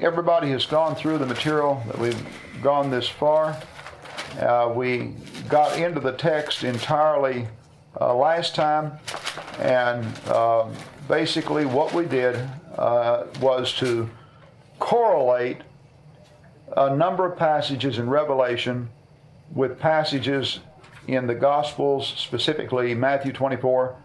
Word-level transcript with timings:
everybody 0.00 0.50
has 0.50 0.64
gone 0.64 0.94
through 0.94 1.18
the 1.18 1.26
material 1.26 1.82
that 1.86 1.98
we've 1.98 2.26
gone 2.62 2.90
this 2.90 3.06
far. 3.06 3.60
Uh, 4.38 4.72
we 4.74 5.14
got 5.48 5.78
into 5.78 6.00
the 6.00 6.12
text 6.12 6.64
entirely 6.64 7.46
uh, 8.00 8.14
last 8.14 8.54
time, 8.54 8.92
and 9.58 10.06
um, 10.28 10.72
basically 11.06 11.66
what 11.66 11.92
we 11.92 12.06
did 12.06 12.36
uh, 12.78 13.24
was 13.40 13.74
to 13.74 14.08
correlate 14.78 15.58
a 16.78 16.96
number 16.96 17.26
of 17.26 17.36
passages 17.36 17.98
in 17.98 18.08
Revelation 18.08 18.88
with 19.52 19.78
passages 19.78 20.60
in 21.08 21.26
the 21.26 21.34
Gospels, 21.34 22.14
specifically 22.16 22.94
Matthew 22.94 23.32
24, 23.32 23.96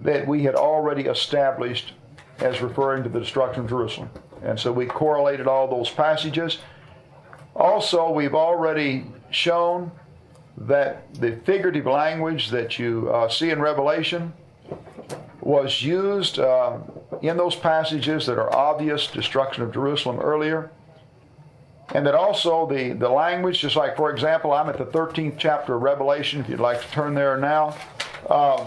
that 0.00 0.26
we 0.26 0.42
had 0.42 0.56
already 0.56 1.02
established 1.02 1.92
as 2.38 2.60
referring 2.60 3.04
to 3.04 3.08
the 3.08 3.20
destruction 3.20 3.64
of 3.64 3.68
Jerusalem. 3.68 4.10
And 4.42 4.58
so 4.58 4.72
we 4.72 4.86
correlated 4.86 5.46
all 5.46 5.68
those 5.68 5.90
passages. 5.90 6.58
Also, 7.56 8.10
we've 8.10 8.34
already 8.34 9.06
shown 9.30 9.90
that 10.56 11.12
the 11.14 11.36
figurative 11.44 11.86
language 11.86 12.50
that 12.50 12.78
you 12.78 13.10
uh, 13.12 13.28
see 13.28 13.50
in 13.50 13.60
Revelation 13.60 14.32
was 15.40 15.82
used 15.82 16.38
uh, 16.38 16.78
in 17.22 17.36
those 17.36 17.56
passages 17.56 18.26
that 18.26 18.38
are 18.38 18.54
obvious 18.54 19.06
destruction 19.06 19.62
of 19.62 19.72
Jerusalem 19.72 20.18
earlier. 20.20 20.70
And 21.94 22.06
that 22.06 22.14
also 22.14 22.66
the, 22.66 22.92
the 22.92 23.08
language, 23.08 23.60
just 23.60 23.76
like, 23.76 23.96
for 23.96 24.10
example, 24.10 24.52
I'm 24.52 24.68
at 24.68 24.76
the 24.76 24.84
13th 24.84 25.36
chapter 25.38 25.74
of 25.74 25.82
Revelation, 25.82 26.40
if 26.40 26.48
you'd 26.48 26.60
like 26.60 26.82
to 26.82 26.90
turn 26.90 27.14
there 27.14 27.38
now. 27.38 27.76
Uh, 28.28 28.66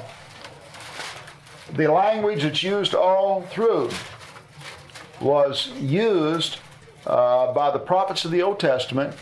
the 1.74 1.88
language 1.88 2.44
that's 2.44 2.64
used 2.64 2.96
all 2.96 3.44
through 3.44 3.90
was 5.22 5.70
used 5.80 6.58
uh, 7.06 7.54
by 7.54 7.72
the 7.72 7.80
prophets 7.80 8.26
of 8.26 8.32
the 8.32 8.42
Old 8.42 8.60
Testament 8.60 9.16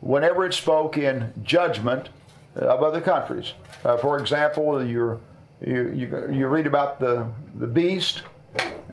whenever 0.00 0.46
it 0.46 0.54
spoke 0.54 0.98
in 0.98 1.32
judgment 1.42 2.08
of 2.54 2.82
other 2.82 3.00
countries. 3.00 3.52
Uh, 3.84 3.96
for 3.96 4.18
example, 4.18 4.84
you, 4.84 5.20
you, 5.60 6.28
you 6.30 6.46
read 6.46 6.66
about 6.66 7.00
the, 7.00 7.26
the 7.56 7.66
beast 7.66 8.22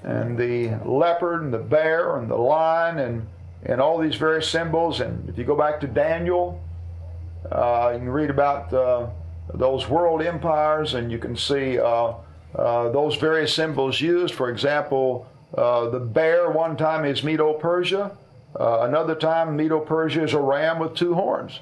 and 0.03 0.37
the 0.37 0.77
leopard 0.85 1.43
and 1.43 1.53
the 1.53 1.59
bear 1.59 2.17
and 2.17 2.29
the 2.29 2.35
lion 2.35 2.99
and, 2.99 3.27
and 3.65 3.79
all 3.79 3.97
these 3.97 4.15
various 4.15 4.49
symbols. 4.49 4.99
And 4.99 5.29
if 5.29 5.37
you 5.37 5.43
go 5.43 5.55
back 5.55 5.79
to 5.81 5.87
Daniel, 5.87 6.61
uh, 7.51 7.91
you 7.93 7.99
can 7.99 8.09
read 8.09 8.29
about 8.29 8.73
uh, 8.73 9.07
those 9.53 9.87
world 9.87 10.21
empires 10.21 10.93
and 10.93 11.11
you 11.11 11.17
can 11.17 11.35
see 11.35 11.79
uh, 11.79 12.13
uh, 12.55 12.89
those 12.89 13.15
various 13.15 13.53
symbols 13.53 13.99
used. 14.01 14.33
For 14.33 14.49
example, 14.49 15.27
uh, 15.57 15.89
the 15.89 15.99
bear 15.99 16.51
one 16.51 16.75
time 16.75 17.05
is 17.05 17.23
Medo 17.23 17.53
Persia. 17.53 18.17
Uh, 18.59 18.81
another 18.81 19.15
time, 19.15 19.55
Medo 19.55 19.79
Persia 19.79 20.23
is 20.23 20.33
a 20.33 20.39
ram 20.39 20.79
with 20.79 20.95
two 20.95 21.13
horns. 21.13 21.59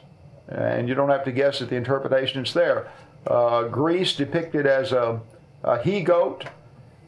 And 0.48 0.90
you 0.90 0.96
don't 0.96 1.10
have 1.10 1.24
to 1.26 1.32
guess 1.32 1.62
at 1.62 1.70
the 1.70 1.76
interpretation, 1.76 2.42
it's 2.42 2.54
there. 2.54 2.92
Uh, 3.28 3.64
Greece 3.64 4.16
depicted 4.16 4.66
as 4.66 4.92
a, 4.92 5.22
a 5.64 5.82
he 5.82 6.02
goat. 6.02 6.46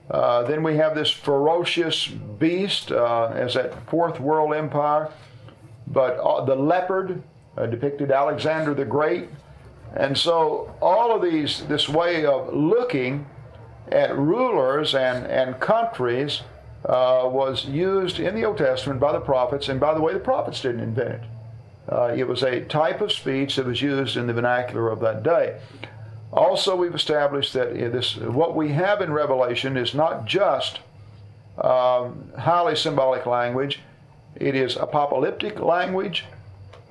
Uh, 0.10 0.44
then 0.44 0.64
we 0.64 0.78
have 0.78 0.96
this 0.96 1.10
ferocious 1.10 2.08
beast 2.08 2.92
uh, 2.92 3.28
as 3.28 3.56
that 3.56 3.90
fourth 3.90 4.20
world 4.20 4.54
empire. 4.54 5.12
But 5.88 6.46
the 6.46 6.56
leopard 6.56 7.24
depicted 7.58 8.12
Alexander 8.12 8.74
the 8.74 8.86
Great. 8.86 9.30
And 9.96 10.18
so 10.18 10.76
all 10.82 11.16
of 11.16 11.22
these, 11.22 11.66
this 11.68 11.88
way 11.88 12.26
of 12.26 12.54
looking 12.54 13.26
at 13.92 14.18
rulers 14.18 14.96
and, 14.96 15.26
and 15.28 15.60
countries 15.60 16.42
uh, 16.86 17.24
was 17.26 17.66
used 17.66 18.20
in 18.20 18.36
the 18.36 18.44
Old 18.44 18.58
Testament 18.58 19.00
by 19.00 19.14
the 19.14 19.20
prophets, 19.20 19.70
and 19.70 19.80
by 19.80 19.94
the 19.94 20.02
way, 20.02 20.14
the 20.14 20.20
prophets 20.20 20.62
didn't 20.62 20.82
invent 20.82 21.14
it. 21.16 21.22
Uh, 21.90 22.14
it 22.16 22.28
was 22.28 22.44
a 22.44 22.62
type 22.62 23.02
of 23.02 23.12
speech 23.12 23.56
that 23.56 23.66
was 23.66 23.82
used 23.82 24.18
in 24.18 24.28
the 24.28 24.34
vernacular 24.34 24.90
of 24.90 25.00
that 25.02 25.24
day. 25.24 25.60
Also, 26.32 26.76
we've 26.76 26.96
established 26.96 27.54
that 27.54 27.74
this 27.74 28.18
what 28.18 28.56
we 28.56 28.70
have 28.70 29.02
in 29.02 29.14
Revelation 29.14 29.78
is 29.78 29.94
not 29.94 30.26
just 30.26 30.80
um, 31.62 32.32
highly 32.38 32.76
symbolic 32.76 33.26
language; 33.26 33.80
it 34.36 34.56
is 34.56 34.76
apocalyptic 34.76 35.60
language. 35.60 36.26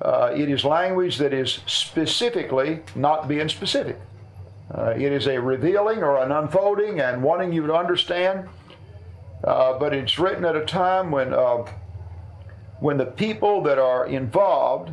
Uh, 0.01 0.33
it 0.35 0.49
is 0.49 0.63
language 0.63 1.17
that 1.17 1.33
is 1.33 1.59
specifically 1.65 2.81
not 2.95 3.27
being 3.27 3.49
specific. 3.49 3.99
Uh, 4.73 4.91
it 4.91 5.11
is 5.11 5.27
a 5.27 5.39
revealing 5.39 6.01
or 6.01 6.17
an 6.17 6.31
unfolding 6.31 6.99
and 6.99 7.21
wanting 7.21 7.51
you 7.51 7.67
to 7.67 7.73
understand 7.73 8.47
uh, 9.43 9.77
but 9.77 9.93
it's 9.93 10.17
written 10.17 10.45
at 10.45 10.55
a 10.55 10.65
time 10.65 11.11
when, 11.11 11.33
uh, 11.33 11.65
when 12.79 12.97
the 12.97 13.05
people 13.05 13.61
that 13.63 13.77
are 13.77 14.05
involved 14.05 14.91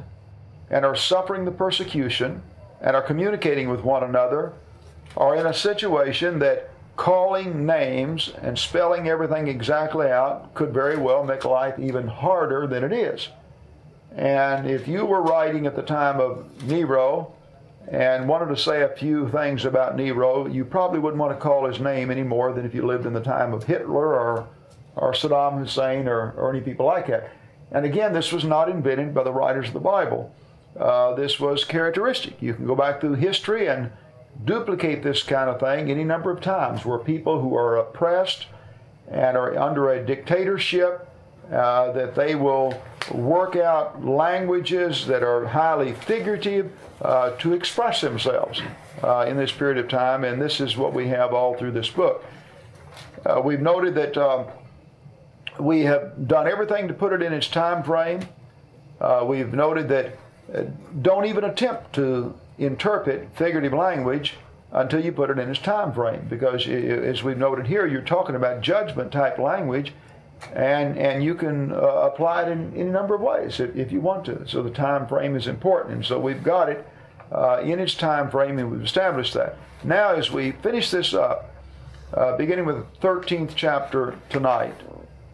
and 0.70 0.84
are 0.84 0.96
suffering 0.96 1.44
the 1.44 1.50
persecution 1.50 2.42
and 2.80 2.96
are 2.96 3.02
communicating 3.02 3.68
with 3.68 3.82
one 3.82 4.02
another 4.02 4.52
are 5.16 5.36
in 5.36 5.46
a 5.46 5.54
situation 5.54 6.38
that 6.38 6.70
calling 6.96 7.64
names 7.64 8.32
and 8.42 8.58
spelling 8.58 9.08
everything 9.08 9.48
exactly 9.48 10.08
out 10.08 10.52
could 10.54 10.72
very 10.72 10.96
well 10.96 11.24
make 11.24 11.44
life 11.44 11.78
even 11.78 12.06
harder 12.06 12.66
than 12.66 12.84
it 12.84 12.92
is. 12.92 13.28
And 14.14 14.68
if 14.68 14.86
you 14.86 15.06
were 15.06 15.22
writing 15.22 15.66
at 15.66 15.76
the 15.76 15.82
time 15.82 16.20
of 16.20 16.62
Nero, 16.64 17.32
and 17.88 18.28
wanted 18.28 18.54
to 18.54 18.56
say 18.56 18.82
a 18.82 18.88
few 18.88 19.28
things 19.30 19.64
about 19.64 19.96
Nero, 19.96 20.46
you 20.46 20.64
probably 20.64 20.98
wouldn't 20.98 21.20
want 21.20 21.32
to 21.32 21.42
call 21.42 21.66
his 21.66 21.80
name 21.80 22.10
any 22.10 22.22
more 22.22 22.52
than 22.52 22.64
if 22.64 22.74
you 22.74 22.86
lived 22.86 23.06
in 23.06 23.12
the 23.12 23.20
time 23.20 23.52
of 23.52 23.64
Hitler 23.64 24.14
or, 24.14 24.48
or 24.96 25.12
Saddam 25.12 25.58
Hussein 25.58 26.06
or, 26.06 26.32
or 26.32 26.50
any 26.50 26.60
people 26.60 26.86
like 26.86 27.08
that. 27.08 27.30
And 27.72 27.84
again, 27.84 28.12
this 28.12 28.32
was 28.32 28.44
not 28.44 28.68
invented 28.68 29.14
by 29.14 29.22
the 29.22 29.32
writers 29.32 29.68
of 29.68 29.74
the 29.74 29.80
Bible. 29.80 30.34
Uh, 30.78 31.14
this 31.14 31.40
was 31.40 31.64
characteristic. 31.64 32.40
You 32.40 32.54
can 32.54 32.66
go 32.66 32.76
back 32.76 33.00
through 33.00 33.14
history 33.14 33.66
and 33.66 33.90
duplicate 34.44 35.02
this 35.02 35.22
kind 35.22 35.50
of 35.50 35.60
thing 35.60 35.90
any 35.90 36.04
number 36.04 36.30
of 36.30 36.40
times 36.40 36.84
where 36.84 36.98
people 36.98 37.40
who 37.40 37.56
are 37.56 37.76
oppressed 37.76 38.46
and 39.10 39.36
are 39.36 39.58
under 39.58 39.90
a 39.90 40.04
dictatorship 40.04 41.09
uh, 41.52 41.92
that 41.92 42.14
they 42.14 42.34
will 42.34 42.80
work 43.12 43.56
out 43.56 44.04
languages 44.04 45.06
that 45.06 45.22
are 45.22 45.46
highly 45.46 45.92
figurative 45.92 46.70
uh, 47.02 47.30
to 47.38 47.54
express 47.54 48.00
themselves 48.00 48.62
uh, 49.02 49.24
in 49.26 49.36
this 49.36 49.50
period 49.50 49.78
of 49.78 49.88
time, 49.88 50.22
and 50.22 50.40
this 50.40 50.60
is 50.60 50.76
what 50.76 50.92
we 50.92 51.08
have 51.08 51.32
all 51.32 51.56
through 51.56 51.72
this 51.72 51.90
book. 51.90 52.24
Uh, 53.26 53.40
we've 53.44 53.60
noted 53.60 53.94
that 53.94 54.16
um, 54.16 54.46
we 55.58 55.80
have 55.80 56.28
done 56.28 56.46
everything 56.46 56.86
to 56.86 56.94
put 56.94 57.12
it 57.12 57.22
in 57.22 57.32
its 57.32 57.48
time 57.48 57.82
frame. 57.82 58.20
Uh, 59.00 59.24
we've 59.26 59.52
noted 59.52 59.88
that 59.88 60.16
don't 61.02 61.24
even 61.24 61.44
attempt 61.44 61.92
to 61.94 62.34
interpret 62.58 63.28
figurative 63.34 63.72
language 63.72 64.34
until 64.72 65.04
you 65.04 65.10
put 65.10 65.30
it 65.30 65.38
in 65.38 65.50
its 65.50 65.58
time 65.58 65.92
frame, 65.92 66.26
because 66.28 66.68
as 66.68 67.22
we've 67.22 67.38
noted 67.38 67.66
here, 67.66 67.86
you're 67.86 68.02
talking 68.02 68.36
about 68.36 68.60
judgment 68.60 69.10
type 69.10 69.38
language 69.38 69.92
and 70.54 70.98
and 70.98 71.22
you 71.22 71.34
can 71.34 71.72
uh, 71.72 71.76
apply 71.76 72.42
it 72.42 72.48
in 72.48 72.74
any 72.74 72.90
number 72.90 73.14
of 73.14 73.20
ways 73.20 73.60
if, 73.60 73.74
if, 73.76 73.92
you 73.92 74.00
want 74.00 74.24
to. 74.24 74.46
So 74.48 74.62
the 74.62 74.70
time 74.70 75.06
frame 75.06 75.36
is 75.36 75.46
important, 75.46 75.94
and 75.94 76.04
so 76.04 76.18
we've 76.18 76.42
got 76.42 76.68
it 76.68 76.86
uh, 77.32 77.60
in 77.62 77.78
its 77.78 77.94
time 77.94 78.30
frame, 78.30 78.58
and 78.58 78.70
we've 78.70 78.82
established 78.82 79.34
that. 79.34 79.56
Now, 79.84 80.14
as 80.14 80.30
we 80.30 80.52
finish 80.52 80.90
this 80.90 81.14
up, 81.14 81.54
uh, 82.12 82.36
beginning 82.36 82.66
with 82.66 82.76
the 82.76 83.06
13th 83.06 83.52
chapter 83.54 84.16
tonight, 84.28 84.74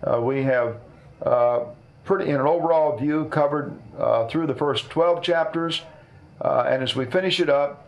uh, 0.06 0.20
we 0.20 0.42
have 0.42 0.76
uh, 1.22 1.64
pretty, 2.04 2.30
in 2.30 2.36
an 2.36 2.46
overall 2.46 2.96
view, 2.98 3.24
covered 3.26 3.76
uh, 3.98 4.28
through 4.28 4.46
the 4.46 4.54
first 4.54 4.90
12 4.90 5.22
chapters, 5.22 5.82
and 6.40 6.82
as 6.82 6.94
we 6.94 7.04
finish 7.06 7.40
it 7.40 7.48
up. 7.48 7.82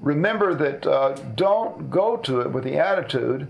Remember 0.00 0.54
that 0.54 1.34
don't 1.34 1.90
go 1.90 2.16
to 2.18 2.40
it 2.42 2.52
with 2.52 2.62
the 2.62 2.78
attitude 2.78 3.48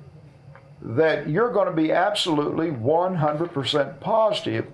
that 0.80 1.28
you're 1.28 1.52
going 1.52 1.66
to 1.66 1.72
be 1.72 1.92
absolutely 1.92 2.70
100% 2.70 4.00
positive 4.00 4.66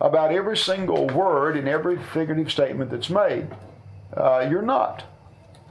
about 0.00 0.32
every 0.32 0.56
single 0.56 1.06
word 1.08 1.56
in 1.56 1.68
every 1.68 1.96
figurative 1.96 2.50
statement 2.50 2.90
that's 2.90 3.10
made. 3.10 3.46
Uh, 4.16 4.46
you're 4.50 4.62
not. 4.62 5.04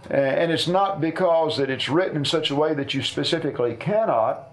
And 0.09 0.51
it's 0.51 0.67
not 0.67 0.99
because 0.99 1.57
that 1.57 1.69
it's 1.69 1.89
written 1.89 2.17
in 2.17 2.25
such 2.25 2.49
a 2.49 2.55
way 2.55 2.73
that 2.73 2.93
you 2.93 3.03
specifically 3.03 3.75
cannot. 3.75 4.49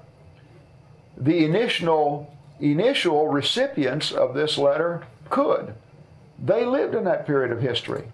The 1.17 1.45
initial, 1.45 2.35
initial 2.61 3.29
recipients 3.29 4.13
of 4.13 4.35
this 4.35 4.59
letter 4.59 5.05
could. 5.31 5.75
They 6.39 6.65
lived 6.65 6.95
in 6.95 7.05
that 7.05 7.27
period 7.27 7.51
of 7.51 7.61
history. 7.61 8.05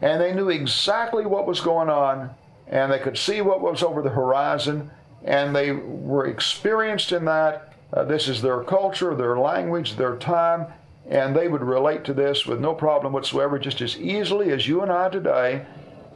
And 0.00 0.20
they 0.20 0.34
knew 0.34 0.50
exactly 0.50 1.24
what 1.24 1.46
was 1.46 1.60
going 1.60 1.88
on, 1.88 2.30
and 2.68 2.92
they 2.92 2.98
could 2.98 3.16
see 3.16 3.40
what 3.40 3.62
was 3.62 3.82
over 3.82 4.02
the 4.02 4.10
horizon, 4.10 4.90
and 5.26 5.54
they 5.54 5.72
were 5.72 6.26
experienced 6.26 7.12
in 7.12 7.24
that. 7.26 7.74
Uh, 7.92 8.04
this 8.04 8.28
is 8.28 8.40
their 8.40 8.62
culture, 8.62 9.14
their 9.14 9.38
language, 9.38 9.96
their 9.96 10.16
time, 10.16 10.66
and 11.08 11.36
they 11.36 11.48
would 11.48 11.62
relate 11.62 12.04
to 12.04 12.14
this 12.14 12.46
with 12.46 12.60
no 12.60 12.72
problem 12.72 13.12
whatsoever, 13.12 13.58
just 13.58 13.80
as 13.80 13.98
easily 13.98 14.50
as 14.52 14.66
you 14.66 14.82
and 14.82 14.90
I 14.90 15.08
today. 15.08 15.66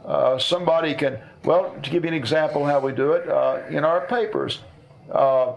Uh, 0.05 0.39
somebody 0.39 0.95
can, 0.95 1.19
well, 1.43 1.75
to 1.83 1.89
give 1.89 2.03
you 2.03 2.09
an 2.09 2.15
example 2.15 2.65
how 2.65 2.79
we 2.79 2.91
do 2.91 3.11
it, 3.13 3.29
uh, 3.29 3.61
in 3.69 3.85
our 3.85 4.01
papers, 4.07 4.59
uh, 5.11 5.53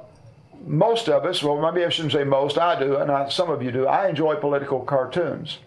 most 0.67 1.09
of 1.09 1.25
us, 1.25 1.43
well, 1.43 1.61
maybe 1.61 1.85
I 1.85 1.89
shouldn't 1.89 2.13
say 2.13 2.25
most, 2.25 2.59
I 2.59 2.79
do, 2.79 2.97
and 2.97 3.11
I, 3.11 3.29
some 3.29 3.51
of 3.51 3.63
you 3.63 3.71
do, 3.71 3.87
I 3.87 4.09
enjoy 4.09 4.37
political 4.37 4.81
cartoons. 4.81 5.59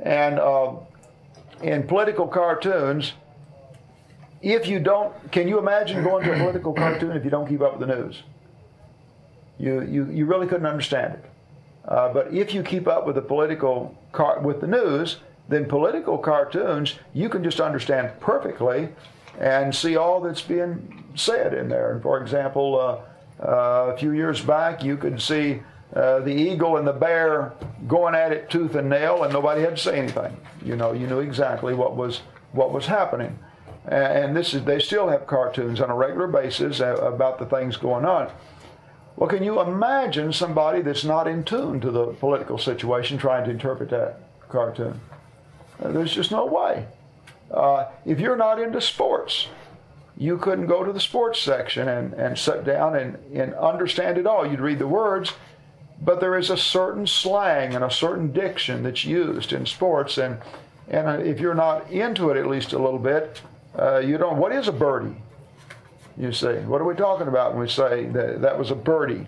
And 0.00 0.38
uh, 0.38 0.74
in 1.62 1.84
political 1.84 2.26
cartoons, 2.26 3.12
if 4.42 4.66
you 4.66 4.80
don't, 4.80 5.14
can 5.30 5.48
you 5.48 5.58
imagine 5.58 6.02
going 6.02 6.24
to 6.24 6.32
a 6.32 6.36
political 6.36 6.72
cartoon 6.72 7.16
if 7.16 7.24
you 7.24 7.30
don't 7.30 7.48
keep 7.48 7.60
up 7.60 7.78
with 7.78 7.88
the 7.88 7.94
news? 7.96 8.22
You, 9.58 9.82
you, 9.82 10.10
you 10.10 10.26
really 10.26 10.46
couldn't 10.46 10.66
understand 10.66 11.14
it. 11.14 11.24
Uh, 11.86 12.12
but 12.12 12.32
if 12.32 12.52
you 12.52 12.62
keep 12.62 12.86
up 12.86 13.06
with 13.06 13.14
the 13.14 13.22
political 13.22 13.96
car- 14.12 14.40
with 14.40 14.60
the 14.60 14.66
news, 14.66 15.18
then 15.48 15.66
political 15.66 16.18
cartoons 16.18 16.98
you 17.12 17.28
can 17.28 17.42
just 17.42 17.60
understand 17.60 18.10
perfectly 18.20 18.88
and 19.38 19.74
see 19.74 19.96
all 19.96 20.20
that's 20.20 20.42
being 20.42 21.04
said 21.14 21.54
in 21.54 21.68
there. 21.68 21.92
And 21.92 22.02
for 22.02 22.20
example, 22.20 22.78
uh, 22.78 23.44
uh, 23.44 23.92
a 23.92 23.96
few 23.96 24.12
years 24.12 24.40
back, 24.40 24.84
you 24.84 24.96
could 24.96 25.20
see 25.20 25.60
uh, 25.94 26.20
the 26.20 26.32
eagle 26.32 26.76
and 26.76 26.86
the 26.86 26.92
bear 26.92 27.52
going 27.86 28.14
at 28.14 28.32
it 28.32 28.48
tooth 28.48 28.74
and 28.74 28.88
nail, 28.88 29.24
and 29.24 29.32
nobody 29.32 29.62
had 29.62 29.76
to 29.76 29.82
say 29.82 29.98
anything. 29.98 30.36
You 30.64 30.76
know, 30.76 30.92
you 30.92 31.06
knew 31.06 31.20
exactly 31.20 31.74
what 31.74 31.96
was 31.96 32.22
what 32.52 32.72
was 32.72 32.86
happening. 32.86 33.38
And 33.86 34.36
this 34.36 34.54
is 34.54 34.64
they 34.64 34.78
still 34.78 35.08
have 35.08 35.26
cartoons 35.26 35.80
on 35.80 35.90
a 35.90 35.94
regular 35.94 36.28
basis 36.28 36.80
about 36.80 37.38
the 37.38 37.46
things 37.46 37.76
going 37.76 38.04
on. 38.04 38.30
Well, 39.16 39.28
can 39.28 39.42
you 39.42 39.60
imagine 39.60 40.32
somebody 40.32 40.82
that's 40.82 41.04
not 41.04 41.26
in 41.28 41.44
tune 41.44 41.80
to 41.80 41.90
the 41.90 42.06
political 42.06 42.58
situation 42.58 43.18
trying 43.18 43.44
to 43.44 43.50
interpret 43.50 43.90
that 43.90 44.20
cartoon? 44.48 45.00
Uh, 45.82 45.92
there's 45.92 46.14
just 46.14 46.30
no 46.30 46.46
way. 46.46 46.86
Uh, 47.50 47.86
if 48.06 48.20
you're 48.20 48.36
not 48.36 48.60
into 48.60 48.80
sports, 48.80 49.48
you 50.16 50.38
couldn't 50.38 50.66
go 50.66 50.84
to 50.84 50.92
the 50.92 51.00
sports 51.00 51.40
section 51.40 51.88
and, 51.88 52.14
and 52.14 52.38
sit 52.38 52.64
down 52.64 52.96
and, 52.96 53.18
and 53.34 53.54
understand 53.54 54.16
it 54.16 54.26
all. 54.26 54.46
You'd 54.46 54.60
read 54.60 54.78
the 54.78 54.88
words, 54.88 55.32
but 56.00 56.20
there 56.20 56.38
is 56.38 56.50
a 56.50 56.56
certain 56.56 57.06
slang 57.06 57.74
and 57.74 57.84
a 57.84 57.90
certain 57.90 58.32
diction 58.32 58.82
that's 58.82 59.04
used 59.04 59.52
in 59.52 59.66
sports. 59.66 60.18
And, 60.18 60.38
and 60.88 61.06
uh, 61.06 61.18
if 61.18 61.40
you're 61.40 61.54
not 61.54 61.90
into 61.90 62.30
it 62.30 62.36
at 62.36 62.46
least 62.46 62.72
a 62.72 62.78
little 62.78 62.98
bit, 62.98 63.42
uh, 63.78 63.98
you 63.98 64.18
don't. 64.18 64.38
What 64.38 64.52
is 64.52 64.68
a 64.68 64.72
birdie? 64.72 65.16
You 66.18 66.32
see, 66.32 66.54
what 66.66 66.80
are 66.80 66.84
we 66.84 66.94
talking 66.94 67.28
about 67.28 67.52
when 67.52 67.62
we 67.62 67.68
say 67.68 68.06
that 68.06 68.42
that 68.42 68.58
was 68.58 68.70
a 68.70 68.74
birdie? 68.74 69.26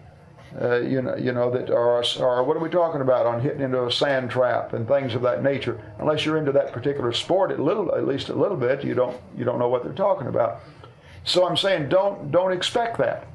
Uh, 0.60 0.76
you 0.80 1.02
know, 1.02 1.16
you 1.16 1.32
know 1.32 1.50
that, 1.50 1.68
or, 1.68 2.04
or 2.20 2.44
what 2.44 2.56
are 2.56 2.60
we 2.60 2.68
talking 2.68 3.00
about 3.00 3.26
on 3.26 3.40
hitting 3.40 3.60
into 3.60 3.84
a 3.86 3.90
sand 3.90 4.30
trap 4.30 4.72
and 4.72 4.86
things 4.86 5.14
of 5.14 5.22
that 5.22 5.42
nature? 5.42 5.80
Unless 5.98 6.24
you're 6.24 6.36
into 6.36 6.52
that 6.52 6.72
particular 6.72 7.12
sport, 7.12 7.50
at 7.50 7.58
little, 7.58 7.92
at 7.92 8.06
least 8.06 8.28
a 8.28 8.34
little 8.34 8.56
bit, 8.56 8.84
you 8.84 8.94
don't, 8.94 9.16
you 9.36 9.44
don't 9.44 9.58
know 9.58 9.68
what 9.68 9.82
they're 9.82 9.92
talking 9.92 10.28
about. 10.28 10.60
So 11.24 11.44
I'm 11.44 11.56
saying, 11.56 11.88
don't, 11.88 12.30
don't 12.30 12.52
expect 12.52 12.98
that. 12.98 13.26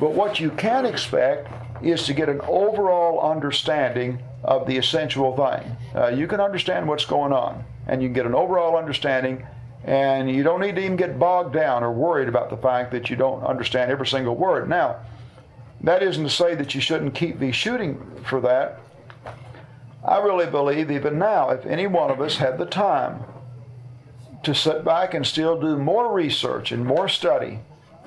But 0.00 0.12
what 0.12 0.40
you 0.40 0.50
can 0.50 0.86
expect 0.86 1.48
is 1.84 2.04
to 2.06 2.14
get 2.14 2.28
an 2.28 2.40
overall 2.48 3.20
understanding 3.20 4.18
of 4.42 4.66
the 4.66 4.76
essential 4.76 5.36
thing. 5.36 5.76
Uh, 5.94 6.08
you 6.08 6.26
can 6.26 6.40
understand 6.40 6.88
what's 6.88 7.04
going 7.04 7.32
on, 7.32 7.62
and 7.86 8.02
you 8.02 8.08
can 8.08 8.14
get 8.14 8.26
an 8.26 8.34
overall 8.34 8.76
understanding 8.76 9.46
and 9.84 10.30
you 10.30 10.42
don't 10.42 10.60
need 10.60 10.76
to 10.76 10.82
even 10.82 10.96
get 10.96 11.18
bogged 11.18 11.54
down 11.54 11.82
or 11.82 11.92
worried 11.92 12.28
about 12.28 12.50
the 12.50 12.56
fact 12.56 12.92
that 12.92 13.08
you 13.08 13.16
don't 13.16 13.42
understand 13.42 13.90
every 13.90 14.06
single 14.06 14.36
word. 14.36 14.68
Now, 14.68 14.96
that 15.82 16.02
isn't 16.02 16.22
to 16.22 16.30
say 16.30 16.54
that 16.54 16.74
you 16.74 16.80
shouldn't 16.80 17.14
keep 17.14 17.38
be 17.38 17.52
shooting 17.52 17.98
for 18.24 18.40
that. 18.42 18.80
I 20.06 20.18
really 20.18 20.46
believe 20.46 20.90
even 20.90 21.18
now, 21.18 21.50
if 21.50 21.64
any 21.66 21.86
one 21.86 22.10
of 22.10 22.20
us 22.20 22.36
had 22.36 22.58
the 22.58 22.66
time 22.66 23.20
to 24.42 24.54
sit 24.54 24.84
back 24.84 25.14
and 25.14 25.26
still 25.26 25.60
do 25.60 25.76
more 25.76 26.12
research 26.12 26.72
and 26.72 26.84
more 26.84 27.08
study 27.08 27.60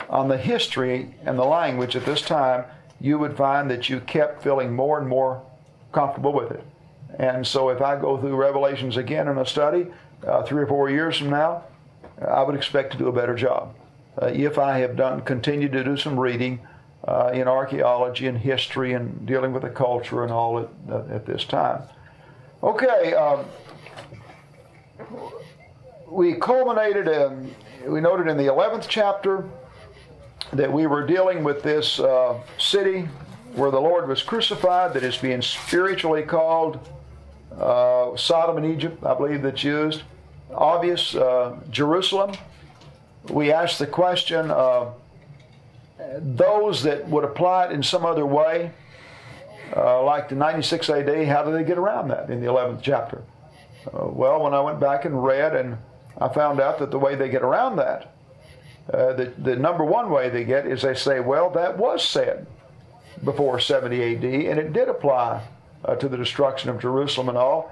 on 0.10 0.28
the 0.28 0.38
history 0.38 1.16
and 1.24 1.38
the 1.38 1.46
language 1.46 1.96
at 1.96 2.06
this 2.06 2.22
time, 2.22 2.66
you 3.00 3.20
would 3.20 3.36
find 3.38 3.70
that 3.70 3.90
you 3.90 4.00
kept 4.00 4.44
feeling 4.44 4.76
more 4.76 5.00
and 5.00 5.08
more 5.08 5.44
comfortable 5.92 6.34
with 6.34 6.52
it. 6.52 6.64
And 7.20 7.46
so 7.46 7.70
if 7.70 7.82
I 7.82 8.00
go 8.00 8.18
through 8.18 8.36
Revelations 8.36 8.98
again 8.98 9.28
in 9.28 9.38
a 9.38 9.46
study, 9.46 9.88
uh, 10.28 10.44
three 10.44 10.64
or 10.64 10.68
four 10.68 10.90
years 10.90 11.18
from 11.18 11.30
now, 11.30 11.64
I 12.28 12.44
would 12.44 12.56
expect 12.56 12.92
to 12.94 12.98
do 12.98 13.08
a 13.08 13.12
better 13.12 13.36
job. 13.36 13.76
Uh, 14.22 14.28
if 14.28 14.58
I 14.58 14.80
have 14.80 14.96
done 14.96 15.22
continued 15.22 15.72
to 15.74 15.84
do 15.84 15.98
some 15.98 16.20
reading 16.20 16.60
uh, 17.08 17.32
in 17.34 17.48
archaeology 17.48 18.28
and 18.28 18.38
history 18.38 18.94
and 18.94 19.26
dealing 19.26 19.52
with 19.52 19.64
the 19.64 19.70
culture 19.70 20.24
and 20.24 20.32
all 20.32 20.60
at, 20.60 20.70
uh, 20.90 21.04
at 21.10 21.26
this 21.26 21.44
time. 21.44 21.82
Okay, 22.62 23.14
um, 23.14 23.46
we 26.08 26.36
culminated 26.36 27.08
in, 27.08 27.54
we 27.88 28.00
noted 28.00 28.28
in 28.28 28.38
the 28.38 28.46
11th 28.46 28.86
chapter 28.88 29.50
that 30.54 30.72
we 30.72 30.88
were 30.88 31.06
dealing 31.06 31.44
with 31.44 31.64
this 31.64 32.00
uh, 32.00 32.40
city 32.58 33.10
where 33.56 33.72
the 33.72 33.82
Lord 33.82 34.08
was 34.08 34.24
crucified 34.24 34.94
that 34.94 35.04
is 35.04 35.18
being 35.18 35.42
spiritually 35.42 36.24
called 36.24 36.80
uh, 37.60 38.16
Sodom 38.16 38.58
and 38.58 38.66
Egypt, 38.66 39.04
I 39.04 39.14
believe 39.14 39.42
that's 39.42 39.64
used 39.64 40.04
obvious 40.56 41.16
uh, 41.16 41.58
Jerusalem. 41.70 42.34
We 43.30 43.52
ask 43.52 43.78
the 43.78 43.88
question 43.88 44.52
uh, 44.52 44.92
those 46.18 46.84
that 46.84 47.08
would 47.08 47.24
apply 47.24 47.68
it 47.68 47.72
in 47.72 47.84
some 47.84 48.06
other 48.06 48.26
way, 48.26 48.72
uh, 49.76 50.04
like 50.04 50.30
the 50.30 50.36
96 50.36 50.90
AD, 50.90 51.28
how 51.28 51.44
do 51.44 51.52
they 51.52 51.64
get 51.64 51.78
around 51.78 52.10
that 52.10 52.30
in 52.30 52.42
the 52.42 52.48
11th 52.48 52.82
chapter? 52.82 53.24
Uh, 53.88 54.08
well, 54.08 54.44
when 54.44 54.54
I 54.54 54.62
went 54.62 54.80
back 54.80 55.06
and 55.06 55.24
read, 55.24 55.56
and 55.56 55.78
I 56.20 56.30
found 56.30 56.60
out 56.60 56.80
that 56.80 56.92
the 56.92 57.00
way 57.00 57.16
they 57.16 57.30
get 57.30 57.42
around 57.42 57.78
that, 57.78 58.14
uh, 58.94 59.14
the, 59.14 59.34
the 59.38 59.56
number 59.56 59.84
one 59.84 60.10
way 60.10 60.30
they 60.30 60.44
get 60.44 60.68
is 60.68 60.82
they 60.82 60.94
say, 60.94 61.20
well, 61.20 61.50
that 61.52 61.78
was 61.78 62.04
said 62.04 62.46
before 63.24 63.60
70 63.60 64.16
AD, 64.16 64.24
and 64.24 64.60
it 64.60 64.74
did 64.74 64.90
apply 64.90 65.42
uh, 65.86 65.96
to 65.96 66.10
the 66.10 66.18
destruction 66.18 66.70
of 66.70 66.80
Jerusalem 66.80 67.30
and 67.30 67.38
all. 67.38 67.72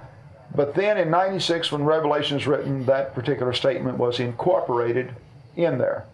But 0.53 0.75
then 0.75 0.98
in 0.98 1.09
96, 1.09 1.71
when 1.71 1.83
Revelation 1.83 2.38
is 2.38 2.45
written, 2.45 2.86
that 2.86 3.15
particular 3.15 3.53
statement 3.53 3.98
was 3.98 4.19
incorporated 4.19 5.13
in 5.56 5.77
there. 5.77 6.06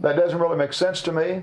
That 0.00 0.16
doesn't 0.16 0.38
really 0.38 0.56
make 0.56 0.72
sense 0.72 1.02
to 1.02 1.12
me. 1.12 1.42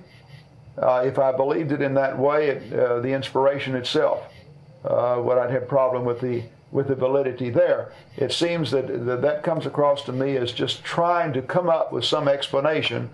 Uh, 0.78 1.04
if 1.06 1.18
I 1.18 1.32
believed 1.32 1.72
it 1.72 1.82
in 1.82 1.94
that 1.94 2.18
way, 2.18 2.50
it, 2.50 2.74
uh, 2.74 3.00
the 3.00 3.14
inspiration 3.14 3.76
itself, 3.76 4.24
uh, 4.84 5.16
what 5.18 5.38
I'd 5.38 5.52
have 5.52 5.68
problem 5.68 6.04
with 6.04 6.20
the 6.22 6.44
with 6.72 6.88
the 6.90 6.96
validity 6.96 7.50
there. 7.50 7.94
It 8.18 8.34
seems 8.34 8.72
that, 8.72 8.88
that 9.06 9.22
that 9.22 9.44
comes 9.44 9.66
across 9.66 10.04
to 10.06 10.12
me 10.12 10.36
as 10.36 10.52
just 10.52 10.84
trying 10.84 11.32
to 11.34 11.42
come 11.42 11.70
up 11.70 11.94
with 11.94 12.04
some 12.04 12.28
explanation 12.28 13.10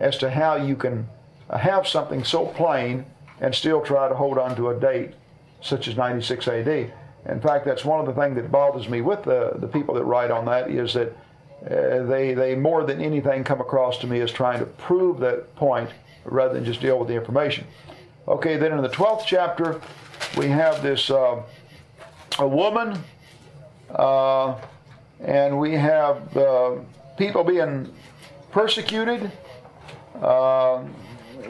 as 0.00 0.18
to 0.18 0.30
how 0.30 0.56
you 0.56 0.74
can 0.74 1.06
have 1.48 1.86
something 1.86 2.24
so 2.24 2.46
plain 2.46 3.06
and 3.40 3.54
still 3.54 3.80
try 3.82 4.08
to 4.08 4.14
hold 4.16 4.36
on 4.36 4.56
to 4.56 4.70
a 4.70 4.80
date 4.80 5.12
such 5.60 5.86
as 5.86 5.96
96 5.96 6.48
AD. 6.48 6.92
In 7.26 7.40
fact, 7.40 7.64
that's 7.64 7.84
one 7.84 8.00
of 8.00 8.06
the 8.06 8.20
things 8.20 8.36
that 8.36 8.50
bothers 8.50 8.88
me 8.88 9.00
with 9.00 9.24
the, 9.24 9.52
the 9.56 9.66
people 9.66 9.94
that 9.94 10.04
write 10.04 10.30
on 10.30 10.44
that 10.46 10.70
is 10.70 10.94
that 10.94 11.16
uh, 11.64 12.04
they, 12.04 12.34
they 12.34 12.54
more 12.54 12.84
than 12.84 13.00
anything 13.00 13.42
come 13.42 13.60
across 13.60 13.98
to 13.98 14.06
me 14.06 14.20
as 14.20 14.30
trying 14.30 14.58
to 14.58 14.66
prove 14.66 15.20
that 15.20 15.54
point 15.56 15.88
rather 16.24 16.54
than 16.54 16.64
just 16.64 16.80
deal 16.80 16.98
with 16.98 17.08
the 17.08 17.14
information. 17.14 17.66
Okay, 18.28 18.56
then 18.56 18.72
in 18.72 18.82
the 18.82 18.88
12th 18.88 19.24
chapter, 19.26 19.80
we 20.36 20.48
have 20.48 20.82
this 20.82 21.10
uh, 21.10 21.42
a 22.38 22.48
woman, 22.48 22.98
uh, 23.90 24.56
and 25.20 25.58
we 25.58 25.72
have 25.72 26.36
uh, 26.36 26.72
people 27.16 27.44
being 27.44 27.92
persecuted 28.50 29.30
uh, 30.20 30.82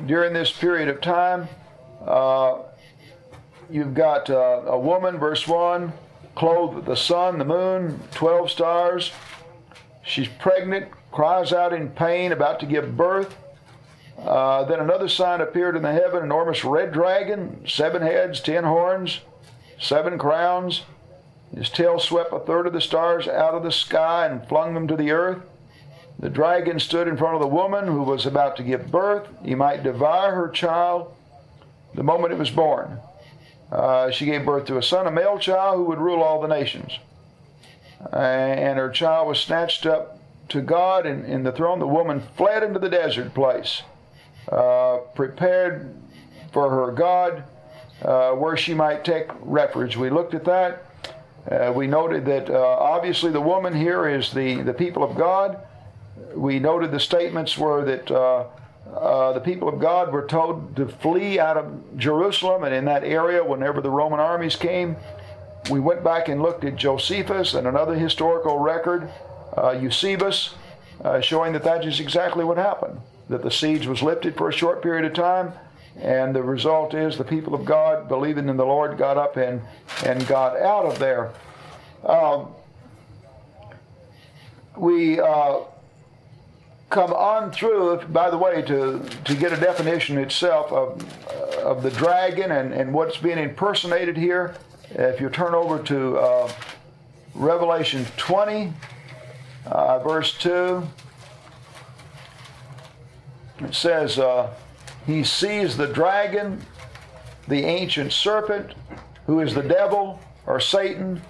during 0.07 0.33
this 0.33 0.53
period 0.53 0.89
of 0.89 1.01
time. 1.01 1.49
You've 3.71 3.95
got 3.95 4.29
uh, 4.29 4.63
a 4.67 4.79
woman, 4.79 5.19
verse 5.19 5.47
1, 5.49 5.93
clothed 6.35 6.75
with 6.75 6.85
the 6.85 6.97
sun, 6.97 7.39
the 7.39 7.45
moon, 7.45 8.01
12 8.13 8.51
stars. 8.51 9.13
She's 10.03 10.29
pregnant, 10.29 10.89
cries 11.13 11.53
out 11.53 11.73
in 11.73 11.91
pain, 11.91 12.33
about 12.33 12.61
to 12.61 12.67
give 12.67 12.97
birth. 12.97 13.37
Uh, 14.19 14.65
then 14.65 14.81
another 14.81 15.09
sign 15.09 15.41
appeared 15.41 15.77
in 15.77 15.83
the 15.83 15.93
heaven 15.93 16.23
enormous 16.23 16.65
red 16.65 16.93
dragon, 16.93 17.67
seven 17.67 18.03
heads, 18.03 18.41
ten 18.41 18.65
horns, 18.65 19.21
seven 19.81 20.19
crowns. 20.19 20.83
His 21.57 21.71
tail 21.71 21.99
swept 21.99 22.33
a 22.33 22.41
third 22.41 22.67
of 22.67 22.73
the 22.73 22.81
stars 22.81 23.29
out 23.29 23.55
of 23.55 23.63
the 23.63 23.73
sky 23.73 24.27
and 24.27 24.47
flung 24.47 24.75
them 24.75 24.89
to 24.89 24.97
the 24.97 25.11
earth. 25.11 25.43
The 26.19 26.31
dragon 26.31 26.79
stood 26.79 27.09
in 27.09 27.17
front 27.17 27.35
of 27.35 27.41
the 27.41 27.49
woman 27.49 27.87
who 27.87 28.03
was 28.03 28.27
about 28.27 28.57
to 28.57 28.63
give 28.63 28.91
birth. 28.91 29.29
He 29.45 29.55
might 29.55 29.83
devour 29.83 30.35
her 30.35 30.49
child 30.49 31.15
the 31.95 32.03
moment 32.03 32.33
it 32.33 32.39
was 32.39 32.51
born. 32.51 33.01
Uh, 33.71 34.11
she 34.11 34.27
gave 34.27 34.45
birth 34.45 34.67
to 34.67 34.79
a 34.79 34.83
son, 34.83 35.07
a 35.07 35.11
male 35.11 35.39
child 35.39 35.77
who 35.77 35.85
would 35.85 35.99
rule 35.99 36.23
all 36.23 36.41
the 36.41 36.49
nations. 36.49 36.99
And 38.13 38.79
her 38.79 38.91
child 38.91 39.29
was 39.29 39.41
snatched 39.41 39.87
up 39.87 40.19
to 40.51 40.61
God 40.61 41.07
in, 41.07 41.25
in 41.25 41.43
the 41.43 41.53
throne. 41.53 41.79
The 41.79 41.87
woman 41.87 42.23
fled 42.37 42.63
into 42.63 42.79
the 42.79 42.89
desert 42.89 43.35
place, 43.35 43.83
uh, 44.51 44.99
prepared 45.15 45.95
for 46.53 46.71
her 46.71 46.93
God, 46.93 47.45
uh, 48.03 48.33
where 48.33 48.57
she 48.57 48.75
might 48.75 49.05
take 49.05 49.29
refuge. 49.41 49.97
We 49.97 50.11
looked 50.11 50.35
at 50.35 50.45
that. 50.45 50.85
Uh, 51.51 51.73
we 51.75 51.87
noted 51.87 52.25
that 52.27 52.49
uh, 52.49 52.59
obviously 52.59 53.31
the 53.31 53.41
woman 53.41 53.75
here 53.75 54.09
is 54.09 54.33
the, 54.33 54.63
the 54.63 54.73
people 54.73 55.03
of 55.03 55.17
God. 55.17 55.59
We 56.35 56.59
noted 56.59 56.91
the 56.91 57.01
statements 57.01 57.57
were 57.59 57.85
that 57.85 58.11
uh, 58.97 59.33
the 59.33 59.41
people 59.41 59.69
of 59.69 59.81
God 59.81 60.13
were 60.13 60.27
told 60.27 60.77
to 60.77 60.87
flee 60.87 61.39
out 61.39 61.57
of 61.57 61.99
Jerusalem 61.99 62.63
and 62.63 62.75
in 62.75 62.85
that 62.85 63.03
area 63.03 63.43
whenever 63.43 63.81
the 63.81 63.91
Roman 63.91 64.21
armies 64.21 64.55
came. 64.55 64.97
We 65.71 65.81
went 65.81 66.05
back 66.05 66.29
and 66.29 66.41
looked 66.41 66.65
at 66.65 66.77
Josephus 66.77 67.55
and 67.55 67.67
another 67.67 67.95
historical 67.95 68.59
record, 68.59 69.11
uh, 69.57 69.73
Eusebius, 69.73 70.55
uh, 71.03 71.21
showing 71.21 71.53
that 71.55 71.65
that 71.65 71.85
is 71.85 71.99
exactly 71.99 72.45
what 72.45 72.57
happened. 72.57 73.01
That 73.29 73.43
the 73.43 73.51
siege 73.51 73.87
was 73.87 74.03
lifted 74.03 74.37
for 74.37 74.49
a 74.49 74.53
short 74.53 74.83
period 74.83 75.07
of 75.07 75.15
time, 75.15 75.53
and 75.99 76.37
the 76.37 76.43
result 76.43 76.95
is 76.95 77.17
the 77.17 77.25
people 77.25 77.55
of 77.55 77.65
God, 77.65 78.09
believing 78.09 78.49
in 78.49 78.57
the 78.57 78.67
Lord, 78.67 78.99
got 78.99 79.17
up 79.17 79.37
and, 79.37 79.63
and 80.05 80.25
got 80.29 80.57
out 80.61 80.85
of 80.85 80.99
there. 80.99 81.33
Um, 82.05 82.49
we 84.77 85.19
uh, 85.21 85.61
come 86.95 87.13
on 87.13 87.51
through, 87.51 87.99
by 88.13 88.31
the 88.31 88.39
way, 88.39 88.63
to, 88.63 89.01
to 89.25 89.35
get 89.35 89.53
a 89.53 89.57
definition 89.57 90.17
itself 90.17 90.71
of, 90.71 91.05
uh, 91.27 91.63
of 91.63 91.83
the 91.83 91.91
dragon 91.91 92.53
and, 92.53 92.73
and 92.73 92.95
what's 92.95 93.17
being 93.17 93.37
impersonated 93.37 94.17
here. 94.17 94.55
If 94.91 95.21
you 95.21 95.29
turn 95.29 95.55
over 95.55 95.83
to 95.83 96.17
uh, 96.19 96.53
Revelation 97.35 98.07
20, 98.17 98.73
uh, 99.67 99.99
verse 99.99 100.39
2, 100.39 100.85
it 103.59 103.75
says, 103.75 104.21
uh, 104.21 104.55
He 105.05 105.25
sees 105.25 105.77
the 105.77 105.89
dragon, 105.89 106.61
the 107.49 107.65
ancient 107.65 108.13
serpent, 108.13 108.73
who 109.27 109.41
is 109.41 109.53
the 109.53 109.65
devil 109.65 110.21
or 110.47 110.61
Satan, 110.61 111.21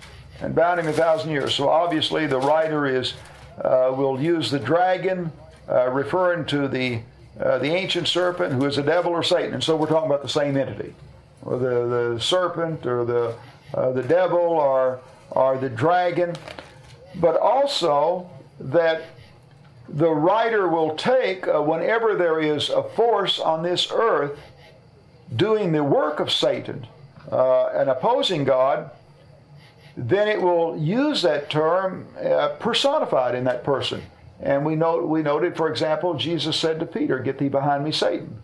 and 0.43 0.55
bound 0.55 0.79
him 0.79 0.89
a 0.89 0.93
thousand 0.93 1.31
years. 1.31 1.55
So 1.55 1.71
obviously, 1.71 2.27
the 2.27 2.41
writer 2.41 2.85
is 2.85 3.15
uh, 3.63 3.95
will 3.97 4.21
use 4.21 4.51
the 4.51 4.59
dragon 4.59 5.33
uh, 5.69 5.91
referring 5.91 6.45
to 6.47 6.69
the, 6.69 7.01
uh, 7.41 7.59
the 7.59 7.73
ancient 7.73 8.09
serpent 8.09 8.53
who 8.53 8.65
is 8.67 8.77
the 8.77 8.83
devil 8.83 9.13
or 9.13 9.23
Satan. 9.23 9.55
And 9.55 9.65
so 9.65 9.77
we're 9.77 9.87
talking 9.87 10.11
about 10.11 10.23
the 10.23 10.29
same 10.29 10.57
entity. 10.57 10.95
Or 11.43 11.59
the, 11.59 12.15
the 12.15 12.21
serpent 12.21 12.87
or 12.87 13.05
the, 13.05 13.37
uh, 13.75 13.93
the 13.93 14.03
devil 14.03 14.39
or, 14.39 15.01
or 15.31 15.59
the 15.59 15.69
dragon. 15.69 16.35
But 17.17 17.39
also 17.39 18.31
that 18.61 19.03
the 19.89 20.11
writer 20.11 20.69
will 20.69 20.97
take 20.97 21.47
uh, 21.47 21.61
whenever 21.61 22.15
there 22.15 22.41
is 22.41 22.71
a 22.71 22.83
force 22.83 23.39
on 23.39 23.63
this 23.63 23.89
earth 23.93 24.39
doing 25.37 25.73
the 25.73 25.85
work 25.85 26.21
of 26.21 26.31
Satan 26.31 26.87
uh, 27.31 27.67
and 27.69 27.91
opposing 27.91 28.45
God, 28.45 28.91
then 29.97 30.29
it 30.29 30.41
will 30.41 30.77
use 30.77 31.23
that 31.23 31.51
term 31.51 32.07
uh, 32.19 32.49
personified 32.59 33.35
in 33.35 33.45
that 33.45 33.65
person. 33.65 34.03
And 34.41 34.65
we 34.65 34.75
know 34.75 34.99
we 34.99 35.23
noted, 35.23 35.57
for 35.57 35.69
example, 35.71 36.15
Jesus 36.15 36.57
said 36.57 36.81
to 36.81 36.87
Peter, 36.87 37.19
"Get 37.19 37.39
thee 37.39 37.49
behind 37.49 37.85
me, 37.85 37.93
Satan." 37.93 38.43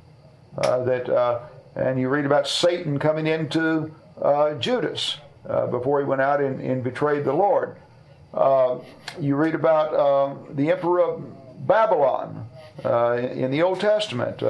Uh, 0.57 0.85
that 0.85 1.09
uh, 1.09 1.41
and 1.75 1.99
you 1.99 2.09
read 2.09 2.27
about 2.27 2.47
Satan 2.47 2.99
coming 2.99 3.27
into 3.27 3.91
uh, 4.21 4.55
Judas 4.55 5.19
uh, 5.49 5.67
before 5.67 6.01
he 6.01 6.07
went 6.07 6.21
out 6.21 6.41
and, 6.41 6.61
and 6.61 6.83
betrayed 6.85 7.25
the 7.25 7.33
Lord. 7.33 7.77
Uh, 8.33 8.79
you 9.19 9.35
read 9.35 9.55
about 9.55 9.95
um, 9.95 10.47
the 10.55 10.71
emperor 10.71 11.03
of 11.03 11.67
Babylon 11.67 12.49
uh, 12.85 13.15
in 13.15 13.51
the 13.51 13.63
Old 13.63 13.81
Testament, 13.81 14.43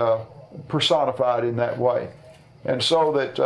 personified 0.69 1.45
in 1.45 1.57
that 1.57 1.79
way, 1.79 2.11
and 2.65 2.83
so 2.83 3.13
that. 3.13 3.37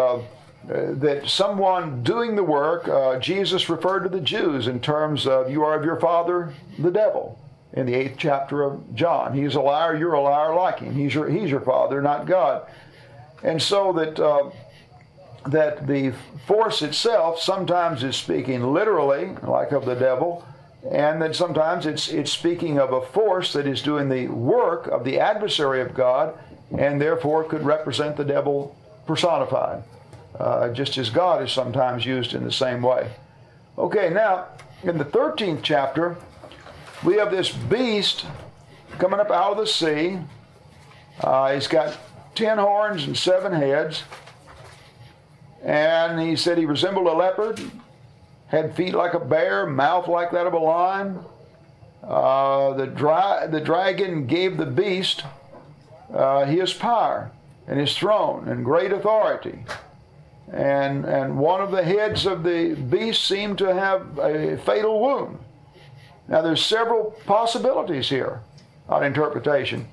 that 0.67 1.29
someone 1.29 2.03
doing 2.03 2.35
the 2.37 2.43
work, 2.43 2.89
Jesus 3.21 3.69
referred 3.69 4.05
to 4.05 4.09
the 4.09 4.21
Jews 4.23 4.67
in 4.67 4.81
terms 4.81 5.27
of, 5.27 5.51
you 5.51 5.63
are 5.63 5.79
of 5.79 5.85
your 5.85 6.01
father, 6.01 6.55
the 6.79 6.91
devil 6.91 7.39
in 7.75 7.87
the 7.87 7.95
eighth 7.95 8.17
chapter 8.17 8.63
of 8.63 8.95
John. 8.95 9.35
He's 9.35 9.57
a 9.57 9.61
liar, 9.61 9.97
you're 9.97 10.15
a 10.15 10.21
liar 10.21 10.55
like 10.55 10.79
him. 10.79 10.95
He's 10.95 11.15
your, 11.15 11.29
he's 11.29 11.51
your 11.51 11.61
father, 11.61 12.01
not 12.01 12.27
God. 12.27 12.67
And 13.43 13.61
so 13.61 13.93
that, 13.95 14.19
uh, 14.19 14.51
that 15.47 15.87
the 15.87 16.15
force 16.47 16.83
itself 16.83 17.41
sometimes 17.41 18.05
is 18.05 18.17
speaking 18.17 18.63
literally, 18.63 19.37
like 19.43 19.73
of 19.73 19.85
the 19.85 19.95
devil, 19.95 20.47
and 20.91 21.21
that 21.21 21.35
sometimes 21.35 21.85
it's, 21.87 22.09
it's 22.09 22.31
speaking 22.31 22.79
of 22.79 22.93
a 22.93 23.05
force 23.07 23.53
that 23.55 23.67
is 23.67 23.83
doing 23.83 24.09
the 24.09 24.29
work 24.29 24.87
of 24.87 25.05
the 25.05 25.19
adversary 25.19 25.81
of 25.81 25.95
God 25.95 26.39
and 26.79 27.01
therefore 27.01 27.45
could 27.45 27.65
represent 27.65 28.17
the 28.17 28.25
devil 28.25 28.77
personified, 29.07 29.83
uh, 30.39 30.69
just 30.71 30.97
as 30.97 31.11
God 31.11 31.43
is 31.43 31.51
sometimes 31.53 32.07
used 32.07 32.35
in 32.35 32.45
the 32.45 32.53
same 32.53 32.83
way. 32.83 33.11
Okay, 33.77 34.11
now 34.11 34.47
in 34.85 34.99
the 34.99 35.05
13th 35.05 35.61
chapter, 35.63 36.17
we 37.05 37.17
have 37.17 37.31
this 37.31 37.53
beast 37.53 38.25
coming 38.99 39.21
up 39.21 39.31
out 39.31 39.53
of 39.53 39.59
the 39.59 39.67
sea. 39.67 40.19
Uh, 41.21 41.53
he's 41.55 41.67
got 41.67 41.97
ten 42.35 42.59
horns 42.59 43.05
and 43.05 43.17
seven 43.17 43.53
heads. 43.53 44.03
And 45.63 46.21
he 46.21 46.37
said 46.37 46.59
he 46.59 46.67
resembled 46.67 47.07
a 47.07 47.13
leopard, 47.13 47.61
had 48.49 48.77
feet 48.77 48.95
like 48.95 49.15
a 49.15 49.21
bear, 49.21 49.67
mouth 49.67 50.09
like 50.09 50.31
that 50.33 50.47
of 50.47 50.53
a 50.53 50.59
lion. 50.59 51.21
Uh, 52.03 52.75
the, 52.75 52.87
dry, 52.87 53.47
the 53.47 53.61
dragon 53.61 54.27
gave 54.27 54.59
the 54.59 54.67
beast 54.67 55.25
uh, 56.13 56.45
his 56.45 56.73
power 56.75 57.31
and 57.67 57.81
his 57.81 57.97
throne 57.97 58.47
and 58.49 58.65
great 58.65 58.93
authority. 58.93 59.65
And, 60.53 61.07
and 61.07 61.39
one 61.39 61.63
of 61.63 61.71
the 61.71 61.83
heads 61.83 62.27
of 62.27 62.43
the 62.43 62.75
beast 62.75 63.25
seemed 63.25 63.57
to 63.59 63.75
have 63.75 64.19
a 64.19 64.59
fatal 64.59 65.01
wound. 65.01 65.39
Now, 66.29 66.43
there's 66.43 66.65
several 66.65 67.17
possibilities 67.27 68.09
here 68.09 68.41
on 68.89 69.05
interpretation. 69.05 69.87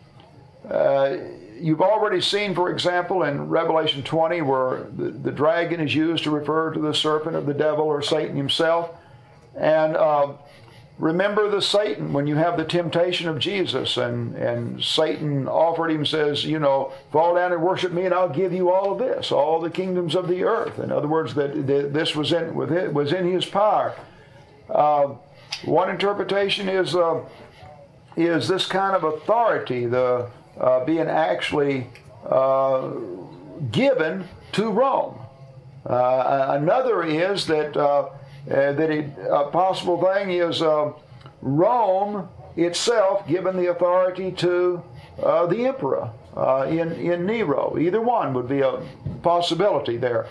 Uh, 0.70 1.18
you've 1.60 1.82
already 1.82 2.22
seen, 2.22 2.56
for 2.56 2.70
example, 2.70 3.24
in 3.24 3.50
Revelation 3.50 4.04
20, 4.04 4.42
where 4.42 4.84
the, 4.96 5.12
the 5.12 5.32
dragon 5.32 5.80
is 5.80 5.94
used 5.94 6.24
to 6.24 6.32
refer 6.32 6.74
to 6.74 6.80
the 6.80 6.94
serpent 6.94 7.36
of 7.36 7.46
the 7.46 7.54
devil 7.54 7.86
or 7.86 8.02
Satan 8.02 8.36
himself. 8.36 8.92
And 9.56 9.98
uh, 9.98 10.34
remember 10.98 11.50
the 11.50 11.62
Satan 11.62 12.14
when 12.14 12.28
you 12.28 12.36
have 12.36 12.58
the 12.58 12.64
temptation 12.64 13.28
of 13.28 13.40
Jesus, 13.40 13.98
and, 13.98 14.36
and 14.36 14.82
Satan 14.82 15.48
offered 15.48 15.92
him, 15.92 16.06
says, 16.06 16.46
You 16.46 16.60
know, 16.60 16.94
fall 17.12 17.36
down 17.36 17.52
and 17.52 17.62
worship 17.62 17.92
me, 17.92 18.06
and 18.06 18.14
I'll 18.14 18.30
give 18.30 18.54
you 18.54 18.72
all 18.72 18.94
of 18.94 19.00
this, 19.00 19.32
all 19.32 19.60
the 19.60 19.70
kingdoms 19.70 20.16
of 20.16 20.28
the 20.28 20.44
earth. 20.44 20.80
In 20.80 20.92
other 20.92 21.08
words, 21.08 21.34
that, 21.36 21.68
that 21.68 21.94
this 21.94 22.16
was 22.16 22.32
in, 22.32 22.56
with 22.56 22.72
it, 22.72 22.94
was 22.94 23.12
in 23.12 23.30
his 23.30 23.46
power. 23.46 23.96
Uh, 24.70 25.16
one 25.66 25.90
interpretation 25.90 26.68
is 26.68 26.96
uh, 26.96 27.22
is 28.18 28.48
this 28.48 28.66
kind 28.66 28.96
of 28.96 29.04
authority, 29.04 29.86
the 29.86 30.30
uh, 30.60 30.84
being 30.86 31.08
actually 31.08 31.88
uh, 32.30 32.92
given 33.72 34.28
to 34.52 34.70
Rome. 34.70 35.18
Uh, 35.86 36.58
another 36.60 37.04
is 37.04 37.48
that 37.48 37.76
uh, 37.76 37.82
uh, 38.02 38.10
that 38.46 38.90
it, 38.90 39.06
a 39.30 39.46
possible 39.46 40.02
thing 40.02 40.32
is 40.32 40.62
Rome 41.42 42.30
itself 42.56 43.28
given 43.28 43.56
the 43.56 43.72
authority 43.72 44.32
to 44.34 44.84
the 45.18 45.66
emperor 45.68 46.12
in 46.68 46.92
in 46.94 47.26
Nero. 47.26 47.78
Either 47.80 48.02
one 48.02 48.34
would 48.34 48.48
be 48.48 48.62
a 48.62 48.82
possibility 49.24 49.98
there. 49.98 50.28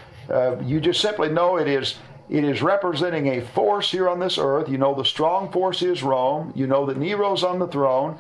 you 0.65 0.81
just 0.81 1.01
simply 1.01 1.29
know 1.29 1.57
it 1.57 1.67
is 1.69 1.97
it 2.31 2.45
is 2.45 2.63
representing 2.63 3.27
a 3.27 3.41
force 3.41 3.91
here 3.91 4.09
on 4.09 4.21
this 4.21 4.39
earth. 4.39 4.69
You 4.69 4.79
know 4.79 4.95
the 4.95 5.05
strong 5.05 5.51
force 5.51 5.83
is 5.83 6.05
Rome. 6.05 6.53
You 6.55 6.69
know 6.69 6.87
that 6.87 6.97
Nero's 6.97 7.43
on 7.43 7.59
the 7.59 7.67
throne. 7.67 8.19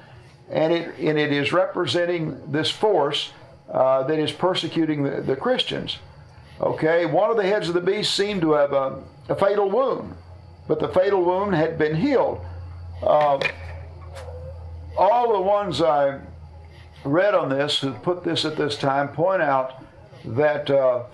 And 0.51 0.73
it, 0.73 0.99
and 0.99 1.17
it 1.17 1.33
is 1.33 1.53
representing 1.53 2.51
this 2.51 2.69
force 2.69 3.31
uh, 3.73 4.03
that 4.03 4.19
is 4.19 4.33
persecuting 4.33 5.05
the, 5.05 5.21
the, 5.21 5.37
Christians. 5.37 5.99
Okay, 6.61 7.07
one 7.07 7.31
of 7.31 7.37
the 7.37 7.45
heads 7.45 7.69
of 7.69 7.75
the 7.75 7.81
beast 7.81 8.17
seemed 8.17 8.41
to 8.41 8.53
have 8.53 8.73
a, 8.73 9.01
a 9.29 9.37
fatal 9.37 9.71
wound, 9.71 10.13
but 10.67 10.81
the 10.81 10.89
fatal 10.89 11.25
wound 11.25 11.55
had 11.55 11.79
been 11.79 11.95
healed. 11.95 12.45
Uh, 13.01 13.39
all 14.99 15.33
the 15.33 15.41
ones 15.41 15.81
I 15.81 16.19
read 17.05 17.33
on 17.33 17.49
this 17.49 17.79
who 17.79 17.93
put 17.93 18.25
this 18.25 18.45
at 18.45 18.57
this 18.57 18.77
time 18.77 19.09
point 19.09 19.41
out 19.41 19.85
that 20.25 20.69
uh, 20.69 21.05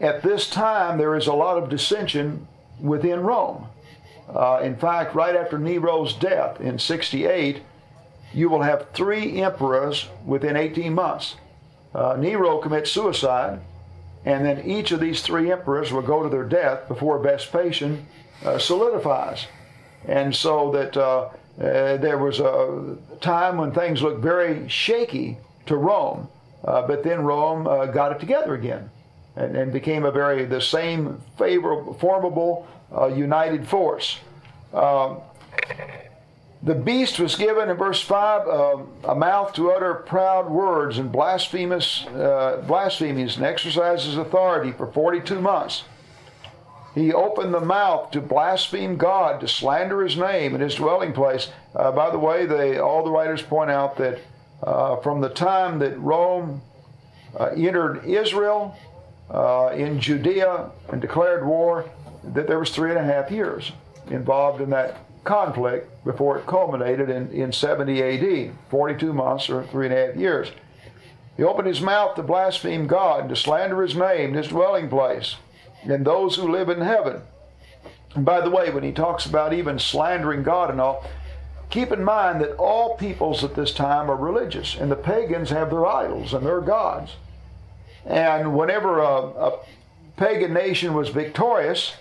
at 0.00 0.22
this 0.22 0.50
time, 0.50 0.98
there 0.98 1.16
is 1.16 1.26
a 1.26 1.32
lot 1.32 1.56
of 1.56 1.68
dissension 1.68 2.46
within 2.80 3.20
Rome. 3.20 3.66
Uh, 4.28 4.60
in 4.62 4.76
fact, 4.76 5.14
right 5.14 5.36
after 5.36 5.58
Nero's 5.58 6.14
death 6.14 6.60
in 6.60 6.78
68, 6.78 7.62
you 8.32 8.48
will 8.48 8.62
have 8.62 8.90
three 8.92 9.40
emperors 9.40 10.08
within 10.26 10.56
18 10.56 10.92
months. 10.92 11.36
Uh, 11.94 12.16
Nero 12.18 12.58
commits 12.58 12.90
suicide, 12.90 13.60
and 14.24 14.44
then 14.44 14.68
each 14.68 14.90
of 14.90 14.98
these 14.98 15.22
three 15.22 15.52
emperors 15.52 15.92
will 15.92 16.02
go 16.02 16.22
to 16.22 16.28
their 16.28 16.44
death 16.44 16.88
before 16.88 17.20
Vespasian 17.20 18.06
uh, 18.44 18.58
solidifies. 18.58 19.46
And 20.08 20.34
so 20.34 20.72
that 20.72 20.96
uh, 20.96 21.28
uh, 21.60 21.96
there 21.98 22.18
was 22.18 22.40
a 22.40 22.96
time 23.20 23.58
when 23.58 23.70
things 23.72 24.02
looked 24.02 24.20
very 24.20 24.68
shaky 24.68 25.38
to 25.66 25.76
Rome, 25.76 26.28
uh, 26.64 26.84
but 26.86 27.04
then 27.04 27.22
Rome 27.22 27.64
got 27.92 28.10
it 28.10 28.18
together 28.18 28.54
again 28.54 28.90
and, 29.36 29.56
and 29.56 29.72
became 29.72 30.04
a 30.04 30.10
very 30.10 30.44
the 30.44 30.60
same 30.60 31.20
favorable, 31.38 31.94
formable, 31.94 32.66
uh, 32.96 33.06
united 33.06 33.66
force. 33.66 34.18
Um, 34.72 35.18
The 36.64 36.74
beast 36.74 37.20
was 37.20 37.36
given 37.36 37.68
in 37.68 37.76
verse 37.76 38.00
5 38.00 38.48
uh, 38.48 38.76
a 39.04 39.14
mouth 39.14 39.52
to 39.52 39.70
utter 39.70 39.92
proud 39.92 40.48
words 40.48 40.96
and 40.96 41.12
blasphemous, 41.12 42.06
uh, 42.06 42.64
blasphemies 42.66 43.36
and 43.36 43.44
exercises 43.44 44.16
authority 44.16 44.72
for 44.72 44.86
42 44.86 45.42
months. 45.42 45.84
He 46.94 47.12
opened 47.12 47.52
the 47.52 47.60
mouth 47.60 48.12
to 48.12 48.22
blaspheme 48.22 48.96
God, 48.96 49.40
to 49.40 49.48
slander 49.48 50.02
his 50.02 50.16
name 50.16 50.54
and 50.54 50.62
his 50.62 50.76
dwelling 50.76 51.12
place. 51.12 51.50
Uh, 51.74 51.92
by 51.92 52.08
the 52.08 52.18
way, 52.18 52.46
they, 52.46 52.78
all 52.78 53.04
the 53.04 53.10
writers 53.10 53.42
point 53.42 53.70
out 53.70 53.98
that 53.98 54.20
uh, 54.62 54.96
from 55.02 55.20
the 55.20 55.28
time 55.28 55.80
that 55.80 56.00
Rome 56.00 56.62
uh, 57.38 57.50
entered 57.54 58.06
Israel 58.06 58.74
uh, 59.30 59.72
in 59.74 60.00
Judea 60.00 60.70
and 60.90 61.00
declared 61.00 61.46
war, 61.46 61.88
that 62.22 62.46
there 62.46 62.58
was 62.58 62.70
three 62.70 62.90
and 62.90 62.98
a 62.98 63.04
half 63.04 63.30
years 63.30 63.72
involved 64.08 64.60
in 64.60 64.70
that 64.70 64.98
conflict 65.24 66.04
before 66.04 66.38
it 66.38 66.46
culminated 66.46 67.08
in, 67.08 67.30
in 67.30 67.52
70 67.52 68.02
AD, 68.02 68.54
42 68.68 69.12
months 69.12 69.48
or 69.48 69.64
three 69.64 69.86
and 69.86 69.94
a 69.94 70.06
half 70.06 70.16
years. 70.16 70.52
He 71.36 71.42
opened 71.42 71.66
his 71.66 71.80
mouth 71.80 72.14
to 72.14 72.22
blaspheme 72.22 72.86
God 72.86 73.20
and 73.22 73.28
to 73.30 73.36
slander 73.36 73.82
his 73.82 73.96
name, 73.96 74.34
his 74.34 74.48
dwelling 74.48 74.88
place, 74.88 75.36
and 75.82 76.04
those 76.04 76.36
who 76.36 76.50
live 76.50 76.68
in 76.68 76.80
heaven. 76.80 77.22
And 78.14 78.24
by 78.24 78.40
the 78.40 78.50
way, 78.50 78.70
when 78.70 78.84
he 78.84 78.92
talks 78.92 79.26
about 79.26 79.52
even 79.52 79.78
slandering 79.78 80.44
God 80.44 80.70
and 80.70 80.80
all, 80.80 81.04
keep 81.70 81.90
in 81.90 82.04
mind 82.04 82.40
that 82.40 82.54
all 82.56 82.96
peoples 82.96 83.42
at 83.42 83.56
this 83.56 83.72
time 83.72 84.08
are 84.10 84.16
religious, 84.16 84.76
and 84.76 84.90
the 84.90 84.96
pagans 84.96 85.50
have 85.50 85.70
their 85.70 85.86
idols 85.86 86.32
and 86.32 86.46
their 86.46 86.60
gods. 86.60 87.16
And 88.06 88.56
whenever 88.56 89.00
a, 89.00 89.08
a 89.08 89.58
pagan 90.16 90.52
nation 90.52 90.94
was 90.94 91.08
victorious, 91.08 91.94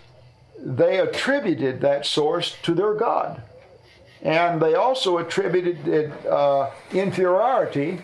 they 0.60 1.00
attributed 1.00 1.82
that 1.82 2.06
source 2.06 2.56
to 2.64 2.74
their 2.74 2.94
God. 2.94 3.42
And 4.22 4.62
they 4.62 4.76
also 4.76 5.18
attributed 5.18 6.12
uh, 6.26 6.72
inferiority 6.92 8.00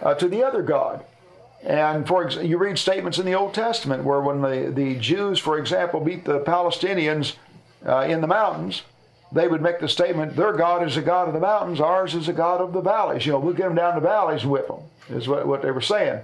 uh, 0.00 0.14
to 0.14 0.28
the 0.28 0.42
other 0.42 0.62
God. 0.62 1.04
And 1.62 2.08
for 2.08 2.24
example, 2.24 2.48
you 2.48 2.58
read 2.58 2.78
statements 2.78 3.18
in 3.18 3.26
the 3.26 3.34
Old 3.34 3.54
Testament 3.54 4.04
where 4.04 4.20
when 4.20 4.40
the, 4.40 4.72
the 4.74 4.98
Jews, 4.98 5.38
for 5.38 5.58
example, 5.58 6.00
beat 6.00 6.24
the 6.24 6.40
Palestinians 6.40 7.36
uh, 7.86 8.06
in 8.08 8.20
the 8.20 8.26
mountains, 8.26 8.82
they 9.30 9.48
would 9.48 9.62
make 9.62 9.78
the 9.78 9.88
statement, 9.88 10.36
their 10.36 10.52
God 10.52 10.86
is 10.86 10.96
a 10.96 11.02
God 11.02 11.28
of 11.28 11.34
the 11.34 11.40
mountains, 11.40 11.80
ours 11.80 12.14
is 12.14 12.28
a 12.28 12.32
God 12.32 12.60
of 12.60 12.72
the 12.72 12.80
valleys. 12.80 13.24
You 13.24 13.32
know, 13.32 13.38
we'll 13.38 13.54
get 13.54 13.64
them 13.64 13.76
down 13.76 13.94
the 13.94 14.00
valleys 14.00 14.42
and 14.42 14.50
whip 14.50 14.68
them, 14.68 14.80
is 15.08 15.28
what, 15.28 15.46
what 15.46 15.62
they 15.62 15.70
were 15.70 15.80
saying. 15.80 16.20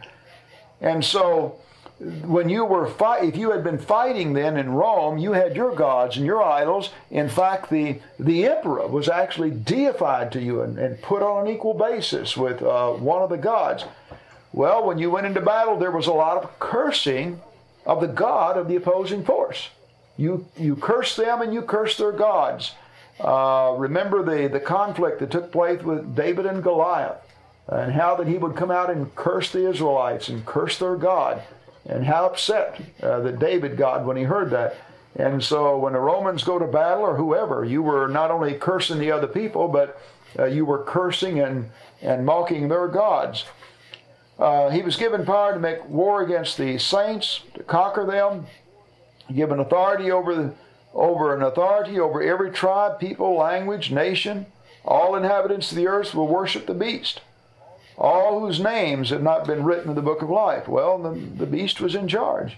And 0.80 1.04
so 1.04 1.58
when 2.00 2.48
you 2.48 2.64
were 2.64 2.86
fight, 2.86 3.24
if 3.24 3.36
you 3.36 3.50
had 3.50 3.64
been 3.64 3.78
fighting 3.78 4.32
then 4.32 4.56
in 4.56 4.70
Rome, 4.70 5.18
you 5.18 5.32
had 5.32 5.56
your 5.56 5.74
gods 5.74 6.16
and 6.16 6.24
your 6.24 6.42
idols. 6.42 6.90
In 7.10 7.28
fact, 7.28 7.70
the 7.70 8.00
the 8.20 8.46
emperor 8.46 8.86
was 8.86 9.08
actually 9.08 9.50
deified 9.50 10.30
to 10.32 10.40
you 10.40 10.62
and, 10.62 10.78
and 10.78 11.02
put 11.02 11.22
on 11.22 11.46
an 11.46 11.52
equal 11.52 11.74
basis 11.74 12.36
with 12.36 12.62
uh, 12.62 12.92
one 12.92 13.22
of 13.22 13.30
the 13.30 13.36
gods. 13.36 13.84
Well, 14.52 14.86
when 14.86 14.98
you 14.98 15.10
went 15.10 15.26
into 15.26 15.40
battle, 15.40 15.76
there 15.76 15.90
was 15.90 16.06
a 16.06 16.12
lot 16.12 16.36
of 16.42 16.58
cursing 16.58 17.40
of 17.84 18.00
the 18.00 18.06
god 18.06 18.56
of 18.56 18.68
the 18.68 18.76
opposing 18.76 19.24
force. 19.24 19.70
You 20.16 20.46
you 20.56 20.76
cursed 20.76 21.16
them 21.16 21.42
and 21.42 21.52
you 21.52 21.62
cursed 21.62 21.98
their 21.98 22.12
gods. 22.12 22.74
Uh, 23.18 23.74
remember 23.76 24.22
the 24.22 24.48
the 24.48 24.60
conflict 24.60 25.18
that 25.18 25.32
took 25.32 25.50
place 25.50 25.82
with 25.82 26.14
David 26.14 26.46
and 26.46 26.62
Goliath, 26.62 27.16
and 27.68 27.92
how 27.92 28.16
that 28.16 28.26
he 28.26 28.38
would 28.38 28.56
come 28.56 28.70
out 28.70 28.90
and 28.90 29.14
curse 29.14 29.52
the 29.52 29.68
Israelites 29.68 30.28
and 30.28 30.44
curse 30.46 30.78
their 30.78 30.96
God 30.96 31.42
and 31.86 32.04
how 32.04 32.26
upset 32.26 32.80
uh, 33.02 33.20
that 33.20 33.38
David 33.38 33.76
got 33.76 34.04
when 34.04 34.16
he 34.16 34.22
heard 34.22 34.50
that. 34.50 34.76
And 35.16 35.42
so 35.42 35.76
when 35.78 35.92
the 35.92 35.98
Romans 35.98 36.44
go 36.44 36.58
to 36.58 36.66
battle 36.66 37.02
or 37.02 37.16
whoever, 37.16 37.64
you 37.64 37.82
were 37.82 38.08
not 38.08 38.30
only 38.30 38.54
cursing 38.54 38.98
the 38.98 39.10
other 39.10 39.26
people, 39.26 39.68
but 39.68 40.00
uh, 40.38 40.44
you 40.44 40.64
were 40.64 40.84
cursing 40.84 41.40
and, 41.40 41.70
and 42.00 42.24
mocking 42.24 42.68
their 42.68 42.88
gods. 42.88 43.44
Uh, 44.38 44.70
he 44.70 44.82
was 44.82 44.96
given 44.96 45.24
power 45.24 45.52
to 45.52 45.58
make 45.58 45.86
war 45.88 46.22
against 46.22 46.56
the 46.56 46.78
saints, 46.78 47.40
to 47.54 47.62
conquer 47.64 48.06
them, 48.06 48.46
given 49.34 49.58
authority 49.58 50.10
over, 50.10 50.54
over 50.94 51.34
an 51.34 51.42
authority 51.42 51.98
over 51.98 52.22
every 52.22 52.50
tribe, 52.50 53.00
people, 53.00 53.36
language, 53.36 53.90
nation. 53.90 54.46
All 54.84 55.16
inhabitants 55.16 55.72
of 55.72 55.76
the 55.76 55.88
earth 55.88 56.14
will 56.14 56.28
worship 56.28 56.66
the 56.66 56.74
beast 56.74 57.20
all 57.98 58.40
whose 58.40 58.60
names 58.60 59.10
have 59.10 59.22
not 59.22 59.46
been 59.46 59.64
written 59.64 59.90
in 59.90 59.96
the 59.96 60.02
book 60.02 60.22
of 60.22 60.30
life. 60.30 60.68
Well, 60.68 60.98
the, 60.98 61.10
the 61.10 61.46
beast 61.46 61.80
was 61.80 61.94
in 61.94 62.06
charge, 62.06 62.56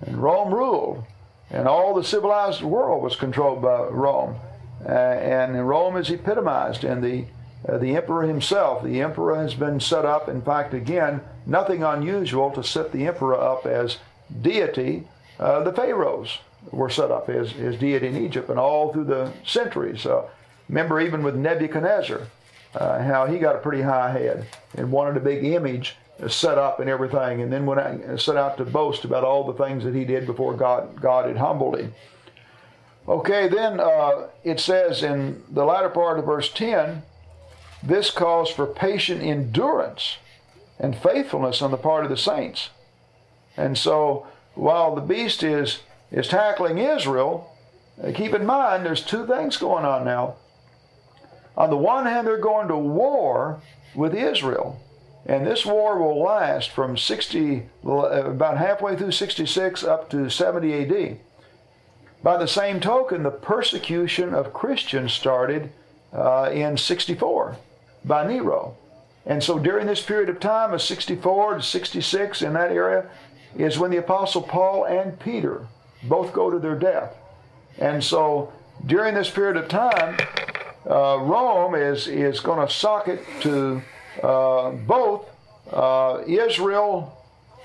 and 0.00 0.22
Rome 0.22 0.52
ruled, 0.52 1.04
and 1.50 1.66
all 1.66 1.94
the 1.94 2.04
civilized 2.04 2.62
world 2.62 3.02
was 3.02 3.16
controlled 3.16 3.62
by 3.62 3.84
Rome. 3.84 4.36
Uh, 4.84 4.90
and 4.92 5.68
Rome 5.68 5.96
is 5.96 6.10
epitomized 6.10 6.84
in 6.84 7.00
the 7.00 7.24
uh, 7.68 7.78
the 7.78 7.96
emperor 7.96 8.22
himself. 8.22 8.84
The 8.84 9.00
emperor 9.00 9.34
has 9.34 9.54
been 9.54 9.80
set 9.80 10.04
up. 10.04 10.28
In 10.28 10.42
fact, 10.42 10.74
again, 10.74 11.20
nothing 11.44 11.82
unusual 11.82 12.50
to 12.52 12.62
set 12.62 12.92
the 12.92 13.06
emperor 13.06 13.34
up 13.34 13.66
as 13.66 13.98
deity. 14.42 15.08
Uh, 15.40 15.64
the 15.64 15.72
pharaohs 15.72 16.38
were 16.70 16.90
set 16.90 17.10
up 17.10 17.28
as, 17.28 17.52
as 17.54 17.76
deity 17.76 18.06
in 18.06 18.16
Egypt, 18.16 18.48
and 18.48 18.60
all 18.60 18.92
through 18.92 19.04
the 19.04 19.32
centuries. 19.44 20.06
remember, 20.68 21.00
even 21.00 21.22
with 21.22 21.34
Nebuchadnezzar, 21.34 22.28
uh, 22.74 23.02
how 23.02 23.26
he 23.26 23.38
got 23.38 23.56
a 23.56 23.60
pretty 23.60 23.82
high 23.82 24.10
head 24.10 24.46
and 24.76 24.90
wanted 24.92 25.16
a 25.16 25.20
big 25.20 25.44
image 25.44 25.96
set 26.26 26.58
up 26.58 26.80
and 26.80 26.90
everything, 26.90 27.40
and 27.40 27.52
then 27.52 27.64
went 27.64 27.80
out, 27.80 28.20
set 28.20 28.36
out 28.36 28.56
to 28.56 28.64
boast 28.64 29.04
about 29.04 29.22
all 29.22 29.44
the 29.44 29.64
things 29.64 29.84
that 29.84 29.94
he 29.94 30.04
did 30.04 30.26
before 30.26 30.54
God, 30.54 31.00
God 31.00 31.26
had 31.26 31.36
humbled 31.36 31.78
him. 31.78 31.94
Okay, 33.06 33.48
then 33.48 33.78
uh, 33.80 34.26
it 34.42 34.58
says 34.58 35.02
in 35.02 35.42
the 35.48 35.64
latter 35.64 35.88
part 35.88 36.18
of 36.18 36.26
verse 36.26 36.52
10 36.52 37.02
this 37.82 38.10
calls 38.10 38.50
for 38.50 38.66
patient 38.66 39.22
endurance 39.22 40.18
and 40.78 40.96
faithfulness 40.96 41.62
on 41.62 41.70
the 41.70 41.76
part 41.76 42.04
of 42.04 42.10
the 42.10 42.16
saints. 42.16 42.70
And 43.56 43.78
so 43.78 44.26
while 44.54 44.94
the 44.94 45.00
beast 45.00 45.42
is, 45.42 45.80
is 46.10 46.28
tackling 46.28 46.78
Israel, 46.78 47.56
uh, 48.02 48.12
keep 48.12 48.34
in 48.34 48.44
mind 48.44 48.84
there's 48.84 49.02
two 49.02 49.26
things 49.26 49.56
going 49.56 49.84
on 49.84 50.04
now. 50.04 50.36
On 51.58 51.70
the 51.70 51.76
one 51.76 52.06
hand, 52.06 52.24
they're 52.26 52.38
going 52.38 52.68
to 52.68 52.78
war 52.78 53.60
with 53.92 54.14
Israel. 54.14 54.80
And 55.26 55.44
this 55.44 55.66
war 55.66 55.98
will 55.98 56.22
last 56.22 56.70
from 56.70 56.96
60, 56.96 57.66
about 57.84 58.56
halfway 58.56 58.96
through 58.96 59.10
66 59.10 59.82
up 59.82 60.08
to 60.10 60.30
70 60.30 60.72
AD. 60.72 61.18
By 62.22 62.36
the 62.36 62.46
same 62.46 62.78
token, 62.78 63.24
the 63.24 63.30
persecution 63.30 64.34
of 64.34 64.52
Christians 64.52 65.12
started 65.12 65.72
uh, 66.12 66.50
in 66.52 66.76
64 66.76 67.56
by 68.04 68.26
Nero. 68.26 68.76
And 69.26 69.42
so 69.42 69.58
during 69.58 69.88
this 69.88 70.00
period 70.00 70.28
of 70.28 70.38
time 70.38 70.72
of 70.72 70.80
64 70.80 71.56
to 71.56 71.62
66 71.62 72.40
in 72.40 72.52
that 72.52 72.70
area 72.70 73.10
is 73.56 73.78
when 73.78 73.90
the 73.90 73.98
Apostle 73.98 74.42
Paul 74.42 74.84
and 74.84 75.18
Peter 75.18 75.66
both 76.04 76.32
go 76.32 76.50
to 76.50 76.60
their 76.60 76.76
death. 76.76 77.16
And 77.78 78.02
so 78.02 78.52
during 78.86 79.14
this 79.14 79.28
period 79.28 79.56
of 79.56 79.68
time, 79.68 80.16
uh, 80.88 81.18
Rome 81.20 81.74
is, 81.74 82.08
is 82.08 82.40
going 82.40 82.66
to 82.66 82.72
sock 82.72 83.08
it 83.08 83.20
to 83.40 83.82
uh, 84.22 84.70
both 84.70 85.28
uh, 85.70 86.22
Israel 86.26 87.14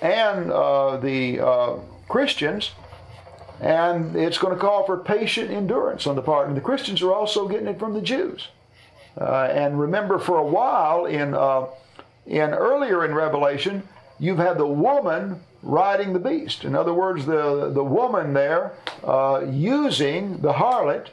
and 0.02 0.52
uh, 0.52 0.98
the 0.98 1.40
uh, 1.40 1.76
Christians, 2.10 2.72
and 3.62 4.16
it's 4.16 4.38
going 4.38 4.54
to 4.54 4.60
call 4.60 4.86
for 4.86 4.98
patient 4.98 5.52
endurance 5.52 6.06
on 6.06 6.16
the 6.16 6.22
part. 6.22 6.48
And 6.48 6.58
the 6.58 6.62
Christians 6.62 7.02
are 7.02 7.14
also 7.14 7.48
getting 7.48 7.68
it 7.68 7.80
from 7.80 7.94
the 7.94 8.02
Jews. 8.02 8.50
Uh, 9.20 9.48
and 9.52 9.80
remember, 9.80 10.20
for 10.20 10.38
a 10.38 10.46
while 10.46 11.06
in 11.06 11.34
in 12.26 12.54
earlier 12.54 13.06
in 13.06 13.14
Revelation, 13.14 13.84
you've 14.20 14.40
had 14.40 14.58
the 14.58 14.68
woman 14.68 15.42
riding 15.62 16.14
the 16.14 16.20
beast. 16.20 16.66
In 16.66 16.76
other 16.76 16.94
words, 16.94 17.26
the 17.26 17.70
the 17.70 17.84
woman 17.84 18.34
there 18.34 18.74
using 19.50 20.42
the 20.42 20.54
harlot, 20.54 21.08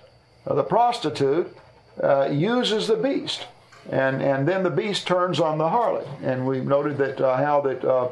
the 0.46 0.64
prostitute, 0.64 1.54
uh, 2.02 2.28
uses 2.30 2.86
the 2.86 2.96
beast. 2.96 3.46
And, 3.90 4.22
and 4.22 4.46
then 4.46 4.62
the 4.62 4.70
beast 4.70 5.06
turns 5.06 5.40
on 5.40 5.58
the 5.58 5.64
harlot. 5.64 6.06
And 6.22 6.46
we've 6.46 6.66
noted 6.66 6.98
that 6.98 7.20
uh, 7.20 7.36
how 7.36 7.60
that 7.62 7.84
uh, 7.84 8.08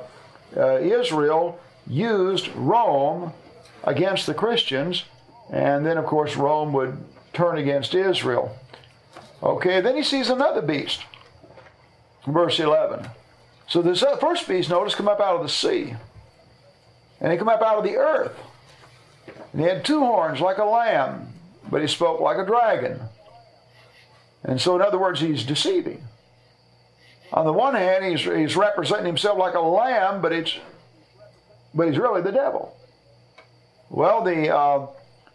uh, 0.57 0.79
Israel 0.79 1.61
used 1.87 2.49
Rome 2.55 3.33
against 3.85 4.27
the 4.27 4.35
Christians, 4.35 5.05
and 5.51 5.87
then 5.87 5.97
of 5.97 6.07
course 6.07 6.37
Rome 6.37 6.73
would 6.73 6.99
turn 7.33 7.59
against 7.59 7.95
Israel. 7.95 8.57
Okay, 9.43 9.81
then 9.81 9.97
he 9.97 10.03
sees 10.03 10.31
another 10.31 10.63
beast. 10.63 11.05
Verse 12.27 12.59
11. 12.59 13.09
So 13.69 13.83
this 13.83 14.03
first 14.21 14.49
beast, 14.49 14.71
notice, 14.71 14.95
come 14.95 15.09
up 15.09 15.21
out 15.21 15.37
of 15.37 15.43
the 15.43 15.49
sea. 15.49 15.95
And 17.21 17.33
he 17.33 17.39
come 17.39 17.49
up 17.49 17.63
out 17.63 17.79
of 17.79 17.85
the 17.85 17.97
earth. 17.97 18.37
And 19.53 19.61
he 19.61 19.69
had 19.69 19.85
two 19.85 20.01
horns 20.01 20.41
like 20.41 20.59
a 20.59 20.65
lamb, 20.65 21.33
but 21.71 21.81
he 21.81 21.89
spoke 21.89 22.21
like 22.21 22.39
a 22.39 22.47
dragon. 22.47 23.01
And 24.45 24.61
so, 24.61 24.77
in 24.77 24.83
other 24.83 24.99
words, 24.99 25.21
he's 25.21 25.45
deceiving. 25.45 26.03
On 27.33 27.45
the 27.45 27.53
one 27.53 27.75
hand, 27.75 28.05
he's, 28.05 28.23
he's 28.23 28.57
representing 28.57 29.07
himself 29.07 29.39
like 29.39 29.55
a 29.55 29.61
lamb, 29.61 30.23
but 30.23 30.33
it's 30.33 30.59
but 31.75 31.89
he's 31.89 31.99
really 31.99 32.23
the 32.23 32.33
devil. 32.33 32.75
Well, 33.91 34.25
the 34.25 34.55
uh, 34.55 34.87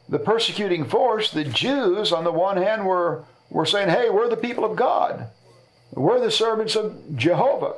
the 0.09 0.19
persecuting 0.19 0.85
force, 0.85 1.31
the 1.31 1.43
Jews, 1.43 2.11
on 2.11 2.23
the 2.23 2.31
one 2.31 2.57
hand, 2.57 2.85
were 2.85 3.23
were 3.49 3.65
saying, 3.65 3.89
hey, 3.89 4.09
we're 4.09 4.29
the 4.29 4.37
people 4.37 4.65
of 4.65 4.75
God. 4.75 5.27
We're 5.91 6.19
the 6.19 6.31
servants 6.31 6.75
of 6.75 7.15
Jehovah. 7.15 7.75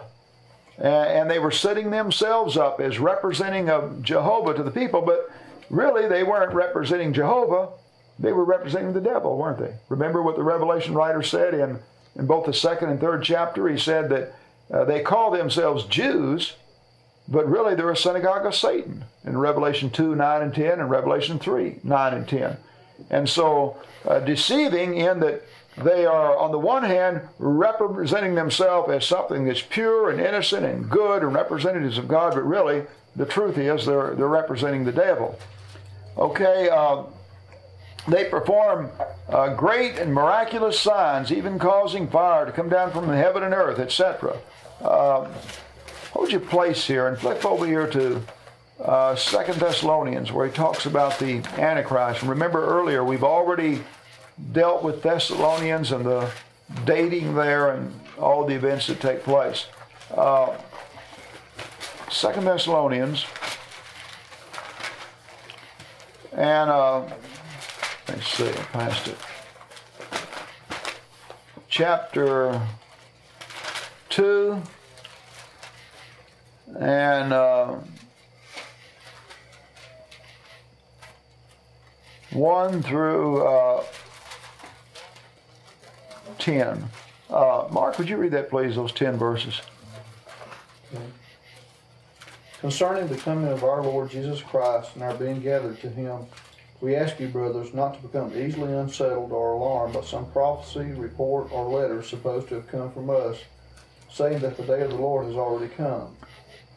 And 0.77 1.29
they 1.29 1.39
were 1.39 1.51
setting 1.51 1.91
themselves 1.91 2.57
up 2.57 2.79
as 2.79 2.99
representing 2.99 3.69
of 3.69 4.01
Jehovah 4.01 4.53
to 4.53 4.63
the 4.63 4.71
people, 4.71 5.01
but 5.01 5.29
really 5.69 6.07
they 6.07 6.23
weren't 6.23 6.53
representing 6.53 7.13
Jehovah. 7.13 7.69
They 8.19 8.31
were 8.31 8.45
representing 8.45 8.93
the 8.93 9.01
devil, 9.01 9.37
weren't 9.37 9.59
they? 9.59 9.75
Remember 9.89 10.21
what 10.21 10.35
the 10.35 10.43
Revelation 10.43 10.93
writer 10.93 11.21
said 11.21 11.53
in, 11.53 11.79
in 12.15 12.25
both 12.25 12.45
the 12.45 12.53
second 12.53 12.89
and 12.89 12.99
third 12.99 13.23
chapter? 13.23 13.67
He 13.67 13.77
said 13.77 14.09
that 14.09 14.35
uh, 14.71 14.85
they 14.85 15.01
call 15.01 15.31
themselves 15.31 15.83
Jews, 15.85 16.53
but 17.27 17.47
really 17.49 17.75
they're 17.75 17.91
a 17.91 17.97
synagogue 17.97 18.45
of 18.45 18.55
Satan 18.55 19.05
in 19.25 19.37
Revelation 19.37 19.89
2, 19.89 20.15
9 20.15 20.41
and 20.41 20.53
10, 20.53 20.79
and 20.79 20.89
Revelation 20.89 21.39
3, 21.39 21.79
9 21.83 22.13
and 22.13 22.27
10. 22.27 22.57
And 23.09 23.27
so, 23.27 23.77
uh, 24.07 24.19
deceiving 24.19 24.95
in 24.95 25.19
that 25.19 25.43
they 25.77 26.05
are, 26.05 26.37
on 26.37 26.51
the 26.51 26.59
one 26.59 26.83
hand, 26.83 27.21
representing 27.37 28.35
themselves 28.35 28.89
as 28.91 29.05
something 29.05 29.45
that's 29.45 29.61
pure 29.61 30.09
and 30.09 30.21
innocent 30.21 30.65
and 30.65 30.89
good 30.89 31.21
and 31.21 31.33
representatives 31.33 31.97
of 31.97 32.07
God, 32.07 32.33
but 32.33 32.43
really, 32.43 32.83
the 33.15 33.25
truth 33.25 33.57
is 33.57 33.85
they're, 33.85 34.15
they're 34.15 34.27
representing 34.27 34.85
the 34.85 34.91
devil. 34.91 35.37
Okay, 36.17 36.69
uh, 36.69 37.03
they 38.07 38.25
perform 38.25 38.91
uh, 39.29 39.53
great 39.55 39.97
and 39.97 40.13
miraculous 40.13 40.79
signs, 40.79 41.31
even 41.31 41.57
causing 41.57 42.07
fire 42.07 42.45
to 42.45 42.51
come 42.51 42.69
down 42.69 42.91
from 42.91 43.09
heaven 43.09 43.43
and 43.43 43.53
earth, 43.53 43.79
etc. 43.79 44.37
Uh, 44.81 45.27
hold 46.11 46.31
your 46.31 46.41
place 46.41 46.85
here 46.85 47.07
and 47.07 47.17
flip 47.17 47.43
over 47.45 47.65
here 47.65 47.87
to 47.87 48.21
uh, 48.79 49.15
Second 49.15 49.59
Thessalonians, 49.59 50.31
where 50.31 50.45
he 50.45 50.53
talks 50.53 50.85
about 50.85 51.17
the 51.17 51.37
Antichrist. 51.57 52.21
And 52.21 52.29
remember 52.29 52.63
earlier, 52.65 53.03
we've 53.03 53.23
already 53.23 53.81
dealt 54.51 54.83
with 54.83 55.01
Thessalonians 55.01 55.91
and 55.91 56.05
the 56.05 56.29
dating 56.85 57.35
there 57.35 57.71
and 57.71 57.99
all 58.19 58.45
the 58.45 58.53
events 58.53 58.87
that 58.87 58.99
take 58.99 59.23
place. 59.23 59.67
Uh, 60.15 60.55
Second 62.09 62.45
Thessalonians, 62.45 63.25
and 66.33 66.69
uh, 66.69 67.03
let's 68.15 68.27
see, 68.27 68.49
I 68.49 68.63
passed 68.73 69.07
it. 69.07 69.17
Chapter 71.67 72.61
two, 74.09 74.61
and. 76.79 77.33
Uh, 77.33 77.75
1 82.35 82.83
through 82.83 83.47
uh, 83.47 83.83
10. 86.37 86.83
Uh, 87.29 87.67
Mark, 87.71 87.97
would 87.97 88.09
you 88.09 88.17
read 88.17 88.31
that, 88.31 88.49
please, 88.49 88.75
those 88.75 88.91
10 88.91 89.17
verses? 89.17 89.61
Concerning 92.59 93.07
the 93.07 93.15
coming 93.17 93.47
of 93.51 93.63
our 93.63 93.81
Lord 93.81 94.09
Jesus 94.09 94.41
Christ 94.41 94.91
and 94.95 95.03
our 95.03 95.13
being 95.13 95.39
gathered 95.39 95.79
to 95.81 95.89
him, 95.89 96.25
we 96.85 96.95
ask 96.95 97.19
you, 97.19 97.27
brothers, 97.27 97.73
not 97.73 97.95
to 97.95 98.07
become 98.07 98.31
easily 98.37 98.71
unsettled 98.71 99.31
or 99.31 99.53
alarmed 99.53 99.95
by 99.95 100.01
some 100.01 100.31
prophecy, 100.31 100.91
report, 100.91 101.51
or 101.51 101.65
letter 101.65 102.03
supposed 102.03 102.47
to 102.49 102.55
have 102.55 102.67
come 102.67 102.91
from 102.91 103.09
us, 103.09 103.39
saying 104.11 104.39
that 104.39 104.55
the 104.55 104.63
day 104.63 104.81
of 104.81 104.91
the 104.91 104.97
Lord 104.97 105.25
has 105.25 105.35
already 105.35 105.73
come. 105.73 106.15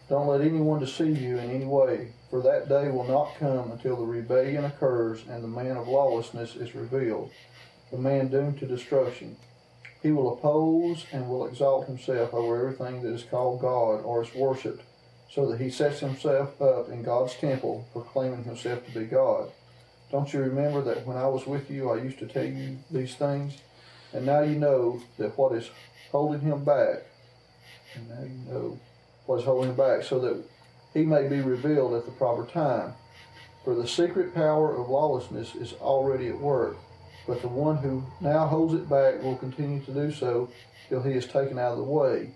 Don't 0.08 0.26
let 0.26 0.40
anyone 0.40 0.80
deceive 0.80 1.20
you 1.20 1.36
in 1.38 1.50
any 1.50 1.66
way 1.66 2.12
for 2.30 2.42
that 2.42 2.68
day 2.68 2.90
will 2.90 3.08
not 3.08 3.38
come 3.38 3.72
until 3.72 3.96
the 3.96 4.04
rebellion 4.04 4.64
occurs 4.64 5.24
and 5.28 5.42
the 5.42 5.48
man 5.48 5.76
of 5.76 5.88
lawlessness 5.88 6.56
is 6.56 6.74
revealed, 6.74 7.30
the 7.90 7.98
man 7.98 8.28
doomed 8.28 8.58
to 8.58 8.66
destruction. 8.66 9.36
He 10.02 10.12
will 10.12 10.34
oppose 10.34 11.06
and 11.10 11.28
will 11.28 11.46
exalt 11.46 11.86
himself 11.86 12.34
over 12.34 12.56
everything 12.56 13.02
that 13.02 13.14
is 13.14 13.24
called 13.24 13.60
God 13.60 14.04
or 14.04 14.22
is 14.22 14.34
worshipped, 14.34 14.82
so 15.30 15.50
that 15.50 15.60
he 15.60 15.70
sets 15.70 16.00
himself 16.00 16.60
up 16.60 16.88
in 16.90 17.02
God's 17.02 17.34
temple, 17.34 17.88
proclaiming 17.92 18.44
himself 18.44 18.84
to 18.86 18.98
be 18.98 19.06
God. 19.06 19.50
Don't 20.10 20.32
you 20.32 20.40
remember 20.40 20.80
that 20.82 21.06
when 21.06 21.18
I 21.18 21.26
was 21.26 21.46
with 21.46 21.70
you, 21.70 21.90
I 21.90 21.96
used 22.02 22.18
to 22.20 22.26
tell 22.26 22.44
you 22.44 22.78
these 22.90 23.14
things? 23.14 23.58
And 24.14 24.24
now 24.24 24.40
you 24.40 24.58
know 24.58 25.02
that 25.18 25.36
what 25.36 25.54
is 25.54 25.70
holding 26.10 26.40
him 26.40 26.64
back, 26.64 27.02
and 27.94 28.08
now 28.08 28.22
you 28.22 28.52
know 28.52 28.80
what 29.26 29.40
is 29.40 29.44
holding 29.44 29.70
him 29.70 29.76
back, 29.76 30.02
so 30.02 30.18
that 30.20 30.42
he 30.94 31.04
may 31.04 31.28
be 31.28 31.40
revealed 31.40 31.92
at 31.92 32.06
the 32.06 32.12
proper 32.12 32.46
time. 32.46 32.94
For 33.64 33.74
the 33.74 33.86
secret 33.86 34.34
power 34.34 34.74
of 34.74 34.88
lawlessness 34.88 35.54
is 35.54 35.74
already 35.74 36.28
at 36.28 36.40
work, 36.40 36.78
but 37.26 37.42
the 37.42 37.48
one 37.48 37.76
who 37.76 38.02
now 38.22 38.46
holds 38.46 38.72
it 38.72 38.88
back 38.88 39.22
will 39.22 39.36
continue 39.36 39.84
to 39.84 39.92
do 39.92 40.10
so 40.10 40.48
till 40.88 41.02
he 41.02 41.12
is 41.12 41.26
taken 41.26 41.58
out 41.58 41.72
of 41.72 41.78
the 41.78 41.84
way. 41.84 42.30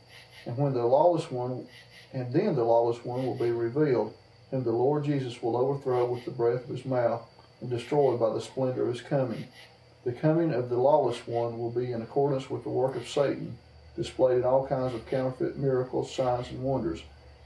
And 0.45 0.59
when 0.59 0.75
the 0.75 0.85
lawless 0.85 1.31
one, 1.31 1.67
and 2.13 2.31
then 2.35 2.55
the 2.55 2.65
lawless 2.65 3.03
one 3.03 3.25
will 3.25 3.39
be 3.39 3.51
revealed, 3.51 4.13
whom 4.51 4.65
the 4.65 4.73
Lord 4.73 5.05
Jesus 5.05 5.43
will 5.43 5.57
overthrow 5.57 6.05
with 6.05 6.27
the 6.27 6.31
breath 6.31 6.65
of 6.65 6.77
his 6.77 6.85
mouth 6.85 7.23
and 7.63 7.71
destroy 7.71 8.19
by 8.19 8.35
the 8.35 8.41
splendor 8.43 8.83
of 8.83 8.89
his 8.89 9.01
coming. 9.01 9.47
The 10.05 10.13
coming 10.13 10.53
of 10.53 10.69
the 10.69 10.77
lawless 10.77 11.27
one 11.27 11.59
will 11.59 11.71
be 11.71 11.93
in 11.93 12.03
accordance 12.03 12.51
with 12.51 12.65
the 12.65 12.69
work 12.69 12.97
of 12.97 13.09
Satan, 13.09 13.57
displayed 13.97 14.39
in 14.39 14.45
all 14.45 14.67
kinds 14.67 14.95
of 14.95 15.07
counterfeit 15.07 15.57
miracles, 15.57 16.15
signs, 16.15 16.51
and 16.51 16.63
wonders 16.63 17.03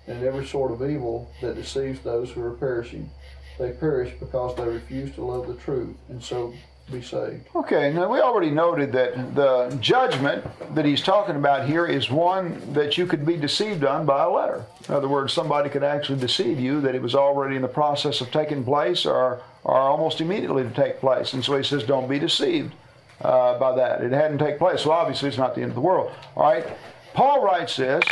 and 0.06 0.22
every 0.22 0.46
sort 0.46 0.70
of 0.70 0.88
evil 0.88 1.30
that 1.40 1.56
deceives 1.56 2.00
those 2.00 2.30
who 2.30 2.42
are 2.42 2.52
perishing. 2.52 3.10
They 3.58 3.72
perish 3.72 4.12
because 4.20 4.56
they 4.56 4.64
refuse 4.64 5.14
to 5.14 5.24
love 5.24 5.46
the 5.46 5.54
truth 5.54 5.96
and 6.08 6.22
so 6.22 6.54
be 6.90 7.02
saved. 7.02 7.48
Okay, 7.54 7.92
now 7.92 8.08
we 8.10 8.20
already 8.20 8.50
noted 8.50 8.92
that 8.92 9.34
the 9.34 9.76
judgment 9.80 10.44
that 10.74 10.84
he's 10.84 11.02
talking 11.02 11.34
about 11.34 11.68
here 11.68 11.84
is 11.86 12.10
one 12.10 12.72
that 12.74 12.96
you 12.96 13.06
could 13.06 13.26
be 13.26 13.36
deceived 13.36 13.84
on 13.84 14.06
by 14.06 14.22
a 14.22 14.30
letter. 14.30 14.64
In 14.88 14.94
other 14.94 15.08
words, 15.08 15.32
somebody 15.32 15.68
could 15.68 15.82
actually 15.82 16.20
deceive 16.20 16.60
you 16.60 16.80
that 16.82 16.94
it 16.94 17.02
was 17.02 17.14
already 17.14 17.56
in 17.56 17.62
the 17.62 17.68
process 17.68 18.20
of 18.20 18.30
taking 18.30 18.64
place 18.64 19.04
or, 19.04 19.42
or 19.64 19.74
almost 19.74 20.20
immediately 20.20 20.62
to 20.62 20.70
take 20.70 21.00
place. 21.00 21.32
And 21.32 21.44
so 21.44 21.56
he 21.56 21.64
says, 21.64 21.82
don't 21.82 22.08
be 22.08 22.20
deceived 22.20 22.72
uh, 23.20 23.58
by 23.58 23.74
that. 23.74 24.02
It 24.02 24.12
hadn't 24.12 24.38
taken 24.38 24.58
place, 24.58 24.82
so 24.82 24.92
obviously 24.92 25.28
it's 25.28 25.38
not 25.38 25.56
the 25.56 25.62
end 25.62 25.72
of 25.72 25.74
the 25.76 25.80
world. 25.80 26.12
All 26.36 26.44
right, 26.44 26.66
Paul 27.14 27.42
writes 27.42 27.76
this 27.76 28.04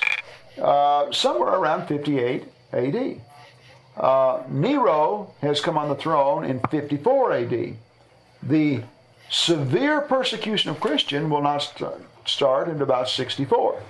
uh, 0.60 1.12
somewhere 1.12 1.50
around 1.50 1.86
58 1.86 2.44
AD. 2.72 3.20
Uh, 3.96 4.42
Nero 4.48 5.32
has 5.40 5.60
come 5.60 5.78
on 5.78 5.88
the 5.88 5.94
throne 5.94 6.44
in 6.44 6.58
54 6.58 7.32
AD. 7.32 7.76
The 8.46 8.82
severe 9.30 10.00
persecution 10.02 10.70
of 10.70 10.80
Christian 10.80 11.30
will 11.30 11.42
not 11.42 11.58
st- 11.58 11.92
start 12.26 12.68
until 12.68 12.82
about 12.82 13.08
64. 13.08 13.82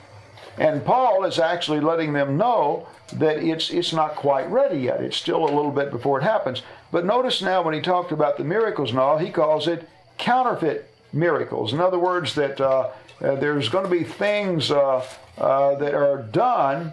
And 0.56 0.84
Paul 0.84 1.24
is 1.24 1.38
actually 1.38 1.80
letting 1.80 2.12
them 2.12 2.36
know 2.36 2.86
that 3.14 3.38
it's, 3.38 3.70
it's 3.70 3.92
not 3.92 4.14
quite 4.14 4.48
ready 4.48 4.78
yet. 4.78 5.02
It's 5.02 5.16
still 5.16 5.44
a 5.44 5.50
little 5.50 5.72
bit 5.72 5.90
before 5.90 6.20
it 6.20 6.22
happens. 6.22 6.62
But 6.92 7.04
notice 7.04 7.42
now 7.42 7.62
when 7.62 7.74
he 7.74 7.80
talked 7.80 8.12
about 8.12 8.38
the 8.38 8.44
miracles 8.44 8.90
and 8.90 8.98
all, 8.98 9.18
he 9.18 9.30
calls 9.30 9.66
it 9.66 9.88
counterfeit 10.16 10.88
miracles. 11.12 11.72
In 11.72 11.80
other 11.80 11.98
words, 11.98 12.34
that 12.36 12.60
uh, 12.60 12.90
uh, 13.20 13.34
there's 13.36 13.68
going 13.68 13.84
to 13.84 13.90
be 13.90 14.04
things 14.04 14.70
uh, 14.70 15.04
uh, 15.38 15.74
that 15.76 15.94
are 15.94 16.22
done 16.22 16.92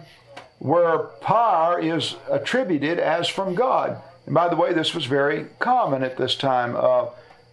where 0.58 0.98
power 0.98 1.78
is 1.78 2.16
attributed 2.30 2.98
as 2.98 3.28
from 3.28 3.54
God. 3.54 4.00
And 4.26 4.34
by 4.34 4.48
the 4.48 4.56
way, 4.56 4.72
this 4.72 4.94
was 4.94 5.06
very 5.06 5.46
common 5.58 6.02
at 6.02 6.16
this 6.16 6.34
time. 6.34 6.76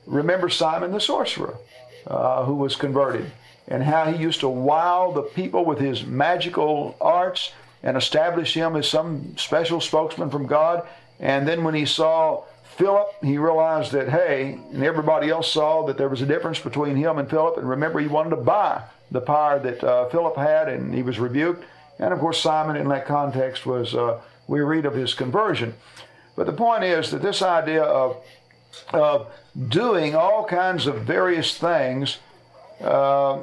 Remember 0.09 0.49
Simon 0.49 0.91
the 0.91 0.99
sorcerer, 0.99 1.55
uh, 2.07 2.43
who 2.43 2.55
was 2.55 2.75
converted, 2.75 3.31
and 3.67 3.83
how 3.83 4.11
he 4.11 4.21
used 4.21 4.39
to 4.39 4.49
wow 4.49 5.11
the 5.13 5.21
people 5.21 5.63
with 5.63 5.79
his 5.79 6.03
magical 6.03 6.97
arts 6.99 7.53
and 7.83 7.95
establish 7.95 8.53
him 8.53 8.75
as 8.75 8.89
some 8.89 9.37
special 9.37 9.79
spokesman 9.79 10.29
from 10.29 10.47
God. 10.47 10.85
And 11.19 11.47
then 11.47 11.63
when 11.63 11.75
he 11.75 11.85
saw 11.85 12.43
Philip, 12.77 13.07
he 13.21 13.37
realized 13.37 13.91
that, 13.91 14.09
hey, 14.09 14.59
and 14.73 14.83
everybody 14.83 15.29
else 15.29 15.51
saw 15.51 15.85
that 15.85 15.97
there 15.97 16.09
was 16.09 16.21
a 16.21 16.25
difference 16.25 16.59
between 16.59 16.95
him 16.95 17.19
and 17.19 17.29
Philip. 17.29 17.57
And 17.57 17.69
remember, 17.69 17.99
he 17.99 18.07
wanted 18.07 18.31
to 18.31 18.37
buy 18.37 18.81
the 19.11 19.21
power 19.21 19.59
that 19.59 19.83
uh, 19.83 20.09
Philip 20.09 20.35
had, 20.37 20.69
and 20.69 20.93
he 20.93 21.03
was 21.03 21.19
rebuked. 21.19 21.63
And 21.99 22.13
of 22.13 22.19
course, 22.19 22.41
Simon 22.41 22.75
in 22.75 22.87
that 22.89 23.05
context 23.05 23.65
was, 23.65 23.93
uh, 23.93 24.19
we 24.47 24.61
read 24.61 24.85
of 24.85 24.95
his 24.95 25.13
conversion. 25.13 25.75
But 26.35 26.47
the 26.47 26.53
point 26.53 26.83
is 26.83 27.11
that 27.11 27.21
this 27.21 27.41
idea 27.41 27.83
of, 27.83 28.17
of 28.93 29.27
doing 29.67 30.15
all 30.15 30.45
kinds 30.45 30.87
of 30.87 31.03
various 31.03 31.57
things, 31.57 32.17
uh, 32.81 33.39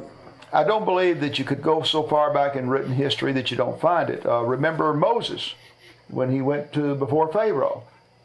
I 0.53 0.65
don't 0.65 0.85
believe 0.85 1.21
that 1.21 1.39
you 1.39 1.45
could 1.45 1.63
go 1.63 1.83
so 1.83 2.03
far 2.03 2.33
back 2.33 2.57
in 2.57 2.71
written 2.71 2.93
history 2.93 3.33
that 3.33 3.51
you 3.51 3.57
don't 3.57 3.81
find 3.81 4.09
it. 4.09 4.25
Uh, 4.25 4.43
remember 4.43 4.95
Moses 4.95 5.55
when 6.09 6.31
he 6.31 6.41
went 6.41 6.73
to 6.73 6.95
before 6.95 7.33
Pharaoh. 7.33 7.85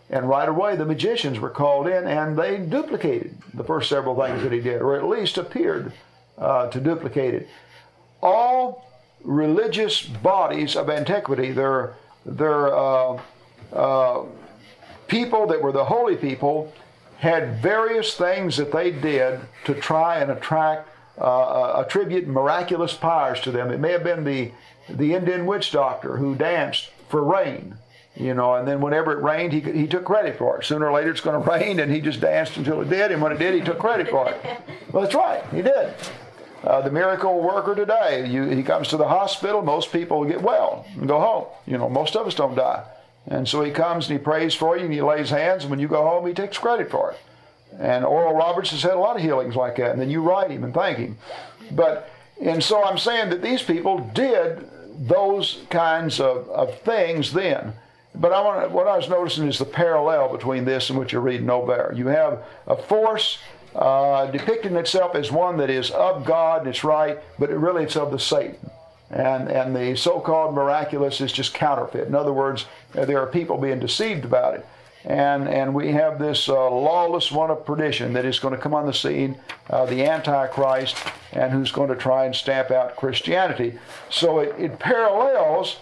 And 0.10 0.28
right 0.28 0.48
away, 0.48 0.76
the 0.76 0.86
magicians 0.86 1.40
were 1.40 1.50
called 1.50 1.88
in 1.88 2.06
and 2.06 2.38
they 2.38 2.58
duplicated 2.58 3.38
the 3.54 3.64
first 3.64 3.90
several 3.90 4.16
things 4.22 4.44
that 4.44 4.52
he 4.52 4.60
did, 4.60 4.82
or 4.82 4.98
at 4.98 5.08
least 5.08 5.38
appeared 5.38 5.94
uh, 6.38 6.68
to 6.70 6.80
duplicate 6.80 7.34
it. 7.34 7.50
All 8.22 8.86
religious 9.24 10.02
bodies 10.02 10.76
of 10.76 10.90
antiquity, 10.90 11.52
they're, 11.52 11.94
they're 12.26 12.76
uh, 12.76 13.22
uh, 13.72 14.26
people 15.08 15.48
that 15.48 15.62
were 15.62 15.72
the 15.72 15.86
holy 15.86 16.18
people, 16.18 16.74
had 17.22 17.62
various 17.62 18.16
things 18.16 18.58
that 18.58 18.72
they 18.72 18.90
did 18.90 19.40
to 19.64 19.76
try 19.76 20.18
and 20.18 20.32
attract, 20.32 20.90
uh, 21.20 21.84
attribute 21.86 22.26
miraculous 22.28 22.96
powers 22.96 23.40
to 23.42 23.52
them. 23.52 23.70
It 23.70 23.80
may 23.80 23.92
have 23.92 24.04
been 24.04 24.24
the, 24.24 24.52
the 24.90 25.14
Indian 25.14 25.46
witch 25.46 25.72
doctor 25.72 26.18
who 26.18 26.34
danced 26.34 26.90
for 27.10 27.24
rain, 27.24 27.78
you 28.16 28.34
know, 28.34 28.56
and 28.56 28.68
then 28.68 28.82
whenever 28.82 29.12
it 29.12 29.22
rained, 29.22 29.54
he, 29.54 29.60
he 29.60 29.86
took 29.86 30.04
credit 30.04 30.36
for 30.36 30.58
it. 30.58 30.66
Sooner 30.66 30.88
or 30.88 30.94
later, 30.94 31.12
it's 31.12 31.22
going 31.22 31.40
to 31.44 31.48
rain, 31.48 31.80
and 31.80 31.92
he 31.92 32.02
just 32.02 32.22
danced 32.22 32.58
until 32.58 32.82
it 32.82 32.90
did, 32.90 33.12
and 33.12 33.22
when 33.22 33.32
it 33.32 33.38
did, 33.38 33.54
he 33.54 33.62
took 33.62 33.78
credit 33.78 34.10
for 34.10 34.28
it. 34.28 34.42
Well, 34.92 35.04
that's 35.04 35.16
right, 35.16 35.42
he 35.54 35.62
did. 35.62 35.94
Uh, 36.66 36.82
the 36.82 36.92
miracle 36.92 37.40
worker 37.42 37.74
today, 37.76 38.28
you, 38.28 38.44
he 38.50 38.62
comes 38.62 38.90
to 38.90 38.98
the 38.98 39.08
hospital, 39.08 39.62
most 39.62 39.94
people 39.94 40.26
get 40.26 40.42
well 40.42 40.86
and 40.98 41.08
go 41.08 41.18
home. 41.18 41.46
You 41.66 41.78
know, 41.78 41.88
most 41.88 42.18
of 42.18 42.28
us 42.28 42.36
don't 42.36 42.56
die. 42.56 42.84
And 43.28 43.48
so 43.48 43.64
he 43.64 43.72
comes 43.72 44.10
and 44.10 44.18
he 44.18 44.24
prays 44.24 44.54
for 44.54 44.78
you 44.78 44.86
and 44.86 44.94
he 44.94 45.02
lays 45.02 45.30
hands, 45.30 45.64
and 45.64 45.72
when 45.72 45.80
you 45.80 45.88
go 45.88 46.04
home, 46.08 46.26
he 46.26 46.34
takes 46.34 46.58
credit 46.58 46.90
for 46.90 47.12
it. 47.12 47.20
And 47.80 48.04
Oral 48.04 48.36
Roberts 48.36 48.72
has 48.72 48.84
had 48.84 48.94
a 48.94 49.00
lot 49.00 49.16
of 49.16 49.22
healings 49.22 49.56
like 49.56 49.78
that, 49.78 49.92
and 49.92 50.02
then 50.02 50.10
you 50.10 50.22
write 50.22 50.52
him 50.52 50.64
and 50.64 50.74
thank 50.74 50.98
him. 50.98 51.18
But, 51.72 52.10
and 52.42 52.64
so 52.64 52.84
I'm 52.84 52.98
saying 52.98 53.30
that 53.30 53.42
these 53.42 53.62
people 53.62 54.00
did 54.14 54.68
those 55.00 55.64
kinds 55.70 56.20
of, 56.20 56.50
of 56.50 56.80
things 56.82 57.32
then. 57.32 57.74
But 58.14 58.34
I 58.34 58.42
want 58.42 58.72
what 58.72 58.88
I 58.88 58.98
was 58.98 59.08
noticing 59.08 59.48
is 59.48 59.58
the 59.58 59.66
parallel 59.66 60.36
between 60.36 60.66
this 60.66 60.90
and 60.90 61.00
what 61.00 61.12
you're 61.12 61.22
reading 61.22 61.50
over 61.50 61.74
there. 61.76 61.94
You 61.96 62.08
have 62.08 62.44
a 62.68 62.76
force 62.76 63.40
uh, 63.74 64.30
depicting 64.32 64.76
itself 64.76 65.16
as 65.16 65.32
one 65.32 65.58
that 65.58 65.70
is 65.70 65.92
of 65.92 66.26
God 66.26 66.62
and 66.62 66.70
it's 66.70 66.84
right, 66.84 67.18
but 67.40 67.50
it 67.50 67.56
really 67.56 67.84
it's 67.84 67.96
of 67.96 68.12
the 68.12 68.20
Satan. 68.20 68.70
And, 69.10 69.50
and 69.50 69.76
the 69.76 69.96
so-called 69.96 70.54
miraculous 70.54 71.22
is 71.22 71.32
just 71.32 71.54
counterfeit. 71.54 72.08
In 72.08 72.16
other 72.16 72.34
words, 72.34 72.66
there 72.94 73.20
are 73.20 73.28
people 73.28 73.58
being 73.58 73.80
deceived 73.80 74.26
about 74.26 74.56
it. 74.56 74.66
And, 75.04 75.48
and 75.48 75.74
we 75.74 75.92
have 75.94 76.20
this 76.20 76.48
uh, 76.48 76.70
lawless 76.70 77.32
one 77.32 77.50
of 77.50 77.66
perdition 77.66 78.14
that 78.14 78.26
is 78.26 78.38
going 78.38 78.54
to 78.54 78.60
come 78.60 78.74
on 78.74 78.86
the 78.86 78.94
scene, 78.94 79.36
uh, 79.70 79.86
the 79.86 80.06
Antichrist, 80.06 80.96
and 81.34 81.52
who's 81.52 81.72
going 81.72 81.90
to 81.90 81.96
try 81.96 82.26
and 82.26 82.36
stamp 82.36 82.70
out 82.70 82.96
Christianity. 82.96 83.80
So 84.10 84.40
it, 84.40 84.54
it 84.60 84.80
parallels, 84.80 85.78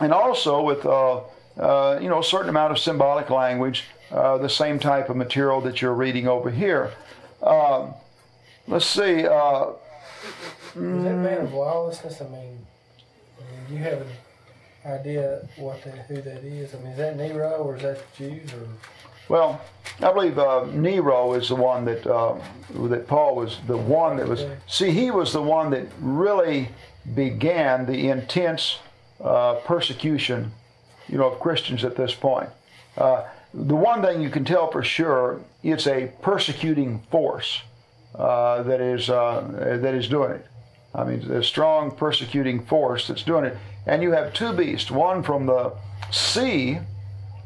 and 0.00 0.12
also 0.12 0.60
with 0.60 0.84
uh, 0.84 1.22
uh 1.56 1.98
you 2.02 2.08
know 2.08 2.18
a 2.18 2.24
certain 2.24 2.50
amount 2.50 2.72
of 2.72 2.78
symbolic 2.78 3.30
language, 3.30 3.84
uh, 4.10 4.36
the 4.36 4.48
same 4.50 4.78
type 4.78 5.08
of 5.08 5.16
material 5.16 5.62
that 5.62 5.80
you're 5.80 5.94
reading 5.94 6.28
over 6.28 6.50
here. 6.50 6.92
Um, 7.42 7.94
let's 8.68 8.86
see. 8.86 9.26
Uh, 9.26 9.70
is 10.76 11.04
that 11.04 11.16
man 11.16 11.42
of 11.42 11.54
lawlessness? 11.54 12.20
I 12.20 12.28
mean, 12.28 12.58
you 13.70 13.78
have 13.78 14.06
idea 14.86 15.46
what 15.56 15.82
the, 15.82 15.90
who 15.90 16.16
that 16.22 16.44
is? 16.44 16.74
I 16.74 16.78
mean, 16.78 16.88
is 16.88 16.98
that 16.98 17.16
Nero 17.16 17.50
or 17.56 17.76
is 17.76 17.82
that 17.82 17.98
the 18.16 18.30
Jews 18.30 18.52
or? 18.52 18.68
Well, 19.28 19.60
I 20.00 20.12
believe 20.12 20.38
uh, 20.38 20.66
Nero 20.72 21.32
is 21.32 21.48
the 21.48 21.56
one 21.56 21.84
that 21.86 22.06
uh, 22.06 22.36
that 22.88 23.06
Paul 23.06 23.36
was 23.36 23.58
the 23.66 23.76
one 23.76 24.18
that 24.18 24.28
was. 24.28 24.44
See, 24.66 24.90
he 24.90 25.10
was 25.10 25.32
the 25.32 25.42
one 25.42 25.70
that 25.70 25.86
really 25.98 26.68
began 27.14 27.86
the 27.86 28.08
intense 28.10 28.78
uh, 29.22 29.54
persecution, 29.64 30.52
you 31.08 31.18
know, 31.18 31.30
of 31.30 31.40
Christians 31.40 31.84
at 31.84 31.96
this 31.96 32.14
point. 32.14 32.50
Uh, 32.96 33.24
the 33.54 33.76
one 33.76 34.02
thing 34.02 34.20
you 34.20 34.30
can 34.30 34.44
tell 34.44 34.70
for 34.70 34.82
sure, 34.82 35.40
it's 35.62 35.86
a 35.86 36.12
persecuting 36.20 37.00
force 37.10 37.62
uh, 38.14 38.62
that 38.64 38.80
is 38.80 39.08
uh, 39.08 39.78
that 39.80 39.94
is 39.94 40.08
doing 40.08 40.32
it. 40.32 40.46
I 40.94 41.04
mean, 41.04 41.30
a 41.30 41.42
strong 41.42 41.90
persecuting 41.90 42.64
force 42.66 43.08
that's 43.08 43.22
doing 43.22 43.46
it. 43.46 43.56
And 43.86 44.02
you 44.02 44.12
have 44.12 44.32
two 44.32 44.52
beasts, 44.52 44.90
one 44.90 45.22
from 45.22 45.46
the 45.46 45.72
sea 46.10 46.78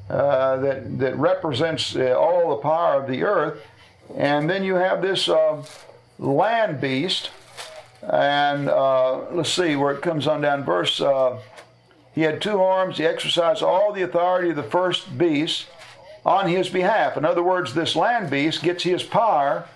uh, 0.08 0.56
that, 0.58 0.98
that 0.98 1.16
represents 1.16 1.96
uh, 1.96 2.14
all 2.18 2.50
the 2.50 2.62
power 2.62 3.02
of 3.02 3.08
the 3.08 3.22
earth, 3.24 3.60
and 4.16 4.48
then 4.48 4.64
you 4.64 4.76
have 4.76 5.02
this 5.02 5.28
uh, 5.28 5.64
land 6.18 6.80
beast. 6.80 7.30
And 8.02 8.68
uh, 8.68 9.30
let's 9.32 9.50
see 9.50 9.76
where 9.76 9.92
it 9.92 10.02
comes 10.02 10.26
on 10.26 10.40
down. 10.40 10.64
Verse 10.64 11.00
uh, 11.00 11.38
He 12.14 12.22
had 12.22 12.40
two 12.40 12.62
arms, 12.62 12.98
he 12.98 13.04
exercised 13.04 13.62
all 13.62 13.92
the 13.92 14.02
authority 14.02 14.50
of 14.50 14.56
the 14.56 14.62
first 14.62 15.18
beast 15.18 15.66
on 16.24 16.48
his 16.48 16.68
behalf. 16.68 17.16
In 17.16 17.24
other 17.24 17.42
words, 17.42 17.74
this 17.74 17.96
land 17.96 18.30
beast 18.30 18.62
gets 18.62 18.84
his 18.84 19.02
power 19.02 19.66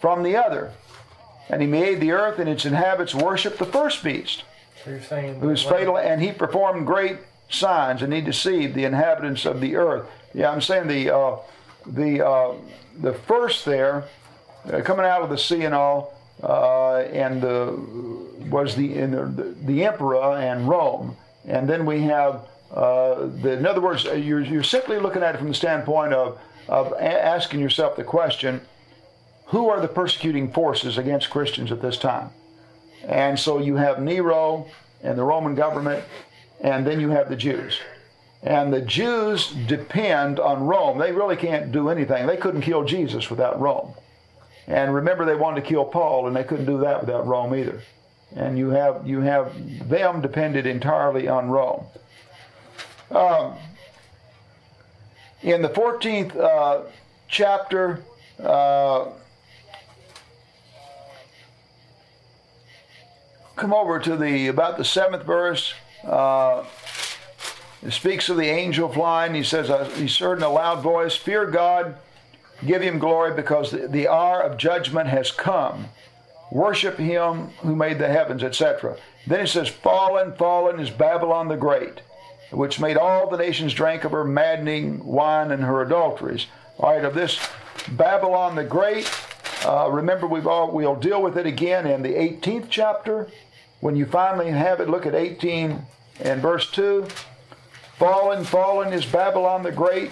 from 0.00 0.22
the 0.22 0.36
other. 0.36 0.72
And 1.48 1.60
he 1.60 1.68
made 1.68 2.00
the 2.00 2.12
earth 2.12 2.38
and 2.38 2.48
its 2.48 2.64
inhabitants 2.64 3.14
worship 3.14 3.58
the 3.58 3.66
first 3.66 4.02
beast, 4.04 4.44
so 4.84 5.20
who 5.20 5.48
was 5.48 5.62
fatal, 5.62 5.98
and 5.98 6.20
he 6.20 6.32
performed 6.32 6.86
great 6.86 7.18
signs, 7.48 8.02
and 8.02 8.12
he 8.12 8.20
deceived 8.20 8.74
the 8.74 8.84
inhabitants 8.84 9.44
of 9.44 9.60
the 9.60 9.76
earth. 9.76 10.06
Yeah, 10.34 10.50
I'm 10.50 10.60
saying 10.60 10.88
the 10.88 11.14
uh, 11.14 11.36
the 11.86 12.26
uh, 12.26 12.54
the 13.00 13.12
first 13.12 13.64
there, 13.64 14.04
uh, 14.72 14.80
coming 14.82 15.04
out 15.04 15.22
of 15.22 15.30
the 15.30 15.38
sea 15.38 15.62
and 15.62 15.74
all, 15.74 16.14
uh, 16.42 16.98
and 16.98 17.42
the 17.42 17.76
was 18.50 18.74
the, 18.74 18.88
the 18.88 19.54
the 19.64 19.84
emperor 19.84 20.36
and 20.36 20.68
Rome, 20.68 21.16
and 21.46 21.68
then 21.68 21.86
we 21.86 22.02
have 22.02 22.46
uh, 22.72 23.26
the, 23.42 23.52
in 23.58 23.66
other 23.66 23.80
words, 23.80 24.04
you're 24.04 24.40
you're 24.40 24.62
simply 24.62 24.98
looking 24.98 25.22
at 25.22 25.34
it 25.34 25.38
from 25.38 25.48
the 25.48 25.54
standpoint 25.54 26.12
of 26.12 26.38
of 26.68 26.92
asking 26.94 27.60
yourself 27.60 27.96
the 27.96 28.04
question 28.04 28.60
who 29.46 29.68
are 29.68 29.80
the 29.80 29.88
persecuting 29.88 30.52
forces 30.52 30.96
against 30.96 31.28
Christians 31.28 31.72
at 31.72 31.82
this 31.82 31.96
time? 31.96 32.30
And 33.04 33.38
so 33.38 33.58
you 33.58 33.76
have 33.76 34.00
Nero 34.00 34.66
and 35.02 35.16
the 35.16 35.24
Roman 35.24 35.54
government, 35.54 36.04
and 36.60 36.86
then 36.86 37.00
you 37.00 37.10
have 37.10 37.28
the 37.28 37.36
Jews. 37.36 37.78
And 38.42 38.72
the 38.72 38.80
Jews 38.80 39.50
depend 39.66 40.40
on 40.40 40.66
Rome. 40.66 40.98
They 40.98 41.12
really 41.12 41.36
can't 41.36 41.72
do 41.72 41.88
anything. 41.88 42.26
They 42.26 42.36
couldn't 42.36 42.62
kill 42.62 42.84
Jesus 42.84 43.28
without 43.28 43.60
Rome. 43.60 43.94
And 44.66 44.94
remember, 44.94 45.24
they 45.24 45.34
wanted 45.34 45.62
to 45.62 45.68
kill 45.68 45.84
Paul, 45.84 46.26
and 46.26 46.34
they 46.36 46.44
couldn't 46.44 46.66
do 46.66 46.78
that 46.78 47.00
without 47.00 47.26
Rome 47.26 47.54
either. 47.54 47.82
And 48.36 48.56
you 48.56 48.70
have 48.70 49.06
you 49.06 49.20
have 49.20 49.52
them 49.88 50.20
depended 50.20 50.64
entirely 50.64 51.26
on 51.26 51.50
Rome. 51.50 51.84
Um, 53.10 53.56
in 55.42 55.62
the 55.62 55.68
14th 55.68 56.36
uh, 56.36 56.82
chapter, 57.28 58.04
uh, 58.42 59.06
come 63.60 63.74
over 63.74 63.98
to 63.98 64.16
the 64.16 64.48
about 64.48 64.78
the 64.78 64.84
seventh 64.84 65.24
verse. 65.24 65.74
Uh, 66.04 66.64
it 67.82 67.92
speaks 67.92 68.28
of 68.28 68.38
the 68.38 68.48
angel 68.48 68.88
flying. 68.88 69.34
He 69.34 69.42
says, 69.42 69.68
He 69.96 70.08
said 70.08 70.38
in 70.38 70.42
a 70.42 70.48
loud 70.50 70.82
voice, 70.82 71.14
Fear 71.14 71.46
God, 71.46 71.96
give 72.66 72.82
him 72.82 72.98
glory, 72.98 73.34
because 73.34 73.70
the, 73.70 73.86
the 73.86 74.08
hour 74.08 74.40
of 74.40 74.56
judgment 74.58 75.08
has 75.08 75.30
come. 75.30 75.86
Worship 76.50 76.96
him 76.96 77.48
who 77.60 77.76
made 77.76 77.98
the 77.98 78.08
heavens, 78.08 78.42
etc. 78.42 78.96
Then 79.26 79.40
he 79.40 79.46
says, 79.46 79.68
Fallen, 79.68 80.34
fallen 80.34 80.80
is 80.80 80.90
Babylon 80.90 81.48
the 81.48 81.56
Great, 81.56 82.00
which 82.50 82.80
made 82.80 82.96
all 82.96 83.30
the 83.30 83.36
nations 83.36 83.74
drink 83.74 84.04
of 84.04 84.12
her 84.12 84.24
maddening 84.24 85.04
wine 85.04 85.50
and 85.50 85.62
her 85.62 85.82
adulteries. 85.82 86.46
All 86.78 86.94
right, 86.94 87.04
of 87.04 87.14
this 87.14 87.38
Babylon 87.90 88.56
the 88.56 88.64
Great, 88.64 89.10
uh, 89.66 89.88
remember 89.90 90.26
we've 90.26 90.46
all, 90.46 90.70
we'll 90.70 90.96
deal 90.96 91.22
with 91.22 91.36
it 91.36 91.46
again 91.46 91.86
in 91.86 92.02
the 92.02 92.14
18th 92.14 92.66
chapter 92.70 93.28
when 93.80 93.96
you 93.96 94.06
finally 94.06 94.50
have 94.50 94.80
it, 94.80 94.88
look 94.88 95.06
at 95.06 95.14
18 95.14 95.82
and 96.20 96.42
verse 96.42 96.70
2. 96.70 97.06
Fallen, 97.98 98.44
fallen 98.44 98.92
is 98.92 99.04
Babylon 99.04 99.62
the 99.62 99.72
Great. 99.72 100.10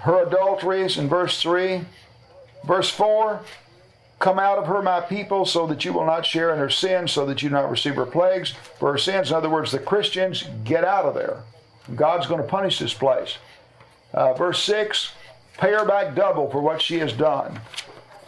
Her 0.00 0.26
adulteries 0.26 0.98
in 0.98 1.08
verse 1.08 1.40
3. 1.40 1.82
Verse 2.64 2.90
4 2.90 3.40
Come 4.20 4.38
out 4.38 4.58
of 4.58 4.66
her, 4.66 4.80
my 4.80 5.00
people, 5.00 5.44
so 5.44 5.66
that 5.66 5.84
you 5.84 5.92
will 5.92 6.06
not 6.06 6.24
share 6.24 6.52
in 6.52 6.58
her 6.58 6.70
sins, 6.70 7.12
so 7.12 7.26
that 7.26 7.42
you 7.42 7.48
do 7.48 7.54
not 7.54 7.70
receive 7.70 7.96
her 7.96 8.06
plagues 8.06 8.54
for 8.78 8.92
her 8.92 8.98
sins. 8.98 9.30
In 9.30 9.36
other 9.36 9.50
words, 9.50 9.72
the 9.72 9.78
Christians, 9.78 10.44
get 10.62 10.84
out 10.84 11.04
of 11.04 11.14
there. 11.14 11.42
God's 11.94 12.26
going 12.26 12.40
to 12.40 12.48
punish 12.48 12.78
this 12.78 12.94
place. 12.94 13.36
Uh, 14.12 14.32
verse 14.34 14.62
6 14.62 15.12
Pay 15.58 15.72
her 15.72 15.84
back 15.84 16.14
double 16.14 16.50
for 16.50 16.60
what 16.60 16.80
she 16.80 16.98
has 16.98 17.12
done. 17.12 17.60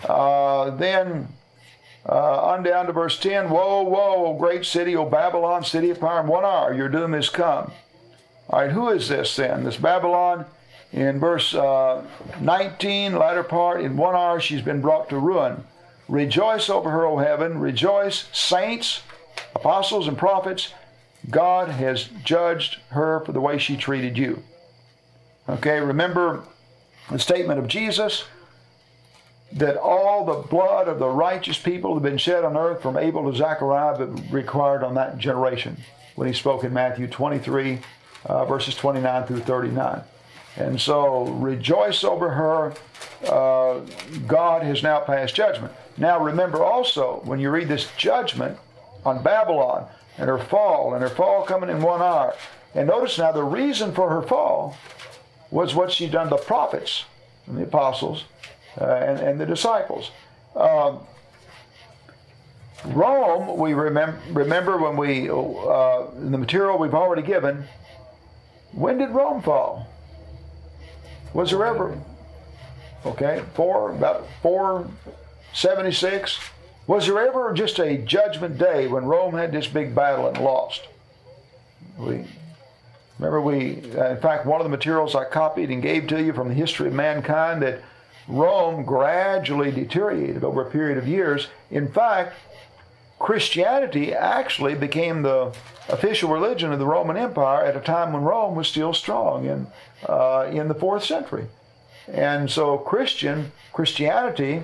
Uh, 0.05 0.71
then 0.71 1.29
uh, 2.09 2.41
on 2.43 2.63
down 2.63 2.87
to 2.87 2.93
verse 2.93 3.19
10 3.19 3.51
Woe, 3.51 3.83
woe, 3.83 4.37
great 4.39 4.65
city, 4.65 4.95
O 4.95 5.09
Babylon, 5.09 5.65
city 5.65 5.91
of 5.91 5.99
in 5.99 6.27
one 6.27 6.45
hour 6.45 6.73
your 6.73 6.89
doom 6.89 7.15
is 7.15 7.29
come. 7.29 7.73
All 8.49 8.61
right, 8.61 8.71
who 8.71 8.89
is 8.91 9.09
this 9.09 9.35
then? 9.35 9.65
This 9.65 9.77
Babylon, 9.77 10.47
in 10.93 11.19
verse 11.19 11.55
uh, 11.55 12.05
19, 12.41 13.17
latter 13.17 13.43
part, 13.43 13.81
in 13.81 13.97
one 13.97 14.15
hour 14.15 14.41
she's 14.41 14.63
been 14.63 14.81
brought 14.81 15.09
to 15.09 15.19
ruin. 15.19 15.65
Rejoice 16.09 16.71
over 16.71 16.91
her, 16.91 17.05
O 17.05 17.19
heaven, 17.19 17.59
rejoice, 17.59 18.29
saints, 18.33 19.03
apostles, 19.57 20.07
and 20.07 20.17
prophets. 20.17 20.73
God 21.29 21.69
has 21.69 22.05
judged 22.23 22.79
her 22.91 23.21
for 23.25 23.33
the 23.33 23.41
way 23.41 23.59
she 23.59 23.77
treated 23.77 24.17
you. 24.17 24.45
Okay, 25.49 25.81
remember 25.81 26.45
the 27.11 27.19
statement 27.19 27.59
of 27.59 27.67
Jesus 27.67 28.25
that 29.57 29.79
all 29.79 30.25
the 30.27 30.47
blood 30.49 30.87
of 30.87 30.99
the 30.99 31.09
righteous 31.09 31.59
people 31.59 31.95
have 31.95 32.03
been 32.03 32.19
shed 32.19 32.45
on 32.45 32.57
earth 32.57 32.83
from 32.83 32.99
Abel 32.99 33.31
to 33.31 33.37
Zechariah, 33.37 33.97
but 33.97 34.31
required 34.31 34.83
on 34.83 34.95
that 34.95 35.17
generation 35.17 35.79
when 36.15 36.29
he 36.29 36.35
spoke 36.35 36.63
in 36.63 36.75
Matthew 36.75 37.07
23, 37.07 37.81
uh, 38.27 38.45
verses 38.45 38.75
29 38.75 39.25
through 39.25 39.41
39. 39.41 40.03
And 40.57 40.81
so 40.81 41.25
rejoice 41.25 42.05
over 42.05 42.31
her. 42.31 42.75
Uh, 43.27 43.81
God 44.27 44.63
has 44.63 44.83
now 44.83 45.01
passed 45.01 45.35
judgment. 45.35 45.73
Now 45.97 46.23
remember 46.23 46.63
also, 46.63 47.23
when 47.25 47.41
you 47.41 47.51
read 47.51 47.69
this 47.69 47.91
judgment 47.97 48.59
on 49.07 49.23
Babylon 49.23 49.87
and 50.19 50.29
her 50.29 50.39
fall, 50.39 50.93
and 50.93 51.03
her 51.03 51.09
fall 51.09 51.45
coming 51.45 51.71
in 51.71 51.81
one 51.81 52.03
hour, 52.03 52.35
and 52.75 52.89
notice 52.89 53.17
now 53.17 53.33
the 53.33 53.43
reason 53.43 53.95
for 53.95 54.11
her 54.11 54.23
fall 54.23 54.77
was 55.51 55.75
what 55.75 55.93
she'd 55.93 56.13
done 56.13 56.29
to 56.29 56.37
the 56.37 56.43
prophets 56.43 57.05
and 57.47 57.57
the 57.57 57.63
apostles 57.63 58.25
uh, 58.81 58.85
and, 58.85 59.21
and 59.21 59.41
the 59.41 59.47
disciples. 59.47 60.11
Um, 60.55 61.01
Rome, 62.85 63.57
we 63.59 63.75
remember, 63.75 64.19
remember 64.31 64.77
when 64.79 64.97
we, 64.97 65.29
uh, 65.29 66.07
in 66.17 66.31
the 66.31 66.39
material 66.39 66.79
we've 66.79 66.95
already 66.95 67.23
given, 67.23 67.65
when 68.73 68.99
did 68.99 69.11
Rome 69.11 69.43
fall? 69.43 69.89
Was 71.33 71.51
there 71.51 71.65
ever, 71.65 71.99
okay, 73.05 73.43
four, 73.55 73.91
about 73.93 74.27
476? 74.43 76.39
Was 76.87 77.07
there 77.07 77.19
ever 77.19 77.53
just 77.53 77.79
a 77.81 77.99
judgment 77.99 78.59
day 78.59 78.87
when 78.87 79.05
Rome 79.07 79.35
had 79.35 79.51
this 79.53 79.67
big 79.67 79.95
battle 79.95 80.29
and 80.29 80.39
lost? 80.39 80.87
We 81.99 82.25
remember 83.19 83.41
we, 83.41 83.83
uh, 83.97 84.11
in 84.11 84.21
fact, 84.21 84.47
one 84.47 84.61
of 84.61 84.65
the 84.65 84.71
materials 84.71 85.15
I 85.15 85.25
copied 85.25 85.71
and 85.71 85.83
gave 85.83 86.07
to 86.09 86.23
you 86.23 86.33
from 86.33 86.49
the 86.49 86.55
history 86.55 86.89
of 86.89 86.95
mankind 86.95 87.63
that 87.63 87.81
Rome 88.29 88.85
gradually 88.85 89.71
deteriorated 89.71 90.45
over 90.45 90.63
a 90.63 90.71
period 90.71 90.99
of 90.99 91.07
years. 91.07 91.49
In 91.71 91.91
fact, 91.93 92.35
Christianity 93.19 94.13
actually 94.13 94.75
became 94.75 95.23
the 95.23 95.55
official 95.89 96.31
religion 96.31 96.73
of 96.73 96.79
the 96.79 96.87
Roman 96.87 97.17
Empire 97.17 97.65
at 97.65 97.77
a 97.77 97.81
time 97.81 98.13
when 98.13 98.23
Rome 98.23 98.55
was 98.55 98.69
still 98.69 98.93
strong 98.93 99.47
in, 99.47 99.67
uh, 100.09 100.51
in 100.53 100.69
the 100.69 100.75
fourth 100.75 101.05
century. 101.05 101.47
And 102.09 102.51
so 102.51 102.79
Christian 102.79 103.53
Christianity 103.73 104.63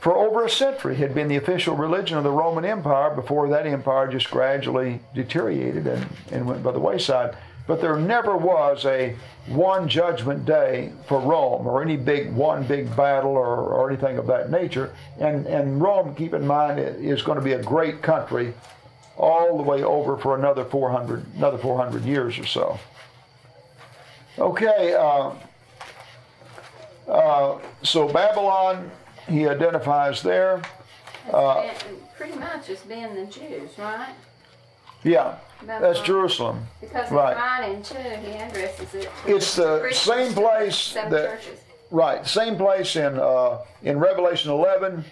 for 0.00 0.16
over 0.16 0.44
a 0.44 0.50
century 0.50 0.96
had 0.96 1.14
been 1.14 1.28
the 1.28 1.36
official 1.36 1.76
religion 1.76 2.16
of 2.16 2.24
the 2.24 2.30
Roman 2.30 2.64
Empire 2.64 3.14
before 3.14 3.48
that 3.48 3.66
empire 3.66 4.06
just 4.08 4.30
gradually 4.30 5.00
deteriorated 5.14 5.86
and, 5.86 6.06
and 6.30 6.46
went 6.46 6.62
by 6.62 6.72
the 6.72 6.78
wayside. 6.78 7.36
But 7.68 7.82
there 7.82 7.96
never 7.96 8.34
was 8.34 8.86
a 8.86 9.14
one 9.46 9.88
judgment 9.88 10.46
day 10.46 10.90
for 11.06 11.20
Rome 11.20 11.66
or 11.66 11.82
any 11.82 11.98
big 11.98 12.32
one 12.32 12.66
big 12.66 12.96
battle 12.96 13.32
or, 13.32 13.58
or 13.58 13.90
anything 13.90 14.16
of 14.16 14.26
that 14.28 14.50
nature. 14.50 14.94
And, 15.20 15.46
and 15.46 15.80
Rome, 15.80 16.14
keep 16.14 16.32
in 16.32 16.46
mind, 16.46 16.80
is 16.80 17.20
going 17.20 17.38
to 17.38 17.44
be 17.44 17.52
a 17.52 17.62
great 17.62 18.00
country 18.02 18.54
all 19.18 19.58
the 19.58 19.62
way 19.62 19.82
over 19.82 20.16
for 20.16 20.34
another 20.34 20.64
400, 20.64 21.26
another 21.36 21.58
400 21.58 22.04
years 22.04 22.38
or 22.38 22.46
so. 22.46 22.80
Okay, 24.38 24.94
uh, 24.94 25.32
uh, 27.06 27.58
so 27.82 28.08
Babylon, 28.08 28.90
he 29.28 29.46
identifies 29.46 30.22
there. 30.22 30.62
Uh, 31.30 31.68
pretty 32.16 32.38
much 32.38 32.70
as 32.70 32.80
being 32.82 33.14
the 33.14 33.26
Jews, 33.26 33.76
right? 33.76 34.14
Yeah, 35.02 35.36
that's 35.64 36.00
Jerusalem. 36.00 36.66
Because 36.80 37.10
right. 37.10 37.70
in 37.70 37.82
two, 37.82 37.96
he 37.96 38.32
addresses 38.32 38.94
it. 38.94 39.10
it's 39.26 39.56
the 39.56 39.90
same 39.92 40.32
place 40.32 40.94
that. 40.94 41.10
Churches. 41.10 41.60
Right, 41.90 42.26
same 42.26 42.56
place 42.56 42.96
in 42.96 43.18
uh, 43.18 43.60
in 43.82 43.98
Revelation 43.98 44.50
11. 44.50 45.04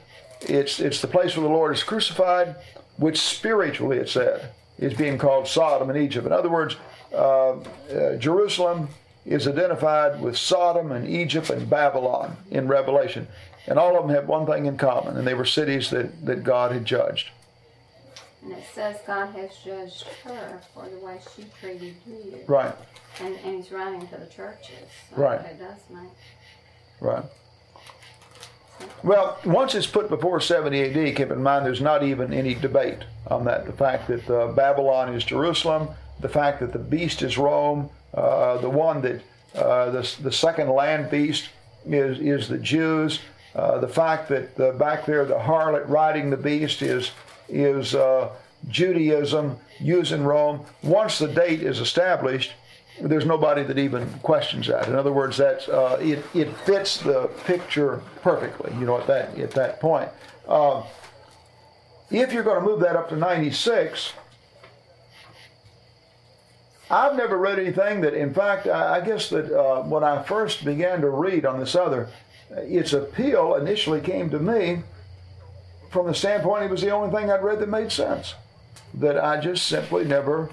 It's 0.43 0.79
it's 0.79 1.01
the 1.01 1.09
place 1.09 1.35
where 1.35 1.45
the 1.45 1.53
Lord 1.53 1.75
is 1.75 1.83
crucified, 1.83 2.55
which 2.99 3.19
spiritually 3.19 3.97
it 3.97 4.11
said 4.11 4.51
is 4.79 4.93
being 4.93 5.17
called 5.17 5.49
Sodom 5.49 5.89
and 5.89 5.99
Egypt. 5.99 6.27
In 6.27 6.33
other 6.33 6.51
words, 6.51 6.77
uh, 7.15 7.53
uh, 7.53 8.17
Jerusalem 8.19 8.89
is 9.25 9.49
identified 9.49 10.21
with 10.21 10.37
Sodom 10.37 10.93
and 10.93 11.09
Egypt 11.09 11.49
and 11.49 11.69
Babylon 11.69 12.37
in 12.51 12.69
Revelation, 12.69 13.27
and 13.67 13.79
all 13.79 13.97
of 13.97 14.07
them 14.07 14.15
have 14.15 14.29
one 14.29 14.45
thing 14.45 14.67
in 14.67 14.77
common, 14.77 15.17
and 15.17 15.27
they 15.27 15.35
were 15.35 15.47
cities 15.47 15.89
that 15.91 16.27
that 16.27 16.45
God 16.45 16.73
had 16.73 16.85
judged. 16.85 17.31
And 18.47 18.55
it 18.55 18.65
says 18.75 19.01
God 19.05 19.35
has 19.35 19.51
judged 19.65 20.05
her 20.23 20.61
for 20.73 20.89
the 20.89 21.05
way 21.05 21.19
she 21.35 21.47
treated 21.61 21.97
you. 22.07 22.45
Right. 22.47 22.73
And, 23.21 23.35
and 23.45 23.57
he's 23.57 23.73
writing 23.73 24.07
to 24.07 24.17
the 24.19 24.27
churches. 24.27 24.89
So 25.11 25.17
right. 25.21 25.41
It 25.41 25.59
does 25.59 25.81
make. 25.91 26.11
Right. 27.01 27.25
Well, 29.03 29.37
once 29.45 29.75
it's 29.75 29.89
put 29.89 30.09
before 30.09 30.41
70 30.41 30.81
AD, 30.81 31.17
keep 31.17 31.33
in 31.33 31.43
mind 31.43 31.67
there's 31.67 31.81
not 31.81 32.05
even 32.05 32.33
any 32.33 32.55
debate 32.55 33.01
on 33.27 33.45
that. 33.47 33.67
The 33.67 33.73
fact 33.73 34.07
that 34.07 34.31
uh, 34.31 34.53
Babylon 34.53 35.13
is 35.13 35.25
Jerusalem, 35.25 35.89
the 36.21 36.29
fact 36.29 36.61
that 36.61 36.73
the 36.73 36.79
beast 36.79 37.23
is 37.23 37.37
Rome, 37.37 37.91
uh, 38.15 38.59
the 38.59 38.71
one 38.71 39.03
that 39.03 39.23
uh, 39.57 39.91
the, 39.91 40.17
the 40.23 40.31
second 40.31 40.71
land 40.71 41.11
beast 41.11 41.49
is, 41.85 42.21
is 42.21 42.49
the 42.49 42.59
Jews, 42.59 43.19
uh, 43.57 43.79
the 43.79 43.89
fact 43.89 44.29
that 44.29 44.61
uh, 44.61 44.73
back 44.73 45.05
there 45.05 45.25
the 45.25 45.35
harlot 45.35 45.89
riding 45.89 46.31
the 46.31 46.37
beast 46.37 46.81
is 46.81 47.11
is 47.49 47.95
uh, 47.95 48.31
Judaism 48.69 49.59
using 49.81 50.25
Rome. 50.25 50.65
Once 50.83 51.19
the 51.19 51.29
date 51.29 51.63
is 51.63 51.81
established, 51.81 52.53
there's 53.01 53.27
nobody 53.27 53.63
that 53.63 53.79
even 53.79 54.09
questions 54.21 54.67
that. 54.69 54.89
In 54.89 54.95
other 54.95 55.13
words, 55.13 55.37
that 55.37 55.69
uh, 55.69 55.97
it, 56.01 56.25
it 56.35 56.57
fits 56.59 56.99
the 56.99 57.31
picture 57.45 58.01
perfectly. 58.23 58.73
You 58.79 58.87
know, 58.87 58.99
at 58.99 59.07
that 59.07 59.39
at 59.39 59.51
that 59.53 59.81
point. 59.81 60.09
Uh, 60.49 60.83
if 62.11 62.33
you're 62.33 62.45
going 62.45 62.61
to 62.61 62.65
move 62.65 62.81
that 62.81 62.95
up 62.95 63.09
to 63.09 63.17
96, 63.17 64.13
I've 66.89 67.17
never 67.17 67.37
read 67.37 67.59
anything 67.59 68.01
that, 68.03 68.15
in 68.15 68.33
fact, 68.33 68.69
I, 68.69 68.97
I 68.97 69.01
guess 69.01 69.29
that 69.31 69.53
uh, 69.53 69.83
when 69.83 70.05
I 70.05 70.23
first 70.23 70.65
began 70.65 71.01
to 71.01 71.11
read 71.11 71.45
on 71.45 71.59
this 71.59 71.75
other, 71.75 72.09
its 72.51 72.93
appeal 72.93 73.57
initially 73.57 74.01
came 74.01 74.31
to 74.31 74.39
me 74.39 74.83
from 75.97 76.07
the 76.07 76.15
standpoint 76.15 76.63
it 76.63 76.71
was 76.71 76.83
the 76.83 76.91
only 76.91 77.11
thing 77.11 77.31
I'd 77.31 77.43
read 77.43 77.59
that 77.61 77.71
made 77.71 77.91
sense. 77.91 78.35
That 78.93 79.19
I 79.19 79.41
just 79.41 79.67
simply 79.67 80.05
never. 80.05 80.51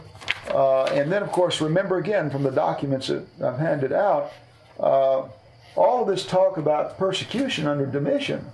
Uh, 0.48 0.86
and 0.86 1.12
then, 1.12 1.22
of 1.22 1.34
course, 1.34 1.60
remember 1.60 1.98
again 1.98 2.30
from 2.30 2.44
the 2.44 2.52
documents 2.52 3.08
that 3.08 3.26
I've 3.44 3.60
handed 3.60 3.92
out, 3.92 4.32
uh, 4.80 5.28
all 5.76 6.06
this 6.06 6.26
talk 6.26 6.56
about 6.56 6.98
persecution 6.98 7.68
under 7.68 7.86
Domitian 7.86 8.46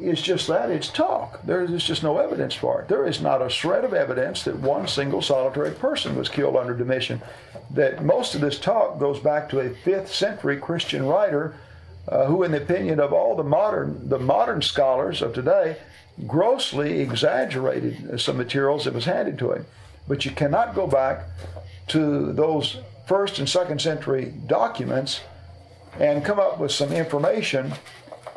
is 0.00 0.20
just 0.20 0.48
that 0.48 0.68
it's 0.68 0.88
talk. 0.88 1.40
There 1.44 1.62
is 1.62 1.84
just 1.84 2.02
no 2.02 2.18
evidence 2.18 2.56
for 2.56 2.82
it. 2.82 2.88
There 2.88 3.06
is 3.06 3.20
not 3.20 3.40
a 3.40 3.48
shred 3.48 3.84
of 3.84 3.94
evidence 3.94 4.42
that 4.42 4.56
one 4.58 4.88
single 4.88 5.22
solitary 5.22 5.70
person 5.70 6.16
was 6.16 6.28
killed 6.28 6.56
under 6.56 6.74
Domitian. 6.74 7.22
That 7.70 8.04
most 8.04 8.34
of 8.34 8.40
this 8.40 8.58
talk 8.58 8.98
goes 8.98 9.20
back 9.20 9.48
to 9.50 9.60
a 9.60 9.70
fifth 9.70 10.12
century 10.12 10.56
Christian 10.56 11.06
writer 11.06 11.54
uh, 12.08 12.26
who, 12.26 12.42
in 12.42 12.52
the 12.52 12.62
opinion 12.62 13.00
of 13.00 13.12
all 13.12 13.36
the 13.36 13.44
modern 13.44 14.08
the 14.08 14.18
modern 14.18 14.62
scholars 14.62 15.22
of 15.22 15.32
today, 15.32 15.76
grossly 16.26 17.00
exaggerated 17.00 18.20
some 18.20 18.36
materials 18.36 18.84
that 18.84 18.94
was 18.94 19.04
handed 19.04 19.38
to 19.38 19.52
him. 19.52 19.66
But 20.08 20.24
you 20.24 20.30
cannot 20.32 20.74
go 20.74 20.86
back 20.86 21.26
to 21.88 22.32
those 22.32 22.78
first 23.06 23.38
and 23.38 23.48
second 23.48 23.80
century 23.80 24.34
documents 24.46 25.20
and 25.98 26.24
come 26.24 26.38
up 26.38 26.58
with 26.58 26.72
some 26.72 26.92
information 26.92 27.72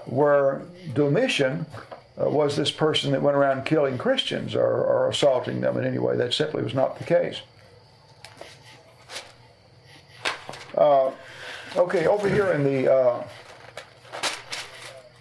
where 0.05 0.63
Domitian 0.93 1.65
uh, 2.21 2.29
was 2.29 2.55
this 2.55 2.71
person 2.71 3.11
that 3.11 3.21
went 3.21 3.35
around 3.35 3.65
killing 3.65 3.97
Christians 3.97 4.55
or, 4.55 4.65
or, 4.65 5.09
assaulting 5.09 5.61
them 5.61 5.77
in 5.77 5.85
any 5.85 5.97
way. 5.97 6.15
That 6.15 6.33
simply 6.33 6.63
was 6.63 6.73
not 6.73 6.97
the 6.97 7.03
case. 7.03 7.41
Uh, 10.77 11.11
okay, 11.75 12.07
over 12.07 12.29
here 12.29 12.51
in 12.51 12.63
the 12.63 12.93
uh, 12.93 13.23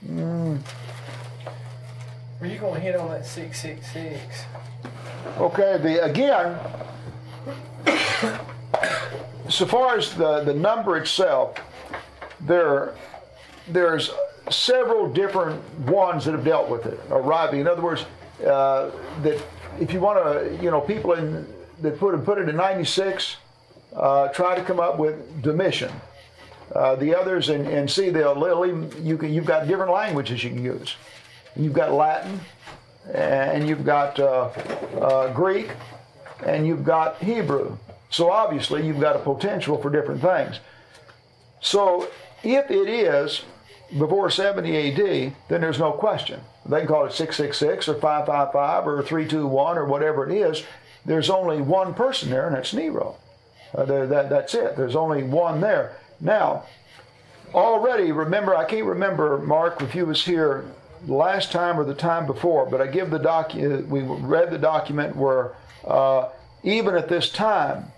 Mm. 0.08 0.60
Are 2.40 2.46
you 2.46 2.58
to 2.74 2.80
hit 2.80 2.96
on 2.96 3.08
that 3.10 3.24
666? 3.24 4.44
Okay, 5.38 5.78
the 5.78 6.04
again, 6.04 6.58
so 9.48 9.64
far 9.66 9.96
as 9.96 10.14
the, 10.14 10.44
the 10.44 10.52
number 10.52 10.96
itself, 10.98 11.58
there 12.40 12.94
there's 13.68 14.10
several 14.50 15.10
different 15.10 15.62
ones 15.80 16.26
that 16.26 16.32
have 16.32 16.44
dealt 16.44 16.68
with 16.68 16.84
it 16.86 17.00
arriving. 17.10 17.60
In 17.60 17.68
other 17.68 17.82
words, 17.82 18.04
uh, 18.46 18.90
that 19.22 19.42
if 19.80 19.92
you 19.92 20.00
want 20.00 20.22
to, 20.22 20.62
you 20.62 20.70
know, 20.70 20.80
people 20.80 21.12
in 21.14 21.46
that 21.80 21.98
put 21.98 22.22
put 22.24 22.38
it 22.38 22.48
in 22.48 22.56
'96, 22.56 23.36
uh, 23.96 24.28
try 24.28 24.54
to 24.54 24.62
come 24.62 24.80
up 24.80 24.98
with 24.98 25.42
Domitian. 25.42 25.92
Uh, 26.72 26.96
the 26.96 27.14
others, 27.14 27.48
and, 27.50 27.66
and 27.66 27.90
see, 27.90 28.10
they'll 28.10 28.66
you 29.02 29.18
can, 29.18 29.32
you've 29.32 29.44
got 29.44 29.68
different 29.68 29.92
languages 29.92 30.42
you 30.42 30.50
can 30.50 30.64
use. 30.64 30.96
You've 31.56 31.72
got 31.72 31.92
Latin, 31.92 32.40
and 33.12 33.68
you've 33.68 33.84
got 33.84 34.18
uh, 34.18 34.50
uh, 35.00 35.32
Greek, 35.32 35.70
and 36.44 36.66
you've 36.66 36.84
got 36.84 37.22
Hebrew. 37.22 37.76
So 38.10 38.30
obviously, 38.30 38.86
you've 38.86 39.00
got 39.00 39.16
a 39.16 39.20
potential 39.20 39.80
for 39.80 39.90
different 39.90 40.20
things. 40.20 40.60
So 41.60 42.08
if 42.42 42.70
it 42.70 42.88
is 42.88 43.42
before 43.98 44.30
70 44.30 44.92
AD, 44.92 45.34
then 45.48 45.60
there's 45.60 45.78
no 45.78 45.92
question. 45.92 46.40
They 46.66 46.80
can 46.80 46.88
call 46.88 47.06
it 47.06 47.12
666 47.12 47.88
or 47.88 47.94
555 47.94 48.86
or 48.86 49.02
321 49.02 49.78
or 49.78 49.84
whatever 49.84 50.28
it 50.28 50.36
is. 50.36 50.64
There's 51.04 51.28
only 51.28 51.60
one 51.60 51.94
person 51.94 52.30
there, 52.30 52.46
and 52.46 52.56
that's 52.56 52.72
Nero. 52.72 53.16
Uh, 53.74 53.84
that, 53.84 54.30
that's 54.30 54.54
it. 54.54 54.76
There's 54.76 54.96
only 54.96 55.22
one 55.22 55.60
there. 55.60 55.96
Now, 56.20 56.64
already, 57.52 58.12
remember, 58.12 58.54
I 58.56 58.64
can't 58.64 58.84
remember, 58.86 59.38
Mark, 59.38 59.82
if 59.82 59.94
you 59.94 60.06
was 60.06 60.24
here 60.24 60.64
last 61.06 61.52
time 61.52 61.78
or 61.78 61.84
the 61.84 61.94
time 61.94 62.26
before, 62.26 62.66
but 62.66 62.80
I 62.80 62.86
give 62.86 63.10
the 63.10 63.18
doc. 63.18 63.52
uh, 63.54 63.82
We 63.88 64.00
read 64.02 64.50
the 64.50 64.58
document 64.58 65.16
where 65.16 65.52
uh, 65.86 66.28
even 66.62 66.94
at 66.94 67.08
this 67.08 67.28
time, 67.30 67.92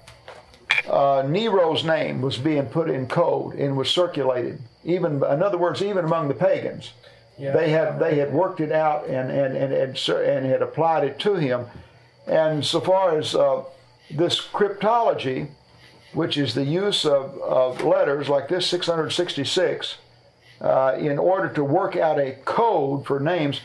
uh, 0.88 1.22
Nero's 1.26 1.84
name 1.84 2.20
was 2.20 2.36
being 2.38 2.66
put 2.66 2.90
in 2.90 3.06
code 3.06 3.54
and 3.54 3.76
was 3.76 3.90
circulated. 3.90 4.58
Even, 4.84 5.16
in 5.16 5.42
other 5.42 5.58
words, 5.58 5.82
even 5.82 6.04
among 6.04 6.28
the 6.28 6.34
pagans, 6.34 6.92
Yeah. 7.38 7.52
they 7.52 7.70
had 7.70 7.98
they 7.98 8.16
had 8.18 8.32
worked 8.32 8.60
it 8.60 8.72
out 8.72 9.06
and 9.06 9.30
and 9.30 9.56
and 9.56 9.72
and, 9.72 9.98
and 10.08 10.46
had 10.46 10.62
applied 10.62 11.04
it 11.04 11.18
to 11.20 11.34
him. 11.34 11.66
And 12.26 12.64
so 12.64 12.80
far 12.80 13.18
as 13.18 13.34
uh, 13.34 13.62
this 14.10 14.40
cryptology, 14.40 15.48
which 16.16 16.38
is 16.38 16.54
the 16.54 16.64
use 16.64 17.04
of, 17.04 17.38
of 17.42 17.84
letters 17.84 18.26
like 18.26 18.48
this 18.48 18.66
666 18.68 19.98
uh, 20.62 20.96
in 20.98 21.18
order 21.18 21.50
to 21.50 21.62
work 21.62 21.94
out 21.94 22.18
a 22.18 22.32
code 22.46 23.04
for 23.04 23.20
names, 23.20 23.60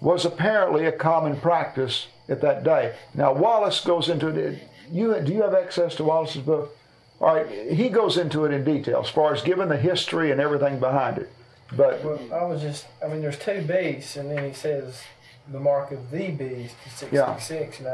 was 0.00 0.24
apparently 0.24 0.86
a 0.86 0.92
common 0.92 1.36
practice 1.40 2.06
at 2.28 2.40
that 2.40 2.62
day. 2.62 2.94
Now 3.12 3.32
Wallace 3.32 3.80
goes 3.80 4.08
into 4.08 4.28
it. 4.28 4.62
You 4.92 5.18
do 5.20 5.32
you 5.32 5.42
have 5.42 5.54
access 5.54 5.96
to 5.96 6.04
Wallace's 6.04 6.42
book? 6.42 6.76
All 7.20 7.34
right, 7.34 7.72
he 7.72 7.88
goes 7.88 8.16
into 8.16 8.44
it 8.44 8.52
in 8.52 8.62
detail 8.62 9.00
as 9.00 9.08
far 9.08 9.34
as 9.34 9.42
giving 9.42 9.68
the 9.68 9.76
history 9.76 10.30
and 10.30 10.40
everything 10.40 10.78
behind 10.78 11.18
it. 11.18 11.30
But 11.74 12.04
Well, 12.04 12.20
I 12.32 12.44
was 12.44 12.60
just, 12.60 12.86
I 13.04 13.08
mean, 13.08 13.22
there's 13.22 13.38
two 13.38 13.62
beasts, 13.62 14.16
and 14.16 14.30
then 14.30 14.44
he 14.44 14.52
says 14.52 15.02
the 15.50 15.58
mark 15.58 15.90
of 15.90 16.10
the 16.12 16.30
beast 16.30 16.76
is 16.86 17.02
Yeah. 17.10 17.34
666, 17.36 17.78
and 17.78 17.88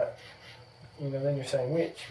you 1.03 1.11
know, 1.11 1.21
then 1.23 1.35
you're 1.37 1.45
saying 1.45 1.75
which 1.75 2.07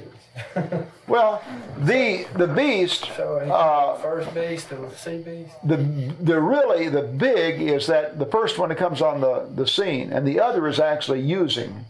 well, 1.07 1.41
the 1.79 2.25
the 2.35 2.47
beast 2.47 3.09
so, 3.15 3.37
Uh, 3.37 3.95
the 3.95 4.01
first 4.03 4.33
beast, 4.35 4.69
the 4.69 4.89
sea 4.95 5.17
beast? 5.19 5.55
the 5.63 5.77
the 6.21 6.39
really 6.39 6.89
the 6.89 7.03
big 7.03 7.61
is 7.61 7.87
that 7.87 8.19
the 8.19 8.25
first 8.25 8.59
one 8.59 8.69
that 8.69 8.77
comes 8.77 9.01
on 9.01 9.21
the, 9.21 9.47
the 9.55 9.65
scene, 9.65 10.11
and 10.11 10.27
the 10.27 10.39
other 10.39 10.67
is 10.67 10.79
actually 10.79 11.21
using 11.21 11.85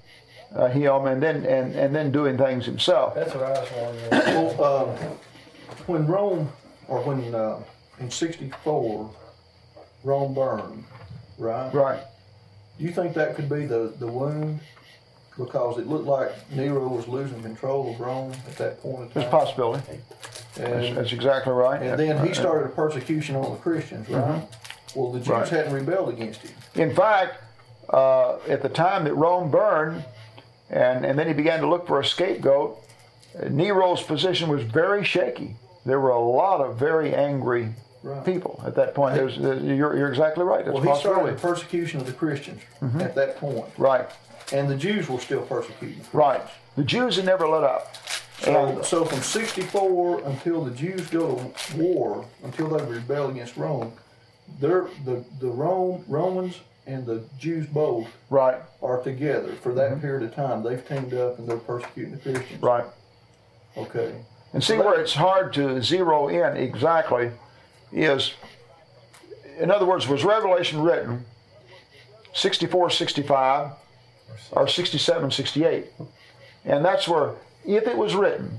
uh, 0.56 0.68
him 0.68 1.06
and 1.08 1.22
then 1.24 1.38
and, 1.46 1.76
and 1.76 1.96
then 1.96 2.12
doing 2.12 2.38
things 2.38 2.66
himself. 2.66 3.16
That's 3.16 3.34
what 3.34 3.44
I 3.44 3.52
was 3.52 3.70
wondering. 3.72 4.10
Well, 4.36 4.64
uh, 4.64 4.86
when 5.88 6.06
Rome, 6.08 6.50
or 6.88 7.02
when 7.02 7.34
uh, 7.34 7.60
in 8.00 8.12
'64, 8.12 9.10
Rome 10.04 10.34
burned, 10.34 10.84
right? 11.40 11.74
Right. 11.74 12.04
Do 12.78 12.84
you 12.86 12.92
think 12.92 13.14
that 13.16 13.36
could 13.36 13.50
be 13.50 13.66
the, 13.66 13.94
the 14.00 14.08
wound? 14.08 14.60
Because 15.38 15.78
it 15.78 15.88
looked 15.88 16.06
like 16.06 16.32
Nero 16.52 16.88
was 16.90 17.08
losing 17.08 17.42
control 17.42 17.92
of 17.94 18.00
Rome 18.00 18.34
at 18.48 18.58
that 18.58 18.82
point 18.82 19.04
in 19.04 19.10
There's 19.14 19.26
a 19.28 19.30
possibility. 19.30 19.82
That's, 20.56 20.60
And, 20.88 20.98
that's 20.98 21.14
exactly 21.14 21.54
right. 21.54 21.82
and 21.82 21.98
then 22.00 22.26
he 22.28 22.34
started 22.34 22.66
a 22.66 22.70
persecution 22.70 23.36
on 23.38 23.52
the 23.52 23.58
Christians, 23.58 24.10
right? 24.10 24.44
Well, 24.94 25.12
the 25.14 25.20
Jews 25.20 25.30
Right. 25.30 25.48
hadn't 25.48 25.74
rebelled 25.74 26.10
against 26.10 26.42
him. 26.42 26.52
In 26.76 26.94
fact, 26.94 27.42
uh, 27.90 28.40
at 28.50 28.62
the 28.62 28.68
time 28.70 29.06
that 29.06 29.14
Rome 29.14 29.50
burned, 29.50 30.04
and, 30.70 31.06
and 31.06 31.18
then 31.18 31.28
he 31.28 31.34
began 31.34 31.62
to 31.62 31.68
look 31.68 31.88
for 31.88 32.00
a 32.02 32.06
scapegoat, 32.06 32.78
uh, 33.42 33.48
Nero's 33.48 34.04
position 34.04 34.50
was 34.50 34.64
very 34.64 35.06
shaky. 35.06 35.56
There 35.86 36.00
were 36.02 36.10
a 36.12 36.20
lot 36.20 36.60
of 36.60 36.78
very 36.78 37.16
angry 37.16 37.70
Right. 38.04 38.26
people 38.26 38.62
at 38.66 38.76
that 38.76 38.96
point. 38.96 39.16
There's, 39.16 39.38
there's- 39.38 39.62
you're, 39.62 39.96
you're 39.96 40.10
exactly 40.10 40.44
right. 40.44 40.66
That's 40.66 40.74
Well, 40.78 40.94
he 40.96 41.00
started 41.00 41.38
the 41.38 41.40
persecution 41.42 42.02
of 42.02 42.06
the 42.08 42.14
Christians 42.14 42.62
at 43.00 43.16
that 43.16 43.38
point, 43.38 43.66
Right, 43.78 44.10
and 44.52 44.70
the 44.70 44.76
Jews 44.76 45.10
were 45.10 45.20
still 45.20 45.42
persecuting. 45.42 46.02
right. 46.14 46.42
The 46.76 46.84
Jews 46.84 47.18
had 47.18 47.26
never 47.26 47.48
let 47.48 47.64
up. 47.64 47.96
So, 48.42 48.66
And- 48.66 48.86
so 48.86 49.06
from 49.06 49.22
64 49.22 50.22
until 50.26 50.64
the 50.64 50.72
Jews 50.72 51.08
go 51.08 51.54
to 51.68 51.78
war, 51.78 52.26
until 52.44 52.70
they 52.70 52.84
rebel 52.84 53.30
against 53.30 53.58
Rome, 53.58 53.94
they're, 54.60 54.88
the, 55.06 55.24
the 55.40 55.50
Rome, 55.50 56.04
Romans 56.08 56.60
and 56.88 57.06
the 57.06 57.24
Jews 57.38 57.68
both 57.68 58.08
Right, 58.30 58.58
are 58.82 59.02
together 59.02 59.54
for 59.62 59.74
that 59.74 59.92
mm-hmm. 59.92 60.02
period 60.02 60.24
of 60.24 60.36
time. 60.36 60.64
They've 60.64 60.86
teamed 60.88 61.14
up 61.14 61.38
and 61.40 61.48
they're 61.48 61.58
persecuting 61.58 62.14
the 62.14 62.18
Christians. 62.18 62.62
right. 62.62 62.86
Okay. 63.78 64.14
And 64.54 64.62
see 64.64 64.78
where 64.78 65.00
it's 65.00 65.14
hard 65.14 65.54
to 65.54 65.82
zero 65.82 66.28
in 66.28 66.58
exactly 66.58 67.32
is, 67.94 68.34
in 69.60 69.72
other 69.72 69.86
words, 69.86 70.08
was 70.08 70.24
Revelation 70.26 70.82
written 70.82 71.26
64, 72.34 72.90
65 72.90 73.72
or 74.52 74.68
67, 74.68 75.32
68? 75.32 75.86
And 76.66 76.84
that's 76.86 77.08
where, 77.08 77.32
if 77.66 77.88
it 77.88 77.98
was 77.98 78.16
written 78.16 78.58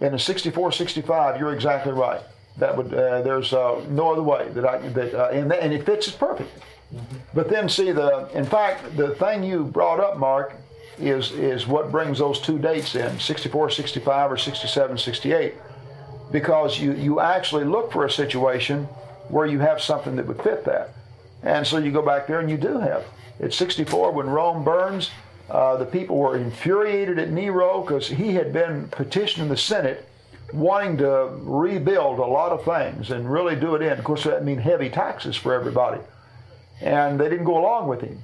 in 0.00 0.14
a 0.14 0.18
64, 0.18 0.72
65, 0.72 1.40
you're 1.40 1.54
exactly 1.54 1.92
right. 1.92 2.20
That 2.58 2.76
would, 2.76 2.92
uh, 2.92 3.22
there's 3.22 3.52
uh, 3.52 3.84
no 3.88 4.12
other 4.12 4.22
way 4.22 4.48
that 4.50 4.66
I, 4.66 4.78
that, 4.78 5.14
uh, 5.14 5.28
and, 5.28 5.52
and 5.52 5.72
it 5.72 5.86
fits 5.86 6.08
it 6.08 6.18
perfect. 6.18 6.50
But 7.32 7.48
then 7.48 7.68
see 7.68 7.92
the, 7.92 8.28
in 8.34 8.44
fact, 8.44 8.96
the 8.96 9.14
thing 9.14 9.44
you 9.44 9.64
brought 9.64 10.00
up, 10.00 10.18
Mark, 10.18 10.54
is 10.98 11.32
is 11.32 11.66
what 11.66 11.90
brings 11.90 12.18
those 12.18 12.40
two 12.40 12.58
dates 12.58 12.94
in, 12.94 13.18
64, 13.18 13.70
65 13.70 14.32
or 14.32 14.36
67, 14.36 14.98
68. 14.98 15.54
Because 16.30 16.78
you, 16.78 16.92
you 16.92 17.20
actually 17.20 17.64
look 17.64 17.92
for 17.92 18.04
a 18.04 18.10
situation 18.10 18.84
where 19.28 19.46
you 19.46 19.58
have 19.60 19.80
something 19.80 20.16
that 20.16 20.26
would 20.26 20.42
fit 20.42 20.64
that. 20.64 20.90
And 21.42 21.66
so 21.66 21.78
you 21.78 21.90
go 21.90 22.02
back 22.02 22.26
there 22.26 22.40
and 22.40 22.50
you 22.50 22.56
do 22.56 22.78
have. 22.78 23.04
It's 23.38 23.56
64, 23.56 24.12
when 24.12 24.28
Rome 24.28 24.64
burns, 24.64 25.10
uh, 25.48 25.76
the 25.76 25.86
people 25.86 26.16
were 26.16 26.36
infuriated 26.36 27.18
at 27.18 27.30
Nero 27.30 27.80
because 27.80 28.08
he 28.08 28.34
had 28.34 28.52
been 28.52 28.88
petitioning 28.88 29.48
the 29.48 29.56
Senate 29.56 30.06
wanting 30.52 30.98
to 30.98 31.30
rebuild 31.42 32.18
a 32.18 32.24
lot 32.24 32.52
of 32.52 32.64
things 32.64 33.10
and 33.10 33.32
really 33.32 33.56
do 33.56 33.74
it 33.74 33.82
in. 33.82 33.98
Of 33.98 34.04
course, 34.04 34.24
that 34.24 34.44
means 34.44 34.62
heavy 34.62 34.90
taxes 34.90 35.36
for 35.36 35.54
everybody 35.54 36.00
and 36.80 37.20
they 37.20 37.28
didn't 37.28 37.44
go 37.44 37.58
along 37.58 37.88
with 37.88 38.00
him. 38.00 38.22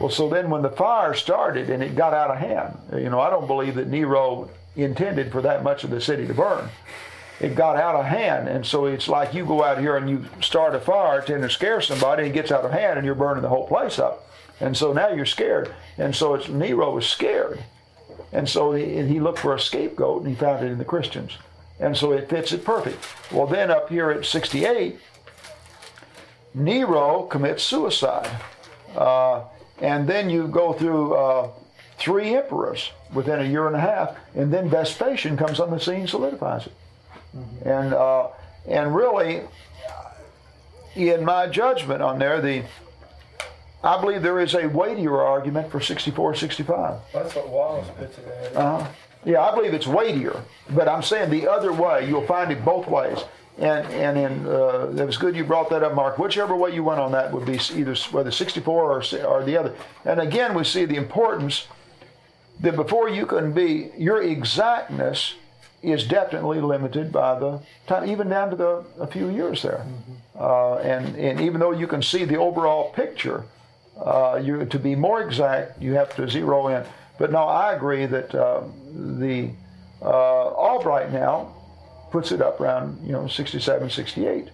Well, 0.00 0.10
so 0.10 0.28
then 0.28 0.50
when 0.50 0.62
the 0.62 0.70
fire 0.70 1.14
started 1.14 1.70
and 1.70 1.82
it 1.82 1.96
got 1.96 2.12
out 2.12 2.30
of 2.30 2.38
hand, 2.38 2.78
you 3.02 3.08
know, 3.08 3.20
I 3.20 3.30
don't 3.30 3.46
believe 3.46 3.76
that 3.76 3.88
Nero 3.88 4.50
intended 4.76 5.32
for 5.32 5.40
that 5.42 5.62
much 5.62 5.84
of 5.84 5.90
the 5.90 6.00
city 6.00 6.26
to 6.26 6.34
burn. 6.34 6.68
It 7.40 7.54
got 7.54 7.76
out 7.76 7.96
of 7.96 8.06
hand, 8.06 8.48
and 8.48 8.64
so 8.64 8.86
it's 8.86 9.08
like 9.08 9.34
you 9.34 9.44
go 9.44 9.62
out 9.62 9.78
here 9.78 9.96
and 9.96 10.08
you 10.08 10.24
start 10.40 10.74
a 10.74 10.80
fire 10.80 11.20
to 11.22 11.50
scare 11.50 11.80
somebody, 11.80 12.22
and 12.22 12.30
it 12.30 12.34
gets 12.34 12.50
out 12.50 12.64
of 12.64 12.70
hand, 12.70 12.98
and 12.98 13.04
you're 13.04 13.14
burning 13.14 13.42
the 13.42 13.48
whole 13.48 13.66
place 13.66 13.98
up. 13.98 14.30
And 14.58 14.74
so 14.74 14.92
now 14.92 15.08
you're 15.10 15.26
scared, 15.26 15.74
and 15.98 16.14
so 16.16 16.34
it's 16.34 16.48
Nero 16.48 16.94
was 16.94 17.06
scared, 17.06 17.62
and 18.32 18.48
so 18.48 18.72
he, 18.72 19.02
he 19.06 19.20
looked 19.20 19.40
for 19.40 19.54
a 19.54 19.60
scapegoat, 19.60 20.22
and 20.22 20.30
he 20.30 20.34
found 20.34 20.64
it 20.64 20.72
in 20.72 20.78
the 20.78 20.84
Christians, 20.84 21.32
and 21.78 21.94
so 21.94 22.12
it 22.12 22.30
fits 22.30 22.52
it 22.52 22.64
perfect. 22.64 23.04
Well, 23.30 23.46
then 23.46 23.70
up 23.70 23.90
here 23.90 24.10
at 24.10 24.24
68, 24.24 24.98
Nero 26.54 27.24
commits 27.24 27.62
suicide. 27.62 28.30
Uh, 28.96 29.42
and 29.78 30.08
then 30.08 30.30
you 30.30 30.48
go 30.48 30.72
through 30.72 31.14
uh, 31.14 31.50
three 31.98 32.34
emperors 32.34 32.90
within 33.12 33.40
a 33.40 33.44
year 33.44 33.66
and 33.66 33.76
a 33.76 33.80
half, 33.80 34.16
and 34.34 34.52
then 34.52 34.70
Vespasian 34.70 35.36
comes 35.36 35.60
on 35.60 35.70
the 35.70 35.78
scene, 35.78 36.06
solidifies 36.06 36.66
it. 36.66 36.72
And 37.64 37.94
uh, 37.94 38.28
and 38.68 38.94
really, 38.94 39.42
in 40.94 41.24
my 41.24 41.46
judgment 41.46 42.02
on 42.02 42.18
there, 42.18 42.40
the 42.40 42.64
I 43.82 44.00
believe 44.00 44.22
there 44.22 44.40
is 44.40 44.54
a 44.54 44.66
weightier 44.66 45.20
argument 45.20 45.70
for 45.70 45.80
64, 45.80 46.34
65. 46.34 46.98
That's 47.12 47.34
what 47.34 47.48
Wallace 47.48 47.88
puts 47.96 48.18
it 48.18 48.26
at. 48.26 48.56
Uh-huh. 48.56 48.88
Yeah, 49.24 49.42
I 49.42 49.54
believe 49.54 49.74
it's 49.74 49.86
weightier, 49.86 50.40
but 50.70 50.88
I'm 50.88 51.02
saying 51.02 51.30
the 51.30 51.48
other 51.48 51.72
way, 51.72 52.08
you'll 52.08 52.26
find 52.26 52.50
it 52.52 52.64
both 52.64 52.86
ways. 52.88 53.18
And 53.58 53.86
and 53.92 54.18
in 54.18 54.46
uh, 54.46 54.92
it 54.96 55.06
was 55.06 55.16
good 55.16 55.34
you 55.34 55.42
brought 55.42 55.70
that 55.70 55.82
up, 55.82 55.94
Mark. 55.94 56.18
Whichever 56.18 56.54
way 56.54 56.74
you 56.74 56.84
went 56.84 57.00
on 57.00 57.12
that 57.12 57.32
would 57.32 57.46
be 57.46 57.58
either 57.74 57.94
whether 58.10 58.30
64 58.30 58.84
or 58.84 59.02
or 59.26 59.44
the 59.44 59.56
other. 59.56 59.74
And 60.04 60.20
again, 60.20 60.54
we 60.54 60.62
see 60.64 60.84
the 60.84 60.96
importance 60.96 61.66
that 62.60 62.76
before 62.76 63.08
you 63.08 63.24
can 63.24 63.52
be 63.52 63.90
your 63.96 64.22
exactness 64.22 65.34
is 65.82 66.06
definitely 66.06 66.60
limited 66.60 67.12
by 67.12 67.38
the 67.38 67.60
time, 67.86 68.08
even 68.08 68.28
down 68.28 68.50
to 68.50 68.56
the 68.56 68.84
a 68.98 69.06
few 69.06 69.28
years 69.28 69.62
there. 69.62 69.86
Uh, 70.38 70.76
and 70.76 71.16
and 71.16 71.40
even 71.40 71.60
though 71.60 71.72
you 71.72 71.86
can 71.86 72.02
see 72.02 72.24
the 72.24 72.36
overall 72.36 72.92
picture, 72.92 73.44
uh, 74.00 74.40
you 74.42 74.64
to 74.66 74.78
be 74.78 74.94
more 74.94 75.22
exact, 75.22 75.80
you 75.80 75.94
have 75.94 76.14
to 76.16 76.28
zero 76.28 76.68
in. 76.68 76.84
But 77.18 77.32
no, 77.32 77.44
I 77.44 77.72
agree 77.72 78.06
that 78.06 78.34
uh, 78.34 78.62
the 78.94 79.50
uh, 80.02 80.06
Albright 80.06 81.12
now 81.12 81.54
puts 82.10 82.32
it 82.32 82.42
up 82.42 82.60
around 82.60 82.98
you 83.04 83.12
know 83.12 83.26
67, 83.26 83.90
68. 83.90 84.50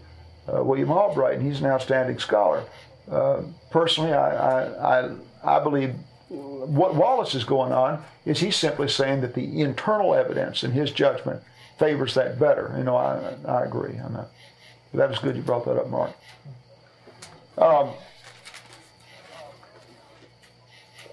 Uh, 0.52 0.62
William 0.64 0.90
Albright, 0.90 1.38
and 1.38 1.46
he's 1.46 1.60
an 1.60 1.66
outstanding 1.66 2.18
scholar. 2.18 2.64
Uh, 3.10 3.42
personally, 3.70 4.12
I, 4.12 4.30
I, 4.34 5.00
I, 5.00 5.16
I 5.44 5.62
believe 5.62 5.94
what 6.32 6.94
Wallace 6.94 7.34
is 7.34 7.44
going 7.44 7.72
on 7.72 8.02
is 8.24 8.40
he's 8.40 8.56
simply 8.56 8.88
saying 8.88 9.20
that 9.20 9.34
the 9.34 9.60
internal 9.60 10.14
evidence 10.14 10.64
in 10.64 10.72
his 10.72 10.90
judgment 10.90 11.42
favors 11.78 12.14
that 12.14 12.38
better. 12.38 12.74
You 12.76 12.84
know, 12.84 12.96
I, 12.96 13.34
I 13.46 13.64
agree 13.64 13.98
on 13.98 14.14
that. 14.14 14.28
That 14.94 15.10
was 15.10 15.18
good 15.18 15.36
you 15.36 15.42
brought 15.42 15.64
that 15.66 15.76
up, 15.76 15.88
Mark. 15.88 16.12
Um, 17.58 17.90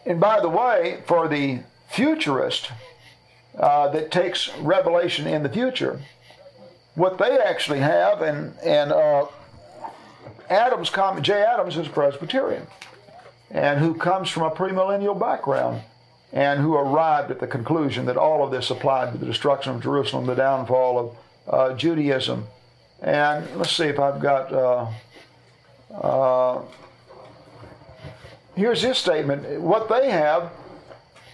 and 0.06 0.20
by 0.20 0.40
the 0.40 0.50
way, 0.50 1.02
for 1.06 1.28
the 1.28 1.60
futurist, 1.90 2.72
uh, 3.58 3.90
that 3.90 4.12
takes 4.12 4.56
revelation 4.60 5.28
in 5.28 5.44
the 5.44 5.50
future. 5.50 6.00
What 6.96 7.18
they 7.18 7.38
actually 7.38 7.80
have, 7.80 8.22
and 8.22 8.58
and 8.60 8.92
uh, 8.92 9.26
Adams, 10.50 10.90
Jay 11.22 11.42
Adams 11.42 11.78
is 11.78 11.88
Presbyterian, 11.88 12.68
and 13.52 13.80
who 13.80 13.94
comes 13.94 14.30
from 14.30 14.44
a 14.44 14.52
premillennial 14.52 15.20
background, 15.20 15.82
and 16.32 16.60
who 16.60 16.76
arrived 16.76 17.32
at 17.32 17.40
the 17.40 17.48
conclusion 17.48 18.06
that 18.06 18.18
all 18.18 18.44
of 18.44 18.52
this 18.52 18.70
applied 18.70 19.12
to 19.12 19.18
the 19.18 19.26
destruction 19.26 19.74
of 19.74 19.82
Jerusalem, 19.82 20.26
the 20.26 20.36
downfall 20.36 21.00
of 21.00 21.18
uh, 21.48 21.76
Judaism. 21.76 22.46
And 23.02 23.48
let's 23.56 23.72
see 23.72 23.86
if 23.86 24.00
I've 24.00 24.20
got. 24.20 24.54
Uh, 24.54 24.88
uh, 25.94 26.62
here's 28.56 28.82
his 28.82 28.98
statement. 28.98 29.60
What 29.60 29.90
they 29.90 30.12
have, 30.12 30.52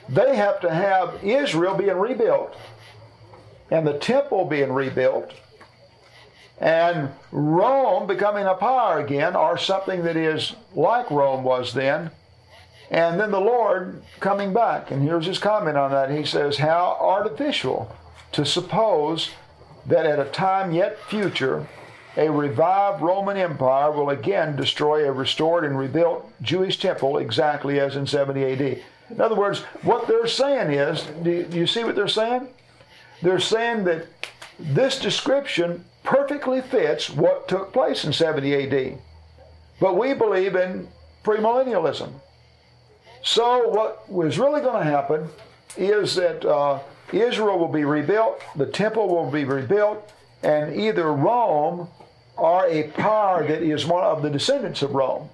they 0.08 0.36
have 0.38 0.62
to 0.62 0.74
have 0.74 1.22
Israel 1.24 1.76
being 1.76 1.98
rebuilt, 1.98 2.56
and 3.70 3.86
the 3.86 3.98
temple 3.98 4.46
being 4.46 4.72
rebuilt, 4.72 5.34
and 6.60 7.10
Rome 7.32 8.08
becoming 8.08 8.46
a 8.46 8.54
power 8.54 9.00
again, 9.00 9.36
or 9.36 9.58
something 9.58 10.04
that 10.04 10.16
is 10.16 10.54
like 10.74 11.10
Rome 11.12 11.44
was 11.44 11.74
then, 11.74 12.12
and 12.90 13.20
then 13.20 13.32
the 13.32 13.40
Lord 13.40 14.04
coming 14.20 14.54
back. 14.54 14.92
And 14.92 15.02
here's 15.02 15.26
his 15.26 15.40
comment 15.40 15.78
on 15.78 15.92
that. 15.92 16.12
He 16.12 16.24
says, 16.24 16.58
How 16.58 16.98
artificial 17.00 17.96
to 18.32 18.46
suppose 18.46 19.32
that 19.86 20.06
at 20.06 20.20
a 20.20 20.26
time 20.26 20.72
yet 20.72 21.00
future, 21.04 21.68
a 22.18 22.30
revived 22.30 23.02
Roman 23.02 23.38
Empire 23.38 23.92
will 23.92 24.10
again 24.10 24.56
destroy 24.56 25.08
a 25.08 25.12
restored 25.12 25.66
and 25.66 25.78
rebuilt 25.78 26.32
Jewish 26.42 26.80
temple 26.80 27.18
exactly 27.18 27.80
as 27.80 27.96
in 27.96 28.08
70 28.08 28.44
AD. 28.44 28.62
In 29.10 29.22
other 29.22 29.36
words, 29.36 29.60
what 29.84 30.08
they're 30.08 30.28
saying 30.28 30.72
is 30.72 31.04
do 31.24 31.48
you, 31.52 31.68
see 31.68 31.84
what 31.84 31.96
they're 31.96 32.08
saying? 32.08 32.48
They're 33.22 33.40
saying 33.40 33.84
that 33.86 34.08
this 34.60 35.00
description 35.00 35.84
perfectly 36.06 36.62
fits 36.62 37.10
what 37.10 37.48
took 37.48 37.74
place 37.74 38.06
in 38.06 38.14
70 38.14 38.54
AD. 38.54 39.00
But 39.80 39.98
we 39.98 40.14
believe 40.14 40.56
in 40.56 40.88
premillennialism. 41.24 42.14
So, 43.24 43.68
what 43.70 44.10
was 44.10 44.38
really 44.38 44.62
going 44.62 44.84
to 44.84 44.90
happen 44.90 45.28
is 45.78 46.16
that 46.16 46.46
uh, 46.46 46.80
Israel 47.12 47.58
will 47.58 47.72
be 47.72 47.84
rebuilt, 47.84 48.42
the 48.56 48.68
temple 48.68 49.08
will 49.08 49.30
be 49.30 49.44
rebuilt, 49.44 50.12
and 50.44 50.80
either 50.80 51.12
Rome 51.12 51.90
or 52.38 52.68
a 52.68 52.84
power 52.92 53.46
that 53.48 53.62
is 53.64 53.86
one 53.86 54.04
of 54.04 54.22
the 54.22 54.30
descendants 54.30 54.82
of 54.82 54.94
Rome. 54.94 55.30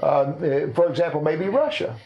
Uh, 0.00 0.32
for 0.74 0.88
example, 0.88 1.20
maybe 1.20 1.48
Russia, 1.48 1.96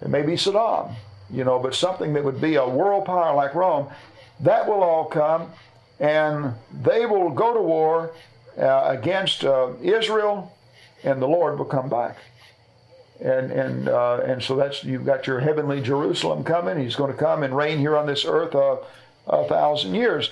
it 0.00 0.08
may 0.08 0.22
be 0.22 0.32
Saddam, 0.32 0.94
you 1.30 1.44
know, 1.44 1.58
but 1.58 1.74
something 1.74 2.12
that 2.14 2.24
would 2.24 2.40
be 2.40 2.54
a 2.54 2.66
world 2.66 3.04
power 3.04 3.34
like 3.34 3.54
Rome, 3.54 3.88
that 4.40 4.66
will 4.66 4.82
all 4.82 5.04
come 5.04 5.50
and 6.00 6.54
they 6.82 7.06
will 7.06 7.30
go 7.30 7.54
to 7.54 7.60
war 7.60 8.12
uh, 8.58 8.84
against 8.86 9.44
uh, 9.44 9.70
Israel, 9.82 10.52
and 11.02 11.20
the 11.20 11.28
Lord 11.28 11.58
will 11.58 11.66
come 11.66 11.88
back. 11.88 12.18
And 13.20 13.50
and 13.52 13.88
uh, 13.88 14.20
and 14.24 14.42
so 14.42 14.56
that's 14.56 14.82
you've 14.82 15.06
got 15.06 15.26
your 15.26 15.40
heavenly 15.40 15.80
Jerusalem 15.80 16.44
coming. 16.44 16.78
He's 16.78 16.96
going 16.96 17.12
to 17.12 17.18
come 17.18 17.42
and 17.42 17.56
reign 17.56 17.78
here 17.78 17.96
on 17.96 18.06
this 18.06 18.24
earth 18.24 18.54
a, 18.54 18.78
a 19.26 19.46
thousand 19.48 19.94
years. 19.94 20.30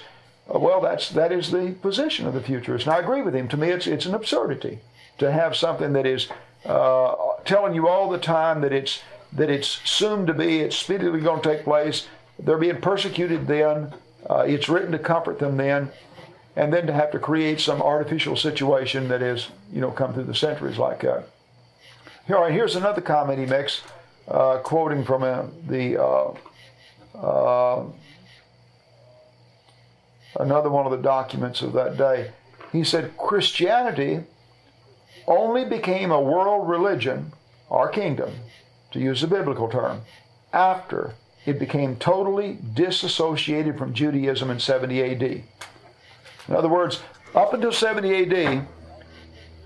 Uh, 0.52 0.58
well, 0.58 0.80
that's 0.80 1.08
that 1.10 1.30
is 1.30 1.50
the 1.50 1.74
position 1.80 2.26
of 2.26 2.34
the 2.34 2.42
futurist, 2.42 2.86
and 2.86 2.94
I 2.94 2.98
agree 2.98 3.22
with 3.22 3.34
him. 3.34 3.48
To 3.48 3.56
me, 3.56 3.68
it's 3.68 3.86
it's 3.86 4.06
an 4.06 4.14
absurdity 4.14 4.80
to 5.18 5.30
have 5.30 5.54
something 5.56 5.92
that 5.92 6.06
is 6.06 6.28
uh, 6.64 7.14
telling 7.44 7.74
you 7.74 7.88
all 7.88 8.10
the 8.10 8.18
time 8.18 8.60
that 8.62 8.72
it's 8.72 9.00
that 9.32 9.48
it's 9.48 9.80
soon 9.88 10.26
to 10.26 10.34
be, 10.34 10.60
it's 10.60 10.76
speedily 10.76 11.20
going 11.20 11.40
to 11.40 11.48
take 11.48 11.64
place. 11.64 12.08
They're 12.38 12.58
being 12.58 12.80
persecuted 12.80 13.46
then. 13.46 13.94
Uh, 14.28 14.44
it's 14.46 14.68
written 14.68 14.92
to 14.92 14.98
comfort 14.98 15.38
them 15.38 15.56
then, 15.56 15.90
and 16.56 16.72
then 16.72 16.86
to 16.86 16.92
have 16.92 17.10
to 17.10 17.18
create 17.18 17.60
some 17.60 17.82
artificial 17.82 18.36
situation 18.36 19.08
that 19.08 19.22
is, 19.22 19.48
you 19.72 19.80
know, 19.80 19.90
come 19.90 20.12
through 20.14 20.24
the 20.24 20.34
centuries 20.34 20.78
like. 20.78 21.02
Here, 21.02 21.24
all 22.30 22.42
right, 22.42 22.52
here's 22.52 22.76
another 22.76 23.00
comment 23.00 23.38
he 23.38 23.46
makes, 23.46 23.82
uh, 24.28 24.58
quoting 24.58 25.04
from 25.04 25.22
uh, 25.22 25.44
the 25.66 26.00
uh, 26.00 26.34
uh, 27.16 27.84
another 30.38 30.70
one 30.70 30.86
of 30.86 30.92
the 30.92 31.02
documents 31.02 31.62
of 31.62 31.72
that 31.72 31.96
day. 31.96 32.30
He 32.70 32.84
said, 32.84 33.16
Christianity 33.18 34.20
only 35.26 35.64
became 35.64 36.10
a 36.10 36.20
world 36.20 36.68
religion, 36.68 37.32
our 37.70 37.88
kingdom, 37.88 38.32
to 38.92 38.98
use 38.98 39.22
a 39.22 39.28
biblical 39.28 39.68
term, 39.68 40.02
after 40.52 41.14
it 41.44 41.58
became 41.58 41.96
totally 41.96 42.58
disassociated 42.74 43.76
from 43.76 43.94
Judaism 43.94 44.50
in 44.50 44.60
70 44.60 45.02
AD. 45.02 45.22
In 45.22 46.54
other 46.54 46.68
words, 46.68 47.00
up 47.34 47.52
until 47.52 47.72
70 47.72 48.32
AD, 48.32 48.66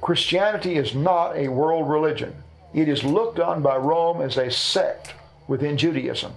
Christianity 0.01 0.77
is 0.77 0.95
not 0.95 1.37
a 1.37 1.49
world 1.49 1.89
religion. 1.89 2.35
It 2.75 2.89
is 2.89 3.05
looked 3.05 3.41
on 3.41 3.63
by 3.63 3.77
Rome 3.77 4.21
as 4.21 4.37
a 4.37 4.51
sect 4.51 5.15
within 5.49 5.77
Judaism. 5.77 6.33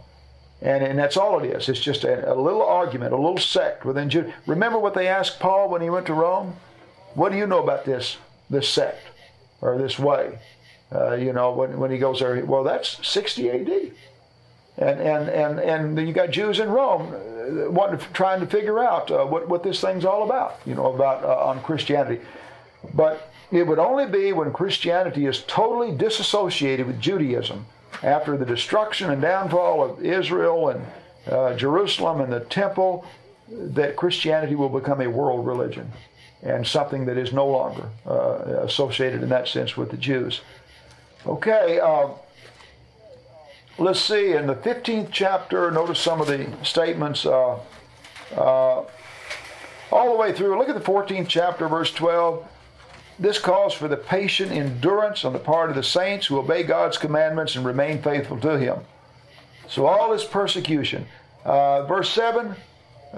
And, 0.62 0.84
and 0.84 1.00
that's 1.00 1.18
all 1.18 1.40
it 1.40 1.46
is. 1.46 1.70
It's 1.70 1.80
just 1.80 2.04
a, 2.04 2.34
a 2.34 2.36
little 2.36 2.64
argument, 2.64 3.14
a 3.14 3.18
little 3.18 3.38
sect 3.38 3.86
within 3.86 4.10
Judaism. 4.10 4.38
Remember 4.46 4.78
what 4.78 4.94
they 4.94 5.08
asked 5.08 5.40
Paul 5.40 5.70
when 5.70 5.82
he 5.82 5.90
went 5.90 6.06
to 6.08 6.14
Rome? 6.14 6.56
What 7.14 7.32
do 7.32 7.38
you 7.38 7.48
know 7.48 7.64
about 7.64 7.86
this, 7.86 8.18
this 8.50 8.68
sect 8.68 9.08
or 9.62 9.78
this 9.78 9.98
way? 9.98 10.40
Uh, 10.92 11.14
you 11.14 11.32
know, 11.32 11.52
when, 11.54 11.78
when 11.78 11.92
he 11.92 11.98
goes 11.98 12.20
there, 12.20 12.44
well, 12.46 12.64
that's 12.64 13.06
60 13.08 13.50
AD 13.50 13.92
and 14.80 14.99
and 15.01 15.30
and 15.30 15.59
and 15.59 16.07
you 16.07 16.13
got 16.13 16.32
Jews 16.32 16.59
in 16.59 16.69
Rome 16.69 17.13
uh, 17.13 17.69
wanting, 17.69 17.99
trying 18.13 18.39
to 18.39 18.47
figure 18.47 18.80
out 18.80 19.11
uh, 19.11 19.25
what 19.25 19.47
what 19.49 19.61
this 19.61 19.82
thing's 19.82 20.05
all 20.05 20.23
about, 20.23 20.59
you 20.65 20.73
know, 20.73 20.93
about 20.93 21.23
uh, 21.23 21.45
on 21.45 21.61
Christianity. 21.61 22.21
But 22.93 23.30
it 23.51 23.67
would 23.67 23.80
only 23.80 24.05
be 24.05 24.32
when 24.32 24.53
Christianity 24.53 25.25
is 25.25 25.43
totally 25.47 25.91
disassociated 25.91 26.88
with 26.88 26.99
Judaism 27.01 27.65
after 28.03 28.38
the 28.38 28.45
destruction 28.45 29.09
and 29.09 29.21
downfall 29.21 29.84
of 29.84 30.03
Israel 30.03 30.69
and 30.69 30.86
uh, 31.27 31.55
Jerusalem 31.55 32.21
and 32.21 32.32
the 32.32 32.39
temple 32.39 33.05
that 33.49 33.97
Christianity 33.97 34.55
will 34.55 34.69
become 34.69 35.01
a 35.01 35.07
world 35.07 35.45
religion 35.45 35.91
and 36.41 36.65
something 36.65 37.05
that 37.05 37.17
is 37.17 37.34
no 37.34 37.47
longer 37.47 37.89
uh, 38.05 38.61
associated 38.63 39.23
in 39.23 39.30
that 39.30 39.47
sense 39.49 39.75
with 39.75 39.91
the 39.91 39.97
Jews. 39.97 40.39
Okay. 41.25 41.82
Let's 43.80 44.01
see, 44.01 44.34
in 44.34 44.45
the 44.45 44.55
15th 44.55 45.07
chapter, 45.09 45.71
notice 45.71 45.99
some 45.99 46.19
of 46.19 46.27
the 46.27 46.51
statements 46.63 47.25
uh, 47.25 47.57
uh, 48.36 48.84
all 49.89 50.11
the 50.11 50.17
way 50.17 50.34
through. 50.34 50.59
Look 50.59 50.67
at 50.67 50.75
the 50.75 50.82
14th 50.82 51.30
chapter, 51.30 51.69
verse 51.69 51.93
12. 51.93 52.45
This 53.19 53.39
calls 53.39 53.73
for 53.73 53.88
the 53.88 53.95
patient 53.95 54.51
endurance 54.51 55.23
on 55.23 55.32
the 55.32 55.39
part 55.39 55.69
of 55.69 55.77
the 55.77 55.84
saints 55.84 56.27
who 56.27 56.38
obey 56.39 56.63
God's 56.63 56.97
commandments 56.97 57.55
and 57.55 57.65
remain 57.65 58.01
faithful 58.01 58.38
to 58.41 58.59
Him. 58.59 58.80
So, 59.69 59.86
all 59.86 60.11
this 60.11 60.25
persecution. 60.25 61.05
Uh, 61.45 61.84
verse 61.86 62.09
7 62.09 62.55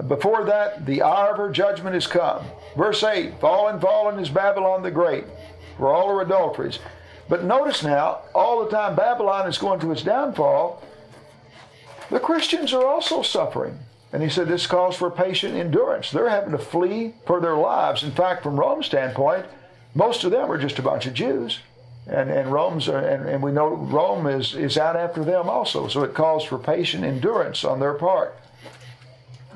before 0.08 0.44
that, 0.44 0.86
the 0.86 1.02
hour 1.02 1.32
of 1.32 1.36
her 1.36 1.50
judgment 1.50 1.94
is 1.96 2.06
come. 2.06 2.44
Verse 2.76 3.02
8 3.02 3.40
Fallen, 3.40 3.80
fallen 3.80 4.18
is 4.18 4.30
Babylon 4.30 4.82
the 4.82 4.90
Great, 4.90 5.24
for 5.76 5.92
all 5.92 6.08
her 6.08 6.22
adulteries. 6.22 6.78
But 7.32 7.44
notice 7.44 7.82
now, 7.82 8.18
all 8.34 8.62
the 8.62 8.70
time 8.70 8.94
Babylon 8.94 9.48
is 9.48 9.56
going 9.56 9.80
to 9.80 9.90
its 9.90 10.02
downfall, 10.02 10.82
the 12.10 12.20
Christians 12.20 12.74
are 12.74 12.86
also 12.86 13.22
suffering. 13.22 13.78
And 14.12 14.22
he 14.22 14.28
said 14.28 14.48
this 14.48 14.66
calls 14.66 14.96
for 14.96 15.10
patient 15.10 15.54
endurance. 15.54 16.10
They're 16.10 16.28
having 16.28 16.50
to 16.50 16.58
flee 16.58 17.14
for 17.24 17.40
their 17.40 17.56
lives. 17.56 18.02
In 18.02 18.10
fact, 18.10 18.42
from 18.42 18.60
Rome's 18.60 18.84
standpoint, 18.84 19.46
most 19.94 20.24
of 20.24 20.30
them 20.30 20.52
are 20.52 20.58
just 20.58 20.78
a 20.78 20.82
bunch 20.82 21.06
of 21.06 21.14
Jews. 21.14 21.60
And, 22.06 22.28
and 22.28 22.52
Rome's 22.52 22.88
and, 22.88 23.26
and 23.26 23.42
we 23.42 23.50
know 23.50 23.76
Rome 23.76 24.26
is, 24.26 24.54
is 24.54 24.76
out 24.76 24.96
after 24.96 25.24
them 25.24 25.48
also. 25.48 25.88
So 25.88 26.02
it 26.02 26.12
calls 26.12 26.44
for 26.44 26.58
patient 26.58 27.02
endurance 27.02 27.64
on 27.64 27.80
their 27.80 27.94
part. 27.94 28.38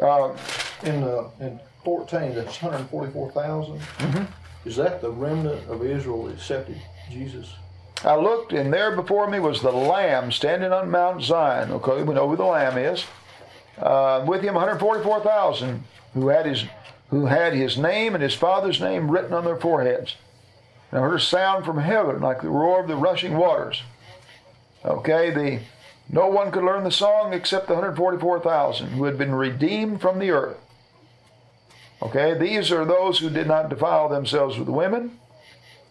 Uh, 0.00 0.34
in 0.82 1.02
uh, 1.02 1.28
in 1.40 1.60
14, 1.84 2.34
that's 2.34 2.62
144,000. 2.62 3.78
Mm-hmm. 3.78 4.24
Is 4.66 4.76
that 4.76 5.02
the 5.02 5.10
remnant 5.10 5.68
of 5.68 5.84
Israel 5.84 6.24
that 6.24 6.36
accepted 6.36 6.80
Jesus? 7.10 7.52
I 8.06 8.14
looked, 8.14 8.52
and 8.52 8.72
there 8.72 8.94
before 8.94 9.28
me 9.28 9.40
was 9.40 9.60
the 9.60 9.72
Lamb 9.72 10.30
standing 10.30 10.72
on 10.72 10.90
Mount 10.92 11.24
Zion. 11.24 11.72
Okay, 11.72 12.04
we 12.04 12.14
know 12.14 12.28
who 12.28 12.36
the 12.36 12.44
Lamb 12.44 12.78
is. 12.78 13.04
Uh, 13.78 14.24
with 14.26 14.42
him, 14.42 14.54
144,000 14.54 15.82
who 16.14 16.28
had 16.28 16.46
his 16.46 16.64
who 17.10 17.26
had 17.26 17.52
his 17.52 17.76
name 17.76 18.14
and 18.14 18.22
his 18.22 18.34
father's 18.34 18.80
name 18.80 19.10
written 19.10 19.32
on 19.32 19.44
their 19.44 19.56
foreheads. 19.56 20.16
And 20.90 21.00
I 21.00 21.02
heard 21.02 21.16
a 21.16 21.20
sound 21.20 21.64
from 21.64 21.78
heaven 21.78 22.20
like 22.20 22.42
the 22.42 22.48
roar 22.48 22.80
of 22.80 22.88
the 22.88 22.96
rushing 22.96 23.36
waters. 23.36 23.82
Okay, 24.84 25.30
the 25.30 25.60
no 26.08 26.28
one 26.28 26.52
could 26.52 26.64
learn 26.64 26.84
the 26.84 26.90
song 26.90 27.32
except 27.32 27.66
the 27.66 27.74
144,000 27.74 28.90
who 28.90 29.04
had 29.04 29.18
been 29.18 29.34
redeemed 29.34 30.00
from 30.00 30.18
the 30.18 30.30
earth. 30.30 30.58
Okay, 32.02 32.34
these 32.38 32.70
are 32.70 32.84
those 32.84 33.18
who 33.18 33.30
did 33.30 33.48
not 33.48 33.68
defile 33.68 34.08
themselves 34.08 34.58
with 34.58 34.68
women, 34.68 35.18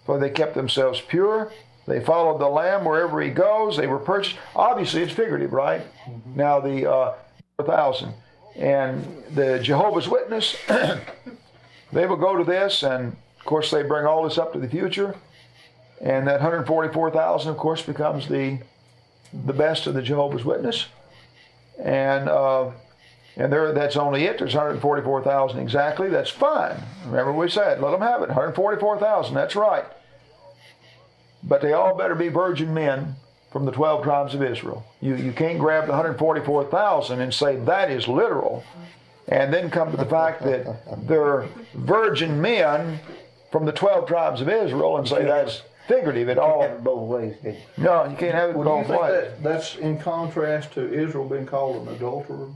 for 0.05 0.17
they 0.17 0.29
kept 0.29 0.55
themselves 0.55 1.01
pure. 1.01 1.51
They 1.87 1.99
followed 1.99 2.39
the 2.39 2.47
Lamb 2.47 2.83
wherever 2.83 3.21
he 3.21 3.29
goes. 3.29 3.77
They 3.77 3.87
were 3.87 3.99
purchased. 3.99 4.37
Obviously, 4.55 5.03
it's 5.03 5.13
figurative, 5.13 5.53
right? 5.53 5.81
Mm-hmm. 6.09 6.35
Now, 6.35 6.59
the 6.59 6.91
uh, 6.91 7.13
4,000. 7.57 8.13
and 8.55 9.23
the 9.31 9.59
Jehovah's 9.59 10.07
Witness, 10.07 10.55
they 11.93 12.05
will 12.05 12.15
go 12.17 12.37
to 12.37 12.43
this, 12.43 12.83
and 12.83 13.15
of 13.39 13.45
course 13.45 13.69
they 13.71 13.83
bring 13.83 14.05
all 14.05 14.23
this 14.23 14.37
up 14.37 14.53
to 14.53 14.59
the 14.59 14.67
future, 14.67 15.15
and 16.01 16.27
that 16.27 16.41
144,000, 16.41 17.51
of 17.51 17.57
course, 17.57 17.81
becomes 17.81 18.27
the 18.27 18.59
the 19.45 19.53
best 19.53 19.85
of 19.85 19.93
the 19.93 20.01
Jehovah's 20.01 20.45
Witness, 20.45 20.85
and 21.77 22.29
uh, 22.29 22.71
and 23.35 23.51
there 23.51 23.73
that's 23.73 23.97
only 23.97 24.23
it. 24.25 24.37
There's 24.39 24.55
144,000 24.55 25.59
exactly. 25.59 26.09
That's 26.09 26.29
fine. 26.29 26.77
Remember 27.05 27.33
what 27.33 27.45
we 27.45 27.49
said 27.49 27.81
let 27.81 27.91
them 27.91 28.01
have 28.01 28.21
it. 28.21 28.29
144,000. 28.29 29.33
That's 29.33 29.55
right. 29.55 29.85
But 31.47 31.61
they 31.61 31.73
all 31.73 31.95
better 31.95 32.15
be 32.15 32.29
virgin 32.29 32.73
men 32.73 33.15
from 33.51 33.65
the 33.65 33.71
12 33.71 34.03
tribes 34.03 34.33
of 34.33 34.41
Israel. 34.43 34.83
You, 34.99 35.15
you 35.15 35.31
can't 35.31 35.59
grab 35.59 35.85
the 35.85 35.91
144,000 35.91 37.21
and 37.21 37.33
say 37.33 37.55
that 37.57 37.89
is 37.91 38.07
literal, 38.07 38.63
and 39.27 39.53
then 39.53 39.69
come 39.69 39.91
to 39.91 39.97
the 39.97 40.05
fact 40.05 40.43
that 40.43 41.07
they're 41.07 41.47
virgin 41.75 42.41
men 42.41 42.99
from 43.51 43.65
the 43.65 43.71
12 43.71 44.07
tribes 44.07 44.41
of 44.41 44.49
Israel 44.49 44.97
and 44.97 45.07
say 45.07 45.23
that's 45.23 45.61
figurative 45.87 46.29
at 46.29 46.37
Have 46.37 46.45
all. 46.45 46.63
it 46.63 46.83
both 46.83 47.07
ways. 47.07 47.35
didn't? 47.43 47.59
No, 47.77 48.05
you 48.05 48.17
can't 48.17 48.33
have 48.35 48.49
it 48.49 48.55
Well, 48.57 48.65
do 48.65 48.69
you 48.71 48.75
both 48.77 48.87
think 48.87 49.01
ways. 49.03 49.11
that 49.23 49.43
that's 49.43 49.75
in 49.75 49.99
contrast 49.99 50.73
to 50.73 50.91
Israel 50.93 51.29
being 51.29 51.45
called 51.45 51.87
an 51.87 51.93
adulterer? 51.95 52.49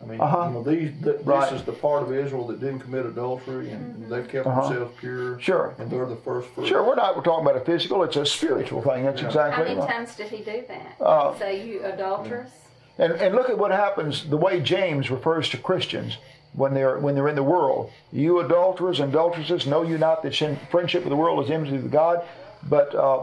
I 0.00 0.06
mean, 0.06 0.20
Uh-huh. 0.20 0.46
you 0.48 0.54
know, 0.54 0.62
these 0.62 0.92
th- 1.02 1.16
this 1.18 1.26
Right. 1.26 1.52
is 1.52 1.62
the 1.64 1.72
part 1.72 2.02
of 2.04 2.12
Israel 2.12 2.46
that 2.48 2.60
didn't 2.60 2.80
commit 2.80 3.04
adultery 3.04 3.70
and 3.70 4.08
they 4.08 4.22
kept 4.22 4.46
Uh-huh. 4.46 4.68
themselves 4.68 4.94
pure. 5.00 5.40
Sure. 5.40 5.74
And 5.78 5.90
they're 5.90 6.06
the 6.06 6.16
first 6.16 6.48
fruit. 6.50 6.66
Sure, 6.68 6.84
we're 6.84 6.94
not 6.94 7.16
we're 7.16 7.22
talking 7.22 7.44
about 7.44 7.60
a 7.60 7.64
physical, 7.64 8.02
it's 8.04 8.16
a 8.16 8.24
spiritual 8.24 8.80
thing. 8.82 9.04
That's 9.04 9.20
Yeah. 9.22 9.50
How 9.50 9.62
many 9.64 9.74
right. 9.78 9.88
times 9.90 10.14
did 10.14 10.28
he 10.28 10.38
do 10.38 10.62
that? 10.68 11.04
Uh, 11.04 11.34
Say 11.38 11.62
you 11.66 11.80
adulterous? 11.84 12.50
And, 12.98 13.12
and 13.14 13.34
look 13.34 13.48
at 13.50 13.58
what 13.58 13.70
happens 13.70 14.28
the 14.28 14.36
way 14.36 14.60
James 14.60 15.10
refers 15.10 15.48
to 15.50 15.56
Christians 15.56 16.18
when 16.52 16.74
they're 16.74 16.98
when 16.98 17.14
they're 17.16 17.28
in 17.28 17.36
the 17.36 17.42
world. 17.42 17.90
You 18.12 18.38
adulterers 18.40 19.00
and 19.00 19.10
adulteresses, 19.12 19.66
know 19.66 19.82
you 19.82 19.98
not 19.98 20.22
that 20.22 20.34
sin- 20.34 20.58
friendship 20.70 21.02
with 21.02 21.10
the 21.10 21.16
world 21.16 21.44
is 21.44 21.50
enmity 21.50 21.76
with 21.76 21.90
God. 21.92 22.22
But 22.68 22.94
uh, 22.94 23.22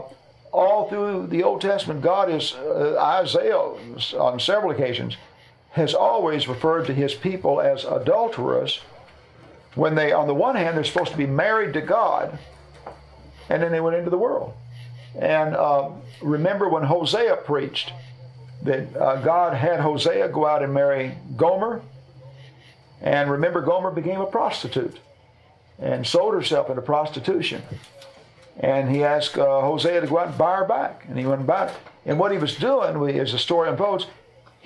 all 0.52 0.88
through 0.88 1.26
the 1.28 1.42
Old 1.42 1.60
Testament, 1.60 2.00
God 2.02 2.30
is 2.30 2.54
uh, 2.54 2.96
Isaiah 2.98 3.58
on 4.18 4.40
several 4.40 4.70
occasions 4.72 5.16
has 5.76 5.92
always 5.92 6.48
referred 6.48 6.86
to 6.86 6.94
his 6.94 7.14
people 7.14 7.60
as 7.60 7.84
adulterers. 7.84 8.80
When 9.74 9.94
they, 9.94 10.10
on 10.10 10.26
the 10.26 10.34
one 10.34 10.56
hand, 10.56 10.74
they're 10.74 10.84
supposed 10.84 11.12
to 11.12 11.18
be 11.18 11.26
married 11.26 11.74
to 11.74 11.82
God, 11.82 12.38
and 13.50 13.62
then 13.62 13.72
they 13.72 13.80
went 13.80 13.96
into 13.96 14.08
the 14.08 14.16
world. 14.16 14.54
And 15.18 15.54
uh, 15.54 15.90
remember 16.22 16.70
when 16.70 16.84
Hosea 16.84 17.36
preached 17.44 17.92
that 18.62 18.96
uh, 18.96 19.16
God 19.16 19.52
had 19.52 19.80
Hosea 19.80 20.30
go 20.30 20.46
out 20.46 20.62
and 20.62 20.72
marry 20.72 21.14
Gomer. 21.36 21.82
And 23.02 23.30
remember, 23.30 23.60
Gomer 23.60 23.90
became 23.90 24.22
a 24.22 24.26
prostitute 24.26 24.98
and 25.78 26.06
sold 26.06 26.32
herself 26.32 26.70
into 26.70 26.80
prostitution. 26.80 27.62
And 28.58 28.90
he 28.90 29.04
asked 29.04 29.36
uh, 29.36 29.60
Hosea 29.60 30.00
to 30.00 30.06
go 30.06 30.18
out 30.18 30.28
and 30.28 30.38
buy 30.38 30.56
her 30.56 30.64
back. 30.64 31.04
And 31.06 31.18
he 31.18 31.26
went 31.26 31.46
back. 31.46 31.74
And 32.06 32.18
what 32.18 32.32
he 32.32 32.38
was 32.38 32.56
doing, 32.56 33.18
as 33.18 33.32
the 33.32 33.38
story 33.38 33.68
unfolds, 33.68 34.06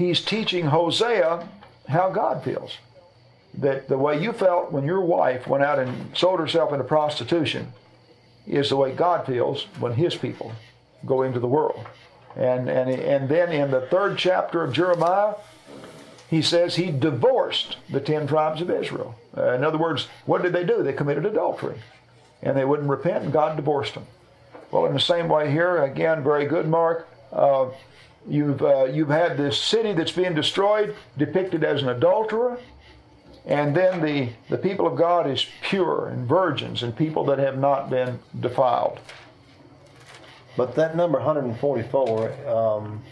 he's 0.00 0.24
teaching 0.24 0.66
Hosea 0.66 1.46
how 1.88 2.08
God 2.10 2.42
feels. 2.42 2.78
That 3.58 3.88
the 3.88 3.98
way 3.98 4.22
you 4.22 4.32
felt 4.32 4.72
when 4.72 4.84
your 4.84 5.02
wife 5.02 5.46
went 5.46 5.62
out 5.62 5.78
and 5.78 6.16
sold 6.16 6.40
herself 6.40 6.72
into 6.72 6.84
prostitution 6.84 7.72
is 8.46 8.70
the 8.70 8.76
way 8.76 8.92
God 8.92 9.26
feels 9.26 9.66
when 9.78 9.92
his 9.92 10.14
people 10.16 10.52
go 11.04 11.22
into 11.22 11.38
the 11.38 11.46
world. 11.46 11.84
And, 12.34 12.70
and, 12.70 12.88
and 12.88 13.28
then 13.28 13.52
in 13.52 13.70
the 13.70 13.82
third 13.82 14.16
chapter 14.16 14.62
of 14.62 14.72
Jeremiah, 14.72 15.34
he 16.28 16.40
says 16.40 16.76
he 16.76 16.90
divorced 16.90 17.76
the 17.90 18.00
ten 18.00 18.26
tribes 18.26 18.62
of 18.62 18.70
Israel. 18.70 19.16
Uh, 19.36 19.52
in 19.52 19.64
other 19.64 19.78
words, 19.78 20.08
what 20.24 20.42
did 20.42 20.52
they 20.52 20.64
do? 20.64 20.82
They 20.82 20.92
committed 20.92 21.26
adultery. 21.26 21.76
And 22.42 22.56
they 22.56 22.64
wouldn't 22.64 22.88
repent, 22.88 23.24
and 23.24 23.32
God 23.32 23.56
divorced 23.56 23.94
them. 23.94 24.06
Well, 24.70 24.86
in 24.86 24.94
the 24.94 25.00
same 25.00 25.28
way 25.28 25.50
here, 25.50 25.82
again, 25.82 26.22
very 26.22 26.46
good, 26.46 26.66
Mark. 26.68 27.08
Uh, 27.32 27.66
you've, 28.28 28.62
uh, 28.62 28.84
you've 28.84 29.08
had 29.08 29.36
this 29.36 29.60
city 29.60 29.92
that's 29.92 30.12
being 30.12 30.34
destroyed 30.34 30.94
depicted 31.16 31.64
as 31.64 31.82
an 31.82 31.88
adulterer. 31.88 32.58
And 33.46 33.74
then 33.74 34.02
the, 34.02 34.28
the 34.50 34.58
people 34.58 34.86
of 34.86 34.96
God 34.96 35.28
is 35.28 35.46
pure 35.62 36.08
and 36.08 36.28
virgins 36.28 36.82
and 36.82 36.94
people 36.94 37.24
that 37.26 37.38
have 37.38 37.58
not 37.58 37.88
been 37.90 38.18
defiled. 38.38 39.00
But 40.56 40.74
that 40.74 40.94
number 40.94 41.18
144, 41.18 42.48
um, 42.48 43.02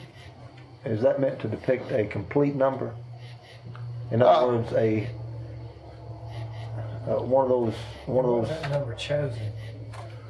is 0.85 1.01
that 1.03 1.19
meant 1.21 1.41
to 1.41 1.49
depict 1.49 1.91
a 1.93 2.05
complete 2.05 2.55
number? 2.55 2.95
In 4.11 4.23
other 4.23 4.47
Uh, 4.47 4.57
words, 4.59 4.73
a 4.73 5.09
uh, 7.09 7.23
one 7.23 7.45
of 7.45 7.49
those 7.51 7.75
one 8.07 8.25
of 8.25 8.31
those. 8.31 8.49
that 8.49 8.71
number 8.71 8.95
chosen? 8.95 9.53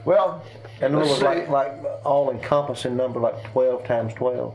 Well, 0.05 0.43
and 0.81 0.95
it 0.95 0.99
let's 0.99 1.21
like 1.23 1.47
see. 1.47 1.51
like 1.53 1.73
all 2.05 2.31
encompassing 2.31 2.97
number, 2.97 3.19
like 3.21 3.43
12 3.53 3.85
times 3.85 4.15
12. 4.15 4.55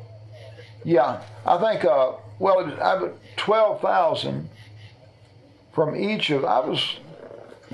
Yeah, 0.83 1.21
I 1.45 1.57
think. 1.57 1.85
Uh, 1.85 2.13
well, 2.39 2.59
it- 2.59 2.79
I 2.79 2.89
have 2.99 3.13
twelve 3.35 3.81
thousand 3.81 4.49
from 5.73 5.95
each 5.95 6.29
of. 6.29 6.45
I 6.45 6.59
was. 6.59 6.97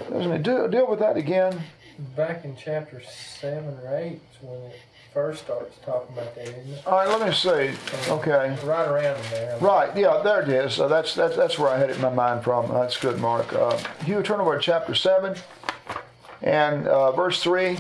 Doesn't 0.10 0.32
it 0.32 0.44
deal, 0.44 0.68
deal 0.70 0.88
with 0.90 1.00
that 1.00 1.18
again? 1.18 1.62
Back 2.16 2.46
in 2.46 2.56
chapter 2.56 3.02
seven 3.02 3.78
or 3.84 3.98
eight 3.98 4.22
when 4.42 4.56
it 4.72 4.80
first 5.14 5.44
starts 5.44 5.76
talking 5.86 6.18
about 6.18 6.34
that, 6.36 6.44
isn't 6.48 6.70
it? 6.74 6.88
All 6.88 6.94
right, 6.94 7.10
let 7.10 7.28
me 7.28 7.34
see. 7.34 7.72
Okay. 8.10 8.58
Right 8.64 8.88
around 8.88 9.22
there. 9.32 9.58
Right. 9.60 9.96
Yeah, 9.98 10.22
there 10.24 10.42
it 10.42 10.48
is. 10.50 10.80
Uh, 10.80 10.88
that's 10.88 11.14
that's 11.16 11.36
that's 11.36 11.60
where 11.60 11.70
I 11.70 11.78
had 11.78 11.90
it 11.90 11.98
in 11.98 12.02
my 12.02 12.14
mind 12.14 12.44
from. 12.46 12.70
That's 12.72 12.96
good, 12.96 13.20
Mark. 13.20 13.52
Uh, 13.52 13.78
Hugh, 14.06 14.24
turn 14.24 14.40
over 14.40 14.56
to 14.56 14.62
chapter 14.62 14.96
seven, 14.96 15.36
and 16.42 16.88
uh, 16.88 17.12
verse 17.12 17.44
three. 17.44 17.80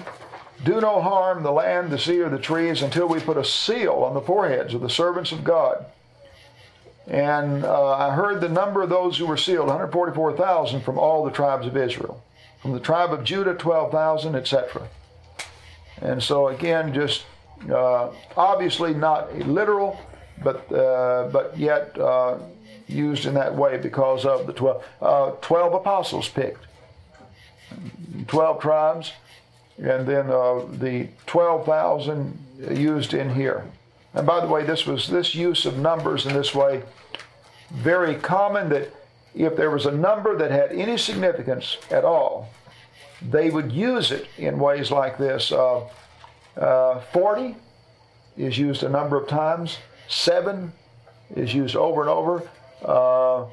Do 0.63 0.81
no 0.81 1.01
harm 1.01 1.43
the 1.43 1.51
land, 1.51 1.89
the 1.89 1.99
sea, 1.99 2.19
or 2.19 2.29
the 2.29 2.37
trees 2.37 2.81
until 2.81 3.07
we 3.07 3.19
put 3.19 3.37
a 3.37 3.45
seal 3.45 3.93
on 3.93 4.13
the 4.13 4.21
foreheads 4.21 4.73
of 4.73 4.81
the 4.81 4.89
servants 4.89 5.31
of 5.31 5.43
God. 5.43 5.85
And 7.07 7.65
uh, 7.65 7.93
I 7.93 8.13
heard 8.13 8.41
the 8.41 8.49
number 8.49 8.83
of 8.83 8.89
those 8.89 9.17
who 9.17 9.25
were 9.25 9.37
sealed 9.37 9.67
144,000 9.67 10.81
from 10.81 10.99
all 10.99 11.23
the 11.23 11.31
tribes 11.31 11.65
of 11.65 11.75
Israel. 11.75 12.23
From 12.61 12.73
the 12.73 12.79
tribe 12.79 13.13
of 13.13 13.23
Judah, 13.23 13.55
12,000, 13.55 14.35
etc. 14.35 14.87
And 16.01 16.21
so, 16.21 16.49
again, 16.49 16.93
just 16.93 17.25
uh, 17.69 18.11
obviously 18.37 18.93
not 18.93 19.35
literal, 19.39 19.99
but, 20.43 20.71
uh, 20.71 21.29
but 21.31 21.57
yet 21.57 21.97
uh, 21.97 22.37
used 22.87 23.25
in 23.25 23.33
that 23.35 23.55
way 23.55 23.77
because 23.77 24.25
of 24.25 24.45
the 24.45 24.53
12, 24.53 24.83
uh, 25.01 25.31
12 25.41 25.73
apostles 25.73 26.27
picked. 26.27 26.65
12 28.27 28.61
tribes, 28.61 29.13
and 29.81 30.07
then 30.07 30.29
uh, 30.29 30.65
the 30.73 31.07
12,000 31.25 32.37
used 32.71 33.13
in 33.13 33.33
here. 33.33 33.65
And 34.13 34.25
by 34.25 34.39
the 34.39 34.47
way, 34.47 34.63
this 34.63 34.85
was 34.85 35.07
this 35.07 35.33
use 35.33 35.65
of 35.65 35.77
numbers 35.77 36.25
in 36.25 36.33
this 36.33 36.53
way 36.53 36.83
very 37.71 38.15
common 38.15 38.69
that 38.69 38.91
if 39.35 39.55
there 39.55 39.69
was 39.69 39.85
a 39.85 39.91
number 39.91 40.37
that 40.37 40.51
had 40.51 40.71
any 40.71 40.97
significance 40.97 41.77
at 41.91 42.03
all, 42.03 42.49
they 43.21 43.49
would 43.49 43.71
use 43.71 44.11
it 44.11 44.27
in 44.37 44.59
ways 44.59 44.91
like 44.91 45.17
this. 45.17 45.51
Uh, 45.51 45.87
uh, 46.57 47.01
40 47.13 47.55
is 48.37 48.57
used 48.57 48.83
a 48.83 48.89
number 48.89 49.17
of 49.17 49.27
times. 49.27 49.77
Seven 50.07 50.71
is 51.35 51.53
used 51.53 51.75
over 51.75 52.01
and 52.01 52.09
over. 52.09 52.49
Uh, 52.83 53.45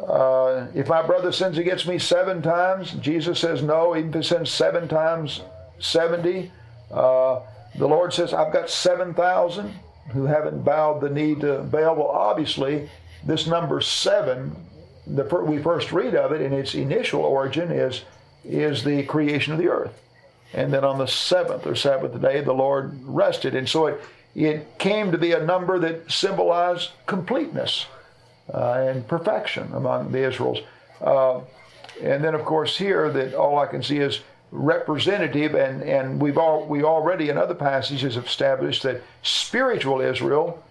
uh, 0.00 0.66
if 0.74 0.88
my 0.88 1.00
brother 1.02 1.32
sins 1.32 1.56
against 1.56 1.86
me 1.86 1.98
seven 1.98 2.42
times, 2.42 2.92
Jesus 3.00 3.38
says 3.38 3.62
no. 3.62 3.96
Even 3.96 4.10
if 4.10 4.14
he 4.16 4.22
sins 4.22 4.50
seven 4.50 4.88
times, 4.88 5.40
70. 5.78 6.50
Uh, 6.90 7.40
the 7.76 7.88
Lord 7.88 8.12
says, 8.12 8.32
I've 8.32 8.52
got 8.52 8.70
7,000 8.70 9.72
who 10.10 10.26
haven't 10.26 10.64
bowed 10.64 11.00
the 11.00 11.10
knee 11.10 11.34
to 11.36 11.58
Baal. 11.62 11.96
Well, 11.96 12.08
obviously, 12.08 12.88
this 13.24 13.46
number 13.46 13.80
seven, 13.80 14.54
the, 15.06 15.24
we 15.24 15.58
first 15.58 15.92
read 15.92 16.14
of 16.14 16.32
it 16.32 16.40
in 16.40 16.52
its 16.52 16.74
initial 16.74 17.22
origin, 17.22 17.70
is, 17.70 18.02
is 18.44 18.84
the 18.84 19.02
creation 19.04 19.52
of 19.52 19.58
the 19.58 19.68
earth. 19.68 20.00
And 20.52 20.72
then 20.72 20.84
on 20.84 20.98
the 20.98 21.06
seventh 21.06 21.66
or 21.66 21.74
seventh 21.74 22.20
day, 22.20 22.40
the 22.40 22.52
Lord 22.52 22.96
rested. 23.02 23.54
And 23.54 23.68
so 23.68 23.86
it, 23.86 24.00
it 24.34 24.78
came 24.78 25.10
to 25.10 25.18
be 25.18 25.32
a 25.32 25.44
number 25.44 25.78
that 25.80 26.10
symbolized 26.12 26.90
completeness 27.06 27.86
uh, 28.52 28.74
and 28.74 29.08
perfection 29.08 29.72
among 29.72 30.12
the 30.12 30.24
Israels. 30.28 30.58
Uh, 31.00 31.40
and 32.02 32.22
then, 32.22 32.34
of 32.34 32.44
course, 32.44 32.76
here 32.76 33.10
that 33.10 33.34
all 33.34 33.58
I 33.58 33.66
can 33.66 33.82
see 33.82 33.98
is 33.98 34.20
representative, 34.54 35.54
and, 35.54 35.82
and 35.82 36.20
we've 36.20 36.38
all, 36.38 36.64
we 36.64 36.84
already 36.84 37.28
in 37.28 37.36
other 37.36 37.54
passages 37.54 38.16
established 38.16 38.84
that 38.84 39.02
spiritual 39.22 40.00
Israel 40.00 40.62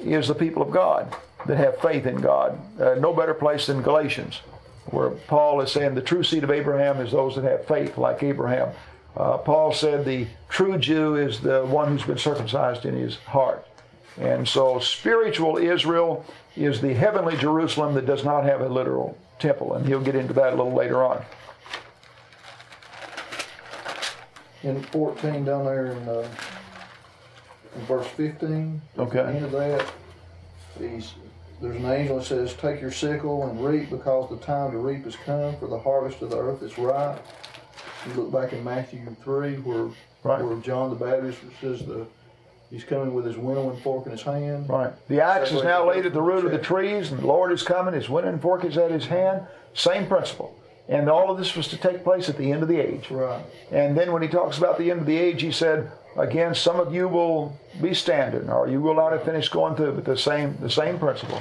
is 0.00 0.28
the 0.28 0.34
people 0.34 0.62
of 0.62 0.70
God 0.70 1.14
that 1.46 1.56
have 1.56 1.80
faith 1.80 2.06
in 2.06 2.20
God. 2.20 2.58
Uh, 2.78 2.94
no 2.96 3.14
better 3.14 3.32
place 3.32 3.66
than 3.66 3.80
Galatians, 3.80 4.42
where 4.86 5.10
Paul 5.10 5.62
is 5.62 5.72
saying 5.72 5.94
the 5.94 6.02
true 6.02 6.22
seed 6.22 6.44
of 6.44 6.50
Abraham 6.50 7.00
is 7.00 7.12
those 7.12 7.34
that 7.36 7.44
have 7.44 7.66
faith 7.66 7.96
like 7.96 8.22
Abraham. 8.22 8.68
Uh, 9.16 9.38
Paul 9.38 9.72
said 9.72 10.04
the 10.04 10.26
true 10.50 10.76
Jew 10.76 11.16
is 11.16 11.40
the 11.40 11.64
one 11.64 11.88
who's 11.88 12.02
been 12.02 12.18
circumcised 12.18 12.84
in 12.84 12.94
his 12.94 13.16
heart. 13.16 13.66
And 14.20 14.46
so 14.46 14.78
spiritual 14.80 15.56
Israel 15.56 16.26
is 16.56 16.80
the 16.80 16.92
heavenly 16.92 17.36
Jerusalem 17.36 17.94
that 17.94 18.06
does 18.06 18.24
not 18.24 18.44
have 18.44 18.60
a 18.60 18.68
literal 18.68 19.16
temple. 19.38 19.74
And 19.74 19.86
he'll 19.86 20.00
get 20.00 20.14
into 20.14 20.34
that 20.34 20.52
a 20.52 20.56
little 20.56 20.74
later 20.74 21.02
on. 21.04 21.24
In 24.64 24.82
14 24.82 25.44
down 25.44 25.66
there 25.66 25.88
in, 25.88 26.08
uh, 26.08 26.26
in 27.76 27.80
verse 27.82 28.06
15. 28.08 28.80
Okay. 28.98 29.18
At 29.18 29.26
the 29.26 29.32
end 29.32 29.44
of 29.44 29.52
that, 29.52 29.86
he's, 30.78 31.12
there's 31.60 31.76
an 31.76 31.84
angel 31.84 32.18
that 32.18 32.24
says, 32.24 32.54
Take 32.54 32.80
your 32.80 32.90
sickle 32.90 33.46
and 33.46 33.62
reap 33.62 33.90
because 33.90 34.30
the 34.30 34.38
time 34.38 34.70
to 34.70 34.78
reap 34.78 35.04
has 35.04 35.16
come, 35.16 35.54
for 35.58 35.68
the 35.68 35.78
harvest 35.78 36.22
of 36.22 36.30
the 36.30 36.38
earth 36.38 36.62
is 36.62 36.78
ripe. 36.78 37.22
You 38.06 38.14
look 38.14 38.32
back 38.32 38.54
in 38.54 38.64
Matthew 38.64 39.04
3 39.22 39.56
where, 39.56 39.88
Right. 40.22 40.42
where 40.42 40.56
John 40.56 40.88
the 40.88 40.96
Baptist 40.96 41.40
says 41.60 41.84
the 41.84 42.06
he's 42.70 42.84
coming 42.84 43.12
with 43.12 43.26
his 43.26 43.36
winnowing 43.36 43.78
fork 43.82 44.06
in 44.06 44.12
his 44.12 44.22
hand. 44.22 44.68
Right. 44.68 44.92
The 45.08 45.20
axe 45.20 45.52
is 45.52 45.62
now 45.62 45.86
laid 45.88 46.06
at 46.06 46.14
the 46.14 46.22
root 46.22 46.46
of 46.46 46.50
the 46.52 46.58
trees, 46.58 47.12
and 47.12 47.20
the 47.20 47.26
Lord 47.26 47.52
is 47.52 47.62
coming. 47.62 47.92
His 47.92 48.08
winnowing 48.08 48.38
fork 48.40 48.64
is 48.64 48.78
at 48.78 48.90
his 48.90 49.06
hand. 49.06 49.42
Same 49.74 50.06
principle. 50.06 50.58
And 50.88 51.08
all 51.08 51.30
of 51.30 51.38
this 51.38 51.56
was 51.56 51.68
to 51.68 51.76
take 51.78 52.04
place 52.04 52.28
at 52.28 52.36
the 52.36 52.52
end 52.52 52.62
of 52.62 52.68
the 52.68 52.78
age. 52.78 53.10
Right. 53.10 53.42
And 53.70 53.96
then 53.96 54.12
when 54.12 54.22
he 54.22 54.28
talks 54.28 54.58
about 54.58 54.78
the 54.78 54.90
end 54.90 55.00
of 55.00 55.06
the 55.06 55.16
age, 55.16 55.40
he 55.40 55.50
said, 55.50 55.90
again, 56.16 56.54
some 56.54 56.78
of 56.78 56.94
you 56.94 57.08
will 57.08 57.58
be 57.80 57.94
standing, 57.94 58.50
or 58.50 58.68
you 58.68 58.80
will 58.80 58.94
not 58.94 59.12
have 59.12 59.24
finished 59.24 59.50
going 59.50 59.76
through, 59.76 59.92
but 59.92 60.04
the 60.04 60.16
same 60.16 60.56
the 60.60 60.70
same 60.70 60.98
principle. 60.98 61.40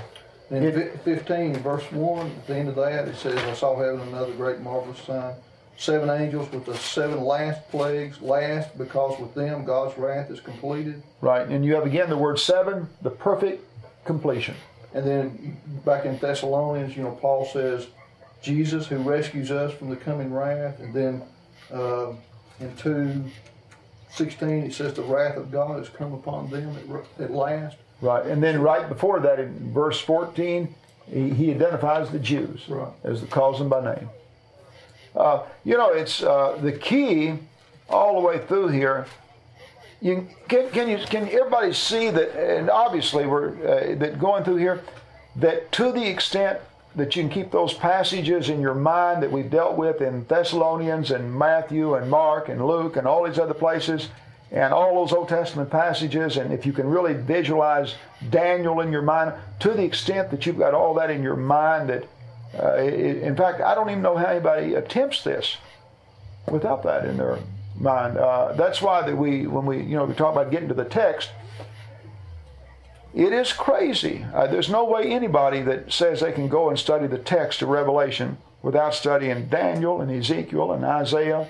In 0.50 0.64
It- 0.64 1.00
15, 1.00 1.56
verse 1.58 1.91
1, 1.91 2.28
at 2.28 2.48
the 2.48 2.56
end 2.56 2.70
of 2.70 2.76
that, 2.76 3.08
it 3.08 3.16
says, 3.16 3.38
I 3.38 3.54
saw 3.54 3.76
heaven 3.76 4.02
another 4.08 4.34
great 4.34 4.60
marvelous 4.62 5.00
sign. 5.00 5.34
Seven 5.76 6.10
angels 6.10 6.52
with 6.52 6.66
the 6.66 6.76
seven 6.76 7.24
last 7.24 7.68
plagues, 7.72 8.22
last 8.22 8.78
because 8.78 9.20
with 9.20 9.34
them 9.34 9.66
God's 9.66 9.98
wrath 9.98 10.30
is 10.30 10.39
completed. 10.39 11.02
Right. 11.20 11.48
And 11.48 11.66
you 11.66 11.74
have 11.74 11.86
again 11.86 12.10
the 12.10 12.18
word 12.18 12.39
seven, 12.39 12.88
the 13.02 13.10
perfect 13.10 13.66
completion. 14.06 14.56
And 14.94 15.06
then 15.06 15.58
back 15.84 16.06
in 16.06 16.18
Thessalonians, 16.20 16.96
you 16.96 17.02
know, 17.04 17.18
Paul 17.20 17.46
says, 17.46 17.88
Jesus 18.44 18.88
who 18.88 18.98
rescues 18.98 19.50
us 19.50 19.74
from 19.74 19.89
the 19.89 19.96
coming 19.96 20.32
wrath. 20.32 20.80
And 20.80 20.94
then 20.94 21.24
uh, 21.74 22.14
in 22.60 22.76
2, 22.76 23.24
16, 24.12 24.50
it 24.50 24.74
says, 24.74 24.94
the 24.94 25.02
wrath 25.02 25.38
of 25.38 25.52
God 25.52 25.80
has 25.80 25.89
come 25.89 26.14
upon 26.14 26.50
them 26.50 26.78
at, 26.78 27.24
at 27.24 27.32
last. 27.32 27.78
Right. 28.02 28.26
And 28.26 28.44
then 28.44 28.62
right 28.62 28.88
before 28.88 29.20
that, 29.22 29.39
in 29.39 29.74
verse 29.74 30.00
14, 30.02 30.76
he, 31.12 31.30
he 31.30 31.52
identifies 31.52 32.12
the 32.12 32.20
Jews 32.20 32.68
Right. 32.68 32.91
as 33.04 33.22
the 33.22 33.28
calls 33.28 33.60
them 33.60 33.70
by 33.70 33.96
name. 33.96 34.10
Uh, 35.16 35.44
you 35.64 35.78
know, 35.78 35.91
it's 35.91 36.22
uh, 36.22 36.58
the 36.62 36.72
key 36.72 37.34
all 37.89 38.20
the 38.20 38.28
way 38.28 38.39
through 38.46 38.70
here. 38.70 39.06
You 40.02 40.28
can, 40.50 40.70
can 40.72 40.89
you 40.89 40.98
can 40.98 41.30
everybody 41.30 41.72
see 41.72 42.10
that? 42.10 42.36
And 42.36 42.70
obviously, 42.70 43.26
we're 43.26 43.52
uh, 43.52 43.96
that 44.00 44.20
going 44.20 44.44
through 44.44 44.58
here 44.58 44.84
that 45.38 45.72
to 45.74 45.91
the 45.91 46.06
extent 46.06 46.60
that 46.96 47.16
you 47.16 47.24
can 47.24 47.32
keep 47.32 47.52
those 47.52 47.74
passages 47.74 48.50
in 48.50 48.62
your 48.62 48.76
mind 48.76 49.24
that 49.24 49.32
we've 49.32 49.50
dealt 49.50 49.76
with 49.76 50.02
in 50.02 50.26
Thessalonians 50.26 51.12
and 51.12 51.34
Matthew 51.34 51.96
and 51.96 52.10
Mark 52.10 52.50
and 52.50 52.66
Luke 52.66 52.98
and 52.98 53.08
all 53.08 53.24
these 53.24 53.39
other 53.39 53.54
places 53.54 54.10
and 54.52 54.72
all 54.72 54.94
those 55.04 55.12
Old 55.12 55.30
Testament 55.30 55.72
passages, 55.72 56.38
and 56.38 56.54
if 56.54 56.64
you 56.64 56.74
can 56.74 56.88
really 56.88 57.16
visualize 57.16 57.96
Daniel 58.30 58.82
in 58.82 58.91
your 58.91 59.02
mind, 59.02 59.34
to 59.62 59.72
the 59.72 59.84
extent 59.84 60.30
that 60.30 60.46
you've 60.46 60.60
got 60.60 60.76
all 60.76 60.94
that 60.94 61.10
in 61.10 61.24
your 61.24 61.36
mind, 61.36 61.89
that 61.89 62.08
uh, 62.60 62.68
i 62.74 62.82
in 62.82 63.36
fact, 63.36 63.62
I 63.62 63.74
don't 63.74 63.89
even 63.89 64.04
know 64.04 64.16
how 64.16 64.28
anybody 64.28 64.76
attempts 64.76 65.24
this 65.24 65.58
without 66.48 66.84
that 66.84 67.06
in 67.06 67.18
their 67.18 67.39
mind. 67.80 68.20
Uh, 68.20 68.54
that's 68.54 68.80
why 68.80 69.02
that 69.02 69.18
we, 69.18 69.48
when 69.48 69.66
we, 69.66 69.82
you 69.82 69.96
know, 69.96 70.06
we 70.06 70.14
talk 70.14 70.34
about 70.34 70.52
getting 70.52 70.68
to 70.68 70.76
the 70.76 70.86
text, 70.86 71.32
it 73.14 73.32
is 73.32 73.53
crazy. 73.53 74.26
Uh, 74.34 74.47
there's 74.47 74.70
no 74.70 74.86
way 74.86 75.11
anybody 75.11 75.61
that 75.61 75.91
says 75.91 76.20
they 76.20 76.32
can 76.32 76.47
go 76.47 76.70
and 76.70 76.80
study 76.80 77.07
the 77.07 77.20
text 77.20 77.61
of 77.61 77.70
Revelation 77.70 78.38
without 78.64 78.95
studying 78.95 79.47
Daniel 79.47 80.01
and 80.01 80.11
Ezekiel 80.11 80.72
and 80.72 80.84
Isaiah 80.84 81.47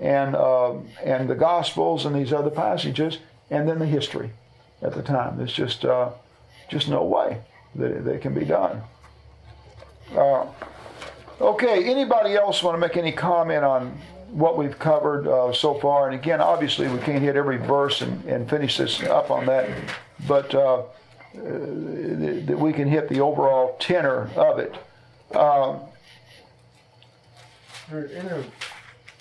and 0.00 0.34
uh, 0.34 0.74
and 1.04 1.28
the 1.28 1.34
Gospels 1.34 2.06
and 2.06 2.16
these 2.16 2.32
other 2.32 2.50
passages, 2.50 3.18
and 3.50 3.68
then 3.68 3.78
the 3.78 3.86
history 3.86 4.30
at 4.80 4.94
the 4.94 5.02
time. 5.02 5.36
There's 5.36 5.52
just 5.52 5.84
uh, 5.84 6.10
just 6.68 6.88
no 6.88 7.04
way 7.04 7.40
that 7.74 7.90
it, 7.90 8.04
that 8.04 8.14
it 8.14 8.22
can 8.22 8.34
be 8.34 8.44
done. 8.44 8.82
Uh, 10.16 10.46
okay, 11.40 11.84
anybody 11.84 12.34
else 12.34 12.62
want 12.62 12.74
to 12.74 12.78
make 12.78 12.96
any 12.96 13.12
comment 13.12 13.64
on 13.64 13.98
what 14.30 14.56
we've 14.56 14.78
covered 14.78 15.28
uh, 15.28 15.52
so 15.52 15.74
far? 15.74 16.08
And 16.08 16.18
again, 16.18 16.40
obviously, 16.40 16.88
we 16.88 16.98
can't 16.98 17.22
hit 17.22 17.36
every 17.36 17.58
verse 17.58 18.00
and, 18.00 18.24
and 18.24 18.48
finish 18.48 18.78
this 18.78 19.02
up 19.02 19.30
on 19.30 19.46
that, 19.46 19.70
but 20.26 20.54
uh, 20.54 20.82
uh, 21.34 22.46
that 22.46 22.58
we 22.58 22.72
can 22.72 22.88
hit 22.88 23.08
the 23.08 23.20
overall 23.20 23.76
tenor 23.78 24.30
of 24.36 24.58
it. 24.58 24.74
There, 27.90 28.08
there, 28.08 28.44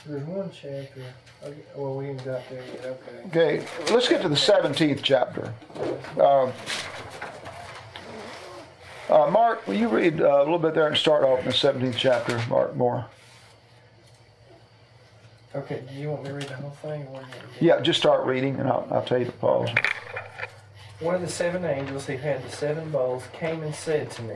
there's 0.06 0.24
one 0.24 0.50
chapter. 0.54 1.04
Okay, 1.44 1.58
well, 1.76 1.96
we 1.96 2.08
ain't 2.08 2.24
got 2.24 2.48
there 2.50 2.64
yet. 2.64 3.00
Okay. 3.32 3.60
Okay, 3.60 3.94
let's 3.94 4.08
get 4.08 4.22
to 4.22 4.30
the 4.30 4.36
17th 4.36 5.02
chapter. 5.02 5.54
Um, 6.20 6.54
uh, 9.10 9.30
Mark, 9.30 9.68
will 9.68 9.74
you 9.74 9.90
read 9.90 10.22
uh, 10.22 10.38
a 10.38 10.40
little 10.40 10.60
bit 10.60 10.74
there 10.74 10.88
and 10.88 10.96
start 10.96 11.24
off 11.24 11.40
in 11.40 11.46
the 11.46 11.52
17th 11.52 11.96
chapter, 11.98 12.42
Mark 12.50 12.76
Moore? 12.76 13.06
Okay. 15.54 15.84
Do 15.90 15.96
you 15.96 16.10
want 16.12 16.24
me 16.24 16.30
to 16.30 16.36
read 16.36 16.48
the 16.48 16.56
whole 16.56 16.70
thing? 16.70 17.02
Or 17.08 17.14
what 17.14 17.24
do 17.24 17.28
you 17.28 17.34
want 17.34 17.34
me 17.34 17.34
to 17.54 17.60
do? 17.60 17.66
Yeah, 17.66 17.82
just 17.82 18.00
start 18.00 18.26
reading 18.26 18.58
and 18.60 18.70
I'll, 18.70 18.88
I'll 18.90 19.04
tell 19.04 19.20
you 19.20 19.26
to 19.26 19.32
pause. 19.34 19.70
One 21.02 21.16
of 21.16 21.22
the 21.22 21.28
seven 21.30 21.66
angels 21.66 22.06
who 22.06 22.16
had 22.16 22.44
the 22.44 22.56
seven 22.56 22.92
bowls 22.92 23.24
came 23.34 23.64
and 23.64 23.74
said 23.74 24.12
to 24.12 24.22
me, 24.22 24.36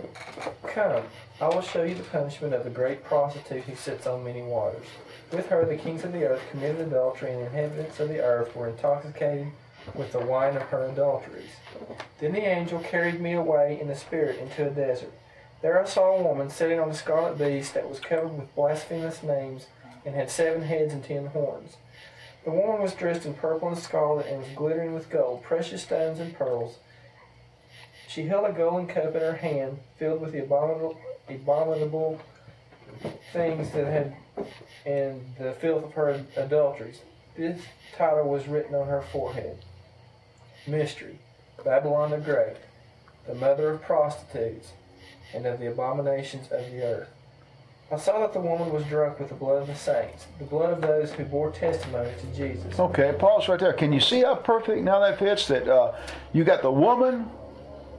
Come, 0.65 1.03
I 1.39 1.47
will 1.49 1.61
show 1.61 1.83
you 1.83 1.93
the 1.93 2.01
punishment 2.01 2.55
of 2.55 2.63
the 2.63 2.71
great 2.71 3.03
prostitute 3.03 3.65
who 3.65 3.75
sits 3.75 4.07
on 4.07 4.23
many 4.23 4.41
waters. 4.41 4.87
With 5.31 5.45
her 5.49 5.63
the 5.63 5.77
kings 5.77 6.03
of 6.03 6.11
the 6.11 6.25
earth 6.25 6.41
committed 6.49 6.87
adultery, 6.87 7.33
and 7.33 7.41
the 7.41 7.45
inhabitants 7.45 7.99
of 7.99 8.09
the 8.09 8.19
earth 8.19 8.55
were 8.55 8.67
intoxicated 8.67 9.49
with 9.93 10.11
the 10.11 10.25
wine 10.25 10.55
of 10.55 10.63
her 10.63 10.85
adulteries. 10.85 11.51
Then 12.17 12.33
the 12.33 12.41
angel 12.41 12.79
carried 12.79 13.21
me 13.21 13.33
away 13.33 13.77
in 13.79 13.87
the 13.87 13.95
spirit 13.95 14.39
into 14.39 14.65
a 14.65 14.71
desert. 14.71 15.13
There 15.61 15.79
I 15.79 15.85
saw 15.85 16.15
a 16.15 16.23
woman 16.23 16.49
sitting 16.49 16.79
on 16.79 16.89
a 16.89 16.95
scarlet 16.95 17.37
beast 17.37 17.75
that 17.75 17.87
was 17.87 17.99
covered 17.99 18.39
with 18.39 18.55
blasphemous 18.55 19.21
names 19.21 19.67
and 20.03 20.15
had 20.15 20.31
seven 20.31 20.63
heads 20.63 20.93
and 20.93 21.03
ten 21.03 21.27
horns. 21.27 21.77
The 22.45 22.51
woman 22.51 22.79
was 22.79 22.93
dressed 22.93 23.25
in 23.25 23.33
purple 23.33 23.69
and 23.69 23.77
scarlet 23.77 24.27
and 24.27 24.37
was 24.39 24.51
glittering 24.55 24.93
with 24.93 25.09
gold, 25.09 25.41
precious 25.41 25.81
stones, 25.81 26.19
and 26.19 26.37
pearls. 26.37 26.77
She 28.07 28.27
held 28.27 28.45
a 28.47 28.53
golden 28.53 28.85
cup 28.85 29.15
in 29.15 29.21
her 29.21 29.33
hand, 29.33 29.79
filled 29.97 30.21
with 30.21 30.31
the 30.31 30.43
abominable, 30.43 30.95
abominable 31.27 32.21
things 33.33 33.71
that 33.71 33.87
had 33.87 34.15
and 34.85 35.25
the 35.39 35.53
filth 35.53 35.85
of 35.85 35.93
her 35.93 36.23
adulteries. 36.37 37.01
This 37.35 37.61
title 37.97 38.29
was 38.29 38.47
written 38.47 38.75
on 38.75 38.87
her 38.87 39.01
forehead: 39.01 39.57
Mystery, 40.67 41.17
Babylon 41.63 42.11
the 42.11 42.19
Great, 42.19 42.57
the 43.25 43.33
mother 43.33 43.71
of 43.71 43.81
prostitutes, 43.81 44.73
and 45.33 45.47
of 45.47 45.59
the 45.59 45.67
abominations 45.67 46.51
of 46.51 46.69
the 46.71 46.83
earth. 46.83 47.09
I 47.91 47.97
saw 47.97 48.19
that 48.21 48.33
the 48.33 48.39
woman 48.39 48.73
was 48.73 48.83
drunk 48.85 49.19
with 49.19 49.29
the 49.29 49.35
blood 49.35 49.61
of 49.61 49.67
the 49.67 49.75
saints, 49.75 50.25
the 50.39 50.45
blood 50.45 50.73
of 50.73 50.81
those 50.81 51.11
who 51.11 51.23
bore 51.23 51.51
testimony 51.51 52.09
to 52.19 52.37
Jesus. 52.37 52.79
Okay, 52.79 53.13
pause 53.19 53.47
right 53.47 53.59
there. 53.59 53.73
Can 53.73 53.93
you 53.93 53.99
see 53.99 54.21
how 54.21 54.35
perfect 54.35 54.81
now 54.81 54.99
that 54.99 55.19
fits? 55.19 55.47
That 55.47 55.67
uh, 55.67 55.95
you 56.33 56.43
got 56.43 56.63
the 56.63 56.71
woman, 56.71 57.29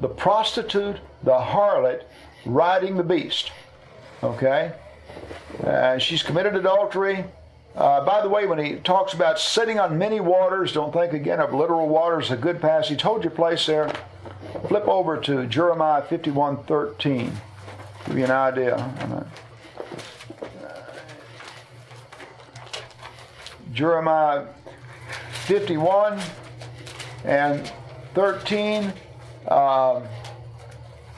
the 0.01 0.09
prostitute, 0.09 0.97
the 1.23 1.39
harlot 1.39 2.03
riding 2.45 2.97
the 2.97 3.05
beast. 3.05 3.53
Okay? 4.25 4.73
Uh, 5.63 5.99
she's 5.99 6.23
committed 6.23 6.57
adultery. 6.57 7.25
Uh, 7.77 8.05
by 8.05 8.23
the 8.23 8.29
way, 8.29 8.47
when 8.47 8.59
he 8.59 8.77
talks 8.77 9.13
about 9.13 9.39
sitting 9.39 9.79
on 9.79 9.97
many 9.97 10.19
waters, 10.19 10.73
don't 10.73 10.93
think 10.93 11.13
again 11.13 11.39
of 11.39 11.55
literal 11.55 11.89
waters. 11.89 12.33
A 12.33 12.37
good 12.37 12.61
passage. 12.61 13.03
Hold 13.03 13.23
your 13.23 13.31
place 13.31 13.67
there. 13.67 13.93
Flip 14.67 14.89
over 14.89 15.17
to 15.19 15.47
Jeremiah 15.47 16.03
51:13. 16.03 17.31
Give 18.07 18.19
you 18.19 18.25
an 18.25 18.31
idea. 18.31 18.77
on 18.77 19.11
that. 19.11 19.27
Jeremiah 23.77 24.47
51 25.45 26.19
and 27.27 27.71
13. 28.15 28.91
Um, 29.49 30.03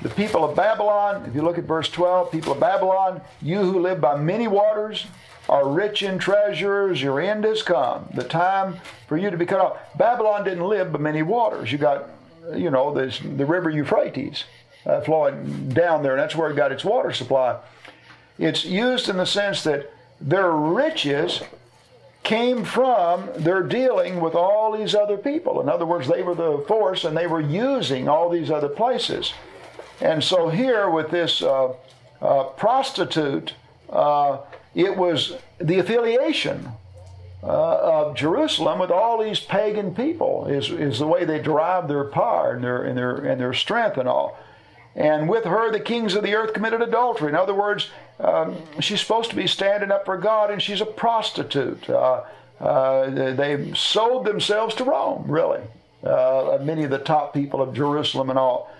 the 0.03 0.09
people 0.09 0.45
of 0.45 0.57
Babylon, 0.57 1.25
if 1.27 1.37
you 1.37 1.43
look 1.43 1.57
at 1.57 1.65
verse 1.65 1.89
12, 1.89 2.33
people 2.33 2.53
of 2.53 2.61
Babylon, 2.61 3.21
you 3.41 3.61
who 3.61 3.79
live 3.79 4.01
by 4.01 4.17
many 4.17 4.49
waters 4.49 5.07
are 5.49 5.69
rich 5.69 6.03
in 6.03 6.19
treasures, 6.19 7.01
your 7.01 7.21
end 7.21 7.45
has 7.45 7.63
come. 7.63 8.09
The 8.15 8.25
time 8.25 8.79
for 9.07 9.17
you 9.17 9.31
to 9.31 9.37
be 9.37 9.47
cut 9.47 9.61
off. 9.61 9.79
Babylon 9.97 10.45
didn't 10.45 10.65
live 10.65 10.93
by 10.93 10.99
many 10.99 11.23
waters. 11.23 11.71
You 11.71 11.79
got, 11.79 12.11
you 12.55 12.71
know, 12.71 12.93
this, 12.93 13.21
the 13.21 13.47
river 13.47 13.71
Euphrates 13.71 14.45
uh, 14.85 15.01
flowing 15.03 15.69
down 15.69 16.03
there, 16.03 16.13
and 16.13 16.21
that's 16.21 16.35
where 16.35 16.51
it 16.51 16.57
got 16.57 16.73
its 16.73 16.85
water 16.85 17.13
supply. 17.13 17.61
It's 18.37 18.65
used 18.65 19.09
in 19.09 19.17
the 19.17 19.27
sense 19.27 19.63
that 19.63 19.93
their 20.21 20.51
riches 20.51 21.43
came 22.23 22.65
from 22.65 23.31
their 23.37 23.63
dealing 23.63 24.21
with 24.21 24.35
all 24.35 24.77
these 24.77 24.95
other 24.95 25.17
people. 25.17 25.61
In 25.61 25.69
other 25.69 25.87
words, 25.87 26.09
they 26.09 26.23
were 26.23 26.35
the 26.35 26.65
force 26.69 27.05
and 27.05 27.17
they 27.17 27.27
were 27.27 27.41
using 27.41 28.09
all 28.09 28.29
these 28.29 28.51
other 28.51 28.69
places. 28.69 29.33
And 30.01 30.23
so 30.23 30.49
here 30.49 30.91
with 30.91 31.11
this 31.11 31.43
uh, 31.43 31.73
uh, 32.21 32.45
prostitute, 32.45 33.55
uh, 33.91 34.39
it 34.75 34.97
was 34.97 35.37
the 35.59 35.79
affiliation 35.79 36.69
uh, 37.43 37.47
of 37.47 38.17
Jerusalem 38.17 38.79
with 38.79 38.91
all 38.91 39.23
these 39.23 39.41
pagan 39.41 39.95
people 39.95 40.47
is, 40.47 40.71
is 40.71 40.99
the 40.99 41.07
way 41.07 41.25
they 41.25 41.41
derive 41.41 41.89
their 41.89 42.05
power 42.05 42.53
and 42.53 42.65
their, 42.65 42.83
and, 42.83 42.99
their, 42.99 43.17
and 43.17 43.41
their 43.41 43.55
strength 43.55 43.97
and 43.97 44.09
all. 44.09 44.39
And 44.95 45.29
with 45.29 45.45
her, 45.45 45.71
the 45.71 45.81
kings 45.81 46.15
of 46.15 46.25
the 46.25 46.35
earth 46.35 46.53
committed 46.53 46.83
adultery. 46.83 47.29
In 47.29 47.37
other 47.37 47.55
words, 47.55 47.91
um, 48.21 48.57
she's 48.81 49.01
supposed 49.01 49.31
to 49.31 49.37
be 49.37 49.47
standing 49.47 49.91
up 49.91 50.05
for 50.05 50.17
God, 50.17 50.51
and 50.51 50.61
she's 50.61 50.81
a 50.81 50.87
prostitute. 50.87 51.89
Uh, 51.89 52.25
uh, 52.61 53.35
they 53.35 53.73
sold 53.75 54.25
themselves 54.25 54.75
to 54.77 54.85
Rome, 54.85 55.25
really. 55.29 55.61
Uh, 56.03 56.59
many 56.63 56.85
of 56.85 56.91
the 56.91 56.99
top 56.99 57.33
people 57.35 57.61
of 57.61 57.75
Jerusalem 57.75 58.31
and 58.31 58.39
all. 58.39 58.71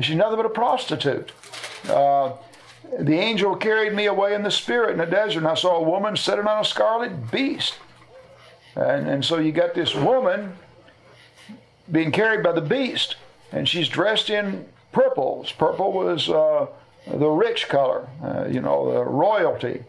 She's 0.00 0.16
nothing 0.16 0.36
but 0.36 0.46
a 0.46 0.50
prostitute. 0.50 1.32
Uh, 1.88 2.32
the 2.98 3.14
angel 3.14 3.56
carried 3.56 3.94
me 3.94 4.06
away 4.06 4.34
in 4.34 4.42
the 4.42 4.50
spirit 4.50 4.92
in 4.92 4.98
the 4.98 5.06
desert, 5.06 5.38
and 5.38 5.48
I 5.48 5.54
saw 5.54 5.76
a 5.76 5.82
woman 5.82 6.16
sitting 6.16 6.46
on 6.46 6.60
a 6.60 6.64
scarlet 6.64 7.30
beast. 7.30 7.74
And, 8.76 9.08
and 9.08 9.24
so 9.24 9.38
you 9.38 9.52
got 9.52 9.74
this 9.74 9.94
woman 9.94 10.54
being 11.90 12.12
carried 12.12 12.42
by 12.42 12.52
the 12.52 12.60
beast, 12.60 13.16
and 13.52 13.68
she's 13.68 13.88
dressed 13.88 14.30
in 14.30 14.66
purples. 14.92 15.52
Purple 15.52 15.92
was 15.92 16.28
uh, 16.28 16.66
the 17.06 17.28
rich 17.28 17.68
color, 17.68 18.08
uh, 18.22 18.46
you 18.50 18.60
know, 18.60 18.92
the 18.92 19.04
royalty. 19.04 19.84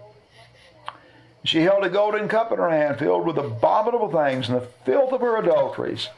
She 1.43 1.61
held 1.61 1.85
a 1.85 1.89
golden 1.89 2.27
cup 2.27 2.51
in 2.51 2.57
her 2.57 2.69
hand 2.69 2.97
filled 2.97 3.25
with 3.25 3.37
abominable 3.37 4.11
things 4.11 4.49
and 4.49 4.59
the 4.59 4.67
filth 4.83 5.13
of 5.13 5.21
her 5.21 5.37
adulteries. 5.37 6.09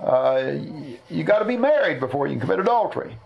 Uh, 0.00 0.54
you 1.08 1.24
got 1.24 1.38
to 1.40 1.44
be 1.44 1.56
married 1.56 2.00
before 2.00 2.26
you 2.26 2.32
can 2.32 2.40
commit 2.40 2.58
adultery. 2.58 3.16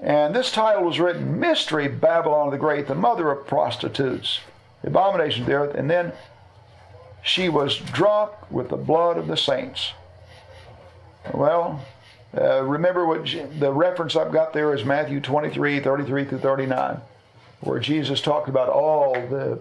And 0.00 0.34
this 0.34 0.52
title 0.52 0.84
was 0.84 1.00
written 1.00 1.40
Mystery 1.40 1.88
Babylon 1.88 2.50
the 2.50 2.58
Great, 2.58 2.86
the 2.88 2.94
mother 2.94 3.30
of 3.30 3.46
prostitutes, 3.46 4.40
the 4.82 4.88
abomination 4.88 5.42
of 5.42 5.46
the 5.46 5.54
earth. 5.54 5.74
And 5.74 5.88
then 5.88 6.12
she 7.22 7.48
was 7.48 7.76
drunk 7.78 8.32
with 8.50 8.68
the 8.68 8.76
blood 8.76 9.16
of 9.16 9.28
the 9.28 9.36
saints. 9.36 9.92
Well, 11.32 11.84
uh, 12.36 12.62
remember 12.62 13.06
what 13.06 13.26
the 13.58 13.72
reference 13.72 14.16
I've 14.16 14.32
got 14.32 14.52
there 14.52 14.74
is 14.74 14.84
Matthew 14.84 15.20
23, 15.20 15.80
33 15.80 16.24
through 16.24 16.38
39, 16.38 17.00
where 17.60 17.78
Jesus 17.78 18.20
talked 18.20 18.48
about 18.48 18.68
all 18.68 19.12
the 19.12 19.60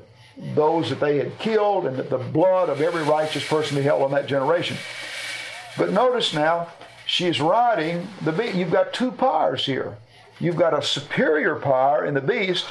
those 0.56 0.90
that 0.90 1.00
they 1.00 1.18
had 1.18 1.38
killed 1.40 1.86
and 1.86 1.98
that 1.98 2.10
the 2.10 2.18
blood 2.18 2.70
of 2.70 2.82
every 2.82 3.04
righteous 3.04 3.46
person 3.46 3.78
be 3.78 3.84
held 3.84 4.02
on 4.02 4.12
that 4.12 4.28
generation. 4.28 4.78
But 5.78 5.92
notice 5.92 6.34
now, 6.34 6.70
she's 7.06 7.42
riding 7.42 8.08
the 8.22 8.32
beast. 8.32 8.56
You've 8.56 8.72
got 8.72 8.94
two 8.94 9.12
powers 9.12 9.66
here. 9.66 9.98
You've 10.40 10.56
got 10.56 10.74
a 10.74 10.82
superior 10.82 11.56
power 11.56 12.06
in 12.06 12.14
the 12.14 12.22
beast 12.22 12.66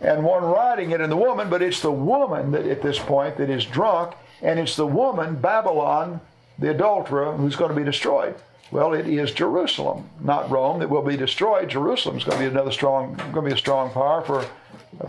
and 0.00 0.24
one 0.24 0.44
riding 0.44 0.90
it 0.90 1.00
in 1.00 1.08
the 1.08 1.16
woman, 1.16 1.48
but 1.48 1.62
it's 1.62 1.80
the 1.80 1.90
woman 1.90 2.50
that 2.52 2.66
at 2.66 2.82
this 2.82 2.98
point 2.98 3.36
that 3.38 3.48
is 3.48 3.64
drunk, 3.64 4.14
and 4.42 4.58
it's 4.58 4.76
the 4.76 4.86
woman, 4.86 5.36
Babylon, 5.36 6.20
the 6.58 6.70
adulterer, 6.70 7.32
who's 7.32 7.56
going 7.56 7.70
to 7.70 7.76
be 7.76 7.84
destroyed. 7.84 8.34
Well, 8.74 8.92
it 8.92 9.06
is 9.06 9.30
Jerusalem, 9.30 10.10
not 10.20 10.50
Rome, 10.50 10.80
that 10.80 10.90
will 10.90 11.00
be 11.00 11.16
destroyed. 11.16 11.68
Jerusalem 11.68 12.16
is 12.16 12.24
going 12.24 12.38
to 12.38 12.44
be 12.44 12.50
another 12.50 12.72
strong, 12.72 13.14
going 13.14 13.34
to 13.34 13.42
be 13.42 13.52
a 13.52 13.56
strong 13.56 13.92
power 13.92 14.20
for 14.20 14.44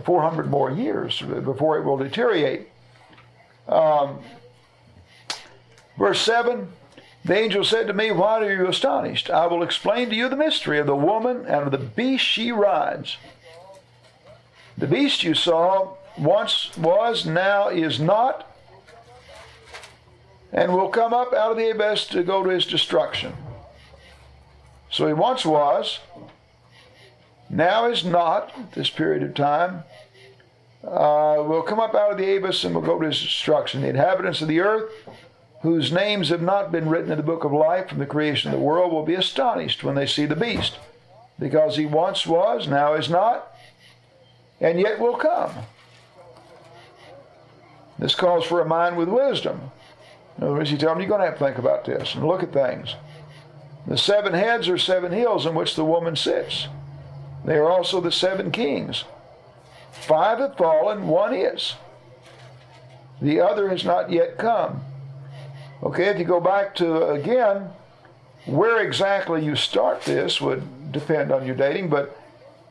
400 0.04 0.48
more 0.48 0.70
years 0.70 1.20
before 1.20 1.76
it 1.76 1.82
will 1.82 1.96
deteriorate. 1.96 2.68
Um, 3.66 4.20
verse 5.98 6.20
7 6.20 6.68
The 7.24 7.36
angel 7.36 7.64
said 7.64 7.88
to 7.88 7.92
me, 7.92 8.12
Why 8.12 8.38
are 8.38 8.54
you 8.54 8.68
astonished? 8.68 9.30
I 9.30 9.48
will 9.48 9.64
explain 9.64 10.10
to 10.10 10.14
you 10.14 10.28
the 10.28 10.36
mystery 10.36 10.78
of 10.78 10.86
the 10.86 10.94
woman 10.94 11.38
and 11.38 11.64
of 11.64 11.72
the 11.72 11.78
beast 11.78 12.24
she 12.24 12.52
rides. 12.52 13.16
The 14.78 14.86
beast 14.86 15.24
you 15.24 15.34
saw 15.34 15.96
once 16.16 16.70
was, 16.78 17.26
now 17.26 17.66
is 17.66 17.98
not, 17.98 18.48
and 20.52 20.72
will 20.72 20.88
come 20.88 21.12
up 21.12 21.32
out 21.32 21.50
of 21.50 21.56
the 21.56 21.70
abyss 21.70 22.06
to 22.06 22.22
go 22.22 22.44
to 22.44 22.50
his 22.50 22.64
destruction. 22.64 23.34
So 24.96 25.06
he 25.06 25.12
once 25.12 25.44
was, 25.44 25.98
now 27.50 27.84
is 27.84 28.02
not, 28.02 28.72
this 28.72 28.88
period 28.88 29.22
of 29.22 29.34
time, 29.34 29.84
uh, 30.82 31.36
will 31.46 31.60
come 31.60 31.78
up 31.78 31.94
out 31.94 32.12
of 32.12 32.16
the 32.16 32.34
abyss 32.34 32.64
and 32.64 32.74
will 32.74 32.80
go 32.80 32.98
to 32.98 33.06
his 33.08 33.20
destruction. 33.20 33.82
The 33.82 33.90
inhabitants 33.90 34.40
of 34.40 34.48
the 34.48 34.60
earth, 34.60 34.90
whose 35.60 35.92
names 35.92 36.30
have 36.30 36.40
not 36.40 36.72
been 36.72 36.88
written 36.88 37.10
in 37.10 37.18
the 37.18 37.22
book 37.22 37.44
of 37.44 37.52
life 37.52 37.90
from 37.90 37.98
the 37.98 38.06
creation 38.06 38.50
of 38.50 38.58
the 38.58 38.64
world, 38.64 38.90
will 38.90 39.04
be 39.04 39.12
astonished 39.12 39.84
when 39.84 39.96
they 39.96 40.06
see 40.06 40.24
the 40.24 40.34
beast, 40.34 40.78
because 41.38 41.76
he 41.76 41.84
once 41.84 42.26
was, 42.26 42.66
now 42.66 42.94
is 42.94 43.10
not, 43.10 43.54
and 44.62 44.80
yet 44.80 44.98
will 44.98 45.18
come. 45.18 45.52
This 47.98 48.14
calls 48.14 48.46
for 48.46 48.62
a 48.62 48.66
mind 48.66 48.96
with 48.96 49.10
wisdom. 49.10 49.72
In 50.38 50.44
other 50.44 50.54
words, 50.54 50.70
he 50.70 50.78
tells 50.78 50.94
them, 50.94 51.00
you're 51.00 51.08
going 51.10 51.20
to 51.20 51.26
have 51.26 51.38
to 51.38 51.44
think 51.44 51.58
about 51.58 51.84
this 51.84 52.14
and 52.14 52.26
look 52.26 52.42
at 52.42 52.54
things. 52.54 52.94
The 53.86 53.98
seven 53.98 54.34
heads 54.34 54.68
are 54.68 54.78
seven 54.78 55.12
hills 55.12 55.46
on 55.46 55.54
which 55.54 55.76
the 55.76 55.84
woman 55.84 56.16
sits. 56.16 56.68
They 57.44 57.56
are 57.56 57.70
also 57.70 58.00
the 58.00 58.10
seven 58.10 58.50
kings. 58.50 59.04
Five 59.92 60.38
have 60.38 60.56
fallen, 60.56 61.06
one 61.06 61.34
is. 61.34 61.74
The 63.22 63.40
other 63.40 63.68
has 63.68 63.84
not 63.84 64.10
yet 64.10 64.36
come. 64.38 64.82
Okay, 65.82 66.06
if 66.06 66.18
you 66.18 66.24
go 66.24 66.40
back 66.40 66.74
to 66.76 67.08
again, 67.10 67.70
where 68.46 68.84
exactly 68.84 69.44
you 69.44 69.56
start 69.56 70.02
this 70.02 70.40
would 70.40 70.92
depend 70.92 71.32
on 71.32 71.46
your 71.46 71.56
dating, 71.56 71.88
but 71.88 72.18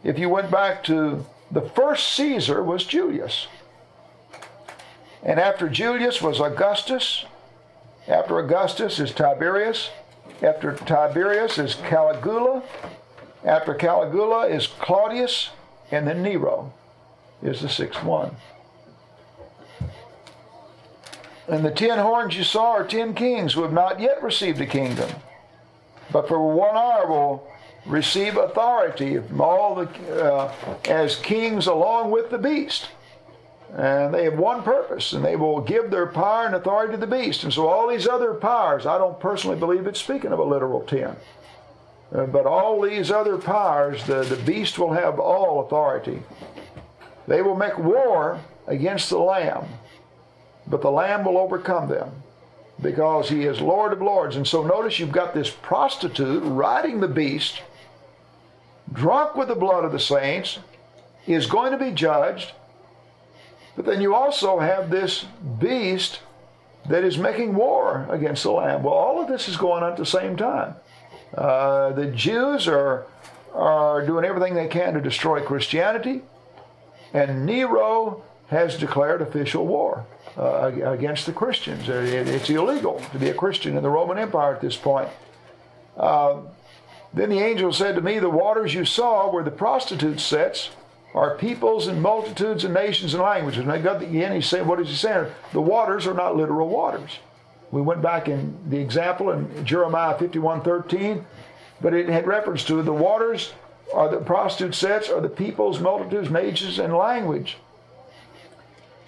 if 0.03 0.19
you 0.19 0.29
went 0.29 0.51
back 0.51 0.83
to 0.85 1.25
the 1.51 1.61
first 1.61 2.13
Caesar 2.13 2.63
was 2.63 2.85
Julius. 2.85 3.47
And 5.23 5.39
after 5.39 5.69
Julius 5.69 6.21
was 6.21 6.39
Augustus. 6.39 7.25
After 8.07 8.37
Augustus 8.37 8.99
is 8.99 9.11
Tiberius. 9.11 9.89
After 10.41 10.73
Tiberius 10.73 11.57
is 11.57 11.75
Caligula. 11.75 12.63
After 13.43 13.73
Caligula 13.73 14.47
is 14.47 14.67
Claudius. 14.67 15.49
And 15.91 16.07
then 16.07 16.23
Nero 16.23 16.73
is 17.41 17.61
the 17.61 17.69
sixth 17.69 18.03
one. 18.03 18.35
And 21.47 21.63
the 21.63 21.71
ten 21.71 21.99
horns 21.99 22.35
you 22.35 22.43
saw 22.43 22.71
are 22.71 22.83
ten 22.83 23.13
kings 23.13 23.53
who 23.53 23.61
have 23.61 23.73
not 23.73 23.99
yet 23.99 24.23
received 24.23 24.59
a 24.61 24.65
kingdom, 24.65 25.09
but 26.11 26.27
for 26.27 26.39
one 26.39 26.75
hour 26.75 27.07
will 27.07 27.47
receive 27.85 28.35
authority 28.35 29.19
from 29.19 29.41
all 29.41 29.75
the 29.75 30.23
uh, 30.23 30.51
as 30.85 31.17
kings 31.17 31.67
along 31.67 32.09
with 32.09 32.31
the 32.31 32.37
beast. 32.39 32.89
And 33.75 34.13
they 34.13 34.23
have 34.23 34.39
one 34.39 34.63
purpose, 34.63 35.11
and 35.11 35.23
they 35.23 35.35
will 35.35 35.59
give 35.59 35.91
their 35.91 36.07
power 36.07 36.45
and 36.45 36.55
authority 36.55 36.93
to 36.93 36.97
the 36.97 37.07
beast. 37.07 37.43
And 37.43 37.51
so, 37.51 37.67
all 37.67 37.89
these 37.89 38.07
other 38.07 38.33
powers, 38.33 38.85
I 38.85 38.97
don't 38.97 39.19
personally 39.19 39.59
believe 39.59 39.85
it's 39.85 39.99
speaking 39.99 40.31
of 40.31 40.39
a 40.39 40.43
literal 40.43 40.81
ten. 40.81 41.15
Uh, 42.13 42.25
but 42.25 42.45
all 42.45 42.79
these 42.79 43.11
other 43.11 43.37
powers, 43.37 44.05
the, 44.05 44.23
the 44.23 44.37
beast 44.37 44.79
will 44.79 44.93
have 44.93 45.19
all 45.19 45.65
authority. 45.65 46.23
They 47.27 47.41
will 47.41 47.57
make 47.57 47.77
war 47.77 48.39
against 48.67 49.09
the 49.09 49.19
Lamb, 49.19 49.65
but 50.67 50.81
the 50.81 50.91
Lamb 50.91 51.25
will 51.25 51.37
overcome 51.37 51.89
them 51.89 52.11
because 52.81 53.29
he 53.29 53.43
is 53.43 53.59
Lord 53.59 53.91
of 53.91 54.01
Lords. 54.01 54.37
And 54.37 54.47
so, 54.47 54.63
notice 54.63 54.99
you've 54.99 55.11
got 55.11 55.33
this 55.33 55.49
prostitute 55.49 56.43
riding 56.45 57.01
the 57.01 57.09
beast 57.09 57.61
drunk 58.93 59.35
with 59.35 59.49
the 59.49 59.55
blood 59.55 59.83
of 59.83 59.91
the 59.91 59.99
saints, 59.99 60.59
is 61.27 61.47
going 61.47 61.71
to 61.71 61.77
be 61.77 61.91
judged. 61.91 62.53
But 63.75 63.85
then 63.85 64.01
you 64.01 64.15
also 64.15 64.59
have 64.59 64.89
this 64.89 65.25
beast 65.59 66.19
that 66.87 67.03
is 67.03 67.17
making 67.17 67.55
war 67.55 68.07
against 68.09 68.43
the 68.43 68.51
Lamb. 68.51 68.83
Well, 68.83 68.93
all 68.93 69.21
of 69.21 69.27
this 69.27 69.49
is 69.49 69.57
going 69.57 69.83
on 69.83 69.91
at 69.91 69.97
the 69.97 70.05
same 70.05 70.37
time. 70.37 70.75
Uh, 71.33 71.91
the 71.91 72.07
Jews 72.07 72.67
are, 72.67 73.05
are 73.53 74.05
doing 74.05 74.23
everything 74.23 74.53
they 74.53 74.67
can 74.67 74.93
to 74.93 75.01
destroy 75.01 75.41
Christianity, 75.41 76.21
and 77.13 77.45
Nero 77.45 78.23
has 78.47 78.77
declared 78.77 79.21
official 79.21 79.65
war 79.65 80.05
uh, 80.37 80.71
against 80.83 81.25
the 81.25 81.33
Christians. 81.33 81.89
It's 81.89 82.49
illegal 82.49 83.01
to 83.11 83.19
be 83.19 83.29
a 83.29 83.33
Christian 83.33 83.75
in 83.75 83.83
the 83.83 83.89
Roman 83.89 84.17
Empire 84.17 84.53
at 84.53 84.61
this 84.61 84.77
point. 84.77 85.09
Uh, 85.97 86.41
then 87.13 87.29
the 87.29 87.39
angel 87.39 87.71
said 87.73 87.95
to 87.95 88.01
me, 88.01 88.19
The 88.19 88.29
waters 88.29 88.73
you 88.73 88.85
saw 88.85 89.31
where 89.31 89.43
the 89.43 89.51
prostitute 89.51 90.19
sits 90.19 90.69
are 91.15 91.37
peoples 91.37 91.87
and 91.87 92.01
multitudes 92.01 92.65
and 92.65 92.73
nations 92.73 93.13
and 93.13 93.23
languages. 93.23 93.61
And 93.61 93.71
I 93.71 93.79
got 93.81 93.99
the 93.99 94.05
again, 94.05 94.33
he's 94.33 94.47
saying, 94.47 94.67
What 94.67 94.81
is 94.81 94.89
he 94.89 94.95
saying? 94.95 95.31
The 95.53 95.61
waters 95.61 96.05
are 96.05 96.13
not 96.13 96.35
literal 96.35 96.67
waters. 96.67 97.19
We 97.71 97.81
went 97.81 98.01
back 98.01 98.27
in 98.27 98.57
the 98.69 98.77
example 98.77 99.31
in 99.31 99.65
Jeremiah 99.65 100.17
51 100.19 100.61
13, 100.61 101.25
but 101.81 101.93
it 101.93 102.09
had 102.09 102.27
reference 102.27 102.63
to 102.65 102.83
the 102.83 102.93
waters 102.93 103.53
are 103.93 104.09
the 104.09 104.17
prostitute 104.17 104.75
sets 104.75 105.09
are 105.09 105.21
the 105.21 105.29
peoples, 105.29 105.79
multitudes, 105.79 106.29
nations, 106.29 106.79
and 106.79 106.93
language. 106.93 107.57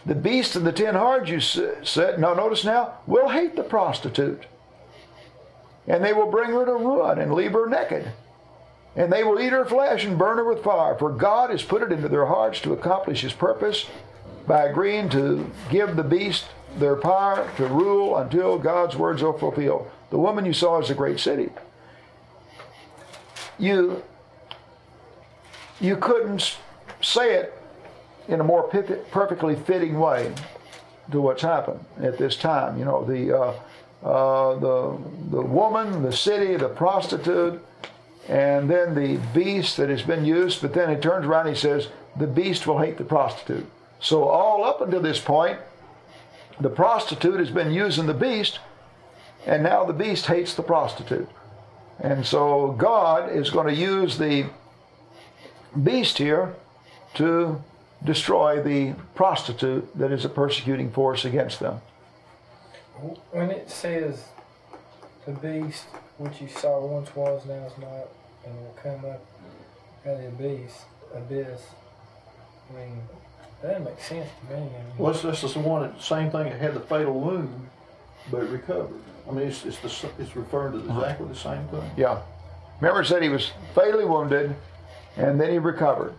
The 0.06 0.16
beast 0.16 0.56
and 0.56 0.66
the 0.66 0.72
ten 0.72 0.96
horns, 0.96 1.30
you 1.30 1.38
s- 1.38 1.60
said, 1.84 2.20
now 2.20 2.34
notice 2.34 2.64
now, 2.64 2.94
will 3.06 3.28
hate 3.28 3.58
the 3.58 3.64
prostitute. 3.64 4.46
And 5.88 6.04
they 6.04 6.14
will 6.14 6.32
bring 6.32 6.52
her 6.52 6.66
to 6.66 6.74
ruin 6.74 7.20
and 7.20 7.34
leave 7.34 7.52
her 7.52 7.68
naked. 7.68 8.12
And 8.98 9.14
they 9.14 9.24
will 9.24 9.40
eat 9.40 9.54
her 9.54 9.64
flesh 9.64 10.04
and 10.04 10.18
burn 10.18 10.38
her 10.38 10.44
with 10.44 10.64
fire. 10.64 10.96
For 10.96 11.12
God 11.12 11.52
has 11.52 11.64
put 11.64 11.84
it 11.84 11.92
into 11.92 12.10
their 12.10 12.26
hearts 12.26 12.60
to 12.62 12.74
accomplish 12.74 13.22
his 13.22 13.32
purpose 13.32 13.86
by 14.48 14.64
agreeing 14.64 15.08
to 15.10 15.50
give 15.70 15.96
the 15.96 16.04
beast 16.04 16.46
their 16.78 16.96
power 16.96 17.50
to 17.58 17.68
rule 17.68 18.18
until 18.18 18.58
God's 18.58 18.96
words 18.96 19.22
are 19.22 19.38
fulfilled. 19.38 19.90
The 20.10 20.18
woman 20.18 20.46
you 20.46 20.54
saw 20.54 20.82
is 20.82 20.90
a 20.90 20.96
great 20.96 21.20
city. 21.20 21.50
You 23.60 24.04
you 25.80 25.96
couldn't 25.98 26.58
say 27.02 27.36
it 27.36 27.54
in 28.28 28.40
a 28.40 28.44
more 28.44 28.64
perfectly 28.64 29.56
fitting 29.56 30.00
way 30.00 30.34
to 31.12 31.22
what's 31.22 31.42
happened 31.42 31.84
at 32.02 32.18
this 32.18 32.36
time. 32.36 32.80
You 32.80 32.86
know, 32.86 33.06
the 33.06 33.38
uh, 33.38 33.54
uh, 34.04 34.56
the 34.60 34.98
the 35.32 35.42
woman, 35.42 36.04
the 36.04 36.12
city, 36.12 36.56
the 36.56 36.70
prostitute, 36.70 37.64
and 38.28 38.70
then 38.70 38.96
the 38.96 39.18
beast 39.34 39.78
that 39.78 39.90
has 39.90 40.02
been 40.02 40.26
used. 40.26 40.62
But 40.62 40.74
then 40.74 40.90
he 40.90 40.96
turns 40.96 41.26
around 41.26 41.48
and 41.48 41.56
he 41.56 41.62
says, 41.62 41.90
"The 42.16 42.28
beast 42.28 42.68
will 42.68 42.80
hate 42.80 42.98
the 42.98 43.04
prostitute." 43.04 43.70
So 44.00 44.26
all 44.26 44.64
up 44.64 44.82
until 44.82 45.02
this 45.02 45.20
point, 45.20 45.60
the 46.60 46.70
prostitute 46.70 47.40
has 47.40 47.52
been 47.52 47.72
using 47.72 48.06
the 48.06 48.14
beast, 48.14 48.60
and 49.46 49.64
now 49.64 49.86
the 49.86 49.94
beast 49.94 50.26
hates 50.26 50.54
the 50.54 50.64
prostitute. 50.64 51.30
And 52.00 52.26
so 52.26 52.76
God 52.78 53.32
is 53.32 53.50
going 53.50 53.68
to 53.68 53.74
use 53.74 54.18
the 54.18 54.46
beast 55.84 56.18
here 56.18 56.56
to 57.16 57.62
destroy 58.04 58.62
the 58.62 58.94
prostitute 59.16 59.98
that 59.98 60.12
is 60.12 60.24
a 60.26 60.30
persecuting 60.30 60.92
force 60.92 61.26
against 61.26 61.60
them. 61.60 61.82
When 63.32 63.50
it 63.50 63.70
says 63.70 64.26
the 65.26 65.32
beast 65.34 65.86
which 66.18 66.42
you 66.42 66.48
saw 66.48 66.86
once 66.86 67.16
was 67.16 67.46
now 67.46 67.66
is 67.66 67.78
not 67.80 68.08
and 68.48 68.60
will 68.60 68.76
come 68.82 69.10
up 69.10 69.26
out 70.06 70.14
of 70.14 70.20
the 70.22 70.28
abyss, 70.28 70.86
abyss. 71.14 71.62
I 72.74 72.78
mean, 72.78 73.02
that 73.62 73.68
doesn't 73.70 73.86
make 73.86 74.00
sense 74.02 74.30
to 74.48 74.54
me. 74.54 74.58
I 74.58 74.60
mean, 74.62 74.72
Well, 74.98 75.12
it's, 75.12 75.22
this 75.22 75.44
is 75.44 75.54
the 75.54 75.60
one, 75.60 75.82
that- 75.84 76.02
same 76.02 76.32
thing 76.32 76.46
that 76.46 76.60
had 76.60 76.74
the 76.74 76.80
fatal 76.80 77.20
wound, 77.20 77.70
but 78.32 78.44
it 78.44 78.50
recovered. 78.50 79.00
I 79.28 79.32
mean, 79.32 79.48
it's, 79.48 79.66
it's 79.66 79.80
the, 79.80 80.10
it's 80.20 80.36
referring 80.36 80.74
to 80.74 80.80
exactly 80.94 81.28
the 81.28 81.36
same 81.36 81.68
thing. 81.68 81.90
Yeah. 81.98 82.22
Remember, 82.80 83.02
it 83.02 83.06
said 83.08 83.24
he 83.24 83.30
was 83.30 83.52
fatally 83.74 84.06
wounded 84.06 84.56
and 85.18 85.40
then 85.42 85.52
he 85.52 85.58
recovered 85.60 86.14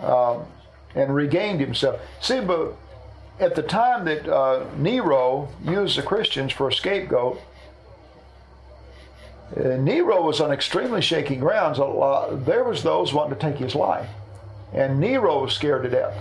um, 0.00 0.44
and 0.94 1.14
regained 1.14 1.60
himself. 1.60 2.00
See, 2.20 2.40
but 2.40 2.76
at 3.40 3.54
the 3.54 3.62
time 3.62 4.04
that 4.04 4.28
uh, 4.28 4.66
Nero 4.76 5.48
used 5.64 5.96
the 5.98 6.02
Christians 6.02 6.52
for 6.52 6.68
a 6.68 6.72
scapegoat, 6.72 7.40
uh, 9.56 9.76
Nero 9.76 10.22
was 10.22 10.40
on 10.40 10.52
extremely 10.52 11.00
shaky 11.00 11.36
grounds. 11.36 11.78
There 11.78 12.64
was 12.64 12.82
those 12.82 13.12
wanting 13.12 13.38
to 13.38 13.40
take 13.40 13.56
his 13.56 13.74
life, 13.74 14.08
and 14.72 15.00
Nero 15.00 15.42
was 15.42 15.52
scared 15.52 15.82
to 15.84 15.90
death 15.90 16.16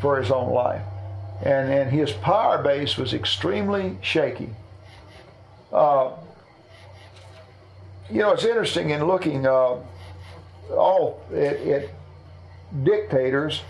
for 0.00 0.20
his 0.20 0.30
own 0.30 0.52
life, 0.52 0.82
and 1.42 1.70
and 1.70 1.90
his 1.90 2.12
power 2.12 2.62
base 2.62 2.96
was 2.96 3.14
extremely 3.14 3.96
shaky. 4.02 4.50
Uh, 5.72 6.12
you 8.10 8.18
know, 8.18 8.32
it's 8.32 8.44
interesting 8.44 8.90
in 8.90 9.06
looking 9.06 9.46
uh, 9.46 9.76
all 10.70 11.22
at, 11.32 11.56
at 11.60 11.88
dictators, 12.82 13.62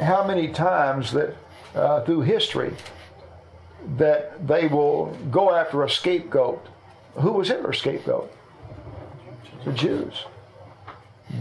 how 0.00 0.26
many 0.26 0.48
times 0.48 1.12
that 1.12 1.36
uh, 1.74 2.02
through 2.04 2.22
history 2.22 2.74
that 3.96 4.46
they 4.46 4.66
will 4.66 5.06
go 5.30 5.54
after 5.54 5.84
a 5.84 5.90
scapegoat. 5.90 6.64
Who 7.20 7.32
was 7.32 7.48
Hitler's 7.48 7.78
scapegoat? 7.78 8.32
The 9.64 9.72
Jews. 9.72 10.24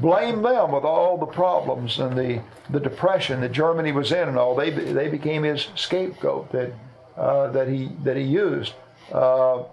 Blame 0.02 0.42
them 0.42 0.72
with 0.72 0.84
all 0.84 1.18
the 1.18 1.26
problems 1.26 2.00
and 2.00 2.18
the, 2.18 2.42
the 2.70 2.80
depression 2.80 3.40
that 3.42 3.52
Germany 3.52 3.92
was 3.92 4.12
in 4.12 4.28
and 4.28 4.38
all. 4.38 4.56
They, 4.56 4.70
they 4.70 5.08
became 5.08 5.44
his 5.44 5.68
scapegoat 5.76 6.52
that, 6.52 6.74
uh, 7.16 7.52
that, 7.52 7.70
he, 7.70 7.90
that 8.04 8.18
he 8.18 8.24
used. 8.24 8.74
Uh, 9.12 9.64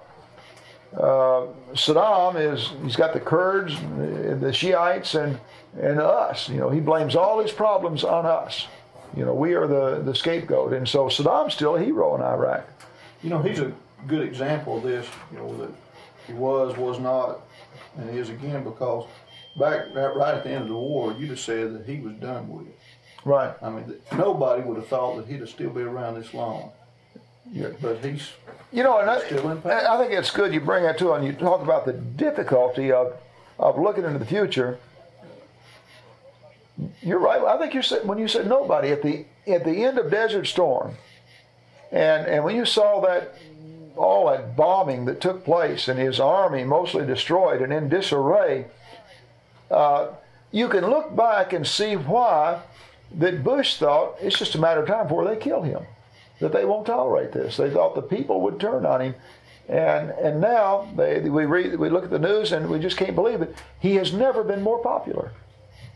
uh, 0.97 1.49
Saddam 1.73 2.37
is 2.37 2.71
he's 2.85 2.95
got 2.95 3.13
the 3.13 3.21
Kurds, 3.21 3.77
the 3.81 4.53
Shiites, 4.53 5.17
and 5.17 5.41
and 5.81 5.99
us. 5.99 6.49
You 6.49 6.59
know, 6.59 6.71
he 6.71 6.79
blames 6.79 7.17
all 7.17 7.43
his 7.43 7.51
problems 7.51 8.05
on 8.05 8.27
us. 8.27 8.69
You 9.17 9.25
know, 9.25 9.35
we 9.35 9.55
are 9.55 9.67
the 9.67 10.03
the 10.05 10.15
scapegoat, 10.15 10.73
and 10.73 10.89
so 10.89 11.07
Saddam's 11.07 11.55
still 11.55 11.75
a 11.75 11.81
hero 11.81 12.15
in 12.15 12.23
Iraq. 12.23 12.65
You 13.25 13.31
know, 13.31 13.43
he's 13.43 13.59
a 13.59 13.73
good 14.07 14.23
example 14.23 14.77
of 14.77 14.85
this, 14.85 15.07
you 15.33 15.39
know, 15.39 15.69
he 16.27 16.33
was, 16.33 16.77
was 16.77 16.99
not, 16.99 17.41
and 17.97 18.11
is 18.11 18.31
again 18.31 18.65
because 18.65 19.07
back 19.59 19.95
right, 19.95 20.35
at 20.35 20.45
the 20.45 20.51
end 20.51 20.63
of 20.63 20.69
the 20.69 20.75
war, 20.75 21.13
you'd 21.19 21.31
have 21.31 21.41
said 21.41 21.75
that 21.75 21.87
he 21.87 22.01
was 22.01 22.15
done 22.15 22.49
with 22.49 22.67
it. 22.67 22.79
Right. 23.25 23.55
I 23.63 23.71
mean, 23.71 23.95
nobody 24.13 24.63
would 24.63 24.77
have 24.77 24.89
thought 24.89 25.17
that 25.17 25.27
he'd 25.27 25.41
have 25.41 25.49
still 25.49 25.71
be 25.71 25.83
around 25.83 26.15
this 26.15 26.35
long. 26.35 26.73
Yeah. 27.51 27.69
But 27.81 28.05
he's, 28.05 28.31
You 28.73 28.83
know, 28.83 28.99
and 28.99 29.23
Still 29.23 29.51
in 29.51 29.63
I. 29.65 29.87
I 29.87 29.99
think 29.99 30.13
it's 30.13 30.31
good 30.31 30.53
you 30.53 30.61
bring 30.61 30.85
that 30.85 30.99
too, 30.99 31.13
and 31.13 31.25
you 31.25 31.33
talk 31.33 31.63
about 31.63 31.87
the 31.87 31.93
difficulty 31.93 32.93
of 32.93 33.15
of 33.59 33.79
looking 33.79 34.05
into 34.05 34.19
the 34.19 34.27
future. 34.27 34.79
You're 37.01 37.21
right. 37.21 37.41
I 37.41 37.57
think 37.59 37.73
you 37.75 37.83
said 37.83 38.07
when 38.07 38.19
you 38.19 38.29
said 38.29 38.49
nobody 38.49 38.91
at 38.91 39.03
the 39.03 39.27
at 39.47 39.65
the 39.65 39.85
end 39.85 39.99
of 39.99 40.11
Desert 40.11 40.47
Storm, 40.47 40.97
and 41.93 42.27
and 42.27 42.45
when 42.45 42.57
you 42.57 42.65
saw 42.65 43.01
that 43.03 43.35
all 43.97 44.31
that 44.31 44.57
bombing 44.57 45.05
that 45.05 45.21
took 45.21 45.45
place 45.45 45.89
and 45.89 45.99
his 45.99 46.19
army 46.19 46.65
mostly 46.65 47.07
destroyed 47.07 47.63
and 47.63 47.73
in 47.73 47.89
disarray, 47.89 48.67
uh, 49.71 50.09
you 50.51 50.69
can 50.69 50.89
look 50.89 51.15
back 51.15 51.53
and 51.53 51.67
see 51.67 51.95
why 51.95 52.61
that 53.17 53.45
Bush 53.45 53.77
thought 53.77 54.17
it's 54.21 54.39
just 54.39 54.55
a 54.55 54.61
matter 54.61 54.83
of 54.83 54.89
time 54.89 55.07
before 55.07 55.25
they 55.25 55.37
kill 55.37 55.63
him 55.63 55.85
that 56.41 56.53
they 56.53 56.65
won't 56.65 56.87
tolerate 56.87 57.33
this. 57.33 57.57
They 57.57 57.71
thought 57.71 57.95
the 57.95 58.03
people 58.03 58.41
would 58.43 58.61
turn 58.61 58.85
on 58.85 59.01
him, 59.01 59.15
and 59.69 60.11
and 60.11 60.41
now 60.41 60.89
they 60.97 61.21
we 61.21 61.45
read 61.45 61.79
we 61.79 61.89
look 61.89 62.05
at 62.05 62.11
the 62.11 62.19
news 62.19 62.53
and 62.53 62.69
we 62.69 62.79
just 62.79 62.97
can't 62.97 63.15
believe 63.15 63.43
it. 63.43 63.55
He 63.81 63.95
has 63.97 64.13
never 64.13 64.43
been 64.43 64.63
more 64.63 64.79
popular. 64.79 65.33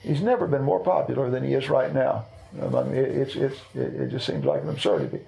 He's 0.01 0.21
never 0.21 0.47
been 0.47 0.63
more 0.63 0.81
popular 0.81 1.29
than 1.31 1.45
he 1.45 1.55
is 1.55 1.69
right 1.69 1.93
now. 1.93 2.27
I 2.61 2.67
mean, 2.67 2.95
it, 2.95 3.11
it's 3.11 3.37
it's 3.37 3.61
it, 3.75 3.95
it 3.95 4.11
just 4.11 4.27
seems 4.27 4.45
like 4.45 4.63
an 4.63 4.71
absurdity. 4.71 5.21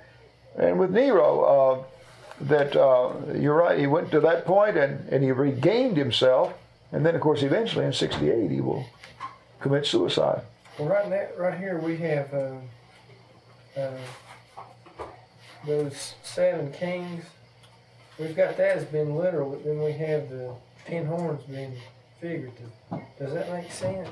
And 0.56 0.78
with 0.78 0.90
Nero, 0.90 1.40
uh, 1.40 1.82
that 2.42 2.76
uh, 2.76 3.12
you're 3.34 3.54
right. 3.54 3.78
He 3.78 3.86
went 3.86 4.10
to 4.12 4.20
that 4.20 4.44
point 4.44 4.76
and 4.76 5.08
and 5.08 5.22
he 5.22 5.32
regained 5.32 5.96
himself, 5.96 6.54
and 6.92 7.04
then 7.04 7.14
of 7.14 7.20
course 7.20 7.42
eventually 7.42 7.84
in 7.84 7.92
'68 7.92 8.50
he 8.50 8.60
will 8.60 8.86
commit 9.60 9.86
suicide. 9.86 10.42
Well, 10.78 10.88
right 10.88 11.08
now, 11.08 11.26
right 11.36 11.58
here 11.58 11.78
we 11.78 11.96
have 11.98 12.32
um, 12.32 12.62
uh, 13.76 15.04
those 15.66 16.14
seven 16.22 16.72
kings. 16.72 17.24
We've 18.18 18.36
got 18.36 18.56
that 18.56 18.76
as 18.76 18.84
being 18.84 19.16
literal, 19.16 19.50
but 19.50 19.64
then 19.64 19.82
we 19.82 19.92
have 19.92 20.30
the 20.30 20.54
ten 20.86 21.06
horns 21.06 21.42
being 21.44 21.74
figurative. 22.20 22.70
Does 23.18 23.32
that 23.34 23.50
make 23.52 23.70
sense? 23.70 24.08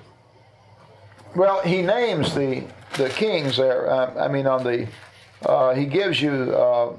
Well, 1.34 1.60
he 1.62 1.82
names 1.82 2.34
the 2.34 2.64
the 2.96 3.08
kings 3.10 3.56
there. 3.56 3.90
Uh, 3.90 4.24
I 4.24 4.28
mean, 4.28 4.46
on 4.46 4.64
the 4.64 4.88
uh, 5.44 5.74
he 5.74 5.86
gives 5.86 6.20
you 6.20 6.32
uh, 6.32 6.92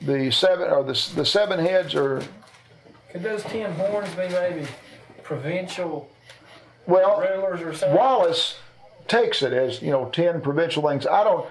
the 0.00 0.30
seven 0.30 0.70
or 0.70 0.82
the 0.82 1.10
the 1.14 1.24
seven 1.24 1.58
heads 1.58 1.94
or 1.94 2.22
Could 3.10 3.22
those 3.22 3.42
ten 3.44 3.72
horns 3.72 4.10
be 4.10 4.28
maybe 4.28 4.66
provincial 5.22 6.10
well, 6.86 7.20
rulers 7.20 7.60
or 7.62 7.74
something? 7.74 7.96
Wallace 7.96 8.58
takes 9.08 9.42
it 9.42 9.52
as 9.52 9.82
you 9.82 9.90
know 9.90 10.06
ten 10.06 10.40
provincial 10.40 10.86
things. 10.86 11.06
I 11.06 11.24
don't. 11.24 11.46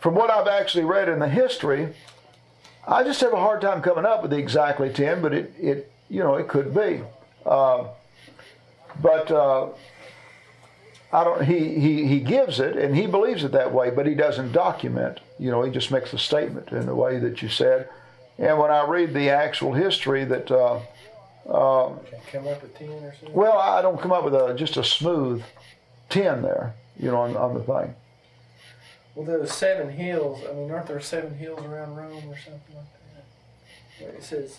From 0.00 0.14
what 0.14 0.30
I've 0.30 0.48
actually 0.48 0.84
read 0.84 1.08
in 1.08 1.18
the 1.18 1.28
history, 1.28 1.94
I 2.86 3.04
just 3.04 3.20
have 3.22 3.32
a 3.32 3.38
hard 3.38 3.60
time 3.62 3.80
coming 3.80 4.04
up 4.04 4.22
with 4.22 4.30
the 4.30 4.38
exactly 4.38 4.90
ten, 4.90 5.22
but 5.22 5.32
it 5.32 5.52
it 5.58 5.92
you 6.08 6.20
know 6.20 6.34
it 6.36 6.48
could 6.48 6.74
be. 6.74 7.00
Uh, 7.46 7.88
but 9.00 9.30
uh, 9.30 9.68
I 11.14 11.22
don't. 11.22 11.44
He, 11.44 11.78
he 11.78 12.08
he 12.08 12.18
gives 12.18 12.58
it 12.58 12.74
and 12.76 12.96
he 12.96 13.06
believes 13.06 13.44
it 13.44 13.52
that 13.52 13.72
way, 13.72 13.90
but 13.90 14.04
he 14.04 14.16
doesn't 14.16 14.50
document. 14.50 15.20
You 15.38 15.52
know, 15.52 15.62
he 15.62 15.70
just 15.70 15.92
makes 15.92 16.12
a 16.12 16.18
statement 16.18 16.70
in 16.72 16.86
the 16.86 16.94
way 16.94 17.20
that 17.20 17.40
you 17.40 17.48
said. 17.48 17.88
And 18.36 18.58
when 18.58 18.72
I 18.72 18.84
read 18.84 19.14
the 19.14 19.30
actual 19.30 19.72
history, 19.74 20.24
that 20.24 20.50
uh, 20.50 20.80
Can 21.44 22.18
come 22.32 22.48
up 22.48 22.62
with 22.62 22.76
ten 22.76 22.88
or 22.88 23.14
something. 23.14 23.32
well, 23.32 23.58
I 23.58 23.80
don't 23.80 24.00
come 24.00 24.10
up 24.10 24.24
with 24.24 24.34
a 24.34 24.54
just 24.54 24.76
a 24.76 24.82
smooth 24.82 25.44
ten 26.08 26.42
there. 26.42 26.74
You 26.98 27.12
know, 27.12 27.18
on, 27.18 27.36
on 27.36 27.54
the 27.54 27.60
thing. 27.60 27.94
Well, 29.14 29.24
those 29.26 29.52
seven 29.52 29.90
hills. 29.90 30.40
I 30.50 30.52
mean, 30.52 30.70
aren't 30.72 30.88
there 30.88 31.00
seven 31.00 31.38
hills 31.38 31.64
around 31.64 31.94
Rome 31.94 32.28
or 32.28 32.36
something 32.36 32.74
like 32.74 32.86
that? 33.14 34.04
Where 34.04 34.14
it 34.14 34.24
says 34.24 34.58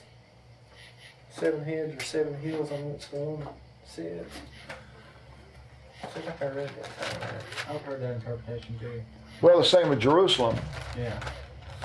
seven 1.32 1.66
heads 1.66 2.02
or 2.02 2.06
seven 2.06 2.40
hills 2.40 2.72
on 2.72 2.94
which 2.94 3.10
the 3.10 3.18
woman 3.18 3.48
sits. 3.86 4.34
I 6.06 6.20
think 6.20 6.42
I 6.42 6.46
read 6.48 6.70
that 6.70 7.10
somewhere. 7.10 7.40
I've 7.70 7.82
heard 7.82 8.02
that 8.02 8.14
interpretation 8.16 8.80
too. 8.80 9.02
Well, 9.42 9.58
the 9.58 9.66
same 9.66 9.90
with 9.90 10.00
Jerusalem. 10.00 10.58
Yeah. 10.98 11.20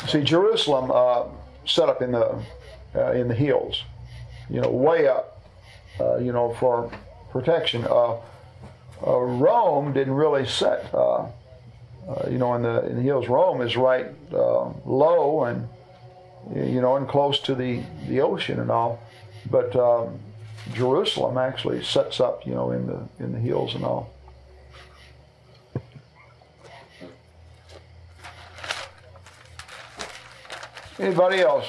See, 0.06 0.22
Jerusalem 0.22 0.90
uh, 0.92 1.24
set 1.64 1.88
up 1.88 2.02
in 2.02 2.12
the 2.12 2.42
uh, 2.94 3.12
in 3.12 3.28
the 3.28 3.34
hills, 3.34 3.84
you 4.48 4.60
know, 4.60 4.68
way 4.68 5.06
up, 5.08 5.42
uh, 6.00 6.16
you 6.16 6.32
know, 6.32 6.54
for 6.54 6.90
protection. 7.30 7.84
Uh, 7.88 8.16
uh, 9.06 9.18
Rome 9.18 9.92
didn't 9.92 10.14
really 10.14 10.46
set, 10.46 10.92
uh, 10.92 11.22
uh, 11.22 11.28
you 12.28 12.38
know, 12.38 12.54
in 12.54 12.62
the 12.62 12.86
in 12.86 12.96
the 12.96 13.02
hills. 13.02 13.28
Rome 13.28 13.62
is 13.62 13.76
right 13.76 14.06
uh, 14.32 14.70
low 14.84 15.44
and 15.44 15.68
you 16.54 16.80
know, 16.80 16.96
and 16.96 17.08
close 17.08 17.40
to 17.40 17.54
the 17.54 17.82
the 18.08 18.20
ocean 18.20 18.60
and 18.60 18.70
all, 18.70 19.00
but 19.50 19.74
um, 19.76 20.18
Jerusalem 20.72 21.38
actually 21.38 21.82
sets 21.82 22.20
up, 22.20 22.46
you 22.46 22.54
know, 22.54 22.70
in 22.70 22.86
the 22.86 23.00
in 23.18 23.32
the 23.32 23.38
hills 23.38 23.74
and 23.74 23.84
all. 23.84 24.12
Anybody 30.98 31.40
else? 31.40 31.66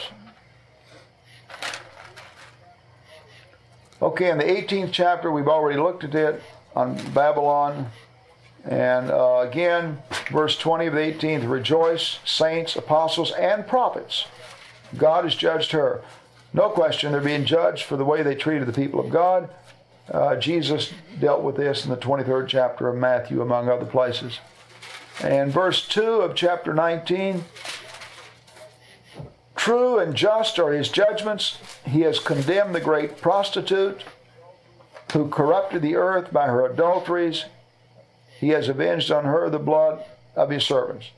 Okay, 4.02 4.30
in 4.30 4.38
the 4.38 4.44
18th 4.44 4.92
chapter, 4.92 5.32
we've 5.32 5.48
already 5.48 5.80
looked 5.80 6.04
at 6.04 6.16
it 6.16 6.42
on 6.76 6.96
Babylon. 7.14 7.92
And 8.66 9.10
uh, 9.10 9.46
again, 9.48 10.00
verse 10.32 10.58
20 10.58 10.88
of 10.88 10.94
the 10.94 11.00
18th 11.00 11.50
rejoice, 11.50 12.20
saints, 12.26 12.76
apostles, 12.76 13.32
and 13.32 13.66
prophets. 13.66 14.26
God 14.98 15.24
has 15.24 15.36
judged 15.36 15.72
her. 15.72 16.02
No 16.54 16.70
question, 16.70 17.12
they're 17.12 17.22
being 17.22 17.46
judged 17.46 17.84
for 17.86 17.96
the 17.96 18.06
way 18.06 18.24
they 18.24 18.36
treated 18.36 18.68
the 18.68 18.74
people 18.74 19.00
of 19.00 19.10
God. 19.10 19.50
Uh, 20.12 20.36
Jesus 20.36 20.92
dealt 21.20 21.42
with 21.42 21.56
this 21.56 21.86
in 21.86 21.92
the 21.92 21.98
23rd 21.98 22.48
chapter 22.48 22.90
of 22.90 22.98
Matthew, 22.98 23.42
among 23.42 23.70
other 23.70 23.86
places. 23.86 24.40
And 25.24 25.52
verse 25.52 25.88
2 25.88 26.02
of 26.02 26.36
chapter 26.36 26.74
19 26.74 27.46
True 29.56 30.00
and 30.00 30.16
just 30.16 30.58
are 30.58 30.72
his 30.72 30.90
judgments. 30.90 31.60
He 31.86 32.02
has 32.02 32.18
condemned 32.18 32.74
the 32.74 32.82
great 32.82 33.22
prostitute 33.22 34.04
who 35.14 35.30
corrupted 35.30 35.84
the 35.84 35.96
earth 35.96 36.34
by 36.34 36.48
her 36.48 36.66
adulteries. 36.66 37.46
He 38.40 38.50
has 38.50 38.68
avenged 38.68 39.12
on 39.12 39.26
her 39.26 39.52
the 39.52 39.60
blood 39.60 40.04
of 40.36 40.50
his 40.50 40.64
servants. 40.64 41.12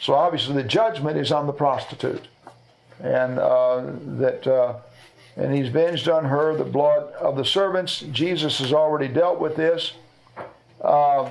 So 0.00 0.14
obviously 0.14 0.54
the 0.54 0.64
judgment 0.66 1.18
is 1.18 1.30
on 1.30 1.46
the 1.46 1.52
prostitute. 1.52 2.26
And 3.02 3.38
uh, 3.38 3.84
that 4.18 4.46
uh, 4.46 4.74
and 5.36 5.54
he's 5.54 5.70
venged 5.70 6.12
on 6.12 6.24
her 6.24 6.56
the 6.56 6.64
blood 6.64 7.12
of 7.14 7.36
the 7.36 7.44
servants. 7.44 8.00
Jesus 8.12 8.58
has 8.58 8.72
already 8.72 9.08
dealt 9.08 9.40
with 9.40 9.56
this. 9.56 9.92
Uh, 10.82 11.30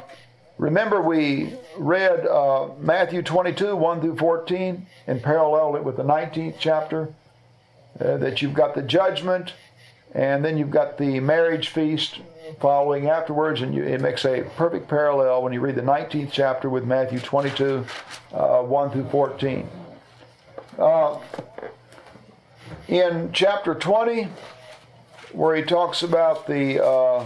Remember, 0.59 1.01
we 1.01 1.53
read 1.77 2.27
uh, 2.27 2.67
Matthew 2.79 3.21
22, 3.21 3.77
1 3.77 4.01
through 4.01 4.17
14, 4.17 4.85
and 5.07 5.23
paralleled 5.23 5.77
it 5.77 5.83
with 5.85 5.95
the 5.95 6.03
19th 6.03 6.55
chapter. 6.59 7.13
Uh, 7.99 8.17
that 8.17 8.41
you've 8.41 8.53
got 8.53 8.75
the 8.75 8.81
judgment, 8.81 9.53
and 10.13 10.43
then 10.43 10.57
you've 10.57 10.69
got 10.69 10.97
the 10.97 11.19
marriage 11.21 11.69
feast 11.69 12.19
following 12.59 13.09
afterwards, 13.09 13.61
and 13.61 13.73
you, 13.73 13.83
it 13.83 13.99
makes 13.99 14.25
a 14.25 14.43
perfect 14.57 14.87
parallel 14.87 15.43
when 15.43 15.53
you 15.53 15.61
read 15.61 15.75
the 15.75 15.81
19th 15.81 16.29
chapter 16.31 16.69
with 16.69 16.85
Matthew 16.85 17.19
22, 17.19 17.85
uh, 18.33 18.61
1 18.61 18.91
through 18.91 19.09
14. 19.09 19.67
Uh, 20.79 21.19
in 22.87 23.31
chapter 23.33 23.75
20, 23.75 24.29
where 25.33 25.55
he 25.55 25.63
talks 25.63 26.03
about 26.03 26.47
the 26.47 26.83
uh, 26.83 27.25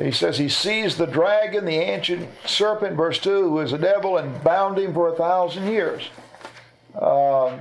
he 0.00 0.10
says 0.10 0.38
he 0.38 0.48
seized 0.48 0.98
the 0.98 1.06
dragon, 1.06 1.64
the 1.64 1.74
ancient 1.74 2.28
serpent, 2.44 2.96
verse 2.96 3.18
2, 3.18 3.50
who 3.50 3.60
is 3.60 3.72
a 3.72 3.78
devil, 3.78 4.16
and 4.16 4.42
bound 4.42 4.78
him 4.78 4.92
for 4.94 5.08
a 5.08 5.16
thousand 5.16 5.66
years. 5.68 6.08
Um, 7.00 7.60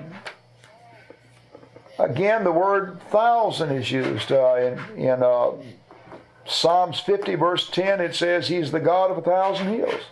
again, 1.99 2.43
the 2.43 2.51
word 2.51 3.01
thousand 3.09 3.71
is 3.71 3.91
used 3.91 4.31
uh, 4.31 4.55
in, 4.55 4.79
in 4.97 5.23
uh, 5.23 5.51
Psalms 6.45 6.99
50, 6.99 7.35
verse 7.35 7.69
10. 7.69 8.01
It 8.01 8.15
says 8.15 8.47
he's 8.47 8.71
the 8.71 8.79
God 8.79 9.11
of 9.11 9.17
a 9.17 9.21
thousand 9.21 9.67
hills. 9.67 10.03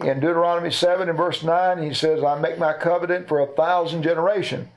Uh, 0.00 0.06
in 0.06 0.20
Deuteronomy 0.20 0.70
7 0.70 1.08
and 1.08 1.16
verse 1.16 1.42
9, 1.42 1.82
he 1.82 1.94
says, 1.94 2.22
I 2.22 2.38
make 2.38 2.58
my 2.58 2.72
covenant 2.72 3.28
for 3.28 3.40
a 3.40 3.46
thousand 3.46 4.02
generation. 4.02 4.68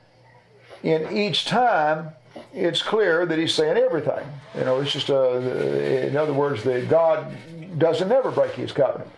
In 0.82 1.16
each 1.16 1.46
time, 1.46 2.10
it's 2.52 2.82
clear 2.82 3.24
that 3.26 3.38
he's 3.38 3.54
saying 3.54 3.76
everything. 3.76 4.26
You 4.56 4.64
know, 4.64 4.80
it's 4.80 4.92
just 4.92 5.08
a, 5.08 6.06
in 6.06 6.16
other 6.16 6.32
words, 6.32 6.62
that 6.64 6.88
God 6.88 7.36
doesn't 7.78 8.10
ever 8.10 8.30
break 8.30 8.52
his 8.52 8.72
covenant. 8.72 9.10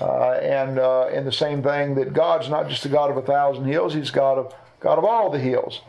Uh, 0.00 0.32
and 0.34 0.78
uh, 0.78 1.06
and 1.06 1.26
the 1.26 1.32
same 1.32 1.64
thing 1.64 1.96
that 1.96 2.12
God's 2.12 2.48
not 2.48 2.68
just 2.68 2.84
the 2.84 2.88
God 2.88 3.10
of 3.10 3.16
a 3.16 3.22
thousand 3.22 3.64
hills; 3.64 3.92
He's 3.92 4.12
God 4.12 4.38
of 4.38 4.54
God 4.78 4.98
of 4.98 5.04
all 5.04 5.30
the 5.30 5.38
hills. 5.38 5.80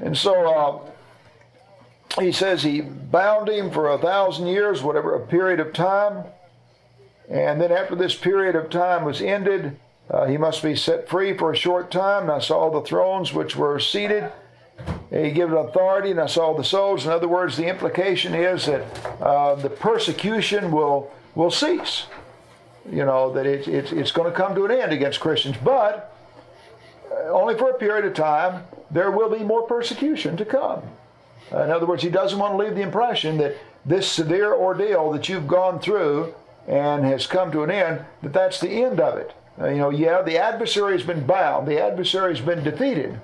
And 0.00 0.18
so 0.18 0.82
uh, 2.18 2.20
He 2.20 2.32
says 2.32 2.64
He 2.64 2.80
bound 2.80 3.48
him 3.48 3.70
for 3.70 3.90
a 3.90 3.98
thousand 3.98 4.48
years, 4.48 4.82
whatever 4.82 5.14
a 5.14 5.24
period 5.24 5.60
of 5.60 5.72
time. 5.72 6.24
And 7.28 7.60
then 7.60 7.72
after 7.72 7.94
this 7.94 8.14
period 8.14 8.54
of 8.54 8.70
time 8.70 9.04
was 9.04 9.20
ended, 9.20 9.78
uh, 10.10 10.26
he 10.26 10.36
must 10.36 10.62
be 10.62 10.76
set 10.76 11.08
free 11.08 11.36
for 11.36 11.52
a 11.52 11.56
short 11.56 11.90
time. 11.90 12.24
And 12.24 12.32
I 12.32 12.38
saw 12.38 12.70
the 12.70 12.86
thrones 12.86 13.32
which 13.32 13.56
were 13.56 13.78
seated 13.80 14.30
he 15.10 15.30
gives 15.30 15.52
authority, 15.52 16.10
and 16.10 16.20
I 16.20 16.26
saw 16.26 16.56
the 16.56 16.64
souls. 16.64 17.06
In 17.06 17.12
other 17.12 17.28
words, 17.28 17.56
the 17.56 17.66
implication 17.66 18.34
is 18.34 18.66
that 18.66 18.82
uh, 19.20 19.54
the 19.54 19.70
persecution 19.70 20.72
will 20.72 21.10
will 21.34 21.50
cease. 21.50 22.06
You 22.90 23.04
know 23.04 23.32
that 23.32 23.46
it's 23.46 23.68
it's, 23.68 23.92
it's 23.92 24.10
going 24.10 24.30
to 24.30 24.36
come 24.36 24.54
to 24.54 24.64
an 24.64 24.72
end 24.72 24.92
against 24.92 25.20
Christians, 25.20 25.56
but 25.62 26.16
uh, 27.10 27.30
only 27.30 27.56
for 27.56 27.70
a 27.70 27.74
period 27.74 28.04
of 28.04 28.14
time. 28.14 28.64
There 28.90 29.10
will 29.10 29.30
be 29.30 29.42
more 29.42 29.62
persecution 29.62 30.36
to 30.36 30.44
come. 30.44 30.82
In 31.50 31.70
other 31.70 31.86
words, 31.86 32.02
he 32.02 32.10
doesn't 32.10 32.38
want 32.38 32.52
to 32.52 32.58
leave 32.58 32.76
the 32.76 32.82
impression 32.82 33.38
that 33.38 33.56
this 33.84 34.08
severe 34.08 34.54
ordeal 34.54 35.10
that 35.12 35.28
you've 35.28 35.48
gone 35.48 35.80
through 35.80 36.32
and 36.66 37.04
has 37.04 37.26
come 37.26 37.52
to 37.52 37.62
an 37.62 37.70
end, 37.70 38.04
that 38.22 38.32
that's 38.32 38.60
the 38.60 38.70
end 38.70 39.00
of 39.00 39.18
it. 39.18 39.34
Uh, 39.60 39.68
you 39.68 39.78
know, 39.78 39.90
yeah, 39.90 40.22
the 40.22 40.38
adversary 40.38 40.92
has 40.92 41.06
been 41.06 41.26
bound, 41.26 41.68
the 41.68 41.80
adversary 41.80 42.34
has 42.34 42.44
been 42.44 42.64
defeated. 42.64 43.20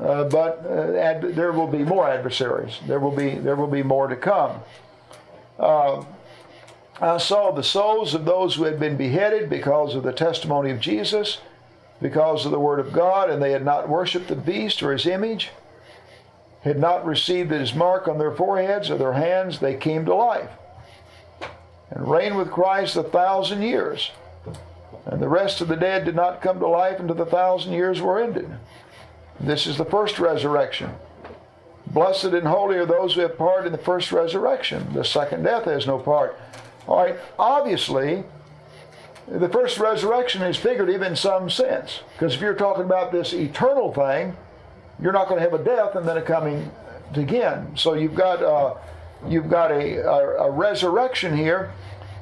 Uh, 0.00 0.24
but 0.24 0.64
uh, 0.64 0.94
ad- 0.94 1.34
there 1.34 1.52
will 1.52 1.66
be 1.66 1.84
more 1.84 2.08
adversaries. 2.08 2.78
There 2.86 2.98
will 2.98 3.14
be 3.14 3.34
there 3.34 3.56
will 3.56 3.66
be 3.66 3.82
more 3.82 4.08
to 4.08 4.16
come. 4.16 4.60
Uh, 5.58 6.04
I 7.00 7.18
saw 7.18 7.50
the 7.50 7.62
souls 7.62 8.14
of 8.14 8.24
those 8.24 8.54
who 8.54 8.64
had 8.64 8.80
been 8.80 8.96
beheaded 8.96 9.50
because 9.50 9.94
of 9.94 10.02
the 10.02 10.12
testimony 10.12 10.70
of 10.70 10.80
Jesus, 10.80 11.38
because 12.00 12.46
of 12.46 12.52
the 12.52 12.58
word 12.58 12.80
of 12.80 12.92
God, 12.92 13.28
and 13.28 13.42
they 13.42 13.52
had 13.52 13.64
not 13.64 13.88
worshipped 13.88 14.28
the 14.28 14.36
beast 14.36 14.82
or 14.82 14.92
his 14.92 15.04
image, 15.04 15.50
had 16.62 16.78
not 16.78 17.04
received 17.04 17.50
his 17.50 17.74
mark 17.74 18.08
on 18.08 18.18
their 18.18 18.32
foreheads 18.32 18.88
or 18.88 18.96
their 18.96 19.12
hands. 19.12 19.58
They 19.58 19.74
came 19.74 20.06
to 20.06 20.14
life 20.14 20.50
and 21.94 22.10
reigned 22.10 22.36
with 22.36 22.50
Christ 22.50 22.96
a 22.96 23.02
thousand 23.02 23.62
years. 23.62 24.10
And 25.06 25.20
the 25.20 25.28
rest 25.28 25.60
of 25.60 25.68
the 25.68 25.76
dead 25.76 26.04
did 26.04 26.14
not 26.14 26.42
come 26.42 26.58
to 26.60 26.66
life 26.66 27.00
until 27.00 27.16
the 27.16 27.26
thousand 27.26 27.72
years 27.72 28.00
were 28.00 28.20
ended. 28.20 28.50
This 29.40 29.66
is 29.66 29.76
the 29.76 29.84
first 29.84 30.18
resurrection. 30.18 30.90
Blessed 31.86 32.26
and 32.26 32.46
holy 32.46 32.76
are 32.76 32.86
those 32.86 33.14
who 33.14 33.20
have 33.20 33.36
part 33.36 33.66
in 33.66 33.72
the 33.72 33.78
first 33.78 34.12
resurrection. 34.12 34.92
The 34.94 35.04
second 35.04 35.42
death 35.42 35.64
has 35.64 35.86
no 35.86 35.98
part. 35.98 36.38
All 36.86 36.96
right, 36.96 37.16
obviously, 37.38 38.24
the 39.28 39.48
first 39.48 39.78
resurrection 39.78 40.42
is 40.42 40.56
figurative 40.56 41.02
in 41.02 41.16
some 41.16 41.50
sense. 41.50 42.00
Because 42.12 42.34
if 42.34 42.40
you're 42.40 42.54
talking 42.54 42.84
about 42.84 43.12
this 43.12 43.32
eternal 43.32 43.92
thing, 43.92 44.36
you're 45.00 45.12
not 45.12 45.28
going 45.28 45.42
to 45.42 45.50
have 45.50 45.58
a 45.58 45.62
death 45.62 45.96
and 45.96 46.06
then 46.06 46.16
a 46.16 46.22
coming 46.22 46.70
again. 47.14 47.76
So 47.76 47.94
you've 47.94 48.14
got 48.14 48.42
uh, 48.42 48.76
you've 49.28 49.50
got 49.50 49.70
a, 49.70 49.98
a, 49.98 50.46
a 50.46 50.50
resurrection 50.50 51.36
here. 51.36 51.72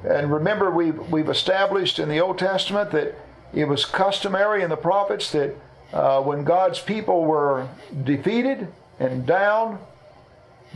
And 0.09 0.33
remember, 0.33 0.71
we've, 0.71 0.99
we've 1.11 1.29
established 1.29 1.99
in 1.99 2.09
the 2.09 2.21
Old 2.21 2.39
Testament 2.39 2.91
that 2.93 3.15
it 3.53 3.67
was 3.67 3.85
customary 3.85 4.63
in 4.63 4.71
the 4.71 4.77
prophets 4.77 5.33
that 5.33 5.55
uh, 5.93 6.23
when 6.23 6.45
God's 6.45 6.81
people 6.81 7.25
were 7.25 7.69
defeated 8.05 8.69
and 8.99 9.27
down, 9.27 9.79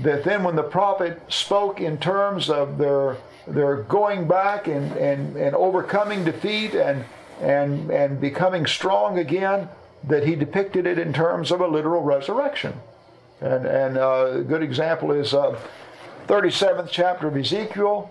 that 0.01 0.25
then 0.25 0.43
when 0.43 0.57
the 0.57 0.63
prophet 0.63 1.21
spoke 1.29 1.81
in 1.81 1.99
terms 1.99 2.51
of 2.51 2.79
their 2.79 3.17
their 3.47 3.83
going 3.83 4.27
back 4.27 4.69
and, 4.69 4.93
and, 4.97 5.37
and 5.37 5.55
overcoming 5.55 6.25
defeat 6.25 6.75
and, 6.75 7.05
and, 7.41 7.91
and 7.91 8.21
becoming 8.21 8.67
strong 8.67 9.19
again, 9.19 9.69
that 10.05 10.27
he 10.27 10.35
depicted 10.35 10.87
it 10.87 10.99
in 10.99 11.13
terms 11.13 11.51
of 11.51 11.61
a 11.61 11.67
literal 11.67 12.03
resurrection. 12.03 12.75
And, 13.41 13.67
and 13.67 13.99
uh, 13.99 14.27
a 14.33 14.43
good 14.43 14.63
example 14.63 15.13
is 15.13 15.35
uh, 15.35 15.59
37th 16.27 16.89
chapter 16.91 17.29
of 17.29 17.37
Ezekiel, 17.37 18.11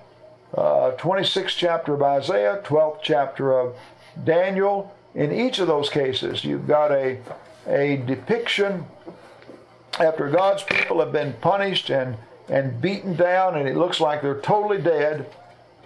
uh, 0.56 0.92
26th 0.98 1.56
chapter 1.58 1.94
of 1.94 2.02
Isaiah, 2.02 2.62
12th 2.64 3.00
chapter 3.02 3.58
of 3.58 3.76
Daniel, 4.24 4.94
in 5.16 5.32
each 5.32 5.60
of 5.60 5.68
those 5.68 5.90
cases, 5.90 6.44
you've 6.44 6.68
got 6.68 6.92
a, 6.92 7.20
a 7.68 7.98
depiction 7.98 8.86
after 10.00 10.30
God's 10.30 10.64
people 10.64 11.00
have 11.00 11.12
been 11.12 11.34
punished 11.34 11.90
and, 11.90 12.18
and 12.50 12.82
beaten 12.82 13.16
down, 13.16 13.58
and 13.58 13.68
it 13.68 13.78
looks 13.78 14.00
like 14.00 14.22
they're 14.22 14.42
totally 14.42 14.82
dead. 14.82 15.30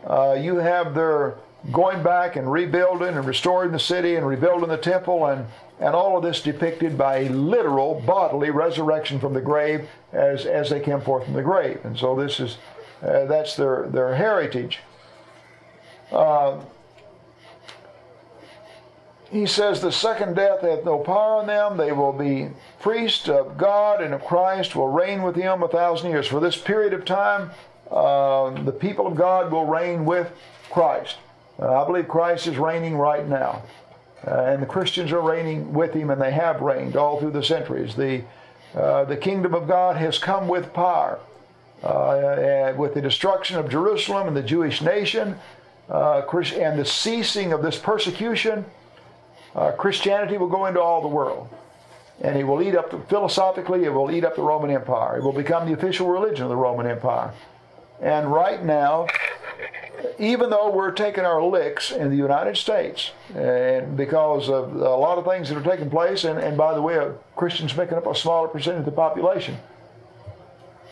Uh, 0.06 0.38
you 0.40 0.58
have 0.58 0.94
their 0.94 1.36
going 1.72 2.04
back 2.04 2.36
and 2.36 2.52
rebuilding 2.52 3.16
and 3.16 3.26
restoring 3.26 3.72
the 3.72 3.80
city 3.80 4.16
and 4.16 4.26
rebuilding 4.26 4.70
the 4.70 4.78
temple 4.78 5.26
and, 5.26 5.46
and 5.80 5.94
all 5.96 6.16
of 6.16 6.24
this 6.24 6.42
depicted 6.42 6.98
by 6.98 7.18
a 7.18 7.30
literal 7.30 8.02
bodily 8.06 8.50
resurrection 8.50 9.20
from 9.20 9.34
the 9.34 9.42
grave 9.42 9.90
as, 10.14 10.46
as 10.46 10.70
they 10.70 10.80
came 10.80 11.02
forth 11.02 11.26
from 11.26 11.34
the 11.34 11.42
grave. 11.42 11.80
And 11.84 11.98
so 11.98 12.16
this 12.16 12.40
is, 12.40 12.58
uh, 13.02 13.26
that's 13.26 13.56
their, 13.56 13.88
their 13.90 14.16
heritage. 14.16 14.80
Uh, 16.12 16.60
he 19.30 19.46
says 19.46 19.82
the 19.82 19.92
second 19.92 20.36
death 20.36 20.62
hath 20.62 20.86
no 20.86 21.00
power 21.00 21.36
on 21.38 21.48
them. 21.48 21.78
They 21.78 21.92
will 21.92 22.14
be 22.14 22.50
priests 22.80 23.28
of 23.28 23.58
God 23.58 24.02
and 24.02 24.14
of 24.14 24.24
Christ, 24.24 24.76
will 24.76 24.88
reign 24.88 25.22
with 25.22 25.36
him 25.36 25.64
a 25.64 25.68
thousand 25.68 26.12
years. 26.12 26.28
For 26.28 26.40
this 26.40 26.56
period 26.56 26.94
of 26.94 27.04
time, 27.04 27.52
uh, 27.92 28.52
the 28.64 28.72
people 28.72 29.06
of 29.06 29.16
God 29.16 29.52
will 29.52 29.66
reign 29.66 30.06
with 30.06 30.32
Christ. 30.70 31.18
Uh, 31.60 31.84
I 31.84 31.86
believe 31.86 32.08
Christ 32.08 32.48
is 32.48 32.58
reigning 32.58 32.96
right 32.96 33.28
now. 33.28 33.64
Uh, 34.26 34.42
and 34.42 34.62
the 34.62 34.68
Christians 34.68 35.12
are 35.12 35.22
reigning 35.22 35.74
with 35.74 35.94
him, 35.94 36.10
and 36.10 36.22
they 36.22 36.32
have 36.32 36.62
reigned 36.62 36.96
all 36.96 37.20
through 37.20 37.32
the 37.32 37.44
centuries. 37.44 37.96
The, 37.96 38.24
uh, 38.76 39.06
the 39.06 39.18
kingdom 39.18 39.54
of 39.54 39.68
God 39.68 39.98
has 39.98 40.18
come 40.18 40.48
with 40.48 40.74
power. 40.74 41.20
Uh, 41.84 42.74
with 42.76 42.94
the 42.94 43.02
destruction 43.02 43.58
of 43.58 43.70
Jerusalem 43.70 44.28
and 44.28 44.36
the 44.36 44.42
Jewish 44.44 44.82
nation, 44.82 45.38
uh, 45.90 46.22
and 46.56 46.80
the 46.80 46.86
ceasing 46.86 47.54
of 47.54 47.62
this 47.62 47.78
persecution, 47.78 48.66
uh, 49.56 49.72
Christianity 49.72 50.38
will 50.38 50.50
go 50.50 50.66
into 50.66 50.82
all 50.82 51.02
the 51.02 51.08
world. 51.08 51.50
And 52.22 52.38
it 52.38 52.44
will 52.44 52.62
eat 52.62 52.76
up, 52.76 52.90
the, 52.90 53.00
philosophically, 53.00 53.84
it 53.84 53.90
will 53.90 54.12
eat 54.12 54.24
up 54.24 54.36
the 54.36 54.42
Roman 54.42 54.72
Empire. 54.72 55.18
It 55.18 55.24
will 55.24 55.34
become 55.34 55.68
the 55.68 55.74
official 55.74 56.08
religion 56.10 56.44
of 56.44 56.50
the 56.50 56.56
Roman 56.56 56.88
Empire. 56.88 57.32
And 58.02 58.32
right 58.32 58.64
now, 58.64 59.08
even 60.20 60.50
though 60.50 60.70
we're 60.70 60.92
taking 60.92 61.26
our 61.26 61.44
licks 61.44 61.92
in 61.92 62.10
the 62.10 62.16
United 62.16 62.58
States, 62.58 63.12
and 63.36 63.96
because 63.96 64.50
of 64.50 64.76
a 64.76 64.96
lot 64.96 65.18
of 65.18 65.26
things 65.26 65.50
that 65.50 65.58
are 65.58 65.64
taking 65.64 65.90
place, 65.90 66.24
and, 66.24 66.40
and 66.40 66.58
by 66.58 66.74
the 66.74 66.82
way, 66.82 67.12
Christians 67.36 67.76
making 67.76 67.98
up 67.98 68.08
a 68.08 68.16
smaller 68.16 68.48
percentage 68.48 68.80
of 68.80 68.86
the 68.86 68.92
population, 68.92 69.58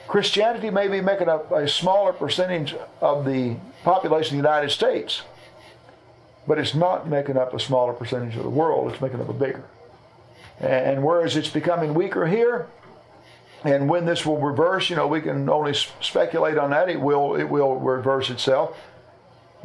Christianity 0.08 0.70
may 0.70 0.88
be 0.88 1.02
making 1.02 1.30
up 1.30 1.52
a 1.52 1.68
smaller 1.68 2.14
percentage 2.14 2.76
of 3.02 3.26
the 3.26 3.56
population 3.84 4.38
of 4.38 4.44
the 4.44 4.50
United 4.50 4.70
States, 4.70 5.24
but 6.48 6.60
it's 6.60 6.76
not 6.76 7.08
making 7.08 7.38
up 7.38 7.54
a 7.54 7.60
smaller 7.60 7.94
percentage 7.94 8.36
of 8.36 8.44
the 8.44 8.50
world, 8.50 8.92
it's 8.92 9.02
making 9.02 9.20
up 9.20 9.30
a 9.30 9.34
bigger. 9.34 9.64
And 10.60 11.04
whereas 11.04 11.36
it's 11.36 11.50
becoming 11.50 11.94
weaker 11.94 12.28
here, 12.28 12.68
and 13.64 13.90
when 13.90 14.06
this 14.06 14.26
will 14.26 14.38
reverse, 14.38 14.92
you 14.92 14.96
know, 14.96 15.08
we 15.08 15.22
can 15.22 15.50
only 15.50 15.74
speculate 15.74 16.58
on 16.58 16.70
that. 16.70 16.88
It 16.88 17.02
will, 17.02 17.36
it 17.36 17.46
will 17.46 17.78
reverse 17.78 18.30
itself. 18.30 18.78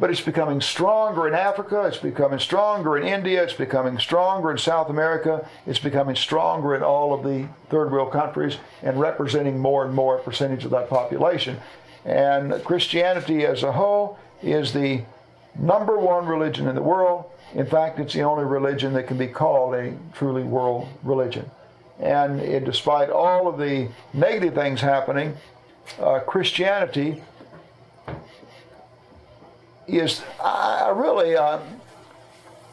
But 0.01 0.09
it's 0.09 0.19
becoming 0.19 0.61
stronger 0.61 1.27
in 1.27 1.35
Africa. 1.35 1.83
It's 1.85 1.97
becoming 1.97 2.39
stronger 2.39 2.97
in 2.97 3.07
India. 3.07 3.43
It's 3.43 3.53
becoming 3.53 3.99
stronger 3.99 4.49
in 4.49 4.57
South 4.57 4.89
America. 4.89 5.47
It's 5.67 5.77
becoming 5.77 6.15
stronger 6.15 6.75
in 6.75 6.81
all 6.81 7.13
of 7.13 7.23
the 7.23 7.47
third 7.69 7.91
world 7.91 8.11
countries 8.11 8.57
and 8.81 8.99
representing 8.99 9.59
more 9.59 9.85
and 9.85 9.93
more 9.93 10.17
percentage 10.17 10.65
of 10.65 10.71
that 10.71 10.89
population. 10.89 11.59
And 12.03 12.63
Christianity 12.63 13.45
as 13.45 13.61
a 13.61 13.73
whole 13.73 14.17
is 14.41 14.73
the 14.73 15.03
number 15.53 15.99
one 15.99 16.25
religion 16.25 16.67
in 16.67 16.73
the 16.73 16.81
world. 16.81 17.25
In 17.53 17.67
fact, 17.67 17.99
it's 17.99 18.15
the 18.15 18.23
only 18.23 18.43
religion 18.43 18.93
that 18.93 19.05
can 19.05 19.19
be 19.19 19.27
called 19.27 19.75
a 19.75 19.93
truly 20.15 20.41
world 20.41 20.87
religion. 21.03 21.47
And 21.99 22.39
it, 22.39 22.65
despite 22.65 23.11
all 23.11 23.47
of 23.47 23.59
the 23.59 23.89
negative 24.15 24.55
things 24.55 24.81
happening, 24.81 25.37
uh, 25.99 26.21
Christianity 26.21 27.21
is, 29.87 30.21
I 30.43 30.93
really, 30.95 31.35
uh, 31.35 31.59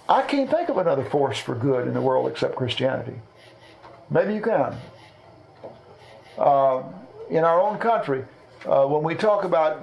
I 0.09 0.23
can't 0.23 0.51
think 0.51 0.69
of 0.69 0.79
another 0.79 1.05
force 1.05 1.39
for 1.39 1.55
good 1.55 1.87
in 1.87 1.95
the 1.95 2.01
world 2.01 2.31
except 2.31 2.57
Christianity. 2.57 3.21
Maybe 4.11 4.35
you 4.35 4.41
can. 4.41 4.75
Uh, 6.39 6.83
in 7.31 7.45
our 7.45 7.61
own 7.61 7.79
country, 7.79 8.25
uh, 8.65 8.87
when 8.87 9.03
we 9.03 9.15
talk 9.15 9.45
about 9.45 9.83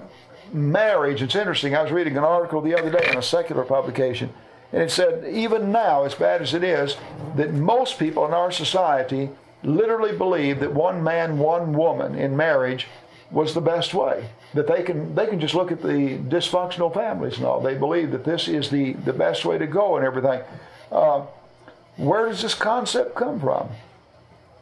marriage, 0.54 1.22
it's 1.22 1.36
interesting. 1.36 1.76
I 1.76 1.84
was 1.84 1.92
reading 1.92 2.18
an 2.18 2.24
article 2.24 2.62
the 2.62 2.78
other 2.78 2.90
day 2.90 3.08
in 3.10 3.18
a 3.18 3.22
secular 3.22 3.64
publication, 3.64 4.32
and 4.72 4.82
it 4.82 4.92
said, 4.92 5.26
even 5.28 5.72
now, 5.72 6.04
as 6.04 6.16
bad 6.16 6.42
as 6.42 6.54
it 6.54 6.64
is, 6.64 6.98
that 7.36 7.54
most 7.54 8.00
people 8.00 8.26
in 8.26 8.34
our 8.34 8.52
society 8.52 9.30
literally 9.64 10.16
believe 10.16 10.60
that 10.60 10.74
one 10.74 11.04
man, 11.04 11.38
one 11.38 11.74
woman 11.74 12.16
in 12.16 12.36
marriage 12.36 12.88
was 13.32 13.54
the 13.54 13.62
best 13.62 13.94
way. 13.94 14.30
That 14.54 14.68
they 14.68 14.84
can 14.84 15.16
they 15.16 15.28
can 15.28 15.40
just 15.40 15.54
look 15.54 15.72
at 15.72 15.82
the 15.82 16.18
dysfunctional 16.18 16.94
families 16.94 17.38
and 17.38 17.46
all. 17.46 17.60
They 17.62 17.76
believe 17.76 18.12
that 18.12 18.24
this 18.24 18.48
is 18.48 18.70
the, 18.70 18.94
the 18.94 19.14
best 19.14 19.46
way 19.46 19.58
to 19.58 19.68
go 19.68 19.98
and 19.98 20.06
everything. 20.06 20.42
Uh, 20.92 21.26
where 21.98 22.28
does 22.28 22.42
this 22.42 22.54
concept 22.54 23.16
come 23.16 23.40
from? 23.40 23.70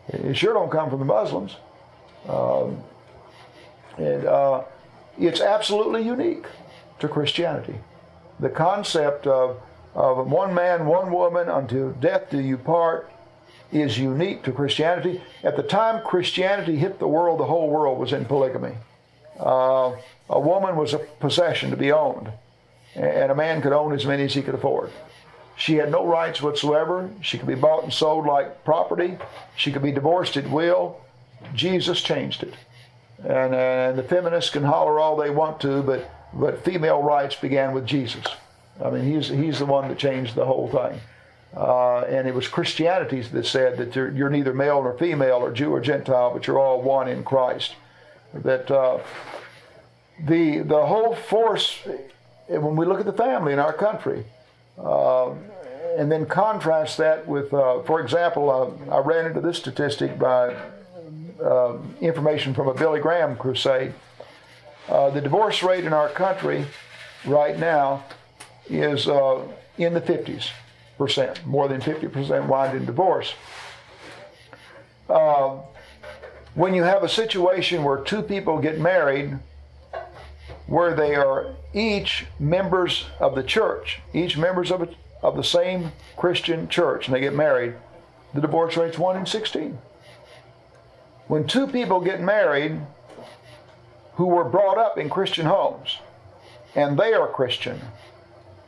It 0.09 0.35
sure 0.35 0.53
don't 0.53 0.71
come 0.71 0.89
from 0.89 0.99
the 0.99 1.05
Muslims. 1.05 1.55
Um, 2.27 2.83
and 3.97 4.25
uh, 4.25 4.63
it's 5.19 5.41
absolutely 5.41 6.01
unique 6.03 6.45
to 6.99 7.07
Christianity. 7.07 7.75
The 8.39 8.49
concept 8.49 9.27
of, 9.27 9.61
of 9.93 10.27
one 10.29 10.53
man, 10.53 10.85
one 10.85 11.11
woman, 11.11 11.49
until 11.49 11.91
death 11.91 12.29
do 12.29 12.39
you 12.39 12.57
part, 12.57 13.11
is 13.73 13.97
unique 13.97 14.43
to 14.43 14.51
Christianity. 14.51 15.21
At 15.43 15.55
the 15.55 15.63
time 15.63 16.03
Christianity 16.03 16.77
hit 16.77 16.99
the 16.99 17.07
world, 17.07 17.39
the 17.39 17.45
whole 17.45 17.69
world 17.69 17.99
was 17.99 18.13
in 18.13 18.25
polygamy. 18.25 18.75
Uh, 19.39 19.95
a 20.29 20.39
woman 20.39 20.75
was 20.75 20.93
a 20.93 20.99
possession 20.99 21.71
to 21.71 21.77
be 21.77 21.91
owned, 21.91 22.31
and 22.95 23.31
a 23.31 23.35
man 23.35 23.61
could 23.61 23.73
own 23.73 23.93
as 23.93 24.05
many 24.05 24.23
as 24.23 24.33
he 24.33 24.41
could 24.41 24.55
afford. 24.55 24.91
She 25.55 25.75
had 25.75 25.91
no 25.91 26.05
rights 26.05 26.41
whatsoever. 26.41 27.09
She 27.21 27.37
could 27.37 27.47
be 27.47 27.55
bought 27.55 27.83
and 27.83 27.93
sold 27.93 28.25
like 28.25 28.63
property. 28.63 29.17
She 29.55 29.71
could 29.71 29.83
be 29.83 29.91
divorced 29.91 30.37
at 30.37 30.49
will. 30.49 30.99
Jesus 31.53 32.01
changed 32.01 32.43
it. 32.43 32.53
And, 33.19 33.53
and 33.53 33.97
the 33.97 34.03
feminists 34.03 34.49
can 34.49 34.63
holler 34.63 34.99
all 34.99 35.15
they 35.15 35.29
want 35.29 35.61
to, 35.61 35.81
but, 35.83 36.09
but 36.33 36.63
female 36.63 37.01
rights 37.01 37.35
began 37.35 37.73
with 37.73 37.85
Jesus. 37.85 38.25
I 38.83 38.89
mean, 38.89 39.05
he's, 39.05 39.29
he's 39.29 39.59
the 39.59 39.65
one 39.65 39.87
that 39.89 39.97
changed 39.97 40.35
the 40.35 40.45
whole 40.45 40.69
thing. 40.69 40.99
Uh, 41.55 41.99
and 42.01 42.27
it 42.27 42.33
was 42.33 42.47
Christianity 42.47 43.21
that 43.21 43.45
said 43.45 43.77
that 43.77 43.95
you're, 43.95 44.09
you're, 44.11 44.29
neither 44.29 44.53
male 44.53 44.81
nor 44.81 44.97
female 44.97 45.37
or 45.37 45.51
Jew 45.51 45.71
or 45.71 45.79
Gentile, 45.79 46.31
but 46.31 46.47
you're 46.47 46.59
all 46.59 46.81
one 46.81 47.07
in 47.07 47.23
Christ. 47.23 47.75
That 48.33 48.71
uh, 48.71 48.99
the 50.19 50.59
the 50.59 50.83
whole 50.87 51.13
force, 51.13 51.77
when 52.47 52.75
we 52.75 52.87
look 52.87 52.99
at 52.99 53.05
the 53.05 53.13
family 53.13 53.53
in 53.53 53.59
our 53.59 53.73
country, 53.73 54.25
uh, 54.79 55.33
and 55.95 56.11
then 56.11 56.25
contrast 56.25 56.97
that 56.97 57.27
with, 57.27 57.53
uh, 57.53 57.83
for 57.83 58.01
example, 58.01 58.49
uh, 58.49 58.95
I 58.95 58.99
ran 59.01 59.27
into 59.27 59.39
this 59.39 59.57
statistic 59.57 60.17
by 60.17 60.55
uh, 61.39 61.77
information 62.01 62.55
from 62.55 62.67
a 62.67 62.73
Billy 62.73 62.99
Graham 62.99 63.35
crusade. 63.35 63.93
the 64.87 65.21
divorce 65.21 65.61
rate 65.61 65.85
in 65.85 65.93
our 65.93 66.09
country 66.09 66.65
right 67.25 67.59
now 67.59 68.03
is 68.67 69.05
in 69.77 69.93
the 69.93 70.01
50s 70.01 70.49
percent. 70.97 71.45
More 71.45 71.67
than 71.67 71.81
50% 71.81 72.47
wind 72.47 72.77
in 72.77 72.85
divorce. 72.85 73.33
Uh, 75.09 75.57
when 76.55 76.73
you 76.73 76.83
have 76.83 77.03
a 77.03 77.09
situation 77.09 77.83
where 77.83 77.97
two 77.97 78.21
people 78.21 78.59
get 78.59 78.79
married, 78.79 79.37
where 80.67 80.95
they 80.95 81.15
are 81.15 81.55
each 81.73 82.25
members 82.39 83.05
of 83.19 83.35
the 83.35 83.43
church, 83.43 83.99
each 84.13 84.37
members 84.37 84.71
of, 84.71 84.81
a, 84.83 84.89
of 85.21 85.35
the 85.35 85.43
same 85.43 85.91
Christian 86.15 86.67
church, 86.67 87.07
and 87.07 87.15
they 87.15 87.19
get 87.19 87.33
married, 87.33 87.73
the 88.33 88.41
divorce 88.41 88.77
rate's 88.77 88.97
1 88.97 89.17
in 89.17 89.25
16. 89.25 89.77
When 91.27 91.47
two 91.47 91.67
people 91.67 92.01
get 92.01 92.21
married 92.21 92.79
who 94.15 94.25
were 94.25 94.43
brought 94.43 94.77
up 94.77 94.97
in 94.97 95.09
Christian 95.09 95.45
homes, 95.45 95.97
and 96.75 96.97
they 96.97 97.13
are 97.13 97.27
Christian, 97.27 97.79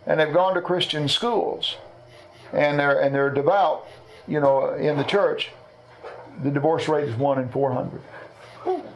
and 0.06 0.20
have 0.20 0.34
gone 0.34 0.56
to 0.56 0.62
Christian 0.62 1.08
schools, 1.08 1.78
and 2.54 2.80
they're 2.80 3.00
and 3.02 3.14
they're 3.14 3.30
devout, 3.30 3.88
you 4.28 4.40
know, 4.40 4.74
in 4.76 4.98
the 4.98 5.04
church, 5.04 5.52
the 6.44 6.52
divorce 6.52 6.88
rate 6.88 7.08
is 7.08 7.16
one 7.16 7.40
in 7.40 7.50
four 7.50 7.72
hundred. 7.74 8.02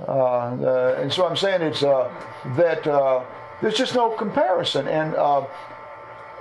Uh, 0.07 0.95
and 0.97 1.11
so 1.13 1.27
I'm 1.27 1.37
saying 1.37 1.61
it's 1.61 1.83
uh, 1.83 2.09
that 2.57 2.87
uh, 2.87 3.23
there's 3.61 3.75
just 3.75 3.93
no 3.93 4.09
comparison, 4.09 4.87
and 4.87 5.13
uh, 5.15 5.45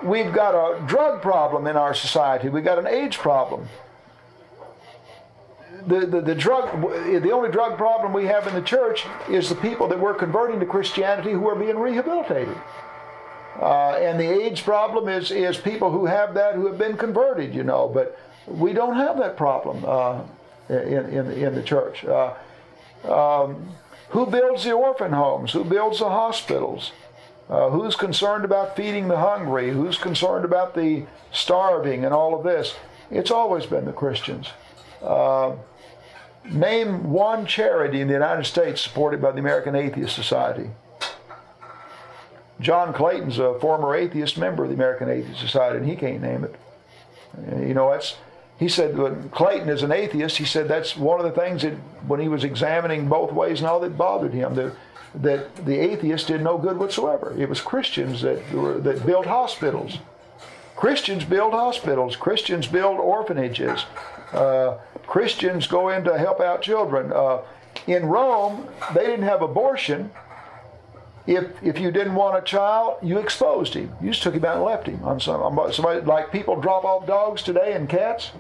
we've 0.03 0.33
got 0.33 0.55
a 0.55 0.81
drug 0.87 1.21
problem 1.21 1.67
in 1.67 1.77
our 1.77 1.93
society. 1.93 2.49
We've 2.49 2.65
got 2.65 2.79
an 2.79 2.87
AIDS 2.87 3.17
problem. 3.17 3.69
The, 5.87 6.07
the, 6.07 6.21
the 6.21 6.35
drug 6.35 6.81
the 7.23 7.31
only 7.31 7.51
drug 7.51 7.77
problem 7.77 8.13
we 8.13 8.25
have 8.25 8.47
in 8.47 8.55
the 8.55 8.63
church 8.63 9.07
is 9.29 9.49
the 9.49 9.55
people 9.55 9.89
that 9.89 9.99
we're 9.99 10.15
converting 10.15 10.59
to 10.61 10.67
Christianity 10.67 11.33
who 11.33 11.49
are 11.49 11.55
being 11.55 11.79
rehabilitated. 11.79 12.57
Uh, 13.59 13.99
and 14.01 14.21
the 14.21 14.45
AIDS 14.45 14.61
problem 14.61 15.09
is, 15.09 15.31
is 15.31 15.57
people 15.57 15.91
who 15.91 16.07
have 16.07 16.35
that 16.35 16.55
who 16.55 16.67
have 16.67 16.79
been 16.79 16.97
converted, 16.97 17.55
you 17.55 17.65
know, 17.65 17.89
but 17.89 18.19
we 18.47 18.73
don't 18.73 18.95
have 18.95 19.19
that 19.19 19.37
problem 19.37 19.85
uh, 19.85 20.23
in, 20.69 21.07
in, 21.07 21.31
in 21.33 21.55
the 21.55 21.63
church. 21.63 22.05
Uh, 22.05 22.35
um, 23.05 23.69
who 24.11 24.27
builds 24.27 24.65
the 24.65 24.73
orphan 24.73 25.13
homes? 25.13 25.53
Who 25.53 25.65
builds 25.65 25.99
the 25.99 26.09
hospitals? 26.09 26.93
Uh, 27.49 27.71
who's 27.71 27.97
concerned 27.97 28.45
about 28.45 28.77
feeding 28.77 29.09
the 29.09 29.17
hungry? 29.17 29.71
Who's 29.71 29.99
concerned 29.99 30.45
about 30.45 30.75
the 30.75 31.05
starving 31.33 32.05
and 32.05 32.15
all 32.15 32.35
of 32.35 32.45
this? 32.45 32.77
It's 33.11 33.31
always 33.31 33.67
been 33.67 33.87
the 33.87 33.93
Christians. 33.93 34.49
Uh, 35.03 35.57
name 36.45 37.11
one 37.11 37.47
charity 37.47 38.01
in 38.01 38.07
the 38.07 38.15
United 38.15 38.45
States 38.45 38.81
supported 38.81 39.21
by 39.21 39.33
the 39.33 39.39
American 39.39 39.75
Atheist 39.75 40.15
Society. 40.15 40.71
John 42.61 42.93
Clayton's 42.93 43.39
a 43.39 43.59
former 43.61 43.95
atheist 43.95 44.37
member 44.37 44.65
of 44.65 44.71
the 44.71 44.75
American 44.75 45.09
Atheist 45.09 45.41
Society, 45.41 45.79
and 45.79 45.87
he 45.87 45.97
can't 45.97 46.21
name 46.21 46.45
it. 46.45 46.55
Uh, 47.37 47.61
You 47.61 47.75
know, 47.75 47.91
that's 47.91 48.17
he 48.59 48.69
said 48.69 48.99
when 48.99 49.29
Clayton 49.31 49.69
is 49.69 49.83
an 49.85 49.93
atheist. 49.93 50.37
He 50.39 50.45
said 50.45 50.67
that's 50.67 50.97
one 50.97 51.21
of 51.21 51.27
the 51.33 51.41
things 51.41 51.63
that 51.63 51.75
when 52.09 52.21
he 52.21 52.29
was 52.29 52.43
examining 52.43 53.09
both 53.09 53.33
ways 53.33 53.61
and 53.61 53.69
all 53.69 53.79
that 53.81 53.97
bothered 53.97 54.35
him 54.35 54.55
that 54.55 54.73
that 55.15 55.65
the 55.65 55.79
atheists 55.79 56.27
did 56.27 56.43
no 56.43 56.59
good 56.59 56.79
whatsoever. 56.79 57.35
It 57.39 57.49
was 57.49 57.61
Christians 57.61 58.23
that 58.23 58.53
were, 58.53 58.79
that 58.79 59.07
built 59.07 59.27
hospitals. 59.27 59.99
Christians 60.77 61.25
build 61.25 61.53
hospitals. 61.53 62.15
Christians 62.15 62.67
build 62.67 62.99
orphanages. 62.99 63.85
Uh, 64.33 64.77
Christians 65.07 65.67
go 65.67 65.89
in 65.89 66.05
to 66.05 66.19
help 66.19 66.41
out 66.41 66.63
children. 66.63 67.13
Uh, 67.13 67.39
in 67.87 68.07
Rome, 68.07 68.69
they 68.95 69.07
didn't 69.07 69.25
have 69.25 69.41
abortion. 69.43 70.11
If, 71.29 71.63
if 71.63 71.79
you 71.79 71.91
didn't 71.91 72.15
want 72.15 72.39
a 72.39 72.41
child, 72.41 72.97
you 73.03 73.19
exposed 73.19 73.75
him. 73.75 73.93
You 74.01 74.09
just 74.13 74.23
took 74.23 74.33
him 74.33 74.47
out 74.47 74.57
and 74.57 74.65
left 74.65 74.87
him. 74.87 75.05
On 75.05 75.21
some, 75.21 75.43
somebody 75.73 76.01
like 76.01 76.33
people 76.33 76.59
drop 76.59 76.85
off 76.85 77.07
dogs 77.07 77.43
today 77.43 77.75
and 77.75 77.87
cats. 77.87 78.31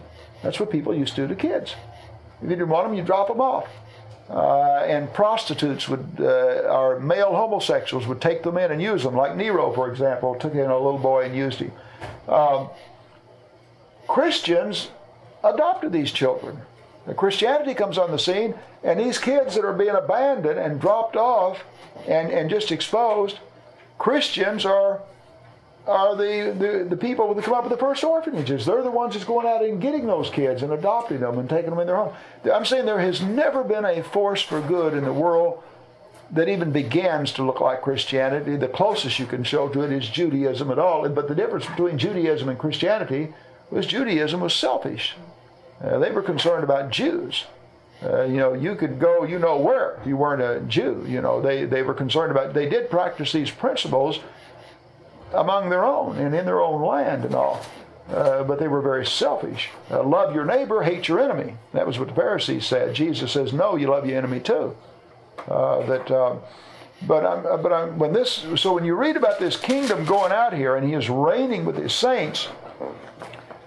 That's 0.42 0.58
what 0.58 0.70
people 0.70 0.94
used 0.94 1.14
to 1.16 1.26
do 1.26 1.34
to 1.34 1.34
kids. 1.34 1.74
If 2.38 2.44
you 2.44 2.48
didn't 2.48 2.70
want 2.70 2.88
them, 2.88 2.96
you 2.96 3.02
drop 3.02 3.28
them 3.28 3.42
off. 3.42 3.68
Uh, 4.30 4.86
and 4.88 5.12
prostitutes 5.12 5.86
would, 5.86 6.16
uh, 6.18 6.24
or 6.74 6.98
male 6.98 7.34
homosexuals 7.34 8.06
would 8.06 8.22
take 8.22 8.42
them 8.42 8.56
in 8.56 8.72
and 8.72 8.80
use 8.80 9.02
them, 9.02 9.14
like 9.14 9.36
Nero, 9.36 9.70
for 9.70 9.90
example, 9.90 10.34
took 10.36 10.54
in 10.54 10.70
a 10.70 10.78
little 10.78 10.98
boy 10.98 11.26
and 11.26 11.36
used 11.36 11.58
him. 11.58 11.72
Um, 12.26 12.70
Christians 14.06 14.88
adopted 15.44 15.92
these 15.92 16.10
children. 16.10 16.62
Christianity 17.16 17.74
comes 17.74 17.98
on 17.98 18.10
the 18.10 18.18
scene, 18.18 18.54
and 18.82 19.00
these 19.00 19.18
kids 19.18 19.54
that 19.54 19.64
are 19.64 19.72
being 19.72 19.94
abandoned 19.94 20.58
and 20.58 20.80
dropped 20.80 21.16
off 21.16 21.64
and, 22.06 22.30
and 22.30 22.50
just 22.50 22.70
exposed, 22.70 23.38
Christians 23.98 24.64
are 24.64 25.00
are 25.86 26.14
the, 26.14 26.54
the, 26.58 26.84
the 26.84 26.96
people 26.96 27.32
that 27.32 27.42
come 27.42 27.54
up 27.54 27.64
with 27.64 27.72
the 27.72 27.78
first 27.78 28.04
orphanages. 28.04 28.66
They're 28.66 28.82
the 28.82 28.90
ones 28.90 29.14
that's 29.14 29.24
going 29.24 29.46
out 29.46 29.64
and 29.64 29.80
getting 29.80 30.06
those 30.06 30.28
kids 30.28 30.62
and 30.62 30.70
adopting 30.72 31.20
them 31.20 31.38
and 31.38 31.48
taking 31.48 31.70
them 31.70 31.78
in 31.78 31.86
their 31.86 31.96
home. 31.96 32.12
I'm 32.52 32.66
saying 32.66 32.84
there 32.84 33.00
has 33.00 33.22
never 33.22 33.64
been 33.64 33.86
a 33.86 34.02
force 34.02 34.42
for 34.42 34.60
good 34.60 34.92
in 34.92 35.04
the 35.04 35.12
world 35.14 35.62
that 36.32 36.48
even 36.48 36.72
begins 36.72 37.32
to 37.32 37.42
look 37.42 37.62
like 37.62 37.80
Christianity. 37.80 38.56
The 38.56 38.68
closest 38.68 39.18
you 39.18 39.24
can 39.24 39.44
show 39.44 39.70
to 39.70 39.80
it 39.80 39.90
is 39.90 40.06
Judaism 40.10 40.70
at 40.70 40.78
all. 40.78 41.08
But 41.08 41.26
the 41.26 41.34
difference 41.34 41.64
between 41.64 41.96
Judaism 41.96 42.50
and 42.50 42.58
Christianity 42.58 43.32
was 43.70 43.86
Judaism 43.86 44.40
was 44.40 44.52
selfish. 44.52 45.14
Uh, 45.82 45.98
they 45.98 46.10
were 46.10 46.22
concerned 46.22 46.64
about 46.64 46.90
Jews. 46.90 47.44
Uh, 48.02 48.22
you 48.22 48.36
know, 48.36 48.54
you 48.54 48.76
could 48.76 49.00
go, 49.00 49.24
you 49.24 49.38
know 49.38 49.58
where, 49.58 49.98
if 50.00 50.06
you 50.06 50.16
weren't 50.16 50.42
a 50.42 50.60
Jew. 50.68 51.04
You 51.08 51.20
know, 51.20 51.40
they, 51.40 51.64
they 51.64 51.82
were 51.82 51.94
concerned 51.94 52.30
about, 52.30 52.54
they 52.54 52.68
did 52.68 52.90
practice 52.90 53.32
these 53.32 53.50
principles 53.50 54.20
among 55.32 55.68
their 55.68 55.84
own 55.84 56.16
and 56.16 56.34
in 56.34 56.46
their 56.46 56.60
own 56.60 56.82
land 56.82 57.24
and 57.24 57.34
all. 57.34 57.64
Uh, 58.08 58.42
but 58.44 58.58
they 58.58 58.68
were 58.68 58.80
very 58.80 59.04
selfish. 59.04 59.68
Uh, 59.90 60.02
love 60.02 60.34
your 60.34 60.44
neighbor, 60.44 60.82
hate 60.82 61.08
your 61.08 61.20
enemy. 61.20 61.54
That 61.74 61.86
was 61.86 61.98
what 61.98 62.08
the 62.08 62.14
Pharisees 62.14 62.64
said. 62.64 62.94
Jesus 62.94 63.32
says, 63.32 63.52
no, 63.52 63.76
you 63.76 63.88
love 63.88 64.06
your 64.06 64.16
enemy 64.16 64.40
too. 64.40 64.74
Uh, 65.46 65.84
that, 65.86 66.10
uh, 66.10 66.36
but 67.06 67.24
I'm, 67.26 67.62
but 67.62 67.72
I'm, 67.72 67.98
when 67.98 68.12
this, 68.12 68.46
so 68.56 68.72
when 68.72 68.84
you 68.84 68.94
read 68.94 69.16
about 69.16 69.38
this 69.38 69.56
kingdom 69.56 70.04
going 70.04 70.32
out 70.32 70.54
here 70.54 70.76
and 70.76 70.86
he 70.86 70.94
is 70.94 71.10
reigning 71.10 71.64
with 71.64 71.76
his 71.76 71.92
saints, 71.92 72.48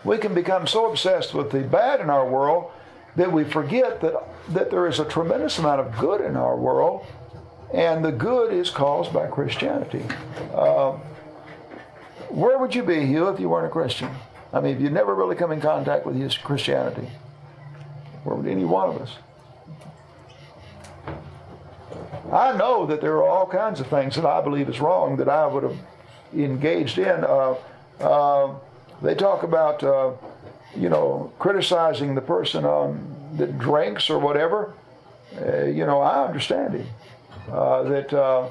we 0.04 0.18
can 0.18 0.34
become 0.34 0.68
so 0.68 0.90
obsessed 0.90 1.34
with 1.34 1.52
the 1.52 1.62
bad 1.62 2.00
in 2.00 2.10
our 2.10 2.28
world 2.28 2.72
that 3.16 3.32
we 3.32 3.44
forget 3.44 4.02
that, 4.02 4.14
that 4.50 4.72
there 4.72 4.88
is 4.88 5.00
a 5.00 5.06
tremendous 5.06 5.60
amount 5.60 5.82
of 5.82 5.98
good 5.98 6.22
in 6.22 6.36
our 6.36 6.56
world, 6.56 7.06
and 7.74 8.04
the 8.04 8.12
good 8.12 8.54
is 8.54 8.70
caused 8.70 9.14
by 9.14 9.28
Christianity. 9.28 10.04
Uh, 10.54 10.94
where 12.30 12.58
would 12.58 12.74
you 12.74 12.84
be, 12.84 13.06
Hugh, 13.06 13.28
if 13.28 13.40
you 13.40 13.50
weren't 13.50 13.68
a 13.68 13.70
Christian? 13.70 14.10
I 14.54 14.62
mean, 14.62 14.76
if 14.76 14.82
you'd 14.82 14.94
never 14.94 15.14
really 15.14 15.36
come 15.36 15.52
in 15.52 15.62
contact 15.62 16.06
with 16.06 16.16
his 16.16 16.38
Christianity, 16.38 17.10
where 18.24 18.36
would 18.36 18.48
any 18.48 18.66
one 18.66 18.90
of 18.90 19.02
us? 19.02 19.18
I 22.32 22.56
know 22.56 22.86
that 22.86 23.02
there 23.02 23.16
are 23.18 23.28
all 23.28 23.46
kinds 23.46 23.82
of 23.82 23.88
things 23.88 24.16
that 24.16 24.26
I 24.26 24.42
believe 24.42 24.70
is 24.70 24.80
wrong 24.80 25.18
that 25.18 25.28
I 25.28 25.46
would 25.46 25.64
have 25.64 25.78
engaged 26.34 26.98
in. 26.98 27.26
Uh, 27.26 27.56
uh, 28.00 28.56
they 29.02 29.16
talk 29.16 29.44
about, 29.44 29.84
uh, 29.84 30.12
you 30.76 30.90
know, 30.90 31.32
criticizing 31.40 32.16
the 32.16 32.22
person 32.22 32.66
on, 32.66 33.16
that 33.38 33.58
drinks 33.58 34.10
or 34.10 34.20
whatever. 34.20 34.74
Uh, 35.40 35.64
you 35.66 35.86
know, 35.86 36.02
I 36.02 36.26
understand 36.26 36.74
him. 36.74 36.88
Uh, 37.50 37.84
that 37.84 38.14
uh, 38.14 38.50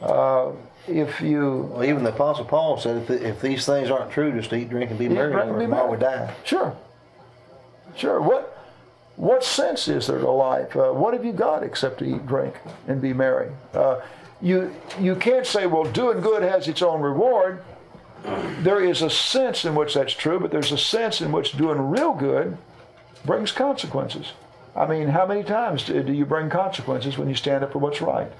uh, 0.00 0.52
if 0.86 1.20
you 1.20 1.70
Well, 1.72 1.84
even 1.84 2.04
the 2.04 2.10
Apostle 2.10 2.44
Paul 2.44 2.78
said, 2.78 2.96
if, 2.96 3.10
if 3.10 3.40
these 3.40 3.66
things 3.66 3.90
aren't 3.90 4.10
true, 4.10 4.32
just 4.32 4.52
eat, 4.52 4.70
drink, 4.70 4.90
and 4.90 4.98
be 4.98 5.08
merry, 5.08 5.32
drink, 5.32 5.50
and 5.50 5.58
be 5.58 5.66
or 5.66 5.90
we 5.90 5.96
die. 5.96 6.34
Sure. 6.44 6.76
Sure. 7.96 8.20
What 8.20 8.52
what 9.16 9.42
sense 9.42 9.88
is 9.88 10.06
there 10.06 10.18
to 10.18 10.30
life? 10.30 10.76
Uh, 10.76 10.92
what 10.92 11.14
have 11.14 11.24
you 11.24 11.32
got 11.32 11.62
except 11.62 11.98
to 11.98 12.04
eat, 12.04 12.26
drink, 12.26 12.54
and 12.86 13.00
be 13.00 13.12
merry? 13.12 13.50
Uh, 13.74 14.00
you 14.40 14.74
you 15.00 15.16
can't 15.16 15.46
say, 15.46 15.66
well, 15.66 15.84
doing 15.84 16.20
good 16.20 16.42
has 16.42 16.68
its 16.68 16.82
own 16.82 17.00
reward. 17.00 17.62
There 18.60 18.80
is 18.82 19.02
a 19.02 19.10
sense 19.10 19.64
in 19.64 19.74
which 19.74 19.94
that's 19.94 20.12
true, 20.12 20.40
but 20.40 20.50
there's 20.50 20.72
a 20.72 20.78
sense 20.78 21.20
in 21.20 21.30
which 21.32 21.52
doing 21.56 21.78
real 21.80 22.12
good 22.14 22.56
brings 23.24 23.52
consequences. 23.52 24.32
I 24.74 24.86
mean, 24.86 25.08
how 25.08 25.26
many 25.26 25.42
times 25.42 25.84
do 25.84 26.12
you 26.12 26.26
bring 26.26 26.50
consequences 26.50 27.16
when 27.16 27.28
you 27.28 27.34
stand 27.34 27.64
up 27.64 27.72
for 27.72 27.78
what's 27.78 28.00
right? 28.00 28.30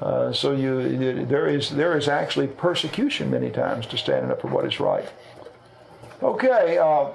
Uh, 0.00 0.32
so 0.32 0.52
you, 0.52 0.80
you- 0.80 1.26
there 1.26 1.46
is 1.48 1.70
there 1.70 1.96
is 1.98 2.06
actually 2.08 2.46
persecution 2.46 3.30
many 3.30 3.50
times 3.50 3.86
to 3.86 3.96
standing 3.98 4.30
up 4.30 4.40
for 4.40 4.48
what 4.48 4.64
is 4.64 4.78
right. 4.78 5.08
Okay, 6.22 6.78
uh, 6.78 7.08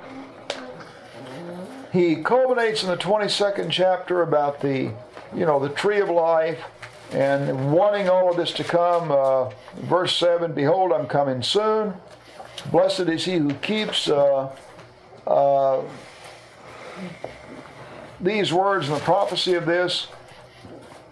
he 1.91 2.17
culminates 2.23 2.83
in 2.83 2.89
the 2.89 2.97
22nd 2.97 3.69
chapter 3.69 4.21
about 4.21 4.59
the 4.61 4.91
you 5.35 5.45
know 5.45 5.59
the 5.59 5.69
tree 5.69 5.99
of 6.01 6.09
life 6.09 6.59
and 7.13 7.71
wanting 7.71 8.09
all 8.09 8.29
of 8.29 8.37
this 8.37 8.51
to 8.53 8.63
come. 8.63 9.11
Uh, 9.11 9.49
verse 9.83 10.15
seven: 10.15 10.53
Behold, 10.53 10.91
I'm 10.91 11.07
coming 11.07 11.41
soon. 11.41 11.93
Blessed 12.71 13.01
is 13.01 13.25
he 13.25 13.37
who 13.37 13.53
keeps. 13.55 14.09
Uh, 14.09 14.55
uh, 15.25 15.81
these 18.19 18.53
words 18.53 18.87
and 18.87 18.95
the 18.95 19.01
prophecy 19.01 19.53
of 19.53 19.65
this 19.65 20.07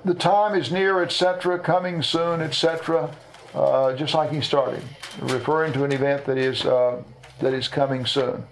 the 0.03 0.13
time 0.13 0.55
is 0.55 0.71
near, 0.71 1.03
etc., 1.03 1.59
coming 1.59 2.01
soon, 2.01 2.41
etc., 2.41 3.13
uh, 3.53 3.93
just 3.95 4.13
like 4.13 4.31
he 4.31 4.41
started, 4.41 4.81
referring 5.19 5.73
to 5.73 5.83
an 5.83 5.91
event 5.91 6.25
that 6.25 6.37
is, 6.37 6.65
uh, 6.65 7.01
that 7.39 7.53
is 7.53 7.67
coming 7.67 8.05
soon. 8.05 8.43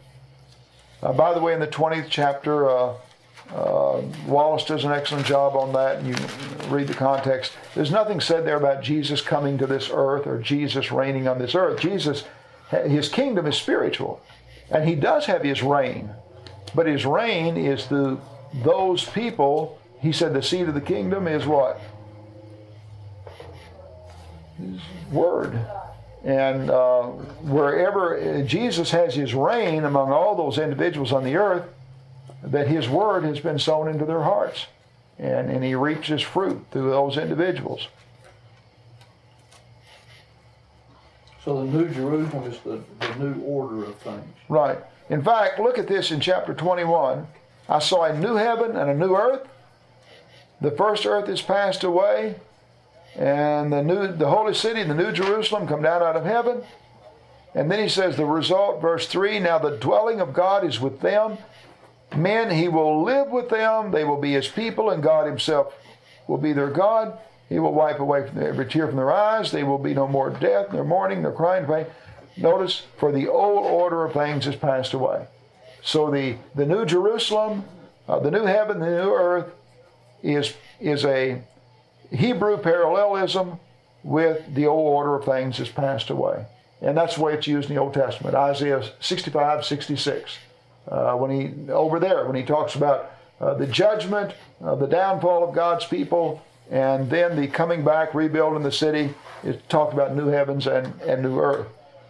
Uh, 1.01 1.13
by 1.13 1.33
the 1.33 1.41
way, 1.41 1.53
in 1.53 1.59
the 1.59 1.67
20th 1.67 2.07
chapter, 2.09 2.69
uh, 3.51 3.79
uh, 3.99 4.01
Wallace 4.27 4.65
does 4.65 4.85
an 4.85 4.91
excellent 4.91 5.25
job 5.25 5.55
on 5.55 5.73
that, 5.73 5.97
and 5.97 6.07
you 6.07 6.69
read 6.69 6.87
the 6.87 6.93
context. 6.93 7.53
There's 7.75 7.91
nothing 7.91 8.19
said 8.19 8.45
there 8.45 8.57
about 8.57 8.83
Jesus 8.83 9.21
coming 9.21 9.57
to 9.57 9.67
this 9.67 9.89
earth 9.91 10.27
or 10.27 10.39
Jesus 10.39 10.91
reigning 10.91 11.27
on 11.27 11.39
this 11.39 11.55
earth. 11.55 11.79
Jesus, 11.79 12.23
his 12.69 13.09
kingdom 13.09 13.47
is 13.47 13.57
spiritual, 13.57 14.21
and 14.69 14.87
he 14.87 14.95
does 14.95 15.25
have 15.25 15.43
his 15.43 15.63
reign, 15.63 16.11
but 16.75 16.85
his 16.85 17.05
reign 17.05 17.57
is 17.57 17.85
through 17.85 18.21
those 18.53 19.05
people 19.05 19.79
he 20.01 20.13
said 20.13 20.33
the 20.33 20.41
seed 20.41 20.67
of 20.67 20.73
the 20.73 20.81
kingdom 20.81 21.27
is 21.27 21.45
what? 21.45 21.79
His 24.57 24.79
word. 25.11 25.59
And 26.23 26.69
uh, 26.69 27.03
wherever 27.03 28.43
Jesus 28.43 28.91
has 28.91 29.15
his 29.15 29.33
reign 29.33 29.83
among 29.83 30.11
all 30.11 30.35
those 30.35 30.57
individuals 30.57 31.11
on 31.11 31.23
the 31.23 31.35
earth, 31.35 31.65
that 32.43 32.67
his 32.67 32.87
word 32.87 33.23
has 33.23 33.39
been 33.39 33.59
sown 33.59 33.87
into 33.87 34.05
their 34.05 34.23
hearts. 34.23 34.67
And, 35.17 35.49
and 35.49 35.63
he 35.63 35.75
reaps 35.75 36.07
his 36.07 36.21
fruit 36.21 36.65
through 36.71 36.89
those 36.91 37.17
individuals. 37.17 37.89
So 41.43 41.65
the 41.65 41.71
New 41.71 41.89
Jerusalem 41.89 42.51
is 42.51 42.59
the, 42.59 42.81
the 42.99 43.15
new 43.15 43.41
order 43.41 43.83
of 43.83 43.95
things. 43.97 44.23
Right. 44.47 44.77
In 45.09 45.23
fact, 45.23 45.59
look 45.59 45.77
at 45.77 45.87
this 45.87 46.11
in 46.11 46.19
chapter 46.19 46.53
21. 46.53 47.27
I 47.67 47.79
saw 47.79 48.03
a 48.03 48.17
new 48.17 48.35
heaven 48.35 48.75
and 48.75 48.89
a 48.89 48.93
new 48.93 49.15
earth. 49.15 49.47
The 50.61 50.71
first 50.71 51.05
earth 51.05 51.29
is 51.29 51.41
passed 51.41 51.83
away, 51.83 52.35
and 53.15 53.71
the 53.71 53.81
new 53.81 54.07
the 54.07 54.27
holy 54.27 54.53
city, 54.53 54.83
the 54.83 54.93
new 54.93 55.11
Jerusalem, 55.11 55.67
come 55.67 55.81
down 55.81 56.03
out 56.03 56.17
of 56.17 56.25
heaven. 56.25 56.61
And 57.55 57.71
then 57.71 57.81
he 57.81 57.89
says 57.89 58.15
the 58.15 58.25
result, 58.25 58.81
verse 58.81 59.07
3 59.07 59.39
Now 59.39 59.57
the 59.57 59.77
dwelling 59.77 60.19
of 60.19 60.33
God 60.33 60.63
is 60.63 60.79
with 60.79 60.99
them. 61.01 61.37
Men, 62.15 62.49
he 62.49 62.67
will 62.67 63.03
live 63.03 63.29
with 63.29 63.49
them. 63.49 63.91
They 63.91 64.03
will 64.03 64.19
be 64.19 64.33
his 64.33 64.47
people, 64.47 64.89
and 64.89 65.03
God 65.03 65.27
himself 65.27 65.73
will 66.27 66.37
be 66.37 66.53
their 66.53 66.69
God. 66.69 67.17
He 67.49 67.59
will 67.59 67.73
wipe 67.73 67.99
away 67.99 68.27
from 68.27 68.41
every 68.41 68.65
tear 68.67 68.87
from 68.87 68.97
their 68.97 69.11
eyes. 69.11 69.51
There 69.51 69.65
will 69.65 69.79
be 69.79 69.93
no 69.93 70.07
more 70.07 70.29
death, 70.29 70.71
nor 70.71 70.83
mourning, 70.83 71.21
nor 71.21 71.31
crying, 71.31 71.65
pain. 71.65 71.85
Notice, 72.37 72.83
for 72.97 73.11
the 73.11 73.27
old 73.27 73.65
order 73.65 74.05
of 74.05 74.13
things 74.13 74.45
has 74.45 74.55
passed 74.55 74.93
away. 74.93 75.27
So 75.81 76.11
the, 76.11 76.37
the 76.55 76.65
new 76.65 76.85
Jerusalem, 76.85 77.65
uh, 78.07 78.19
the 78.19 78.31
new 78.31 78.45
heaven, 78.45 78.79
the 78.79 78.89
new 78.89 79.13
earth 79.13 79.53
is, 80.21 80.53
is 80.79 81.05
a 81.05 81.41
Hebrew 82.11 82.57
parallelism 82.57 83.59
with 84.03 84.53
the 84.53 84.67
old 84.67 84.87
order 84.87 85.15
of 85.15 85.25
things 85.25 85.57
has 85.57 85.69
passed 85.69 86.09
away. 86.09 86.45
And 86.81 86.97
that's 86.97 87.15
the 87.15 87.21
way 87.21 87.33
it's 87.33 87.47
used 87.47 87.69
in 87.69 87.75
the 87.75 87.81
Old 87.81 87.93
Testament. 87.93 88.35
Isaiah 88.35 88.83
65, 88.99 89.65
66. 89.65 90.37
Uh, 90.89 91.13
when 91.15 91.29
he, 91.31 91.71
over 91.71 91.99
there, 91.99 92.25
when 92.25 92.35
he 92.35 92.43
talks 92.43 92.75
about 92.75 93.11
uh, 93.39 93.53
the 93.53 93.67
judgment, 93.67 94.33
uh, 94.63 94.75
the 94.75 94.87
downfall 94.87 95.47
of 95.47 95.53
God's 95.53 95.85
people, 95.85 96.41
and 96.71 97.09
then 97.09 97.39
the 97.39 97.47
coming 97.47 97.83
back, 97.83 98.13
rebuilding 98.13 98.63
the 98.63 98.71
city, 98.71 99.13
it 99.43 99.67
talked 99.69 99.93
about 99.93 100.15
new 100.15 100.27
heavens 100.27 100.67
and, 100.67 100.99
and 101.01 101.21
new 101.21 101.39
earth. 101.39 101.67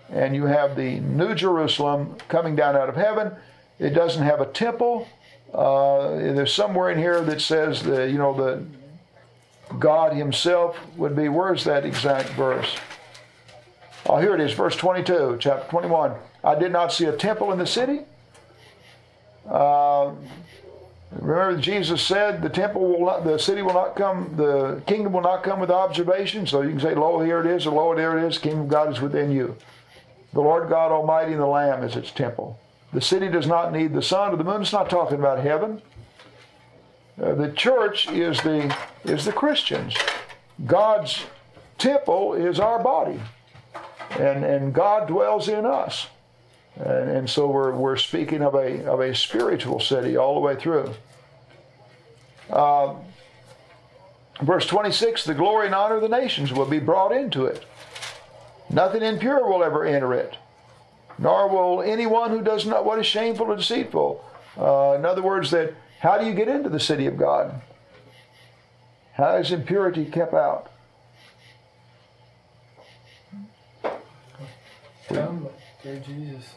And 0.10 0.36
you 0.36 0.46
have 0.46 0.76
the 0.76 1.00
new 1.02 1.36
Jerusalem 1.36 2.16
coming 2.30 2.56
down 2.56 2.76
out 2.76 2.90
of 2.90 2.96
heaven. 2.96 3.32
It 3.78 3.92
doesn't 3.92 4.24
have 4.24 4.42
a 4.42 4.46
temple. 4.48 5.08
Uh, 5.54 6.10
there's 6.10 6.54
somewhere 6.54 6.90
in 6.90 6.98
here 6.98 7.22
that 7.22 7.42
says 7.42 7.84
the, 7.84 8.10
you 8.10 8.18
know, 8.18 8.34
the 8.34 8.66
God 9.78 10.14
Himself 10.14 10.78
would 10.98 11.16
be. 11.16 11.30
Where's 11.30 11.64
that 11.66 11.86
exact 11.86 12.30
verse? 12.30 12.76
Oh, 14.06 14.18
here 14.18 14.34
it 14.34 14.42
is, 14.42 14.54
verse 14.54 14.76
22, 14.76 15.38
chapter 15.40 15.70
21. 15.70 16.14
I 16.44 16.56
did 16.56 16.72
not 16.72 16.92
see 16.92 17.06
a 17.06 17.16
temple 17.16 17.52
in 17.52 17.60
the 17.60 17.68
city. 17.68 18.02
Uh, 19.50 20.12
remember, 21.12 21.60
Jesus 21.60 22.02
said, 22.02 22.42
"The 22.42 22.50
temple 22.50 22.86
will 22.88 23.06
not, 23.06 23.24
the 23.24 23.40
city 23.40 23.62
will 23.62 23.74
not 23.74 23.96
come, 23.96 24.34
the 24.36 24.82
kingdom 24.86 25.14
will 25.14 25.22
not 25.22 25.44
come 25.44 25.60
with 25.60 25.72
observation." 25.72 26.46
So 26.46 26.62
you 26.62 26.70
can 26.70 26.80
say, 26.80 26.94
"Lo, 26.96 27.20
here 27.20 27.40
it 27.40 27.48
is," 27.48 27.66
or 27.66 27.74
"Lo, 27.74 27.96
there 27.96 28.18
it 28.18 28.24
is." 28.26 28.38
Kingdom 28.38 28.62
of 28.62 28.68
God 28.68 28.92
is 28.92 29.02
within 29.02 29.32
you. 29.32 29.56
The 30.34 30.42
Lord 30.42 30.70
God 30.70 30.92
Almighty 30.92 31.32
and 31.32 31.42
the 31.42 31.48
Lamb 31.48 31.84
is 31.84 31.96
its 31.96 32.12
temple. 32.12 32.60
The 32.94 33.02
city 33.02 33.28
does 33.28 33.48
not 33.48 33.72
need 33.72 33.94
the 33.94 34.02
sun 34.02 34.34
or 34.34 34.38
the 34.38 34.44
moon. 34.44 34.62
It's 34.62 34.74
not 34.74 34.90
talking 34.90 35.20
about 35.20 35.40
heaven. 35.40 35.82
Uh, 37.22 37.34
the 37.34 37.52
church 37.52 38.10
is 38.12 38.42
the 38.42 38.76
is 39.04 39.26
the 39.26 39.34
Christians. 39.34 39.96
God's 40.66 41.26
temple 41.78 42.34
is 42.34 42.60
our 42.60 42.82
body, 42.82 43.20
and 44.12 44.44
and 44.44 44.74
God 44.74 45.08
dwells 45.08 45.48
in 45.50 45.66
us, 45.66 46.08
and, 46.80 47.10
and 47.10 47.30
so 47.30 47.48
we're 47.48 47.74
we're 47.74 47.98
speaking 47.98 48.42
of 48.42 48.56
a 48.56 48.86
of 48.86 49.00
a 49.00 49.14
spiritual 49.14 49.80
city 49.80 50.18
all 50.18 50.34
the 50.34 50.40
way 50.40 50.56
through. 50.56 50.94
Uh, 52.50 52.96
verse 54.42 54.66
twenty 54.66 54.92
six: 54.92 55.24
the 55.24 55.34
glory 55.34 55.68
and 55.68 55.76
honor 55.76 55.96
of 55.96 56.02
the 56.02 56.10
nations 56.10 56.52
will 56.52 56.66
be 56.66 56.80
brought 56.80 57.12
into 57.12 57.46
it. 57.46 57.66
Nothing 58.70 59.02
impure 59.02 59.48
will 59.48 59.64
ever 59.64 59.84
enter 59.84 60.14
it, 60.14 60.38
nor 61.18 61.50
will 61.50 61.82
anyone 61.82 62.30
who 62.32 62.42
does 62.42 62.66
not 62.66 62.86
what 62.86 63.00
is 63.00 63.06
shameful 63.06 63.48
or 63.48 63.56
deceitful. 63.56 64.24
Uh, 64.58 64.96
in 64.98 65.06
other 65.06 65.22
words, 65.22 65.52
that 65.52 65.74
how 66.00 66.18
do 66.18 66.26
you 66.26 66.34
get 66.34 66.48
into 66.48 66.70
the 66.70 66.80
city 66.80 67.08
of 67.08 67.18
God? 67.18 67.62
How 69.14 69.36
is 69.36 69.52
impurity 69.52 70.06
kept 70.06 70.34
out? 70.34 70.72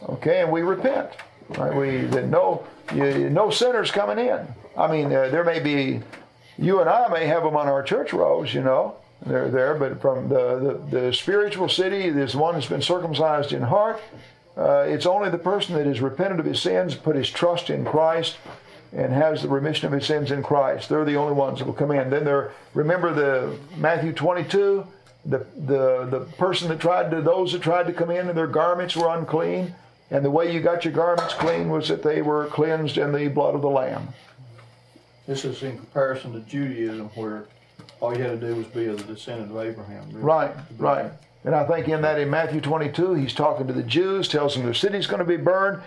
Okay, 0.09 0.41
and 0.41 0.51
we 0.51 0.61
repent. 0.61 1.09
Right? 1.49 1.75
We 1.75 2.01
that 2.07 2.27
no 2.27 2.65
you, 2.93 3.29
no 3.29 3.49
sinners 3.49 3.91
coming 3.91 4.19
in. 4.19 4.47
I 4.77 4.91
mean, 4.91 5.07
uh, 5.07 5.29
there 5.29 5.43
may 5.43 5.59
be 5.59 6.01
you 6.57 6.79
and 6.79 6.89
I 6.89 7.07
may 7.09 7.25
have 7.27 7.43
them 7.43 7.55
on 7.55 7.67
our 7.67 7.83
church 7.83 8.13
rows, 8.13 8.53
you 8.53 8.61
know, 8.61 8.95
they're 9.25 9.49
there, 9.49 9.75
but 9.75 10.01
from 10.01 10.29
the 10.29 10.81
the, 10.91 10.99
the 10.99 11.13
spiritual 11.13 11.69
city, 11.69 12.09
there's 12.09 12.35
one 12.35 12.55
that's 12.55 12.67
been 12.67 12.81
circumcised 12.81 13.53
in 13.53 13.61
heart. 13.61 14.01
Uh, 14.55 14.85
it's 14.87 15.05
only 15.05 15.29
the 15.29 15.37
person 15.37 15.75
that 15.75 15.85
has 15.85 15.99
repented 15.99 16.39
of 16.39 16.45
his 16.45 16.61
sins, 16.61 16.93
put 16.93 17.15
his 17.15 17.29
trust 17.29 17.69
in 17.69 17.83
Christ, 17.83 18.37
and 18.91 19.11
has 19.11 19.41
the 19.41 19.47
remission 19.47 19.87
of 19.87 19.93
his 19.93 20.05
sins 20.05 20.31
in 20.31 20.43
Christ. 20.43 20.89
They're 20.89 21.05
the 21.05 21.15
only 21.15 21.33
ones 21.33 21.59
that 21.59 21.65
will 21.65 21.73
come 21.73 21.91
in. 21.91 22.09
Then 22.09 22.23
there, 22.23 22.51
remember 22.73 23.13
the 23.13 23.57
Matthew 23.77 24.13
22, 24.13 24.85
the, 25.25 25.45
the, 25.55 26.05
the 26.09 26.19
person 26.37 26.69
that 26.69 26.79
tried 26.79 27.11
to, 27.11 27.21
those 27.21 27.53
that 27.53 27.61
tried 27.61 27.87
to 27.87 27.93
come 27.93 28.11
in 28.11 28.27
and 28.27 28.37
their 28.37 28.47
garments 28.47 28.95
were 28.95 29.15
unclean. 29.15 29.73
And 30.11 30.23
the 30.23 30.31
way 30.31 30.53
you 30.53 30.59
got 30.59 30.85
your 30.85 30.93
garments 30.93 31.33
clean 31.33 31.69
was 31.69 31.87
that 31.87 32.03
they 32.03 32.21
were 32.21 32.47
cleansed 32.47 32.97
in 32.97 33.11
the 33.11 33.27
blood 33.29 33.55
of 33.55 33.61
the 33.61 33.69
Lamb. 33.69 34.09
This 35.25 35.45
is 35.45 35.63
in 35.63 35.77
comparison 35.77 36.33
to 36.33 36.39
Judaism, 36.41 37.09
where 37.15 37.45
all 38.01 38.15
you 38.15 38.21
had 38.21 38.39
to 38.39 38.47
do 38.47 38.55
was 38.55 38.67
be 38.67 38.85
of 38.85 38.97
the 38.97 39.13
descendant 39.13 39.51
of 39.51 39.57
Abraham. 39.57 40.05
really. 40.09 40.21
Right, 40.21 40.51
right. 40.77 41.11
And 41.45 41.55
I 41.55 41.65
think 41.65 41.87
in 41.87 42.01
that 42.01 42.19
in 42.19 42.29
Matthew 42.29 42.61
22, 42.61 43.15
he's 43.15 43.33
talking 43.33 43.65
to 43.67 43.73
the 43.73 43.83
Jews, 43.83 44.27
tells 44.27 44.55
them 44.55 44.63
their 44.63 44.73
city's 44.73 45.07
going 45.07 45.19
to 45.19 45.25
be 45.25 45.37
burned. 45.37 45.81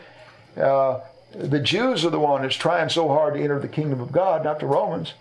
Uh, 0.56 1.00
the 1.34 1.60
Jews 1.60 2.04
are 2.04 2.10
the 2.10 2.18
one 2.18 2.42
that's 2.42 2.56
trying 2.56 2.88
so 2.88 3.08
hard 3.08 3.34
to 3.34 3.42
enter 3.42 3.58
the 3.58 3.68
kingdom 3.68 4.00
of 4.00 4.10
God, 4.10 4.44
not 4.44 4.60
the 4.60 4.66
Romans, 4.66 5.12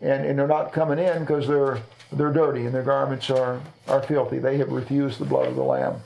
and, 0.00 0.24
and 0.24 0.38
they're 0.38 0.46
not 0.46 0.72
coming 0.72 0.98
in 0.98 1.20
because 1.20 1.48
they're 1.48 1.80
they're 2.12 2.32
dirty 2.32 2.66
and 2.66 2.74
their 2.74 2.82
garments 2.82 3.30
are 3.30 3.60
are 3.88 4.02
filthy. 4.02 4.38
They 4.38 4.56
have 4.58 4.70
refused 4.70 5.18
the 5.18 5.24
blood 5.24 5.48
of 5.48 5.56
the 5.56 5.62
Lamb. 5.62 6.00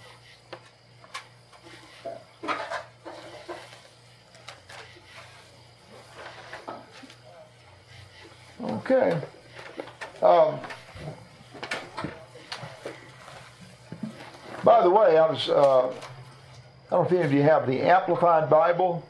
Okay. 8.62 9.20
Um, 10.22 10.58
by 14.64 14.82
the 14.82 14.90
way, 14.90 15.16
I 15.18 15.30
was. 15.30 15.48
Uh, 15.48 15.88
I 16.90 16.92
don't 16.92 17.02
know 17.02 17.06
if 17.06 17.12
any 17.12 17.22
of 17.22 17.32
you 17.32 17.42
have 17.42 17.66
the 17.66 17.82
Amplified 17.82 18.48
Bible. 18.48 19.06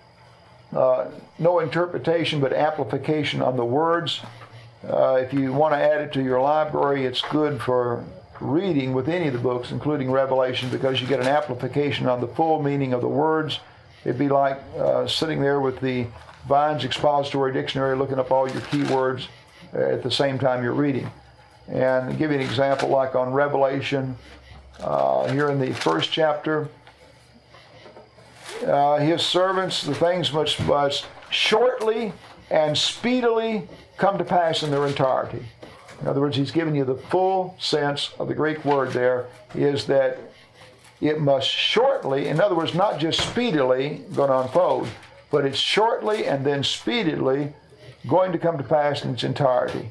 Uh, 0.75 1.07
no 1.39 1.61
interpretation, 1.61 2.41
but 2.41 2.53
amplification 2.53 3.41
on 3.41 3.57
the 3.57 3.65
words. 3.65 4.21
Uh, 4.87 5.15
if 5.15 5.33
you 5.33 5.53
want 5.53 5.75
to 5.75 5.79
add 5.79 6.01
it 6.01 6.13
to 6.13 6.23
your 6.23 6.41
library, 6.41 7.05
it's 7.05 7.21
good 7.23 7.61
for 7.61 8.05
reading 8.41 8.93
with 8.93 9.09
any 9.09 9.27
of 9.27 9.33
the 9.33 9.39
books, 9.39 9.73
including 9.73 10.11
Revelation, 10.11 10.69
because 10.71 11.01
you 11.01 11.07
get 11.07 11.19
an 11.21 11.27
amplification 11.27 12.07
on 12.07 12.21
the 12.21 12.29
full 12.29 12.63
meaning 12.63 12.93
of 12.93 13.01
the 13.01 13.09
words. 13.09 13.59
It'd 14.05 14.19
be 14.19 14.29
like 14.29 14.61
uh, 14.77 15.09
sitting 15.09 15.41
there 15.41 15.61
with 15.61 15.81
the 15.81 16.07
Vine's 16.49 16.85
Expository 16.85 17.53
Dictionary 17.53 17.97
looking 17.97 18.19
up 18.19 18.31
all 18.31 18.49
your 18.49 18.61
keywords 18.63 19.27
at 19.73 20.03
the 20.03 20.11
same 20.11 20.39
time 20.39 20.63
you're 20.63 20.73
reading. 20.73 21.11
And 21.67 22.17
give 22.17 22.31
you 22.31 22.39
an 22.39 22.43
example, 22.43 22.89
like 22.89 23.15
on 23.15 23.33
Revelation, 23.33 24.17
uh, 24.81 25.31
here 25.33 25.51
in 25.51 25.59
the 25.59 25.75
first 25.75 26.13
chapter, 26.13 26.69
uh, 28.65 28.99
his 28.99 29.23
servants, 29.23 29.83
the 29.83 29.95
things 29.95 30.33
must, 30.33 30.61
must 30.61 31.07
shortly 31.31 32.13
and 32.51 32.79
speedily 32.79 33.69
come 33.99 34.17
to 34.17 34.25
pass 34.25 34.63
in 34.63 34.71
their 34.71 34.87
entirety. 34.87 35.45
In 36.01 36.07
other 36.07 36.21
words, 36.21 36.37
he's 36.37 36.53
giving 36.53 36.75
you 36.75 36.85
the 36.85 36.95
full 36.95 37.57
sense 37.59 38.13
of 38.19 38.29
the 38.29 38.35
Greek 38.35 38.65
word 38.65 38.93
there 38.93 39.27
is 39.55 39.87
that 39.87 40.19
it 41.01 41.21
must 41.21 41.49
shortly, 41.49 42.29
in 42.29 42.41
other 42.41 42.55
words, 42.55 42.75
not 42.75 42.99
just 42.99 43.21
speedily 43.21 44.03
going 44.15 44.31
to 44.31 44.39
unfold, 44.39 44.89
but 45.31 45.45
it's 45.45 45.59
shortly 45.59 46.27
and 46.27 46.45
then 46.47 46.63
speedily 46.63 47.53
going 48.09 48.33
to 48.33 48.39
come 48.39 48.57
to 48.57 48.65
pass 48.65 49.05
in 49.05 49.13
its 49.13 49.25
entirety. 49.25 49.89